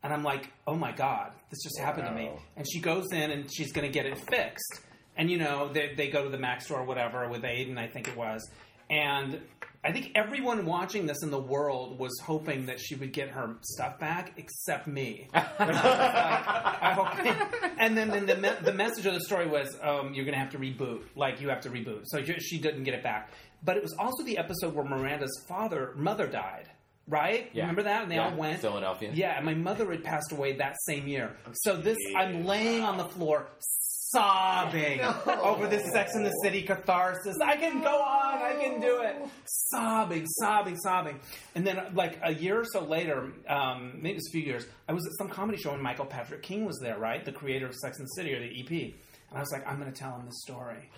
And 0.03 0.13
I'm 0.13 0.23
like, 0.23 0.51
oh 0.67 0.77
my 0.77 0.93
God, 0.93 1.33
this 1.51 1.63
just 1.63 1.79
happened 1.81 2.07
to 2.07 2.13
me. 2.15 2.31
And 2.57 2.67
she 2.71 2.79
goes 2.81 3.11
in 3.13 3.31
and 3.31 3.53
she's 3.53 3.73
going 3.73 3.87
to 3.87 3.93
get 3.93 4.07
it 4.07 4.19
fixed. 4.19 4.81
And, 5.17 5.31
you 5.31 5.39
know, 5.39 5.73
they, 5.73 5.95
they 5.97 6.09
go 6.09 6.23
to 6.25 6.29
the 6.29 6.39
Mac 6.39 6.61
store 6.61 6.81
or 6.81 6.85
whatever 6.85 7.29
with 7.29 7.45
Aidan, 7.45 7.79
I 7.79 7.87
think 7.89 8.09
it 8.09 8.17
was. 8.17 8.49
And 8.91 9.41
I 9.83 9.93
think 9.93 10.13
everyone 10.15 10.67
watching 10.67 11.07
this 11.07 11.23
in 11.23 11.31
the 11.31 11.41
world 11.41 11.99
was 11.99 12.13
hoping 12.23 12.67
that 12.67 12.81
she 12.81 12.95
would 12.95 13.13
get 13.13 13.31
her 13.31 13.57
stuff 13.63 13.99
back, 13.99 14.33
except 14.37 14.87
me. 14.87 15.29
Hope. 15.35 17.09
And 17.77 17.99
then, 17.99 18.09
then 18.09 18.25
the, 18.25 18.37
me- 18.37 18.57
the 18.63 18.73
message 18.73 19.05
of 19.05 19.13
the 19.13 19.21
story 19.21 19.47
was, 19.47 19.77
um, 19.83 20.15
you're 20.15 20.25
going 20.25 20.33
to 20.33 20.39
have 20.39 20.53
to 20.53 20.59
reboot. 20.59 21.03
Like, 21.17 21.41
you 21.41 21.51
have 21.51 21.61
to 21.63 21.71
reboot. 21.71 22.05
So 22.05 22.23
she 22.23 22.59
didn't 22.59 22.85
get 22.85 22.95
it 22.95 23.03
back. 23.03 23.31
But 23.65 23.77
it 23.77 23.83
was 23.83 23.95
also 23.99 24.23
the 24.25 24.37
episode 24.39 24.75
where 24.75 24.85
Miranda's 24.85 25.43
father, 25.49 25.93
mother 25.97 26.27
died. 26.27 26.69
Right? 27.07 27.51
Yeah. 27.53 27.63
Remember 27.65 27.83
that? 27.83 28.03
And 28.05 28.11
they 28.11 28.17
Yeah, 28.17 28.31
all 28.31 28.37
went. 28.37 28.61
Philadelphia. 28.61 29.11
Yeah, 29.13 29.37
and 29.37 29.45
my 29.45 29.53
mother 29.55 29.91
had 29.91 30.03
passed 30.05 30.33
away 30.33 30.55
that 30.55 30.75
same 30.87 31.07
year. 31.07 31.37
So 31.53 31.77
this, 31.77 31.99
I'm 32.17 32.47
laying 32.47 32.83
on 32.83 32.97
the 32.97 33.05
floor, 33.05 33.47
sobbing 33.59 35.01
over 35.27 35.67
this 35.67 35.83
Sex 35.93 36.15
in 36.15 36.23
the 36.25 36.31
City 36.43 36.63
catharsis. 36.63 37.37
I 37.45 37.57
can 37.57 37.83
go 37.83 38.01
on, 38.01 38.39
I 38.43 38.57
can 38.59 38.81
do 38.81 39.03
it. 39.03 39.17
Sobbing, 39.45 40.25
sobbing, 40.27 40.79
sobbing. 40.79 41.21
And 41.55 41.67
then, 41.67 41.79
like 41.95 42.19
a 42.23 42.33
year 42.33 42.61
or 42.61 42.65
so 42.65 42.83
later, 42.85 43.33
um, 43.49 43.93
maybe 43.97 44.13
it 44.13 44.17
was 44.17 44.29
a 44.29 44.33
few 44.33 44.43
years, 44.43 44.67
I 44.89 44.93
was 44.95 45.05
at 45.07 45.13
some 45.19 45.29
comedy 45.29 45.59
show 45.59 45.73
and 45.73 45.83
Michael 45.83 46.07
Patrick 46.07 46.43
King 46.43 46.65
was 46.65 46.79
there, 46.81 46.99
right? 46.99 47.23
The 47.25 47.33
creator 47.33 47.67
of 47.67 47.75
Sex 47.75 47.99
and 47.99 48.07
the 48.07 48.13
City 48.17 48.33
or 48.33 48.41
the 48.41 48.61
EP. 48.61 48.71
And 48.71 49.37
I 49.37 49.41
was 49.41 49.51
like, 49.53 49.67
I'm 49.67 49.79
going 49.79 49.93
to 49.93 49.99
tell 49.99 50.13
him 50.17 50.25
this 50.25 50.41
story. 50.43 50.89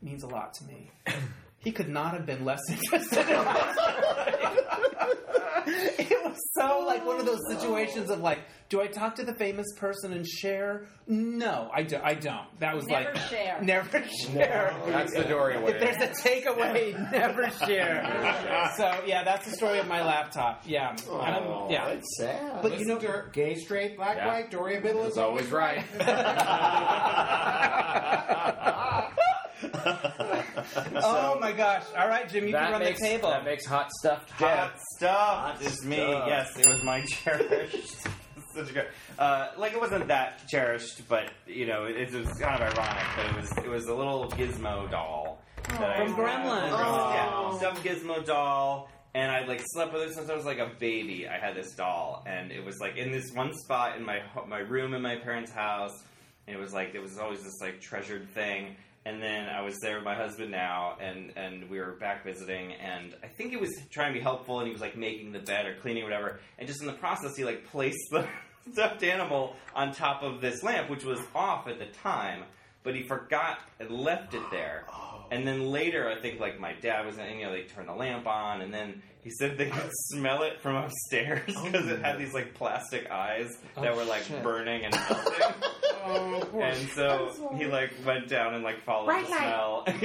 It 0.00 0.04
means 0.06 0.22
a 0.22 0.28
lot 0.28 0.54
to 0.54 0.64
me. 0.64 0.90
he 1.64 1.72
could 1.72 1.88
not 1.88 2.12
have 2.12 2.26
been 2.26 2.44
less 2.44 2.60
interested 2.70 3.28
in 3.28 3.44
my 3.44 3.72
story. 3.72 4.50
it 5.66 6.24
was 6.24 6.38
so 6.58 6.84
like 6.86 7.04
one 7.06 7.18
of 7.18 7.26
those 7.26 7.40
situations 7.48 8.10
of 8.10 8.20
like, 8.20 8.38
do 8.68 8.80
I 8.80 8.86
talk 8.86 9.14
to 9.16 9.24
the 9.24 9.34
famous 9.34 9.66
person 9.78 10.12
and 10.12 10.26
share? 10.26 10.86
No, 11.06 11.70
I, 11.72 11.82
do, 11.82 11.98
I 12.02 12.14
don't. 12.14 12.46
That 12.60 12.74
was 12.74 12.86
Never 12.86 13.12
like 13.12 13.16
share. 13.28 13.58
never 13.62 14.04
share. 14.04 14.74
That's 14.86 15.14
the 15.14 15.24
Doria 15.24 15.60
way. 15.60 15.72
If 15.72 15.80
there's 15.80 15.96
a 16.02 16.08
takeaway, 16.28 16.92
never 17.12 17.48
share. 17.66 18.72
so 18.76 19.02
yeah, 19.06 19.22
that's 19.22 19.46
the 19.50 19.56
story 19.56 19.78
of 19.78 19.86
my 19.86 20.02
laptop. 20.04 20.62
Yeah, 20.66 20.96
Oh, 21.08 21.68
yeah. 21.70 21.88
That's 21.88 22.16
sad. 22.18 22.62
But 22.62 22.78
you 22.78 22.86
know, 22.86 22.98
Dor- 22.98 23.30
gay, 23.32 23.54
straight, 23.54 23.96
black, 23.96 24.16
Yeah. 24.16 24.26
white, 24.26 24.50
Doria 24.50 24.80
Biddle 24.80 25.04
is 25.04 25.16
always 25.18 25.50
right. 25.50 25.84
oh 30.96 31.38
my 31.40 31.52
gosh! 31.52 31.84
All 31.96 32.08
right, 32.08 32.28
Jim, 32.28 32.46
you 32.46 32.52
can 32.52 32.72
run 32.72 32.80
makes 32.80 33.00
the 33.00 33.06
table. 33.06 33.30
that 33.30 33.44
makes 33.44 33.66
hot 33.66 33.90
stuff. 33.92 34.26
Jeff. 34.38 34.58
Hot 34.58 34.80
stuff 34.96 35.18
hot 35.18 35.62
is 35.62 35.84
me. 35.84 35.96
Yes, 35.96 36.56
it 36.58 36.66
was 36.66 36.82
my 36.84 37.00
cherished. 37.08 37.96
Such 38.54 38.70
a 38.70 38.72
good. 38.72 38.88
Uh, 39.18 39.48
like 39.58 39.72
it 39.72 39.80
wasn't 39.80 40.06
that 40.08 40.46
cherished, 40.48 41.08
but 41.08 41.30
you 41.46 41.66
know, 41.66 41.84
it, 41.84 41.96
it 41.96 42.12
was 42.12 42.28
kind 42.38 42.62
of 42.62 42.76
ironic. 42.76 43.04
But 43.16 43.26
it 43.26 43.36
was 43.36 43.50
it 43.64 43.68
was 43.68 43.86
a 43.86 43.94
little 43.94 44.30
Gizmo 44.30 44.90
doll 44.90 45.40
that 45.70 45.82
I 45.82 45.96
From 45.96 46.04
used 46.08 46.16
to. 46.16 46.22
Gremlins. 46.22 46.70
Oh. 46.72 47.12
Yeah, 47.52 47.58
stuffed 47.58 47.84
Gizmo 47.84 48.24
doll. 48.24 48.90
And 49.16 49.30
I 49.30 49.46
like 49.46 49.60
slept 49.64 49.92
with 49.92 50.02
it 50.02 50.14
since 50.14 50.28
I 50.28 50.34
was 50.34 50.44
like 50.44 50.58
a 50.58 50.72
baby. 50.80 51.28
I 51.28 51.38
had 51.38 51.54
this 51.54 51.72
doll, 51.76 52.24
and 52.26 52.50
it 52.50 52.64
was 52.64 52.80
like 52.80 52.96
in 52.96 53.12
this 53.12 53.30
one 53.32 53.54
spot 53.54 53.96
in 53.96 54.04
my 54.04 54.18
my 54.48 54.58
room 54.58 54.92
in 54.92 55.02
my 55.02 55.16
parents' 55.16 55.52
house. 55.52 55.92
And 56.46 56.56
it 56.56 56.60
was 56.60 56.72
like 56.74 56.94
it 56.94 57.00
was 57.00 57.16
always 57.18 57.42
this 57.42 57.60
like 57.60 57.80
treasured 57.80 58.28
thing. 58.30 58.74
And 59.06 59.22
then 59.22 59.48
I 59.50 59.60
was 59.60 59.78
there 59.80 59.96
with 59.96 60.04
my 60.04 60.14
husband 60.14 60.50
now, 60.50 60.96
and 60.98 61.32
and 61.36 61.68
we 61.68 61.78
were 61.78 61.92
back 61.92 62.24
visiting, 62.24 62.72
and 62.72 63.14
I 63.22 63.26
think 63.26 63.50
he 63.50 63.56
was 63.56 63.70
trying 63.90 64.12
to 64.14 64.18
be 64.18 64.22
helpful, 64.22 64.60
and 64.60 64.66
he 64.66 64.72
was 64.72 64.80
like 64.80 64.96
making 64.96 65.32
the 65.32 65.40
bed 65.40 65.66
or 65.66 65.74
cleaning 65.76 66.02
or 66.02 66.06
whatever, 66.06 66.40
and 66.58 66.66
just 66.66 66.80
in 66.80 66.86
the 66.86 66.94
process, 66.94 67.36
he 67.36 67.44
like 67.44 67.66
placed 67.66 67.98
the 68.10 68.26
stuffed 68.72 69.02
animal 69.02 69.56
on 69.74 69.92
top 69.92 70.22
of 70.22 70.40
this 70.40 70.62
lamp, 70.62 70.88
which 70.88 71.04
was 71.04 71.20
off 71.34 71.68
at 71.68 71.78
the 71.78 71.86
time, 71.86 72.44
but 72.84 72.94
he 72.94 73.02
forgot 73.02 73.58
and 73.80 73.90
left 73.90 74.34
it 74.34 74.42
there. 74.50 74.86
And 75.30 75.48
then 75.48 75.70
later, 75.72 76.06
I 76.08 76.20
think 76.20 76.38
like 76.38 76.60
my 76.60 76.74
dad 76.74 77.06
was, 77.06 77.16
you 77.16 77.44
know, 77.46 77.50
they 77.50 77.62
turned 77.62 77.88
the 77.88 77.94
lamp 77.94 78.26
on, 78.26 78.60
and 78.60 78.72
then 78.72 79.02
he 79.22 79.30
said 79.30 79.56
they 79.56 79.70
could 79.70 79.90
smell 80.12 80.42
it 80.42 80.60
from 80.60 80.76
upstairs 80.76 81.40
because 81.64 81.88
it 81.88 81.98
had 82.04 82.18
these 82.18 82.34
like 82.34 82.52
plastic 82.54 83.10
eyes 83.10 83.48
that 83.80 83.96
were 83.96 84.04
like 84.04 84.22
shit. 84.24 84.42
burning 84.42 84.84
and 84.84 84.92
melting. 85.10 85.54
Oh, 86.06 86.46
And 86.60 86.88
so 86.90 87.54
he 87.56 87.64
like 87.64 87.92
went 88.06 88.28
down 88.28 88.54
and 88.54 88.62
like 88.62 88.82
followed 88.84 89.06
Bright 89.06 89.24
the 89.24 89.30
light. 89.30 89.38
smell. 89.38 89.84
Bright 89.86 90.02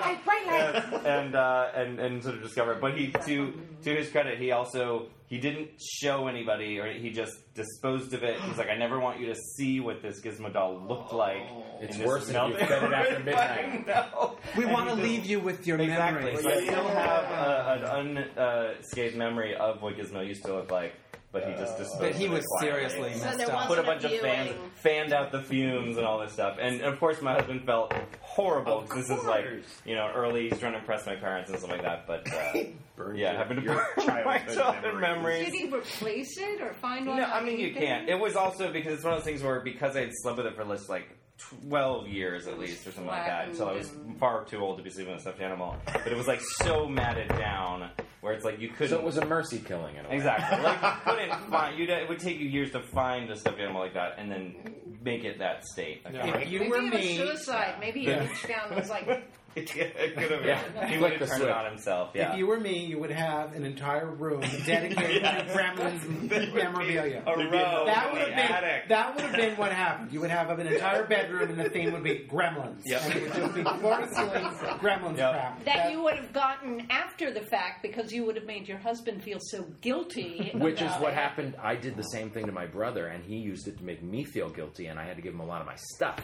light, 0.00 0.24
bright 0.24 0.46
light. 0.46 0.84
and 0.84 1.06
and, 1.06 1.34
uh, 1.34 1.68
and 1.74 1.98
and 1.98 2.22
sort 2.22 2.36
of 2.36 2.42
discovered. 2.42 2.74
it. 2.74 2.80
But 2.82 2.96
he 2.98 3.10
to 3.24 3.52
to 3.82 3.96
his 3.96 4.10
credit, 4.10 4.38
he 4.38 4.52
also 4.52 5.06
he 5.30 5.38
didn't 5.38 5.70
show 5.80 6.26
anybody, 6.26 6.78
or 6.78 6.92
he 6.92 7.08
just 7.10 7.32
disposed 7.54 8.12
of 8.14 8.22
it. 8.24 8.38
He's 8.40 8.58
like, 8.58 8.68
I 8.68 8.76
never 8.76 9.00
want 9.00 9.18
you 9.20 9.26
to 9.26 9.36
see 9.56 9.80
what 9.80 10.02
this 10.02 10.20
Gizmo 10.20 10.52
doll 10.52 10.84
looked 10.86 11.12
like. 11.14 11.42
It's 11.80 11.96
And 11.96 12.04
worse 12.04 12.24
is 12.24 12.32
than 12.32 12.36
if 12.36 12.60
you 12.60 12.66
melting. 12.66 12.68
fed 12.68 12.82
it 12.82 12.92
after 12.92 13.18
midnight. 13.24 13.86
No. 13.86 14.36
we 14.58 14.64
want 14.66 14.88
to 14.88 14.94
leave 14.96 15.24
you 15.24 15.40
with 15.40 15.66
your 15.66 15.78
Exactly. 15.80 16.32
memories. 16.32 16.42
So 16.42 16.50
I 16.50 16.60
still 16.64 16.88
have 16.88 17.24
uh, 17.24 17.86
an 17.96 18.16
unscathed 18.36 19.16
memory 19.16 19.54
of 19.56 19.80
what 19.80 19.96
Gizmo 19.96 20.26
used 20.26 20.44
to 20.46 20.54
look 20.54 20.70
like, 20.70 20.94
but 21.32 21.44
he 21.46 21.52
just 21.54 21.78
disposed 21.78 22.00
But 22.00 22.14
he 22.16 22.26
of 22.26 22.32
was 22.32 22.44
quietly. 22.58 22.68
seriously 22.90 23.14
So 23.20 23.24
messed 23.26 23.38
there 23.38 23.52
up. 23.54 23.68
put 23.68 23.78
a 23.78 23.82
wasn't 23.82 24.02
bunch 24.02 24.12
of 24.12 24.20
fans, 24.20 24.50
fanned 24.82 25.12
out 25.12 25.30
the 25.30 25.42
fumes 25.42 25.96
and 25.96 26.04
all 26.04 26.18
this 26.18 26.32
stuff. 26.32 26.56
And 26.60 26.80
of 26.82 26.98
course, 26.98 27.22
my 27.22 27.34
husband 27.34 27.64
felt 27.64 27.94
horrible 28.20 28.80
because 28.82 29.06
this 29.06 29.16
is 29.18 29.24
like, 29.24 29.46
you 29.86 29.94
know, 29.94 30.10
early. 30.12 30.48
He's 30.48 30.58
trying 30.58 30.72
to 30.72 30.78
impress 30.80 31.06
my 31.06 31.14
parents 31.14 31.50
and 31.50 31.58
stuff 31.60 31.70
like 31.70 31.82
that. 31.82 32.06
But 32.08 32.26
uh, 32.32 32.64
Burn 33.04 33.16
yeah, 33.16 33.30
your- 33.32 33.38
having 33.38 33.56
to 33.58 33.62
your 33.62 33.74
burn 33.96 34.06
my 34.24 34.38
childhood 34.38 34.54
childhood 34.56 35.00
memories. 35.00 35.00
memories. 35.00 35.44
Did 35.46 35.54
he 35.54 35.66
replace 35.74 36.38
it 36.38 36.60
or 36.60 36.72
find 36.74 37.06
one? 37.06 37.16
No, 37.18 37.24
I 37.24 37.42
mean 37.42 37.58
you 37.58 37.72
can't. 37.74 38.08
It 38.08 38.18
was 38.18 38.36
also 38.36 38.72
because 38.72 38.94
it's 38.94 39.04
one 39.04 39.12
of 39.14 39.18
those 39.20 39.26
things 39.26 39.42
where 39.42 39.60
because 39.60 39.96
I 39.96 40.00
had 40.00 40.10
slept 40.12 40.38
with 40.38 40.46
it 40.46 40.56
for 40.56 40.64
just 40.64 40.88
like 40.88 41.08
twelve 41.38 42.06
years 42.06 42.46
at 42.46 42.58
least 42.58 42.86
or 42.86 42.92
something 42.92 43.06
like 43.06 43.24
that 43.26 43.48
until 43.48 43.68
I 43.68 43.72
was 43.72 43.90
far 44.18 44.44
too 44.44 44.58
old 44.58 44.76
to 44.76 44.82
be 44.84 44.90
sleeping 44.90 45.12
with 45.12 45.20
a 45.20 45.22
stuffed 45.22 45.40
animal. 45.40 45.76
But 45.86 46.06
it 46.08 46.16
was 46.16 46.26
like 46.28 46.40
so 46.42 46.86
matted 46.86 47.28
down 47.28 47.90
where 48.20 48.34
it's 48.34 48.44
like 48.44 48.60
you 48.60 48.68
couldn't. 48.68 48.90
So 48.90 48.98
it 48.98 49.02
was 49.04 49.16
a 49.16 49.24
mercy 49.24 49.58
killing 49.58 49.96
in 49.96 50.04
a 50.04 50.08
way. 50.10 50.16
Exactly. 50.16 50.62
Like 50.62 50.82
you 50.82 50.88
couldn't 51.12 51.50
find. 51.50 51.78
You'd, 51.78 51.88
it 51.88 52.08
would 52.08 52.18
take 52.18 52.38
you 52.38 52.46
years 52.48 52.70
to 52.72 52.80
find 52.82 53.30
a 53.30 53.36
stuffed 53.36 53.58
animal 53.58 53.80
like 53.80 53.94
that, 53.94 54.16
and 54.18 54.30
then 54.30 54.54
make 55.02 55.24
it 55.24 55.38
that 55.38 55.64
state. 55.64 56.04
Like, 56.04 56.12
Yeah. 56.12 56.36
If 56.36 56.50
you 56.50 56.58
Maybe 56.60 56.70
were 56.70 56.76
it 56.76 56.82
was 56.82 56.92
me, 56.92 57.16
suicide. 57.16 57.76
Maybe 57.80 58.00
he 58.00 58.08
Yeah. 58.08 58.28
reached 58.28 58.46
down 58.46 58.66
and 58.68 58.76
was 58.76 58.90
like, 58.90 59.04
it 59.04 59.06
could 59.06 59.16
have. 59.16 59.24
Yeah. 59.56 60.86
He 60.86 60.96
Flick 60.96 61.00
would 61.00 61.10
have 61.12 61.20
the 61.20 61.26
turned 61.26 61.38
switch. 61.38 61.42
it 61.42 61.50
on 61.50 61.66
himself. 61.66 62.10
Yeah. 62.14 62.32
if 62.32 62.38
you 62.38 62.46
were 62.46 62.58
me, 62.60 62.84
you 62.86 62.98
would 63.00 63.10
have 63.10 63.52
an 63.54 63.64
entire 63.64 64.06
room 64.10 64.40
dedicated 64.66 65.22
to 65.22 65.46
Gremlins 65.52 66.30
memorabilia. 66.54 67.22
a 67.26 67.36
row 67.36 67.84
That 67.86 68.12
would 68.12 68.20
have 68.22 68.28
been 68.30 68.38
attic. 68.38 68.88
that 68.88 69.14
would 69.14 69.24
have 69.24 69.34
been 69.36 69.56
what 69.56 69.72
happened. 69.72 70.12
You 70.12 70.20
would 70.20 70.30
have 70.30 70.50
an 70.58 70.66
entire 70.66 71.04
bedroom, 71.06 71.50
and 71.50 71.58
the 71.60 71.68
theme 71.68 71.92
would 71.92 72.02
be 72.04 72.26
Gremlins. 72.30 72.82
Yep. 72.84 73.02
And 73.04 73.14
it 73.14 73.22
would 73.22 73.34
just 73.34 73.54
be 73.54 73.62
floor 73.62 73.98
to 74.00 74.14
ceiling 74.14 74.44
Gremlins 74.80 75.16
Yep. 75.18 75.32
crap. 75.32 75.64
that 75.64 75.90
you 75.92 76.02
would 76.02 76.16
have 76.16 76.32
gotten 76.32 76.86
after 76.90 77.32
the 77.32 77.42
fact 77.42 77.82
because 77.82 78.12
you 78.12 78.24
would 78.26 78.36
have 78.36 78.46
made 78.46 78.68
your 78.68 78.78
husband 78.78 79.22
feel 79.22 79.38
so 79.40 79.64
guilty. 79.80 80.50
Which 80.54 80.80
is 80.80 80.92
what 80.94 81.12
it. 81.12 81.16
happened. 81.16 81.56
I 81.60 81.74
did 81.74 81.96
the 81.96 82.02
same 82.04 82.30
thing 82.30 82.46
to 82.46 82.52
my 82.52 82.66
brother, 82.66 83.06
and 83.08 83.24
he 83.24 83.36
used 83.36 83.66
it 83.68 83.78
to 83.78 83.84
make 83.84 84.02
me 84.02 84.24
feel 84.24 84.48
guilty, 84.48 84.86
and 84.86 84.98
I 84.98 85.04
had 85.06 85.16
to 85.16 85.22
give 85.22 85.34
him 85.34 85.40
a 85.40 85.46
lot 85.46 85.60
of 85.60 85.66
my 85.66 85.76
stuff 85.76 86.20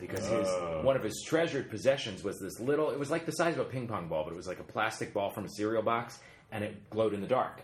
because 0.00 0.26
his 0.26 0.48
oh. 0.48 0.80
one 0.82 0.96
of 0.96 1.02
his 1.02 1.22
treasured 1.26 1.70
possessions 1.70 2.24
was 2.24 2.38
this 2.40 2.58
little. 2.58 2.90
It 2.90 2.98
was 2.98 3.10
like 3.10 3.26
the 3.26 3.32
size 3.32 3.54
of 3.54 3.60
a 3.60 3.64
ping 3.64 3.86
pong 3.86 4.08
ball, 4.08 4.24
but 4.24 4.32
it 4.32 4.36
was 4.36 4.46
like 4.46 4.60
a 4.60 4.64
plastic 4.64 5.12
ball 5.12 5.30
from 5.30 5.44
a 5.44 5.48
cereal 5.48 5.82
box, 5.82 6.18
and 6.50 6.64
it 6.64 6.90
glowed 6.90 7.14
in 7.14 7.20
the 7.20 7.26
dark. 7.26 7.60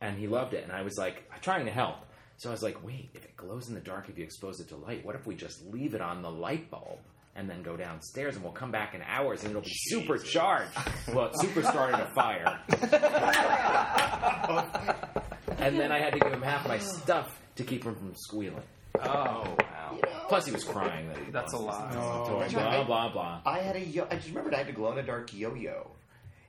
And 0.00 0.18
he 0.18 0.26
loved 0.26 0.54
it, 0.54 0.64
and 0.64 0.72
I 0.72 0.82
was 0.82 0.96
like 0.98 1.30
trying 1.40 1.66
to 1.66 1.70
help. 1.70 1.96
So 2.36 2.48
I 2.48 2.52
was 2.52 2.62
like, 2.62 2.84
"Wait, 2.84 3.10
if 3.14 3.24
it 3.24 3.36
glows 3.36 3.68
in 3.68 3.74
the 3.74 3.80
dark, 3.80 4.08
if 4.08 4.18
you 4.18 4.24
expose 4.24 4.60
it 4.60 4.68
to 4.68 4.76
light, 4.76 5.04
what 5.04 5.14
if 5.14 5.26
we 5.26 5.36
just 5.36 5.64
leave 5.66 5.94
it 5.94 6.00
on 6.00 6.22
the 6.22 6.30
light 6.30 6.70
bulb?" 6.70 6.98
And 7.36 7.50
then 7.50 7.62
go 7.62 7.76
downstairs, 7.76 8.36
and 8.36 8.44
we'll 8.44 8.52
come 8.52 8.70
back 8.70 8.94
in 8.94 9.02
hours, 9.02 9.42
and 9.42 9.50
it'll 9.50 9.62
be 9.62 9.72
supercharged. 9.72 10.70
Well, 11.12 11.26
it 11.26 11.40
super 11.40 11.62
started 11.62 12.00
a 12.00 12.06
fire. 12.14 12.60
and 15.58 15.78
then 15.78 15.90
I 15.90 15.98
had 15.98 16.12
to 16.12 16.20
give 16.20 16.32
him 16.32 16.42
half 16.42 16.68
my 16.68 16.78
stuff 16.78 17.40
to 17.56 17.64
keep 17.64 17.84
him 17.84 17.96
from 17.96 18.14
squealing. 18.14 18.62
Oh, 19.06 19.56
wow. 19.60 19.98
Plus, 20.28 20.46
he 20.46 20.52
was 20.52 20.64
crying 20.64 21.08
that 21.08 21.18
he 21.18 21.30
That's 21.30 21.52
lost 21.52 21.62
a 21.62 21.66
lot. 21.66 21.88
his 21.88 21.96
No. 21.96 22.24
toy. 22.26 22.48
Blah 22.50 22.84
blah 22.84 23.12
blah. 23.12 23.40
I 23.46 23.58
had 23.58 23.76
a 23.76 23.80
yo. 23.80 24.06
I 24.10 24.16
just 24.16 24.28
remembered 24.28 24.54
I 24.54 24.58
had 24.58 24.68
a 24.68 24.72
glow 24.72 24.90
in 24.90 24.96
the 24.96 25.02
dark 25.02 25.32
yo 25.34 25.54
yo. 25.54 25.90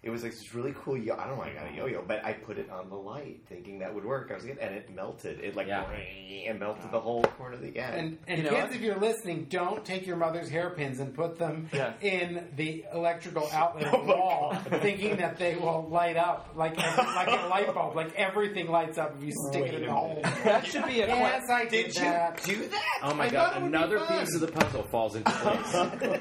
It 0.06 0.11
was 0.11 0.22
like 0.22 0.34
this 0.34 0.53
really 0.53 0.76
cool 0.84 0.95
yo. 0.95 1.15
I 1.15 1.22
don't 1.26 1.30
know 1.30 1.40
why 1.40 1.49
I 1.49 1.53
got 1.53 1.73
a 1.73 1.76
yo 1.76 1.88
yo, 1.88 2.03
but 2.07 2.23
I 2.23 2.34
put 2.34 2.60
it 2.60 2.69
on 2.69 2.90
the 2.90 2.95
light 2.95 3.40
thinking 3.49 3.80
that 3.80 3.91
would 3.94 4.06
work. 4.06 4.30
I 4.32 4.36
was 4.36 4.45
like, 4.45 4.60
and 4.61 4.76
it 4.76 4.94
melted. 4.94 5.40
It 5.40 5.56
like 5.56 5.65
Yeah. 5.65 5.84
and 6.48 6.60
melted 6.60 6.91
the 6.91 6.99
whole 6.99 7.23
corner 7.23 7.56
of 7.56 7.61
the 7.61 7.76
end. 7.76 7.95
And, 7.95 8.18
and 8.27 8.38
You 8.38 8.44
know 8.44 8.49
kids, 8.52 8.68
what? 8.68 8.76
if 8.76 8.82
you're 8.82 8.99
listening, 8.99 9.48
don't 9.49 9.84
take 9.84 10.06
your 10.06 10.18
mother's 10.18 10.48
hairpins 10.48 10.99
and 10.99 11.11
put 11.15 11.40
them 11.40 11.69
Yes. 11.73 11.98
in 12.03 12.49
the 12.56 12.86
electrical 12.94 13.49
oh 13.52 13.56
outlet 13.56 13.86
of 13.94 14.06
the 14.06 14.14
wall, 14.14 14.56
thinking 14.80 15.18
that 15.18 15.40
they 15.40 15.56
will 15.56 15.88
light 15.90 16.18
up 16.18 16.52
like 16.56 16.77
like 16.77 17.27
a 17.27 17.48
light 17.48 17.73
bulb. 17.73 17.95
Like 17.95 18.14
everything 18.14 18.68
lights 18.69 18.99
up 18.99 19.15
if 19.18 19.23
you 19.23 19.32
stick 19.49 19.65
it 19.65 19.73
in 19.73 19.86
the 19.88 19.91
hole. 19.91 20.19
that 20.44 20.68
should 20.68 20.86
be 20.86 21.02
a 21.02 21.07
Yes, 21.07 21.49
I 21.49 21.65
did, 21.65 21.86
Did 21.88 21.95
you 21.95 22.02
that. 22.03 22.44
do 22.44 22.68
that? 22.68 22.99
Oh 23.02 23.15
my 23.15 23.26
I 23.26 23.30
god! 23.32 23.57
it 23.57 23.64
would 23.64 23.72
be 23.72 23.76
Another 23.77 23.98
fun. 23.99 24.19
piece 24.19 24.36
of 24.36 24.41
the 24.41 24.48
puzzle 24.52 24.84
falls 24.84 25.15
into 25.15 25.32
place. 25.32 25.72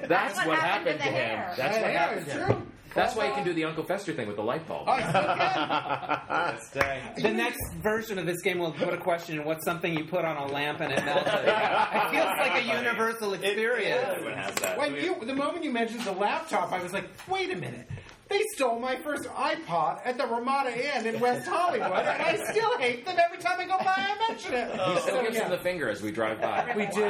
That's 0.08 0.38
what 0.38 0.46
what 0.46 0.58
happened 0.58 0.58
happened 0.58 0.86
to 0.86 0.92
to 0.92 0.98
the 0.98 1.04
him. 1.04 1.12
hair. 1.12 1.54
That's 1.58 1.76
what 1.78 1.90
happened 1.90 2.20
it's 2.26 2.32
to 2.32 2.46
true. 2.46 2.66
Him. 2.94 3.02
That's 3.02 3.16
why 3.16 3.28
you 3.28 3.34
can 3.34 3.44
do 3.44 3.52
the 3.52 3.64
Uncle 3.64 3.84
Fester 3.84 4.12
thing 4.12 4.26
with 4.26 4.36
the 4.36 4.42
light 4.42 4.66
bulb. 4.66 4.84
Oh, 4.88 4.96
you 4.96 5.02
still 5.02 5.22
can. 5.22 7.14
The 7.16 7.32
next 7.32 7.74
version 7.82 8.18
of 8.18 8.26
this 8.26 8.40
game 8.42 8.58
will 8.58 8.72
put 8.72 8.92
a 8.92 8.96
question 8.96 9.38
in 9.38 9.44
what's 9.44 9.64
something 9.64 9.96
you 9.96 10.04
put 10.04 10.24
on 10.24 10.36
a 10.36 10.46
lamp 10.52 10.80
and 10.80 10.92
it 10.92 11.04
melted. 11.04 11.26
it 11.34 12.10
feels 12.10 12.32
like 12.38 12.62
a 12.62 12.66
universal 12.66 13.34
experience. 13.34 14.04
Everyone 14.10 14.34
has 14.34 14.54
that. 14.56 14.78
When 14.78 14.94
you, 14.96 15.16
the 15.24 15.34
moment 15.34 15.64
you 15.64 15.70
mentioned 15.70 16.02
the 16.02 16.12
laptop, 16.12 16.72
I 16.72 16.82
was 16.82 16.92
like, 16.92 17.08
wait 17.28 17.50
a 17.50 17.56
minute. 17.56 17.88
They 18.28 18.42
stole 18.54 18.78
my 18.80 18.96
first 18.96 19.24
iPod 19.24 20.00
at 20.04 20.16
the 20.16 20.26
Ramada 20.26 20.70
Inn 20.98 21.06
in 21.06 21.20
West 21.20 21.46
Hollywood, 21.46 21.90
and 21.92 22.22
I 22.22 22.36
still 22.50 22.78
hate 22.78 23.04
them 23.04 23.16
every 23.22 23.38
time 23.38 23.60
I 23.60 23.64
go 23.66 23.76
by. 23.78 23.94
I 23.96 24.16
mention 24.28 24.54
it. 24.54 24.70
He 24.72 25.00
still 25.00 25.16
So, 25.16 25.22
gives 25.22 25.36
yeah, 25.36 25.44
him 25.44 25.50
the 25.50 25.58
finger 25.58 25.88
as 25.90 26.00
we 26.02 26.10
drive 26.10 26.40
by. 26.40 26.72
we 26.74 26.86
do. 26.86 27.04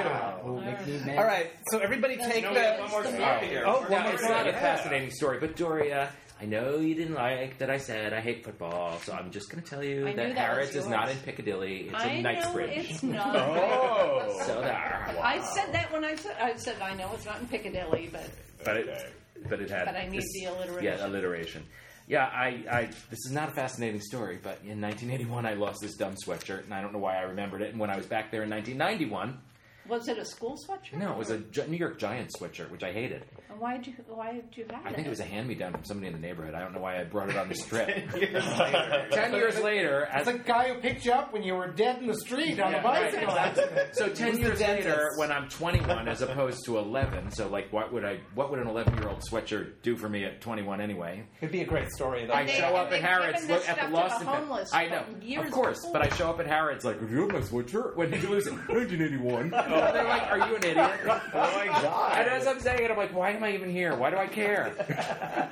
Make 0.61 0.86
me 0.86 0.99
mad. 1.07 1.19
All 1.19 1.24
right, 1.24 1.51
so 1.70 1.78
everybody 1.78 2.16
take 2.16 2.43
No, 2.43 2.51
we 2.51 2.55
the. 2.57 2.77
one 2.81 2.91
more 2.91 3.03
story 3.05 3.19
best. 3.19 3.45
here. 3.45 3.62
Oh, 3.65 3.73
We're 3.74 3.81
one 3.82 3.91
Now, 3.91 3.97
more 3.97 4.03
gonna- 4.05 4.15
it's 4.15 4.23
not 4.28 4.47
a 4.47 4.51
Yeah. 4.51 4.61
fascinating 4.61 5.11
story, 5.12 5.39
but 5.39 5.57
Doria, 5.57 6.09
I 6.41 6.47
know 6.47 6.78
you 6.78 6.95
didn't 6.97 7.15
like 7.15 7.59
that 7.59 7.70
I 7.70 7.78
said 7.78 8.12
I 8.12 8.20
hate 8.20 8.45
football, 8.45 8.99
so 8.99 9.12
I'm 9.12 9.31
just 9.31 9.51
going 9.51 9.62
to 9.62 9.70
tell 9.70 9.85
you 9.85 10.07
I 10.09 10.11
knew 10.11 10.16
that 10.16 10.35
that 10.35 10.36
Harrods 10.36 10.74
was 10.74 10.85
is 10.85 10.91
not 10.91 11.09
in 11.09 11.16
Piccadilly; 11.19 11.82
it's 11.91 11.95
I 11.95 12.09
in 12.09 12.23
know 12.24 12.32
Knightsbridge. 12.32 12.91
it's 12.91 13.03
not. 13.05 13.36
Oh, 13.36 14.43
So 14.47 14.61
there. 14.61 15.16
I 15.23 15.41
said 15.55 15.73
that 15.73 15.93
when 15.93 16.05
I 16.05 16.16
said 16.16 16.36
I 16.41 16.57
said 16.57 16.77
I 16.82 16.95
know 16.95 17.09
it's 17.15 17.24
not 17.24 17.41
in 17.41 17.47
Piccadilly, 17.47 18.11
but 18.12 18.28
but 18.65 18.77
it, 18.78 19.12
but 19.49 19.61
it 19.61 19.71
had. 19.71 19.87
But 19.87 19.97
I 19.97 20.07
need 20.09 20.21
this- 20.21 20.33
the 20.33 20.45
alliteration. 20.47 20.85
Yeah, 20.85 21.07
alliteration. 21.07 21.65
Yeah, 22.07 22.25
I, 22.27 22.47
I. 22.71 22.89
This 23.11 23.21
is 23.27 23.33
not 23.33 23.49
a 23.49 23.53
fascinating 23.53 24.01
story, 24.01 24.39
but 24.43 24.59
in 24.65 24.81
1981 24.81 25.47
I 25.47 25.55
lost 25.55 25.81
this 25.81 25.95
dumb 25.97 26.15
sweatshirt, 26.16 26.65
and 26.65 26.75
I 26.75 26.83
don't 26.83 26.93
know 26.93 26.99
why 26.99 27.16
I 27.16 27.23
remembered 27.23 27.62
it. 27.62 27.71
And 27.71 27.81
when 27.81 27.89
I 27.91 27.97
was 27.97 28.05
back 28.07 28.31
there 28.31 28.43
in 28.43 28.51
1991, 28.51 29.39
Was 29.89 30.09
it 30.09 30.19
a 30.19 30.24
school 30.24 30.56
sweatshirt? 30.56 30.98
No, 30.98 31.12
it 31.12 31.19
was 31.19 31.31
a 31.31 31.39
Gi- 31.39 31.66
New 31.69 31.77
York 31.77 31.98
Giants 31.98 32.39
sweatshirt, 32.40 32.70
which 32.70 32.82
I 32.82 32.93
hated. 32.93 33.23
And 33.51 33.61
Why 33.61 33.77
did 33.77 33.86
you? 33.89 33.94
Why 34.09 34.32
did 34.32 34.44
you 34.56 34.65
have 34.70 34.86
I 34.86 34.93
think 34.93 35.06
it 35.06 35.11
was 35.11 35.20
a 35.20 35.24
hand 35.24 35.47
me 35.47 35.55
down 35.55 35.73
from 35.73 35.85
somebody 35.85 36.06
in 36.09 36.12
the 36.15 36.19
neighborhood. 36.19 36.55
I 36.55 36.61
don't 36.61 36.73
know 36.73 36.81
why 36.81 36.98
I 37.01 37.05
brought 37.05 37.28
it 37.31 37.36
on 37.36 37.48
this 37.48 37.65
trip. 37.69 37.89
Years 38.16 38.59
later. 38.59 39.06
Ten 39.11 39.32
years 39.35 39.61
later, 39.61 40.06
as 40.06 40.27
It's 40.27 40.39
the 40.39 40.43
guy 40.44 40.69
who 40.73 40.81
picked 40.81 41.05
you 41.05 41.12
up 41.12 41.32
when 41.32 41.43
you 41.43 41.55
were 41.55 41.69
dead 41.69 41.98
in 41.98 42.06
the 42.06 42.16
street 42.19 42.59
on 42.61 42.73
Yeah, 42.73 42.81
a 42.81 42.82
bicycle 42.82 43.27
right. 43.27 43.36
accident. 43.48 43.94
So 43.94 44.09
ten 44.09 44.39
years 44.39 44.61
later, 44.61 45.11
when 45.16 45.31
I'm 45.31 45.48
21 45.48 46.09
as 46.09 46.23
opposed 46.23 46.65
to 46.65 46.78
11, 46.78 47.31
so 47.32 47.48
like, 47.48 47.73
what 47.73 47.93
would 47.93 48.05
I? 48.05 48.20
What 48.35 48.51
would 48.51 48.59
an 48.61 48.66
11 48.69 48.97
year 48.98 49.09
old 49.09 49.20
sweatshirt 49.20 49.82
do 49.82 49.97
for 49.97 50.09
me 50.09 50.24
at 50.24 50.40
21 50.40 50.81
anyway? 50.81 51.24
It'd 51.40 51.52
be 51.52 51.61
a 51.61 51.66
great 51.66 51.90
story, 51.93 52.27
though. 52.27 52.32
I 52.32 52.47
they- 52.47 52.52
show 52.52 52.74
up 52.74 52.90
they've 52.90 53.02
at 53.05 53.09
Harrods, 53.11 53.40
given 53.43 53.48
look 53.56 53.61
this 53.61 53.69
at 53.69 53.77
the 53.77 53.86
to 53.89 53.93
Lost 53.94 54.20
the 54.20 54.31
and 54.31 54.39
homeless 54.40 54.74
I 54.74 54.86
know, 54.86 55.02
from 55.05 55.23
years 55.23 55.47
of 55.47 55.52
course, 55.52 55.78
before. 55.81 55.93
but 55.93 56.02
I 56.02 56.16
show 56.16 56.31
up 56.31 56.40
at 56.40 56.47
Harrods 56.47 56.85
like, 56.85 56.98
"Do 57.01 57.06
you 57.06 57.20
have 57.23 57.32
my 57.32 57.40
sweatshirt? 57.40 57.97
When 57.97 58.11
did 58.11 58.23
you 58.23 58.31
lose 58.31 58.47
it? 58.47 58.52
1981." 58.52 59.52
And 59.75 59.95
they're 59.97 60.05
like, 60.05 60.31
"Are 60.31 60.39
you 60.39 60.57
an 60.57 60.65
idiot?" 60.65 60.91
Oh 61.07 61.21
my 61.33 61.67
god. 61.67 62.19
And 62.19 62.29
as 62.31 62.47
I'm 62.47 62.61
saying 62.61 62.85
it, 62.85 62.91
I'm 62.91 62.97
like, 62.97 63.15
"Why 63.15 63.31
am 63.31 63.43
I 63.45 63.53
even 63.53 63.71
here? 63.71 63.95
Why 63.97 64.11
do 64.11 64.17
I 64.17 64.27
care?" 64.27 64.73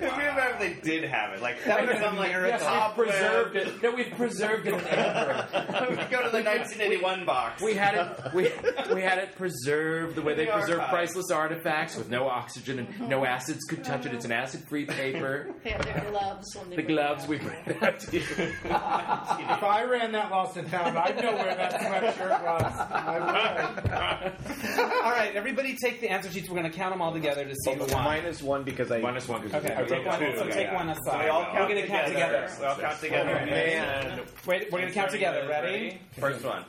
If 0.00 0.58
they 0.60 0.74
did 0.82 1.04
have 1.10 1.32
it, 1.34 1.42
like 1.42 1.62
That 1.64 1.80
would've 1.80 1.98
some 2.00 2.14
been 2.14 2.18
like 2.18 2.30
a 2.34 2.38
miracle. 2.38 2.68
We've 2.96 3.06
preserved 3.06 3.56
it. 3.56 3.82
No, 3.82 3.90
we've 3.92 4.10
preserved 4.12 4.66
it 4.66 4.74
in 4.74 4.80
Amber. 4.80 5.46
we 5.90 5.96
go 5.96 6.22
to 6.22 6.30
the 6.30 6.42
1981 6.42 7.24
box. 7.24 7.62
We 7.62 7.74
had 7.74 7.94
it. 7.94 8.34
We, 8.34 8.50
we 8.94 9.02
had 9.02 9.18
it 9.18 9.34
preserved 9.36 10.14
the 10.16 10.22
way 10.22 10.34
they 10.34 10.46
The 10.46 10.52
preserve 10.52 10.78
archive. 10.80 10.90
priceless 10.90 11.30
artifacts 11.30 11.96
with 11.96 12.08
no 12.10 12.28
oxygen 12.28 12.78
and 12.80 13.08
no 13.08 13.24
acids 13.24 13.64
could 13.64 13.84
touch 13.84 14.06
it. 14.06 14.14
It's 14.14 14.24
an 14.24 14.32
acid-free 14.32 14.86
paper. 14.86 15.52
They 15.64 15.70
had 15.70 15.82
their 15.82 16.04
gloves 16.10 16.56
when 16.56 16.70
they 16.70 16.76
The 16.76 16.82
gloves 16.82 17.26
we 17.28 17.38
bring 17.38 17.58
it 17.66 17.82
out 17.82 17.98
to 18.00 18.16
you. 18.16 18.22
If 18.22 18.64
I 18.72 19.84
ran 19.88 20.12
that 20.12 20.30
lost 20.30 20.56
and 20.56 20.68
found, 20.68 20.96
I'd 20.98 21.20
know 21.22 21.32
where 21.34 21.54
that 21.54 21.74
sweatshirt 21.74 22.42
was. 22.42 22.72
I 22.90 23.18
would. 23.18 23.57
all 25.04 25.10
right, 25.10 25.32
everybody 25.34 25.76
take 25.76 26.00
the 26.00 26.08
answer 26.10 26.30
sheets. 26.30 26.48
We're 26.48 26.58
going 26.58 26.70
to 26.70 26.76
count 26.76 26.92
them 26.92 27.02
all 27.02 27.12
together 27.12 27.44
to 27.44 27.54
see 27.54 27.70
oh, 27.70 27.74
who 27.74 27.92
won. 27.92 28.04
Minus 28.04 28.42
one 28.42 28.62
because 28.64 28.90
I. 28.90 29.00
Minus 29.00 29.26
one 29.28 29.42
because 29.42 29.64
Okay, 29.64 29.74
I 29.76 29.82
take 29.84 30.06
one, 30.06 30.18
two, 30.20 30.36
so 30.36 30.44
take 30.48 30.66
yeah. 30.66 30.74
one 30.74 30.94
So 30.94 31.00
aside. 31.02 31.24
we 31.24 31.30
all 31.30 31.40
We're 31.40 31.46
count 31.52 31.68
going 31.70 31.82
to 31.82 31.88
count 31.88 32.06
together. 32.08 32.50
We 32.60 32.64
all 32.66 32.76
count 32.76 33.00
together. 33.00 33.38
Oh, 33.42 33.46
man. 33.46 34.20
Wait, 34.46 34.72
we're 34.72 34.78
going 34.80 34.88
to 34.88 34.94
count 34.94 35.10
together. 35.10 35.46
Ready? 35.48 36.00
First 36.18 36.44
one. 36.44 36.64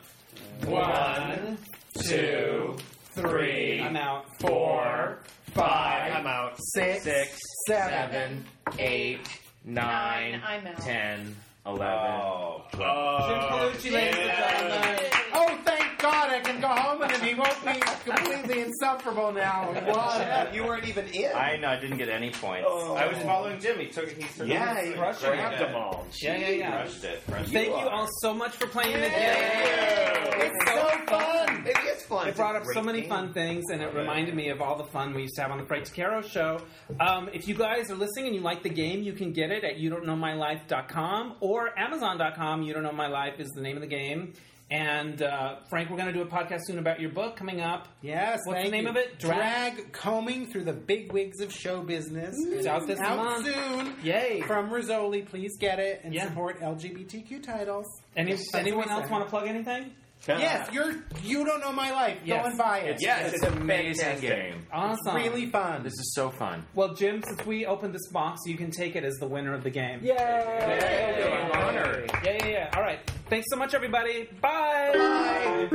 One, 0.66 1.58
two, 2.02 2.76
three. 3.14 3.82
I'm 3.82 3.96
out. 3.96 4.26
Four, 4.40 5.20
five. 5.54 6.14
I'm 6.14 6.28
out. 6.28 6.58
Six, 6.74 7.04
six, 7.04 7.40
seven, 7.68 7.92
seven, 7.92 8.46
eight, 8.80 9.28
nine, 9.66 10.34
Nine, 10.34 10.42
I'm 10.46 10.68
out. 10.68 10.78
ten, 10.82 11.36
eleven. 11.66 11.88
Oh. 11.88 12.64
Jim 12.72 12.82
Colucci, 12.82 13.92
ladies 13.92 14.20
and 14.20 14.32
gentlemen. 14.38 15.00
Oh, 15.34 15.58
thank 15.66 16.00
God 16.00 16.30
I 16.30 16.40
can 16.40 16.62
go 16.62 16.68
home 16.68 17.02
and 17.02 17.12
he 17.22 17.34
won't 17.36 17.66
be 17.66 17.80
completely 18.10 18.62
insufferable 18.62 19.32
now. 19.32 19.76
Wow. 19.90 20.48
You 20.54 20.66
weren't 20.66 20.88
even 20.88 21.08
in. 21.08 21.32
I 21.34 21.58
know. 21.58 21.70
I 21.70 21.80
didn't 21.80 21.98
get 21.98 22.10
any 22.10 22.30
points. 22.32 22.68
Oh. 22.70 22.96
I 22.96 23.08
was 23.08 23.18
following 23.20 23.60
Jimmy. 23.60 23.86
He 23.86 23.92
took. 23.92 24.10
He 24.10 24.24
took 24.24 24.48
yeah, 24.48 24.82
he 24.84 24.94
crushed 24.94 25.22
grabbed 25.22 25.56
it. 25.56 25.60
them 25.60 25.76
all. 25.76 26.06
Yeah, 26.22 26.38
yeah, 26.38 26.50
yeah. 26.50 26.82
Crushed 26.82 27.04
it. 27.04 27.22
Crushed 27.28 27.52
Thank 27.52 27.70
it. 27.70 27.80
you 27.80 27.90
all 27.90 28.08
so 28.22 28.34
much 28.34 28.52
for 28.56 28.68
playing 28.68 28.94
the 28.94 29.10
game. 29.10 30.30
It's 30.42 30.66
so 30.72 30.90
fun. 31.08 31.66
It 31.66 31.78
is 31.96 32.04
fun. 32.04 32.28
It 32.28 32.36
brought 32.36 32.56
up 32.56 32.64
so 32.74 32.82
many 32.82 33.02
game. 33.02 33.10
fun 33.10 33.34
things, 33.34 33.66
and 33.72 33.82
it 33.82 33.94
reminded 33.94 34.36
me 34.36 34.50
of 34.50 34.62
all 34.62 34.78
the 34.78 34.84
fun 34.86 35.14
we 35.14 35.24
used 35.24 35.36
to 35.36 35.42
have 35.42 35.52
on 35.52 35.58
the 35.60 35.66
Frank 35.66 35.86
DeCaro 35.86 36.24
show. 36.24 36.62
Um, 37.00 37.30
if 37.34 37.48
you 37.48 37.56
guys 37.56 37.90
are 37.90 37.96
listening 37.96 38.28
and 38.28 38.36
you 38.36 38.42
like 38.42 38.62
the 38.64 38.70
game, 38.70 39.02
you 39.04 39.14
can 39.14 39.34
get 39.34 39.52
it 39.52 39.64
at 39.64 39.78
you 39.78 39.90
don't 39.90 40.06
know 40.06 40.16
my 40.16 40.34
life.com 40.34 41.36
or 41.40 41.78
amazon.com. 41.78 42.64
You 42.64 42.74
don't 42.74 42.84
know 42.84 42.92
my 42.92 43.08
life 43.08 43.40
is 43.40 43.50
the 43.50 43.62
name 43.62 43.76
of 43.76 43.82
the 43.82 43.88
game. 43.88 44.34
And 44.72 45.22
uh, 45.24 45.56
Frank, 45.70 45.90
we're 45.90 45.98
going 45.98 46.14
to 46.14 46.14
do 46.14 46.22
a 46.22 46.28
podcast 46.28 46.60
soon 46.66 46.78
about 46.78 47.00
your 47.00 47.10
book 47.10 47.36
coming 47.36 47.60
up. 47.60 47.88
Yes, 48.04 48.40
What's 48.46 48.64
the 48.66 48.70
name 48.70 48.84
you. 48.84 48.90
of 48.92 48.98
it? 48.98 49.18
Drag- 49.18 49.76
Drag 49.76 49.92
combing 49.92 50.46
through 50.52 50.66
the 50.66 50.74
big 50.74 51.12
wigs 51.12 51.42
of 51.42 51.52
show 51.52 51.82
business. 51.82 52.36
It's 52.38 52.68
out 52.68 52.86
this 52.86 53.00
out 53.00 53.18
month. 53.18 53.46
soon. 53.48 53.96
Yay! 54.04 54.42
From 54.46 54.70
Rizzoli, 54.70 55.26
please 55.26 55.58
get 55.60 55.80
it 55.80 56.02
and 56.04 56.14
Yeah. 56.14 56.28
support 56.28 56.62
LGBTQ 56.62 57.42
titles. 57.44 57.86
Any, 58.16 58.38
anyone 58.54 58.90
else 58.90 59.10
want 59.10 59.24
to 59.24 59.30
plug 59.30 59.48
anything? 59.48 59.92
Yes, 60.28 60.70
you're. 60.74 60.96
You 61.24 61.46
don't 61.46 61.62
know 61.62 61.72
my 61.72 61.92
life. 61.92 62.20
Yes. 62.26 62.44
Go 62.44 62.50
and 62.50 62.58
buy 62.58 62.80
it. 62.80 62.98
Yes, 63.00 63.34
it's 63.34 63.44
an 63.44 63.58
amazing 63.58 64.04
fantastic. 64.06 64.30
game. 64.30 64.66
Awesome. 64.72 65.16
really 65.16 65.46
fun. 65.50 65.84
This 65.84 65.94
is 65.94 66.14
so 66.14 66.30
fun. 66.30 66.66
Well, 66.76 66.94
Jim, 66.94 67.24
since 67.26 67.46
we 67.46 67.66
opened 67.66 67.94
this 67.94 68.08
box, 68.12 68.42
you 68.46 68.56
can 68.58 68.70
take 68.72 68.96
it 68.96 69.04
as 69.04 69.16
the 69.16 69.28
winner 69.28 69.54
of 69.54 69.64
the 69.64 69.70
game. 69.70 70.02
Yay! 70.04 71.40
I'm 71.52 71.52
honored. 71.64 72.12
Yeah, 72.24 72.38
yeah, 72.40 72.48
yeah. 72.48 72.70
All 72.76 72.82
right. 72.82 73.00
Thanks 73.30 73.48
so 73.50 73.58
much, 73.58 73.74
everybody. 73.74 74.30
Bye. 74.42 75.68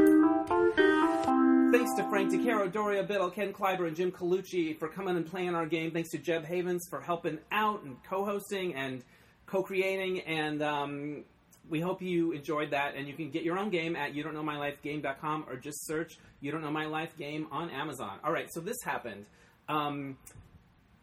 Thanks 1.72 1.94
to 1.96 2.08
Frank 2.08 2.30
DeCaro, 2.32 2.70
Doria 2.70 3.02
Biddle, 3.02 3.30
Ken 3.30 3.52
Kleiber, 3.52 3.88
and 3.88 3.96
Jim 3.96 4.12
Colucci 4.12 4.78
for 4.78 4.88
coming 4.88 5.16
and 5.16 5.26
playing 5.26 5.54
our 5.56 5.66
game. 5.66 5.90
Thanks 5.90 6.10
to 6.10 6.18
Jeb 6.18 6.44
Havens 6.44 6.86
for 6.88 7.00
helping 7.00 7.38
out 7.50 7.82
and 7.82 7.96
co-hosting 8.04 8.74
and 8.74 9.02
co-creating. 9.46 10.20
And 10.20 10.62
um, 10.62 11.24
we 11.68 11.80
hope 11.80 12.02
you 12.02 12.32
enjoyed 12.32 12.70
that. 12.70 12.94
And 12.96 13.06
you 13.06 13.14
can 13.14 13.30
get 13.30 13.42
your 13.42 13.58
own 13.58 13.70
game 13.70 13.96
at 13.96 14.14
you 14.14 14.22
don't 14.22 14.34
know 14.34 14.42
my 14.42 14.58
life 14.58 14.80
game.com 14.82 15.46
or 15.48 15.56
just 15.56 15.86
search 15.86 16.18
you 16.40 16.52
don't 16.52 16.62
know 16.62 16.70
my 16.70 16.86
life 16.86 17.16
game 17.16 17.46
on 17.50 17.70
Amazon. 17.70 18.18
All 18.22 18.32
right. 18.32 18.48
So 18.52 18.60
this 18.60 18.76
happened. 18.84 19.26
Um, 19.68 20.18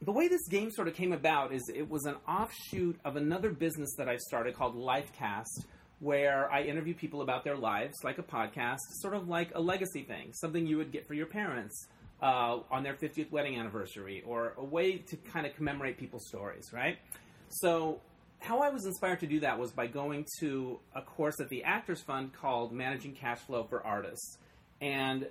the 0.03 0.11
way 0.11 0.27
this 0.27 0.47
game 0.47 0.71
sort 0.71 0.88
of 0.88 0.95
came 0.95 1.13
about 1.13 1.53
is 1.53 1.61
it 1.73 1.89
was 1.89 2.05
an 2.05 2.15
offshoot 2.27 2.99
of 3.05 3.15
another 3.15 3.51
business 3.51 3.93
that 3.97 4.09
I 4.09 4.17
started 4.17 4.55
called 4.55 4.75
Lifecast, 4.75 5.65
where 5.99 6.51
I 6.51 6.63
interview 6.63 6.95
people 6.95 7.21
about 7.21 7.43
their 7.43 7.55
lives, 7.55 7.95
like 8.03 8.17
a 8.17 8.23
podcast, 8.23 8.79
sort 8.99 9.13
of 9.13 9.27
like 9.27 9.51
a 9.53 9.61
legacy 9.61 10.01
thing, 10.01 10.33
something 10.33 10.65
you 10.65 10.77
would 10.77 10.91
get 10.91 11.07
for 11.07 11.13
your 11.13 11.27
parents 11.27 11.88
uh, 12.21 12.59
on 12.71 12.81
their 12.81 12.95
50th 12.95 13.31
wedding 13.31 13.59
anniversary, 13.59 14.23
or 14.25 14.53
a 14.57 14.63
way 14.63 14.97
to 14.97 15.17
kind 15.17 15.45
of 15.45 15.55
commemorate 15.55 15.99
people's 15.99 16.27
stories, 16.27 16.71
right? 16.73 16.97
So, 17.49 17.99
how 18.41 18.59
I 18.61 18.69
was 18.69 18.85
inspired 18.85 19.19
to 19.22 19.27
do 19.27 19.39
that 19.41 19.57
was 19.59 19.72
by 19.72 19.88
going 19.88 20.26
to 20.39 20.80
a 20.95 21.01
course 21.01 21.39
at 21.39 21.49
the 21.49 21.63
Actors 21.63 22.01
Fund 22.01 22.34
called 22.34 22.73
Managing 22.73 23.13
Cash 23.13 23.39
Flow 23.39 23.63
for 23.63 23.85
Artists. 23.85 24.38
And 24.81 25.27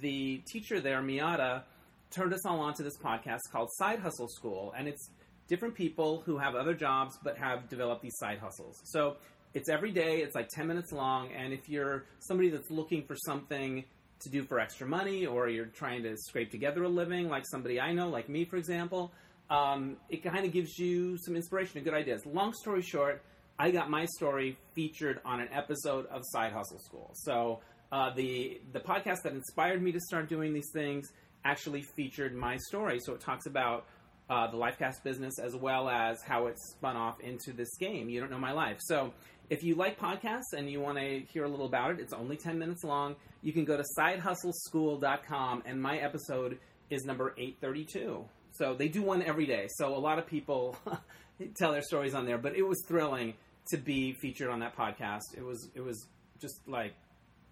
the 0.00 0.40
teacher 0.46 0.80
there, 0.80 1.02
Miata, 1.02 1.64
turned 2.10 2.32
us 2.32 2.46
all 2.46 2.60
onto 2.60 2.84
this 2.84 2.96
podcast 2.98 3.40
called 3.50 3.68
Side 3.72 3.98
Hustle 3.98 4.28
School, 4.28 4.72
and 4.78 4.86
it's 4.86 5.10
different 5.48 5.74
people 5.74 6.22
who 6.24 6.38
have 6.38 6.54
other 6.54 6.72
jobs 6.72 7.18
but 7.24 7.36
have 7.36 7.68
developed 7.68 8.00
these 8.00 8.16
side 8.16 8.38
hustles. 8.38 8.80
So 8.84 9.16
it's 9.54 9.68
every 9.68 9.90
day, 9.90 10.18
it's 10.18 10.36
like 10.36 10.48
10 10.48 10.68
minutes 10.68 10.92
long, 10.92 11.30
and 11.32 11.52
if 11.52 11.68
you're 11.68 12.04
somebody 12.20 12.48
that's 12.48 12.70
looking 12.70 13.04
for 13.04 13.16
something 13.16 13.84
to 14.20 14.30
do 14.30 14.44
for 14.44 14.60
extra 14.60 14.86
money 14.86 15.26
or 15.26 15.48
you're 15.48 15.66
trying 15.66 16.04
to 16.04 16.16
scrape 16.16 16.52
together 16.52 16.84
a 16.84 16.88
living, 16.88 17.28
like 17.28 17.44
somebody 17.50 17.80
I 17.80 17.92
know, 17.92 18.08
like 18.08 18.28
me, 18.28 18.44
for 18.44 18.56
example, 18.56 19.12
um, 19.52 19.98
it 20.08 20.24
kind 20.24 20.46
of 20.46 20.52
gives 20.52 20.78
you 20.78 21.18
some 21.18 21.36
inspiration 21.36 21.76
and 21.76 21.84
good 21.84 21.92
ideas. 21.94 22.24
Long 22.24 22.54
story 22.54 22.80
short, 22.80 23.22
I 23.58 23.70
got 23.70 23.90
my 23.90 24.06
story 24.06 24.56
featured 24.74 25.20
on 25.26 25.40
an 25.40 25.48
episode 25.52 26.06
of 26.06 26.22
Side 26.24 26.52
Hustle 26.52 26.78
School. 26.78 27.10
So 27.14 27.60
uh, 27.92 28.14
the 28.14 28.62
the 28.72 28.80
podcast 28.80 29.24
that 29.24 29.34
inspired 29.34 29.82
me 29.82 29.92
to 29.92 30.00
start 30.00 30.30
doing 30.30 30.54
these 30.54 30.70
things 30.72 31.12
actually 31.44 31.82
featured 31.82 32.34
my 32.34 32.56
story. 32.56 32.98
So 33.04 33.12
it 33.12 33.20
talks 33.20 33.44
about 33.44 33.84
uh, 34.30 34.50
the 34.50 34.56
Lifecast 34.56 35.02
business 35.04 35.34
as 35.38 35.54
well 35.54 35.90
as 35.90 36.22
how 36.26 36.46
it 36.46 36.56
spun 36.58 36.96
off 36.96 37.20
into 37.20 37.52
this 37.52 37.76
game. 37.78 38.08
You 38.08 38.20
don't 38.20 38.30
know 38.30 38.38
my 38.38 38.52
life. 38.52 38.78
So 38.80 39.12
if 39.50 39.62
you 39.62 39.74
like 39.74 39.98
podcasts 39.98 40.54
and 40.56 40.70
you 40.70 40.80
want 40.80 40.96
to 40.96 41.20
hear 41.30 41.44
a 41.44 41.48
little 41.48 41.66
about 41.66 41.90
it, 41.90 42.00
it's 42.00 42.14
only 42.14 42.38
10 42.38 42.58
minutes 42.58 42.84
long. 42.84 43.16
You 43.42 43.52
can 43.52 43.66
go 43.66 43.76
to 43.76 43.84
sidehustleschool.com, 43.98 45.64
and 45.66 45.82
my 45.82 45.98
episode 45.98 46.58
is 46.88 47.04
number 47.04 47.34
832. 47.36 48.24
So 48.62 48.74
they 48.74 48.86
do 48.86 49.02
one 49.02 49.22
every 49.22 49.46
day. 49.46 49.66
So 49.76 49.96
a 49.96 49.98
lot 49.98 50.20
of 50.20 50.26
people 50.26 50.76
tell 51.56 51.72
their 51.72 51.82
stories 51.82 52.14
on 52.14 52.26
there, 52.26 52.38
but 52.38 52.54
it 52.54 52.62
was 52.62 52.80
thrilling 52.86 53.34
to 53.70 53.76
be 53.76 54.12
featured 54.12 54.48
on 54.48 54.60
that 54.60 54.76
podcast. 54.76 55.36
It 55.36 55.44
was 55.44 55.68
it 55.74 55.80
was 55.80 56.06
just 56.40 56.60
like 56.68 56.94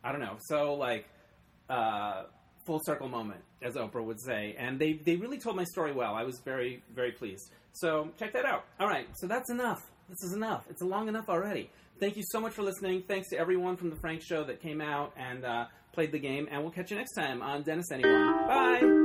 I 0.05 0.13
don't 0.13 0.21
know, 0.21 0.37
so 0.39 0.75
like 0.75 1.07
uh, 1.69 2.25
full 2.65 2.81
circle 2.85 3.09
moment, 3.09 3.41
as 3.61 3.75
Oprah 3.75 4.05
would 4.05 4.21
say. 4.21 4.55
And 4.57 4.79
they 4.79 4.93
they 4.93 5.17
really 5.17 5.39
told 5.39 5.57
my 5.57 5.65
story 5.65 5.93
well. 5.93 6.15
I 6.15 6.23
was 6.23 6.39
very 6.45 6.81
very 6.95 7.11
pleased. 7.11 7.51
So 7.73 8.11
check 8.17 8.33
that 8.35 8.45
out. 8.45 8.65
All 8.79 8.87
right, 8.87 9.09
so 9.17 9.27
that's 9.27 9.51
enough. 9.51 9.91
This 10.09 10.23
is 10.23 10.33
enough. 10.33 10.67
It's 10.71 10.83
long 10.83 11.09
enough 11.09 11.29
already. 11.29 11.71
Thank 11.99 12.17
you 12.17 12.23
so 12.31 12.41
much 12.41 12.53
for 12.53 12.63
listening. 12.63 13.03
Thanks 13.09 13.31
to 13.31 13.37
everyone 13.37 13.77
from 13.77 13.91
the 13.91 13.97
Frank 13.97 14.23
Show 14.23 14.45
that 14.45 14.63
came 14.63 14.81
out 14.81 15.13
and 15.17 15.45
uh, 15.45 15.67
played 15.93 16.13
the 16.13 16.19
game. 16.19 16.49
And 16.51 16.63
we'll 16.63 16.73
catch 16.73 16.91
you 16.91 16.97
next 16.97 17.15
time 17.15 17.43
on 17.43 17.63
Dennis 17.63 17.91
Anyone. 17.93 18.47
Bye. 18.47 19.00